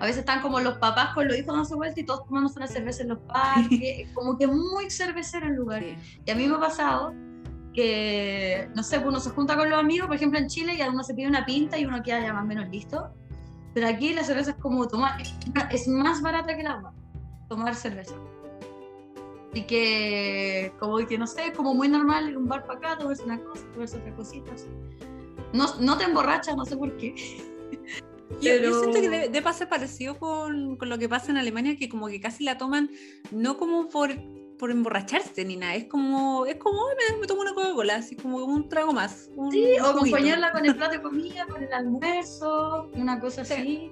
A 0.00 0.06
veces 0.06 0.20
están 0.20 0.40
como 0.40 0.60
los 0.60 0.78
papás 0.78 1.12
con 1.14 1.28
los 1.28 1.36
hijos 1.36 1.54
dando 1.54 1.76
vuelta 1.76 2.00
y 2.00 2.04
todos 2.04 2.24
tomando 2.24 2.50
una 2.56 2.66
cerveza 2.66 3.02
en 3.02 3.10
los 3.10 3.18
parques, 3.18 4.08
como 4.14 4.38
que 4.38 4.46
muy 4.46 4.90
cervecero 4.90 5.46
el 5.46 5.54
lugar. 5.54 5.82
Y 5.82 6.30
a 6.30 6.34
mí 6.34 6.48
me 6.48 6.56
ha 6.56 6.60
pasado 6.60 7.12
que, 7.74 8.70
no 8.74 8.82
sé, 8.82 8.98
uno 8.98 9.20
se 9.20 9.28
junta 9.30 9.56
con 9.58 9.68
los 9.68 9.78
amigos, 9.78 10.06
por 10.06 10.16
ejemplo 10.16 10.38
en 10.38 10.48
Chile, 10.48 10.74
y 10.74 10.82
uno 10.82 11.04
se 11.04 11.12
pide 11.12 11.28
una 11.28 11.44
pinta 11.44 11.78
y 11.78 11.84
uno 11.84 12.02
queda 12.02 12.20
ya 12.20 12.32
más 12.32 12.44
o 12.44 12.46
menos 12.46 12.66
listo. 12.70 13.10
Pero 13.74 13.88
aquí 13.88 14.14
la 14.14 14.24
cerveza 14.24 14.52
es 14.52 14.56
como 14.56 14.88
tomar, 14.88 15.20
es 15.70 15.86
más 15.86 16.22
barata 16.22 16.54
que 16.54 16.62
el 16.62 16.66
agua, 16.66 16.94
tomar 17.50 17.74
cerveza. 17.74 18.14
Así 19.52 19.66
que, 19.66 20.72
como 20.80 20.96
que 21.06 21.18
no 21.18 21.26
sé, 21.26 21.48
es 21.48 21.52
como 21.56 21.74
muy 21.74 21.88
normal 21.88 22.30
ir 22.30 22.36
a 22.36 22.38
un 22.38 22.48
bar 22.48 22.64
para 22.64 22.78
acá, 22.78 22.98
tomarse 22.98 23.22
una 23.24 23.38
cosa, 23.38 23.66
tomarse 23.74 23.98
otra 23.98 24.14
cosita. 24.14 24.50
No, 25.52 25.66
no 25.78 25.98
te 25.98 26.04
emborrachas, 26.04 26.56
no 26.56 26.64
sé 26.64 26.76
por 26.76 26.96
qué. 26.96 27.14
Pero... 28.42 28.64
Yo, 28.64 28.80
siento 28.80 29.00
que 29.00 29.08
debe, 29.08 29.42
pasar 29.42 29.68
parecido 29.68 30.18
con, 30.18 30.76
con, 30.76 30.88
lo 30.88 30.98
que 30.98 31.08
pasa 31.08 31.30
en 31.30 31.38
Alemania, 31.38 31.76
que 31.76 31.88
como 31.88 32.08
que 32.08 32.20
casi 32.20 32.44
la 32.44 32.58
toman 32.58 32.90
no 33.30 33.56
como 33.56 33.88
por, 33.88 34.10
por 34.58 34.70
emborracharse 34.70 35.44
ni 35.44 35.56
nada, 35.56 35.74
es 35.74 35.86
como, 35.86 36.46
es 36.46 36.56
como 36.56 36.80
me, 37.20 37.26
tomo 37.26 37.42
una 37.42 37.54
Coca-Cola, 37.54 37.96
así 37.96 38.16
como 38.16 38.38
un 38.44 38.68
trago 38.68 38.92
más. 38.92 39.30
sí, 39.50 39.78
o 39.82 39.86
acompañarla 39.86 40.52
con 40.52 40.64
el 40.64 40.74
plato 40.76 40.92
de 40.92 41.02
comida, 41.02 41.46
con 41.46 41.62
el 41.62 41.72
almuerzo, 41.72 42.90
una 42.94 43.18
cosa 43.18 43.42
así. 43.42 43.90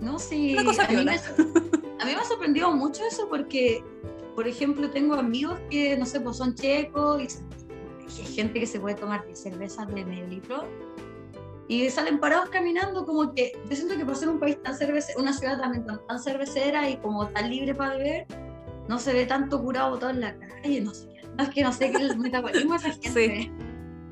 No, 0.00 0.18
sí. 0.18 0.52
Una 0.52 0.64
cosa 0.64 0.84
a 0.84 0.88
mí, 0.88 1.04
me, 1.04 1.12
a 1.14 2.04
mí 2.04 2.12
me 2.12 2.20
ha 2.20 2.24
sorprendido 2.24 2.72
mucho 2.72 3.02
eso 3.06 3.28
porque 3.28 3.82
por 4.34 4.48
ejemplo, 4.48 4.90
tengo 4.90 5.14
amigos 5.14 5.60
que, 5.70 5.96
no 5.96 6.06
sé, 6.06 6.20
pues 6.20 6.36
son 6.36 6.54
checos 6.54 7.22
y 7.22 8.20
hay 8.20 8.26
gente 8.34 8.60
que 8.60 8.66
se 8.66 8.80
puede 8.80 8.96
tomar 8.96 9.24
cervezas 9.32 9.86
de 9.94 10.04
medio 10.04 10.26
litro 10.26 10.64
y 11.68 11.88
salen 11.90 12.18
parados 12.18 12.50
caminando 12.50 13.06
como 13.06 13.32
que 13.34 13.52
yo 13.68 13.76
siento 13.76 13.96
que 13.96 14.04
por 14.04 14.16
ser 14.16 14.28
un 14.28 14.38
país 14.38 14.62
tan 14.62 14.76
cervecero, 14.76 15.20
una 15.20 15.32
ciudad 15.32 15.58
también 15.58 15.86
tan, 15.86 16.22
cervecera 16.22 16.88
y 16.90 16.96
como 16.98 17.26
tan 17.28 17.50
libre 17.50 17.74
para 17.74 17.96
beber, 17.96 18.26
no 18.88 18.98
se 18.98 19.12
ve 19.12 19.26
tanto 19.26 19.62
curado 19.62 19.98
todo 19.98 20.10
en 20.10 20.20
la 20.20 20.36
calle, 20.38 20.80
no 20.80 20.92
sé, 20.92 21.08
no 21.36 21.44
es 21.44 21.50
que 21.50 21.62
no 21.62 21.72
sé 21.72 21.90
qué 21.90 21.96
es 21.98 22.10
el 22.10 22.18
metabolismo 22.18 22.74
esa 22.74 22.90
gente. 23.02 23.10
Sí, 23.10 23.50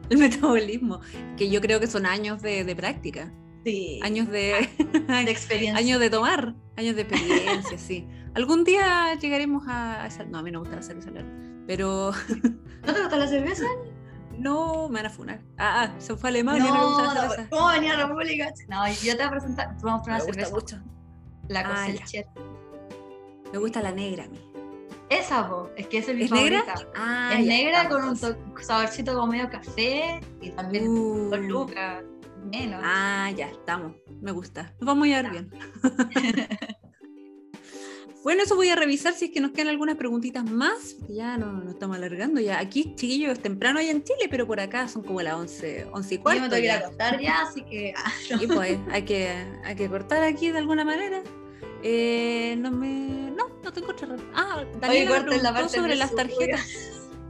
el 0.09 0.19
metabolismo, 0.19 1.01
que 1.37 1.51
yo 1.51 1.61
creo 1.61 1.81
que 1.81 1.87
son 1.87 2.07
años 2.07 2.43
de, 2.43 2.65
de 2.65 2.77
práctica. 2.77 3.33
Sí. 3.65 4.01
Años 4.03 4.29
de, 4.29 4.69
de 5.09 5.31
experiencia. 5.31 5.79
Años 5.79 6.01
de 6.01 6.11
tomar, 6.11 6.55
años 6.77 6.97
de 6.97 7.03
experiencia, 7.03 7.79
sí. 7.79 8.09
Algún 8.35 8.65
día 8.65 9.15
llegaremos 9.21 9.65
a, 9.69 10.07
esa... 10.07 10.25
No, 10.25 10.39
a 10.39 10.43
mí 10.43 10.51
no 10.51 10.61
me 10.61 10.69
gusta 10.69 10.77
la 10.77 10.83
cerveza, 10.83 11.11
pero... 11.67 12.13
¿No 12.87 12.95
te 12.95 13.01
gusta 13.01 13.17
la 13.17 13.29
cerveza? 13.29 13.67
No, 14.39 14.89
me 14.89 14.97
van 14.97 15.07
a 15.07 15.11
funar. 15.11 15.41
Ah, 15.59 15.85
ah 15.85 15.95
se 15.99 16.17
fue 16.17 16.29
a 16.29 16.31
Alemania, 16.31 16.65
no, 16.65 16.75
no 16.75 16.81
me 16.81 16.87
gusta 16.87 17.15
la 17.15 17.21
cerveza. 17.21 17.51
¿Cómo 17.51 17.69
venía 17.69 17.93
a 17.95 18.07
República? 18.07 18.53
No, 18.69 18.89
yo 18.89 19.17
te 19.17 19.17
voy 19.17 19.27
a 19.27 19.31
presentar, 19.31 19.77
te 19.77 19.85
vamos 19.85 20.07
a 20.07 20.11
una 20.11 20.21
cerveza. 20.21 20.55
Mucho. 20.55 20.81
La 21.49 21.61
ah, 21.61 21.87
cosecha. 21.87 22.25
me 23.53 23.59
gusta 23.59 23.83
la 23.83 23.93
negra 23.93 24.25
a 24.25 24.29
mí. 24.29 24.41
Esa, 25.11 25.47
po, 25.49 25.71
es 25.77 25.87
que 25.89 25.99
esa 25.99 26.13
es 26.13 26.17
mi 26.17 26.25
¿Es 26.25 26.31
favorita. 26.31 26.75
Negra? 26.75 26.89
Ah, 26.97 27.35
es 27.39 27.47
negra 27.47 27.89
con 27.89 28.05
un 28.05 28.17
saborcito 28.17 29.15
como 29.15 29.27
medio 29.27 29.51
café 29.51 30.21
y 30.41 30.51
también 30.51 30.89
uh. 30.89 31.29
con 31.29 31.49
lucas. 31.49 32.03
Menos. 32.51 32.81
Ah, 32.83 33.31
ya, 33.37 33.49
estamos. 33.49 33.93
Me 34.21 34.33
gusta. 34.33 34.73
Nos 34.81 34.87
vamos 34.87 35.05
a 35.05 35.07
llevar 35.09 35.31
bien. 35.31 35.51
Bueno, 38.23 38.45
eso 38.45 38.55
voy 38.55 38.69
a 38.69 38.77
revisar 38.77 39.15
si 39.15 39.25
es 39.27 39.31
que 39.33 39.41
nos 39.41 39.51
quedan 39.51 39.69
algunas 39.69 39.97
preguntitas 39.97 40.45
más, 40.45 40.95
que 41.07 41.15
ya 41.15 41.37
no 41.37 41.53
nos 41.53 41.75
estamos 41.75 41.97
alargando. 41.97 42.41
Ya 42.41 42.61
aquí, 42.61 42.95
chiquillos, 42.95 43.33
es 43.33 43.41
temprano 43.41 43.81
allá 43.81 43.91
en 43.91 44.05
Chile, 44.05 44.29
pero 44.31 44.47
por 44.47 44.61
acá 44.61 44.87
son 44.87 45.03
como 45.03 45.21
las 45.23 45.35
11, 45.35 45.89
11 45.91 46.15
y 46.15 46.19
cuarto. 46.19 46.39
Yo 46.39 46.43
me 46.43 46.49
tengo 46.49 46.61
que 46.61 46.67
ir 46.67 46.71
a 46.71 46.85
cortar 46.85 47.21
ya, 47.21 47.43
así 47.43 47.63
que. 47.63 47.89
Y 47.89 47.93
ah, 47.97 48.13
pues 48.55 48.79
hay 48.91 49.03
que, 49.03 49.45
hay 49.65 49.75
que 49.75 49.89
cortar 49.89 50.23
aquí 50.23 50.51
de 50.51 50.59
alguna 50.59 50.85
manera. 50.85 51.23
Eh, 51.83 52.55
no 52.59 52.71
me. 52.71 53.33
No, 53.37 53.49
no 53.63 53.73
tengo 53.73 53.91
otra. 53.91 54.17
Ah, 54.35 54.63
Daniel 54.81 55.09
me 55.09 55.21
preguntó 55.23 55.69
sobre 55.69 55.97
las 55.97 56.15
tarjetas. 56.15 56.65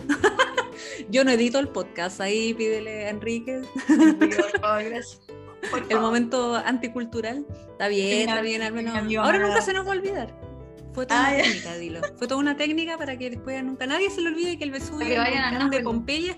Yo 1.10 1.24
no 1.24 1.30
edito 1.30 1.58
el 1.58 1.68
podcast, 1.68 2.20
ahí 2.20 2.52
pídele 2.52 3.06
a 3.06 3.10
Enrique. 3.10 3.62
el 5.88 6.00
momento 6.00 6.54
anticultural. 6.54 7.46
Está 7.70 7.88
bien, 7.88 8.28
está 8.28 8.42
bien, 8.42 8.60
al 8.60 8.74
menos. 8.74 8.94
Ahora 9.18 9.38
nunca 9.38 9.62
se 9.62 9.72
nos 9.72 9.86
va 9.86 9.92
a 9.92 9.96
olvidar. 9.96 10.51
Fue 10.92 11.06
toda 11.06 11.20
una 11.20 11.42
técnica, 11.42 11.76
dilo. 11.76 12.00
Fue 12.16 12.26
toda 12.28 12.40
una 12.40 12.56
técnica 12.56 12.98
para 12.98 13.16
que 13.16 13.30
después 13.30 13.64
nunca 13.64 13.86
nadie 13.86 14.10
se 14.10 14.20
le 14.20 14.28
olvide 14.28 14.58
que 14.58 14.64
el 14.64 14.70
Vesubio 14.70 15.22
es 15.22 15.70
de 15.70 15.80
Pompeya. 15.80 16.36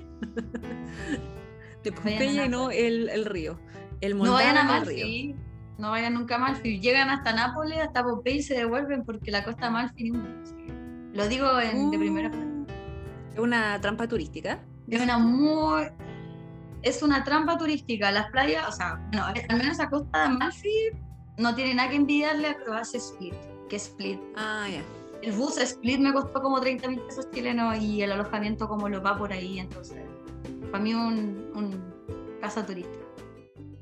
de 1.83 1.93
Pompeya 1.93 2.45
y 2.45 2.49
no 2.49 2.71
el, 2.71 3.09
el, 3.09 3.25
río. 3.25 3.59
El 4.01 4.17
no 4.17 4.33
vayan 4.33 4.57
a 4.57 4.65
Malfi. 4.65 5.35
No 5.79 5.91
vayan 5.91 6.15
nunca 6.15 6.37
a 6.37 6.39
Malfi. 6.39 6.81
Llegan 6.81 7.11
hasta 7.11 7.33
Nápoles, 7.33 7.79
hasta 7.79 8.05
Pompeya 8.05 8.37
y 8.37 8.43
se 8.43 8.55
devuelven 8.55 9.05
porque 9.05 9.33
la 9.33 9.43
costa 9.43 9.67
de 9.67 9.73
Malfi 9.73 10.13
Lo 11.13 11.29
digo 11.29 11.61
en, 11.61 11.91
de 11.91 11.99
primera 11.99 12.29
uh. 12.31 12.67
Es 13.33 13.41
una 13.41 13.81
trampa 13.81 14.07
turística. 14.07 14.61
Es 14.89 15.01
una 15.01 15.19
muy. 15.19 15.89
Es 16.83 17.03
una 17.03 17.25
trampa 17.25 17.59
turística. 17.59 18.13
Las 18.13 18.31
playas, 18.31 18.69
o 18.69 18.73
sea, 18.73 19.01
bueno, 19.11 19.27
al 19.49 19.59
menos 19.59 19.79
la 19.79 19.91
costa 19.91 20.29
de 20.29 20.39
Malfi 20.39 20.91
no 21.39 21.55
tiene 21.57 21.75
nada 21.75 21.89
que 21.91 21.97
envidiarle 21.97 22.47
a 22.47 22.55
Croacia 22.55 22.99
Split 22.99 23.35
que 23.69 23.77
Split. 23.77 24.21
Ah, 24.37 24.67
ya. 24.71 24.83
El 25.23 25.33
bus 25.33 25.57
Split 25.57 25.99
me 26.01 26.13
costó 26.13 26.43
como 26.43 26.61
30 26.61 26.89
mil 26.89 27.01
pesos 27.01 27.31
chilenos 27.31 27.79
y 27.79 28.03
el 28.03 28.13
alojamiento 28.13 28.69
como 28.69 28.89
lo 28.89 29.03
va 29.03 29.17
por 29.17 29.33
ahí, 29.33 29.59
entonces, 29.59 29.99
para 30.71 30.83
mí 30.85 30.95
un, 30.95 31.51
un 31.55 31.95
casa 32.41 32.65
turista. 32.67 32.99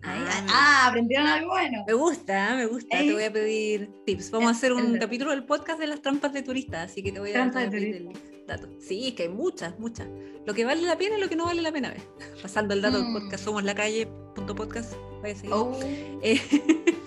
Ah, 0.05 0.45
ah, 0.49 0.87
aprendieron 0.89 1.27
algo 1.27 1.51
bueno. 1.51 1.85
Me 1.87 1.93
gusta, 1.93 2.57
me 2.57 2.67
gusta. 2.67 2.99
Te 2.99 3.13
voy 3.13 3.23
a 3.23 3.33
pedir 3.33 3.91
tips. 4.05 4.31
Vamos 4.33 4.49
a 4.49 4.51
hacer 4.51 4.73
un 4.73 4.99
capítulo 4.99 5.31
del 5.31 5.45
podcast 5.45 5.79
de 5.79 5.87
las 5.87 6.03
trampas 6.03 6.33
de 6.33 6.43
turistas, 6.43 6.91
así 6.91 7.03
que 7.03 7.13
te 7.13 7.21
voy 7.21 7.33
a, 7.33 7.51
pedir 7.51 7.97
el 7.97 8.13
dato. 8.47 8.69
Sí, 8.81 9.09
es 9.09 9.15
que 9.15 9.25
hay 9.25 9.29
muchas, 9.29 9.79
muchas. 9.79 10.09
Lo 10.45 10.55
que 10.55 10.65
vale 10.65 10.83
la 10.83 10.99
pena 10.99 11.19
y 11.19 11.21
lo 11.21 11.29
que 11.29 11.37
no 11.37 11.45
vale 11.45 11.63
la 11.63 11.71
pena. 11.71 11.91
ver. 11.91 12.03
Pasando 12.41 12.75
el 12.75 12.83
dato 12.83 12.99
del 12.99 13.09
mm. 13.09 13.13
podcast, 13.13 13.45
somos 13.45 13.63
la 13.63 13.75
calle. 13.75 14.09
Podcast. 14.35 14.95
Voy 15.21 15.31
a 15.31 15.35
seguir. 15.37 15.53
Oh. 15.53 15.79
Eh, 16.23 16.41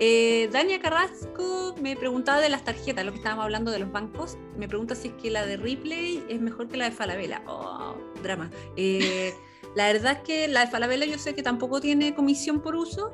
eh, 0.00 0.48
Dania 0.52 0.80
Carrasco 0.80 1.74
me 1.80 1.96
preguntaba 1.96 2.40
de 2.40 2.48
las 2.48 2.64
tarjetas, 2.64 3.04
lo 3.04 3.12
que 3.12 3.18
estábamos 3.18 3.44
hablando 3.44 3.70
de 3.70 3.80
los 3.80 3.90
bancos. 3.90 4.38
Me 4.56 4.68
pregunta 4.68 4.94
si 4.94 5.08
es 5.08 5.14
que 5.14 5.30
la 5.30 5.44
de 5.44 5.56
Ripley 5.56 6.24
es 6.28 6.40
mejor 6.40 6.68
que 6.68 6.76
la 6.76 6.84
de 6.84 6.92
Falabella. 6.92 7.42
Oh, 7.46 7.96
drama. 8.22 8.50
Eh, 8.76 9.34
la 9.74 9.92
verdad 9.92 10.12
es 10.12 10.18
que 10.20 10.48
la 10.48 10.60
de 10.60 10.66
Falabella 10.68 11.06
yo 11.06 11.18
sé 11.18 11.34
que 11.34 11.42
tampoco 11.42 11.80
tiene 11.80 12.14
comisión 12.14 12.60
por 12.60 12.76
uso. 12.76 13.12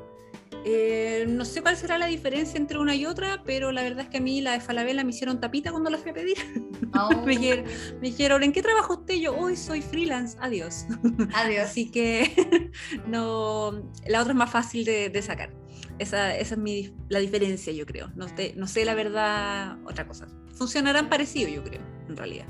Eh, 0.67 1.25
no 1.27 1.45
sé 1.45 1.61
cuál 1.61 1.77
será 1.77 1.97
la 1.99 2.07
diferencia 2.07 2.57
entre 2.57 2.79
una 2.79 2.95
y 2.95 3.05
otra, 3.05 3.43
pero 3.43 3.71
la 3.71 3.83
verdad 3.83 4.05
es 4.05 4.09
que 4.09 4.17
a 4.17 4.21
mí 4.21 4.41
la 4.41 4.53
de 4.53 4.59
Falabella 4.59 5.03
me 5.03 5.11
hicieron 5.11 5.39
tapita 5.39 5.71
cuando 5.71 5.89
la 5.89 5.97
fui 5.97 6.11
a 6.11 6.13
pedir. 6.13 6.37
Oh. 6.93 7.21
me, 7.25 7.63
dijeron, 8.01 8.43
¿en 8.43 8.51
qué 8.51 8.61
trabajo 8.61 8.93
usted? 8.93 9.15
Yo, 9.15 9.35
hoy 9.35 9.55
soy 9.55 9.81
freelance, 9.81 10.37
adiós. 10.39 10.85
Adiós. 11.33 11.65
Así 11.69 11.89
que 11.89 12.71
no, 13.07 13.71
la 14.07 14.21
otra 14.21 14.33
es 14.33 14.37
más 14.37 14.51
fácil 14.51 14.85
de 14.85 15.21
sacar. 15.21 15.51
Esa, 15.97 16.35
esa 16.35 16.55
es 16.55 16.59
mi, 16.59 16.93
la 17.09 17.19
diferencia, 17.19 17.71
yo 17.71 17.85
creo. 17.85 18.09
No, 18.15 18.27
no 18.55 18.67
sé 18.67 18.85
la 18.85 18.95
verdad, 18.95 19.77
otra 19.85 20.07
cosa. 20.07 20.27
Funcionarán 20.55 21.09
parecido, 21.09 21.49
yo 21.49 21.63
creo, 21.63 21.81
en 22.09 22.17
realidad. 22.17 22.45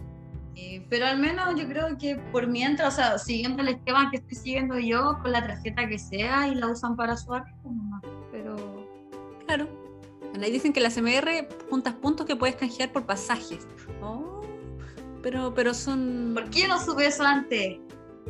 pero 0.90 1.06
al 1.06 1.20
menos 1.20 1.60
yo 1.60 1.68
creo 1.68 1.98
que 1.98 2.16
por 2.32 2.48
mientras, 2.48 2.94
o 2.94 2.96
sea, 2.96 3.18
siguiendo 3.20 3.62
el 3.62 3.70
esquema 3.70 4.10
que 4.10 4.18
estoy 4.18 4.36
siguiendo 4.36 4.80
yo, 4.80 5.20
con 5.22 5.32
la 5.32 5.46
tarjeta 5.46 5.88
que 5.88 6.00
sea 6.00 6.48
y 6.48 6.56
la 6.56 6.68
usan 6.68 6.96
para 6.96 7.16
su 7.18 7.28
pues 7.28 7.44
pero... 8.32 8.56
Claro. 9.46 9.68
ahí 10.42 10.52
dicen 10.52 10.74
que 10.74 10.82
la 10.82 10.90
CMR 10.90 11.48
juntas 11.70 11.94
puntos 11.94 12.26
que 12.26 12.36
puedes 12.36 12.56
canjear 12.56 12.92
por 12.92 13.06
pasajes. 13.06 13.68
Oh, 14.02 14.42
pero, 15.22 15.54
pero 15.54 15.74
son. 15.74 16.32
¿Por 16.34 16.50
qué 16.50 16.68
no 16.68 16.80
supe 16.80 17.08
eso 17.08 17.24
antes? 17.24 17.80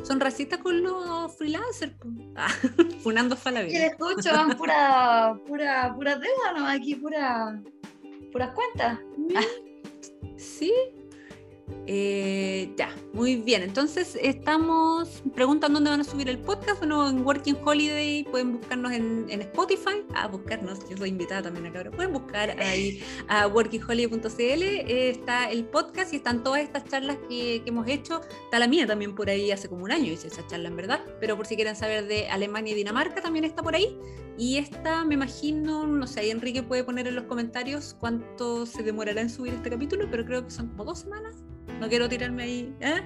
Son 0.03 0.19
racistas 0.19 0.59
con 0.59 0.81
los 0.84 1.35
freelancers. 1.38 1.93
Ah, 2.38 2.49
funando 3.01 3.35
Que 3.35 3.41
Falabella. 3.41 3.80
le 3.80 3.85
escucho, 3.88 4.30
van 4.34 4.57
pura, 4.57 5.39
pura, 5.47 5.93
pura 5.95 6.15
deuda, 6.17 6.51
¿no? 6.57 6.67
Aquí 6.67 6.95
pura, 6.95 7.61
puras 8.31 8.53
cuentas. 8.53 8.99
Sí. 10.38 10.73
Eh, 11.87 12.73
ya, 12.77 12.89
muy 13.13 13.35
bien. 13.35 13.61
Entonces 13.61 14.17
estamos 14.21 15.21
preguntando 15.35 15.77
dónde 15.77 15.91
van 15.91 16.01
a 16.01 16.03
subir 16.03 16.29
el 16.29 16.39
podcast. 16.39 16.79
Bueno, 16.79 17.07
en 17.09 17.25
Working 17.25 17.57
Holiday 17.63 18.23
pueden 18.23 18.53
buscarnos 18.53 18.91
en, 18.91 19.25
en 19.29 19.41
Spotify. 19.41 20.03
Ah, 20.15 20.27
buscarnos, 20.27 20.87
yo 20.89 20.97
soy 20.97 21.09
invitada 21.09 21.43
también 21.43 21.67
acá 21.67 21.79
ahora. 21.79 21.91
Pueden 21.91 22.13
buscar 22.13 22.59
ahí 22.59 23.03
a 23.27 23.47
workingholiday.cl. 23.47 24.41
eh, 24.41 25.09
está 25.09 25.49
el 25.51 25.65
podcast 25.65 26.13
y 26.13 26.17
están 26.17 26.43
todas 26.43 26.61
estas 26.61 26.85
charlas 26.85 27.17
que, 27.29 27.61
que 27.63 27.69
hemos 27.69 27.87
hecho. 27.87 28.21
Está 28.45 28.59
la 28.59 28.67
mía 28.67 28.87
también 28.87 29.13
por 29.13 29.29
ahí 29.29 29.51
hace 29.51 29.69
como 29.69 29.83
un 29.83 29.91
año 29.91 30.11
hice 30.11 30.27
esa 30.27 30.45
charla 30.47 30.69
en 30.69 30.75
verdad. 30.75 31.01
Pero 31.19 31.37
por 31.37 31.45
si 31.45 31.55
quieren 31.55 31.75
saber 31.75 32.07
de 32.07 32.27
Alemania 32.29 32.73
y 32.73 32.75
Dinamarca 32.75 33.21
también 33.21 33.45
está 33.45 33.61
por 33.61 33.75
ahí. 33.75 33.97
Y 34.37 34.57
esta, 34.57 35.05
me 35.05 35.13
imagino, 35.13 35.87
no 35.87 36.07
sé, 36.07 36.19
ahí 36.21 36.29
Enrique 36.31 36.61
puede 36.61 36.83
poner 36.83 37.07
en 37.07 37.15
los 37.15 37.23
comentarios 37.25 37.95
cuánto 37.97 38.65
se 38.65 38.83
demorará 38.83 39.21
en 39.21 39.29
subir 39.29 39.53
este 39.53 39.69
capítulo, 39.69 40.07
pero 40.11 40.25
creo 40.25 40.43
que 40.43 40.51
son 40.51 40.67
como 40.69 40.83
dos 40.83 40.99
semanas. 40.99 41.35
No 41.79 41.89
quiero 41.89 42.07
tirarme 42.09 42.43
ahí, 42.43 42.75
¿eh? 42.79 43.01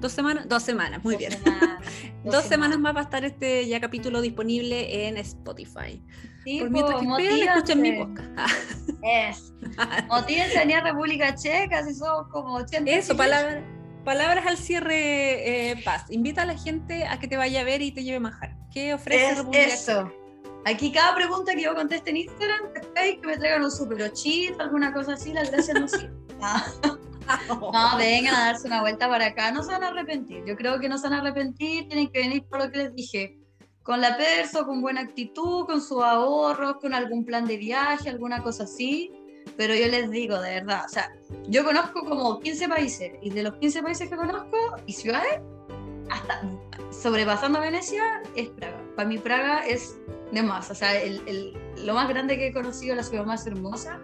¿Dos 0.00 0.12
semanas? 0.12 0.48
Dos 0.48 0.62
semanas, 0.62 1.02
muy 1.04 1.14
Dos 1.14 1.18
bien. 1.18 1.32
semanas, 1.32 1.80
Dos 2.24 2.44
semanas 2.48 2.78
más 2.78 2.94
va 2.96 3.00
a 3.00 3.04
estar 3.04 3.24
este 3.24 3.66
ya 3.68 3.80
capítulo 3.80 4.20
disponible 4.20 5.06
en 5.06 5.18
Spotify. 5.18 6.02
Sí, 6.44 6.60
Por 6.60 6.70
mientras 6.70 7.04
po, 7.04 7.16
que 7.16 7.26
esperan, 7.28 7.56
escuchen 7.56 7.82
mi 7.82 7.92
podcast. 7.92 8.54
Es. 9.02 9.52
Motívense 10.08 10.58
a 10.58 10.80
República 10.82 11.34
Checa, 11.34 11.84
si 11.84 11.94
somos 11.94 12.28
como 12.30 12.54
80. 12.56 12.90
Eso, 12.90 13.16
palabras, 13.16 13.62
palabras 14.04 14.46
al 14.46 14.56
cierre, 14.58 15.70
eh, 15.70 15.82
Paz. 15.84 16.04
Invita 16.10 16.42
a 16.42 16.46
la 16.46 16.56
gente 16.56 17.06
a 17.06 17.18
que 17.18 17.26
te 17.28 17.36
vaya 17.36 17.60
a 17.60 17.64
ver 17.64 17.80
y 17.82 17.92
te 17.92 18.04
lleve 18.04 18.20
manjar. 18.20 18.56
¿Qué 18.72 18.92
ofrece 18.94 19.30
Es 19.30 19.38
República 19.38 19.64
eso. 19.66 20.12
Aquí 20.66 20.92
cada 20.92 21.14
pregunta 21.14 21.54
que 21.54 21.62
yo 21.62 21.74
conteste 21.74 22.10
en 22.10 22.18
Instagram, 22.18 22.60
que 22.94 23.26
me 23.26 23.36
traigan 23.38 23.64
un 23.64 23.70
super 23.70 24.12
alguna 24.58 24.92
cosa 24.92 25.14
así, 25.14 25.32
las 25.32 25.50
gracias 25.50 25.80
no 25.80 25.88
sirven. 25.88 26.14
No, 27.48 27.96
vengan 27.98 28.34
a 28.34 28.44
darse 28.46 28.66
una 28.66 28.80
vuelta 28.80 29.08
para 29.08 29.26
acá, 29.26 29.50
no 29.52 29.62
se 29.62 29.72
van 29.72 29.84
a 29.84 29.88
arrepentir. 29.88 30.44
Yo 30.46 30.56
creo 30.56 30.78
que 30.80 30.88
no 30.88 30.98
se 30.98 31.08
van 31.08 31.14
a 31.18 31.20
arrepentir, 31.20 31.86
tienen 31.88 32.08
que 32.10 32.20
venir 32.20 32.44
por 32.44 32.58
lo 32.64 32.70
que 32.70 32.78
les 32.78 32.94
dije. 32.94 33.36
Con 33.82 34.00
la 34.00 34.16
perso, 34.16 34.66
con 34.66 34.80
buena 34.82 35.00
actitud, 35.00 35.64
con 35.66 35.80
sus 35.80 36.02
ahorros, 36.02 36.74
con 36.80 36.92
algún 36.94 37.24
plan 37.24 37.44
de 37.46 37.56
viaje, 37.56 38.08
alguna 38.10 38.42
cosa 38.42 38.64
así. 38.64 39.10
Pero 39.56 39.74
yo 39.74 39.88
les 39.88 40.10
digo, 40.10 40.38
de 40.40 40.50
verdad, 40.56 40.84
o 40.84 40.88
sea, 40.88 41.10
yo 41.48 41.64
conozco 41.64 42.04
como 42.04 42.38
15 42.40 42.68
países 42.68 43.12
y 43.22 43.30
de 43.30 43.42
los 43.42 43.54
15 43.56 43.82
países 43.82 44.08
que 44.10 44.16
conozco 44.16 44.56
y 44.86 44.92
ciudades, 44.92 45.40
hasta 46.10 46.42
sobrepasando 46.90 47.60
Venecia, 47.60 48.22
es 48.36 48.48
Praga. 48.50 48.80
Para 48.96 49.08
mí 49.08 49.18
Praga 49.18 49.60
es 49.66 49.96
de 50.32 50.42
más, 50.42 50.70
o 50.70 50.74
sea, 50.74 51.00
el, 51.00 51.22
el- 51.26 51.56
lo 51.86 51.94
más 51.94 52.08
grande 52.08 52.36
que 52.36 52.48
he 52.48 52.52
conocido, 52.52 52.94
la 52.94 53.02
ciudad 53.02 53.24
más 53.24 53.46
hermosa 53.46 53.98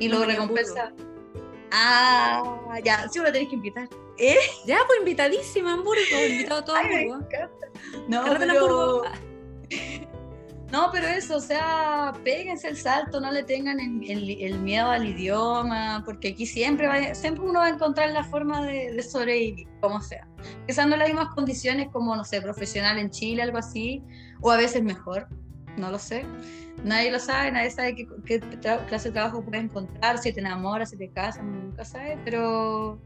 y 0.00 0.08
lo 0.08 0.18
recompensa. 0.26 0.92
Ah, 1.72 2.78
ya, 2.84 3.08
sí 3.08 3.18
me 3.18 3.26
lo 3.26 3.32
tenéis 3.32 3.48
que 3.50 3.56
invitar. 3.56 3.88
¿Eh? 4.18 4.36
Ya, 4.66 4.78
pues 4.86 4.98
invitadísima 5.00 5.70
a 5.70 5.74
Hamburgo, 5.74 6.00
invitado 6.28 6.60
a 6.60 6.64
todo 6.64 6.76
Ay, 6.76 6.86
me 6.88 6.96
Hamburgo. 7.12 7.24
encanta. 7.24 7.66
No, 8.08 8.24
pero, 8.38 8.52
Hamburgo. 8.52 9.02
No, 10.70 10.88
pero 10.90 11.06
eso, 11.06 11.36
o 11.36 11.40
sea, 11.40 12.14
péguense 12.24 12.66
el 12.66 12.78
salto, 12.78 13.20
no 13.20 13.30
le 13.30 13.42
tengan 13.42 13.78
el, 13.78 14.10
el- 14.10 14.40
el 14.42 14.58
miedo 14.58 14.88
al 14.88 15.06
idioma, 15.06 16.02
porque 16.02 16.28
aquí 16.28 16.46
siempre, 16.46 16.86
va- 16.88 17.14
siempre 17.14 17.44
uno 17.44 17.60
va 17.60 17.66
a 17.66 17.68
encontrar 17.68 18.10
la 18.10 18.24
forma 18.24 18.64
de, 18.64 18.90
de 18.94 19.02
sobrevivir, 19.02 19.68
como 19.82 20.00
sea. 20.00 20.26
Quizás 20.66 20.86
no 20.86 20.96
las 20.96 21.08
mismas 21.08 21.28
condiciones 21.34 21.90
como, 21.92 22.16
no 22.16 22.24
sé, 22.24 22.40
profesional 22.40 22.96
en 22.98 23.10
Chile, 23.10 23.42
algo 23.42 23.58
así, 23.58 24.02
o 24.40 24.50
a 24.50 24.56
veces 24.56 24.82
mejor, 24.82 25.28
no 25.76 25.90
lo 25.90 25.98
sé. 25.98 26.24
Nadie 26.84 27.10
lo 27.10 27.18
sabe, 27.18 27.52
nadie 27.52 27.70
sabe 27.70 27.94
qué, 27.94 28.40
clase 28.88 29.08
de 29.08 29.12
trabajo 29.12 29.44
puedes 29.44 29.64
encontrar, 29.64 30.18
si 30.18 30.32
te 30.32 30.40
enamoras, 30.40 30.90
si 30.90 30.96
te 30.96 31.10
casas, 31.10 31.44
nunca 31.44 31.84
sabes, 31.84 32.18
pero 32.24 33.00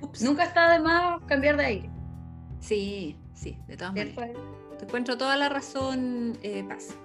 ups. 0.00 0.22
nunca 0.22 0.44
está 0.44 0.72
de 0.72 0.80
más 0.80 1.20
cambiar 1.26 1.56
de 1.56 1.64
aire. 1.64 1.90
Sí, 2.60 3.16
sí, 3.34 3.58
de 3.68 3.76
todas 3.76 3.94
maneras. 3.94 4.30
Te 4.78 4.86
encuentro 4.86 5.16
toda 5.16 5.36
la 5.36 5.48
razón, 5.48 6.36
eh, 6.42 6.64
Paz. 6.68 6.96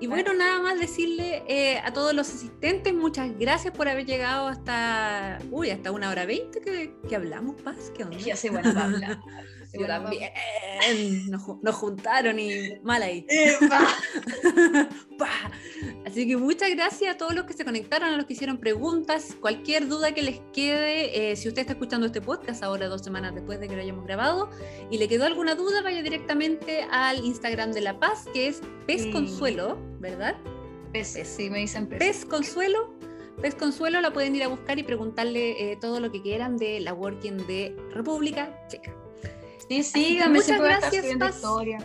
Y 0.00 0.06
bueno, 0.06 0.32
nada 0.32 0.60
más 0.60 0.78
decirle 0.78 1.42
eh, 1.48 1.78
a 1.84 1.92
todos 1.92 2.14
los 2.14 2.28
asistentes, 2.28 2.94
muchas 2.94 3.36
gracias 3.36 3.74
por 3.74 3.88
haber 3.88 4.06
llegado 4.06 4.46
hasta, 4.46 5.38
uy, 5.50 5.70
hasta 5.70 5.90
una 5.90 6.08
hora 6.08 6.24
veinte 6.24 6.60
que, 6.60 6.94
que 7.08 7.16
hablamos, 7.16 7.60
Paz. 7.60 7.92
¿Qué 7.96 8.04
onda? 8.04 8.18
Soy 8.36 8.50
buena 8.50 8.72
para 8.72 8.84
hablar. 8.84 9.18
Yo 9.72 9.86
también. 9.86 10.32
Nos, 11.30 11.42
nos 11.62 11.74
juntaron 11.74 12.38
y 12.38 12.78
mal 12.82 13.02
ahí. 13.02 13.26
Así 16.06 16.26
que 16.26 16.36
muchas 16.36 16.70
gracias 16.70 17.14
a 17.14 17.18
todos 17.18 17.34
los 17.34 17.44
que 17.44 17.52
se 17.52 17.64
conectaron, 17.64 18.10
a 18.10 18.16
los 18.16 18.26
que 18.26 18.32
hicieron 18.32 18.58
preguntas. 18.58 19.36
Cualquier 19.40 19.88
duda 19.88 20.12
que 20.12 20.22
les 20.22 20.40
quede, 20.52 21.32
eh, 21.32 21.36
si 21.36 21.48
usted 21.48 21.62
está 21.62 21.72
escuchando 21.74 22.06
este 22.06 22.20
podcast 22.20 22.62
ahora, 22.62 22.88
dos 22.88 23.02
semanas 23.02 23.34
después 23.34 23.60
de 23.60 23.68
que 23.68 23.76
lo 23.76 23.82
hayamos 23.82 24.04
grabado, 24.04 24.50
y 24.90 24.98
le 24.98 25.08
quedó 25.08 25.24
alguna 25.24 25.54
duda, 25.54 25.82
vaya 25.82 26.02
directamente 26.02 26.86
al 26.90 27.24
Instagram 27.24 27.72
de 27.72 27.80
La 27.82 27.98
Paz, 27.98 28.26
que 28.32 28.48
es 28.48 28.62
Pez. 28.86 29.06
Consuelo, 29.06 29.78
¿verdad? 30.00 30.36
Peces, 30.92 31.28
sí, 31.28 31.50
me 31.50 31.58
dicen 31.58 31.86
peces. 31.86 32.18
Pez 32.18 32.24
Consuelo. 32.24 32.94
Pez 33.40 33.54
Consuelo 33.54 34.00
la 34.00 34.12
pueden 34.12 34.34
ir 34.34 34.42
a 34.42 34.48
buscar 34.48 34.78
y 34.78 34.82
preguntarle 34.82 35.72
eh, 35.72 35.76
todo 35.80 36.00
lo 36.00 36.10
que 36.10 36.22
quieran 36.22 36.56
de 36.56 36.80
la 36.80 36.94
Working 36.94 37.46
de 37.46 37.76
República 37.92 38.66
Checa. 38.68 39.07
Sí, 39.68 39.82
síganme, 39.82 40.38
muchas 40.38 40.60
gracias, 40.60 41.06
Paz. 41.18 41.36
historia. 41.36 41.78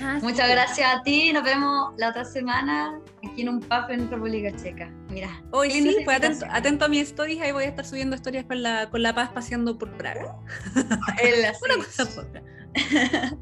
Ah, 0.00 0.18
Muchas 0.22 0.48
gracias 0.48 0.88
a 0.94 1.02
ti, 1.02 1.32
nos 1.32 1.44
vemos 1.44 1.92
la 1.98 2.10
otra 2.10 2.24
semana 2.24 2.98
aquí 3.18 3.42
en 3.42 3.50
un 3.50 3.60
pub 3.60 3.90
en 3.90 4.10
República 4.10 4.50
Checa. 4.56 4.90
Mira. 5.10 5.28
Hoy 5.50 5.70
sí, 5.70 5.96
pues 6.04 6.42
atento, 6.48 6.84
a 6.84 6.88
mis 6.88 7.02
stories, 7.08 7.40
ahí 7.40 7.52
voy 7.52 7.64
a 7.64 7.68
estar 7.68 7.84
subiendo 7.84 8.16
historias 8.16 8.44
con 8.46 8.62
la, 8.62 8.88
con 8.90 9.02
la 9.02 9.14
Paz 9.14 9.30
paseando 9.30 9.78
por 9.78 9.92
Praga. 9.96 10.36
Una 10.74 11.84
cosa 11.84 12.06
poca. 12.06 12.42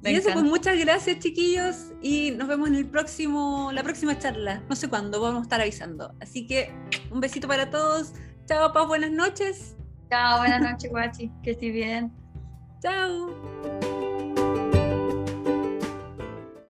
Me 0.00 0.12
y 0.12 0.14
eso, 0.14 0.30
pues 0.32 0.44
muchas 0.44 0.78
gracias 0.78 1.18
chiquillos 1.18 1.92
y 2.00 2.30
nos 2.32 2.46
vemos 2.46 2.68
en 2.68 2.76
el 2.76 2.86
próximo, 2.86 3.70
la 3.72 3.82
próxima 3.82 4.16
charla. 4.16 4.62
No 4.68 4.76
sé 4.76 4.88
cuándo, 4.88 5.20
vamos 5.20 5.40
a 5.40 5.42
estar 5.42 5.60
avisando. 5.60 6.14
Así 6.20 6.46
que 6.46 6.72
un 7.10 7.20
besito 7.20 7.48
para 7.48 7.70
todos. 7.70 8.12
Chao, 8.46 8.72
Paz, 8.72 8.86
buenas 8.86 9.10
noches. 9.10 9.76
Chao, 10.08 10.38
buenas 10.38 10.60
noches, 10.60 10.90
guachi. 10.90 11.32
Que 11.42 11.50
estés 11.52 11.72
bien. 11.72 12.12
Chao. 12.80 13.87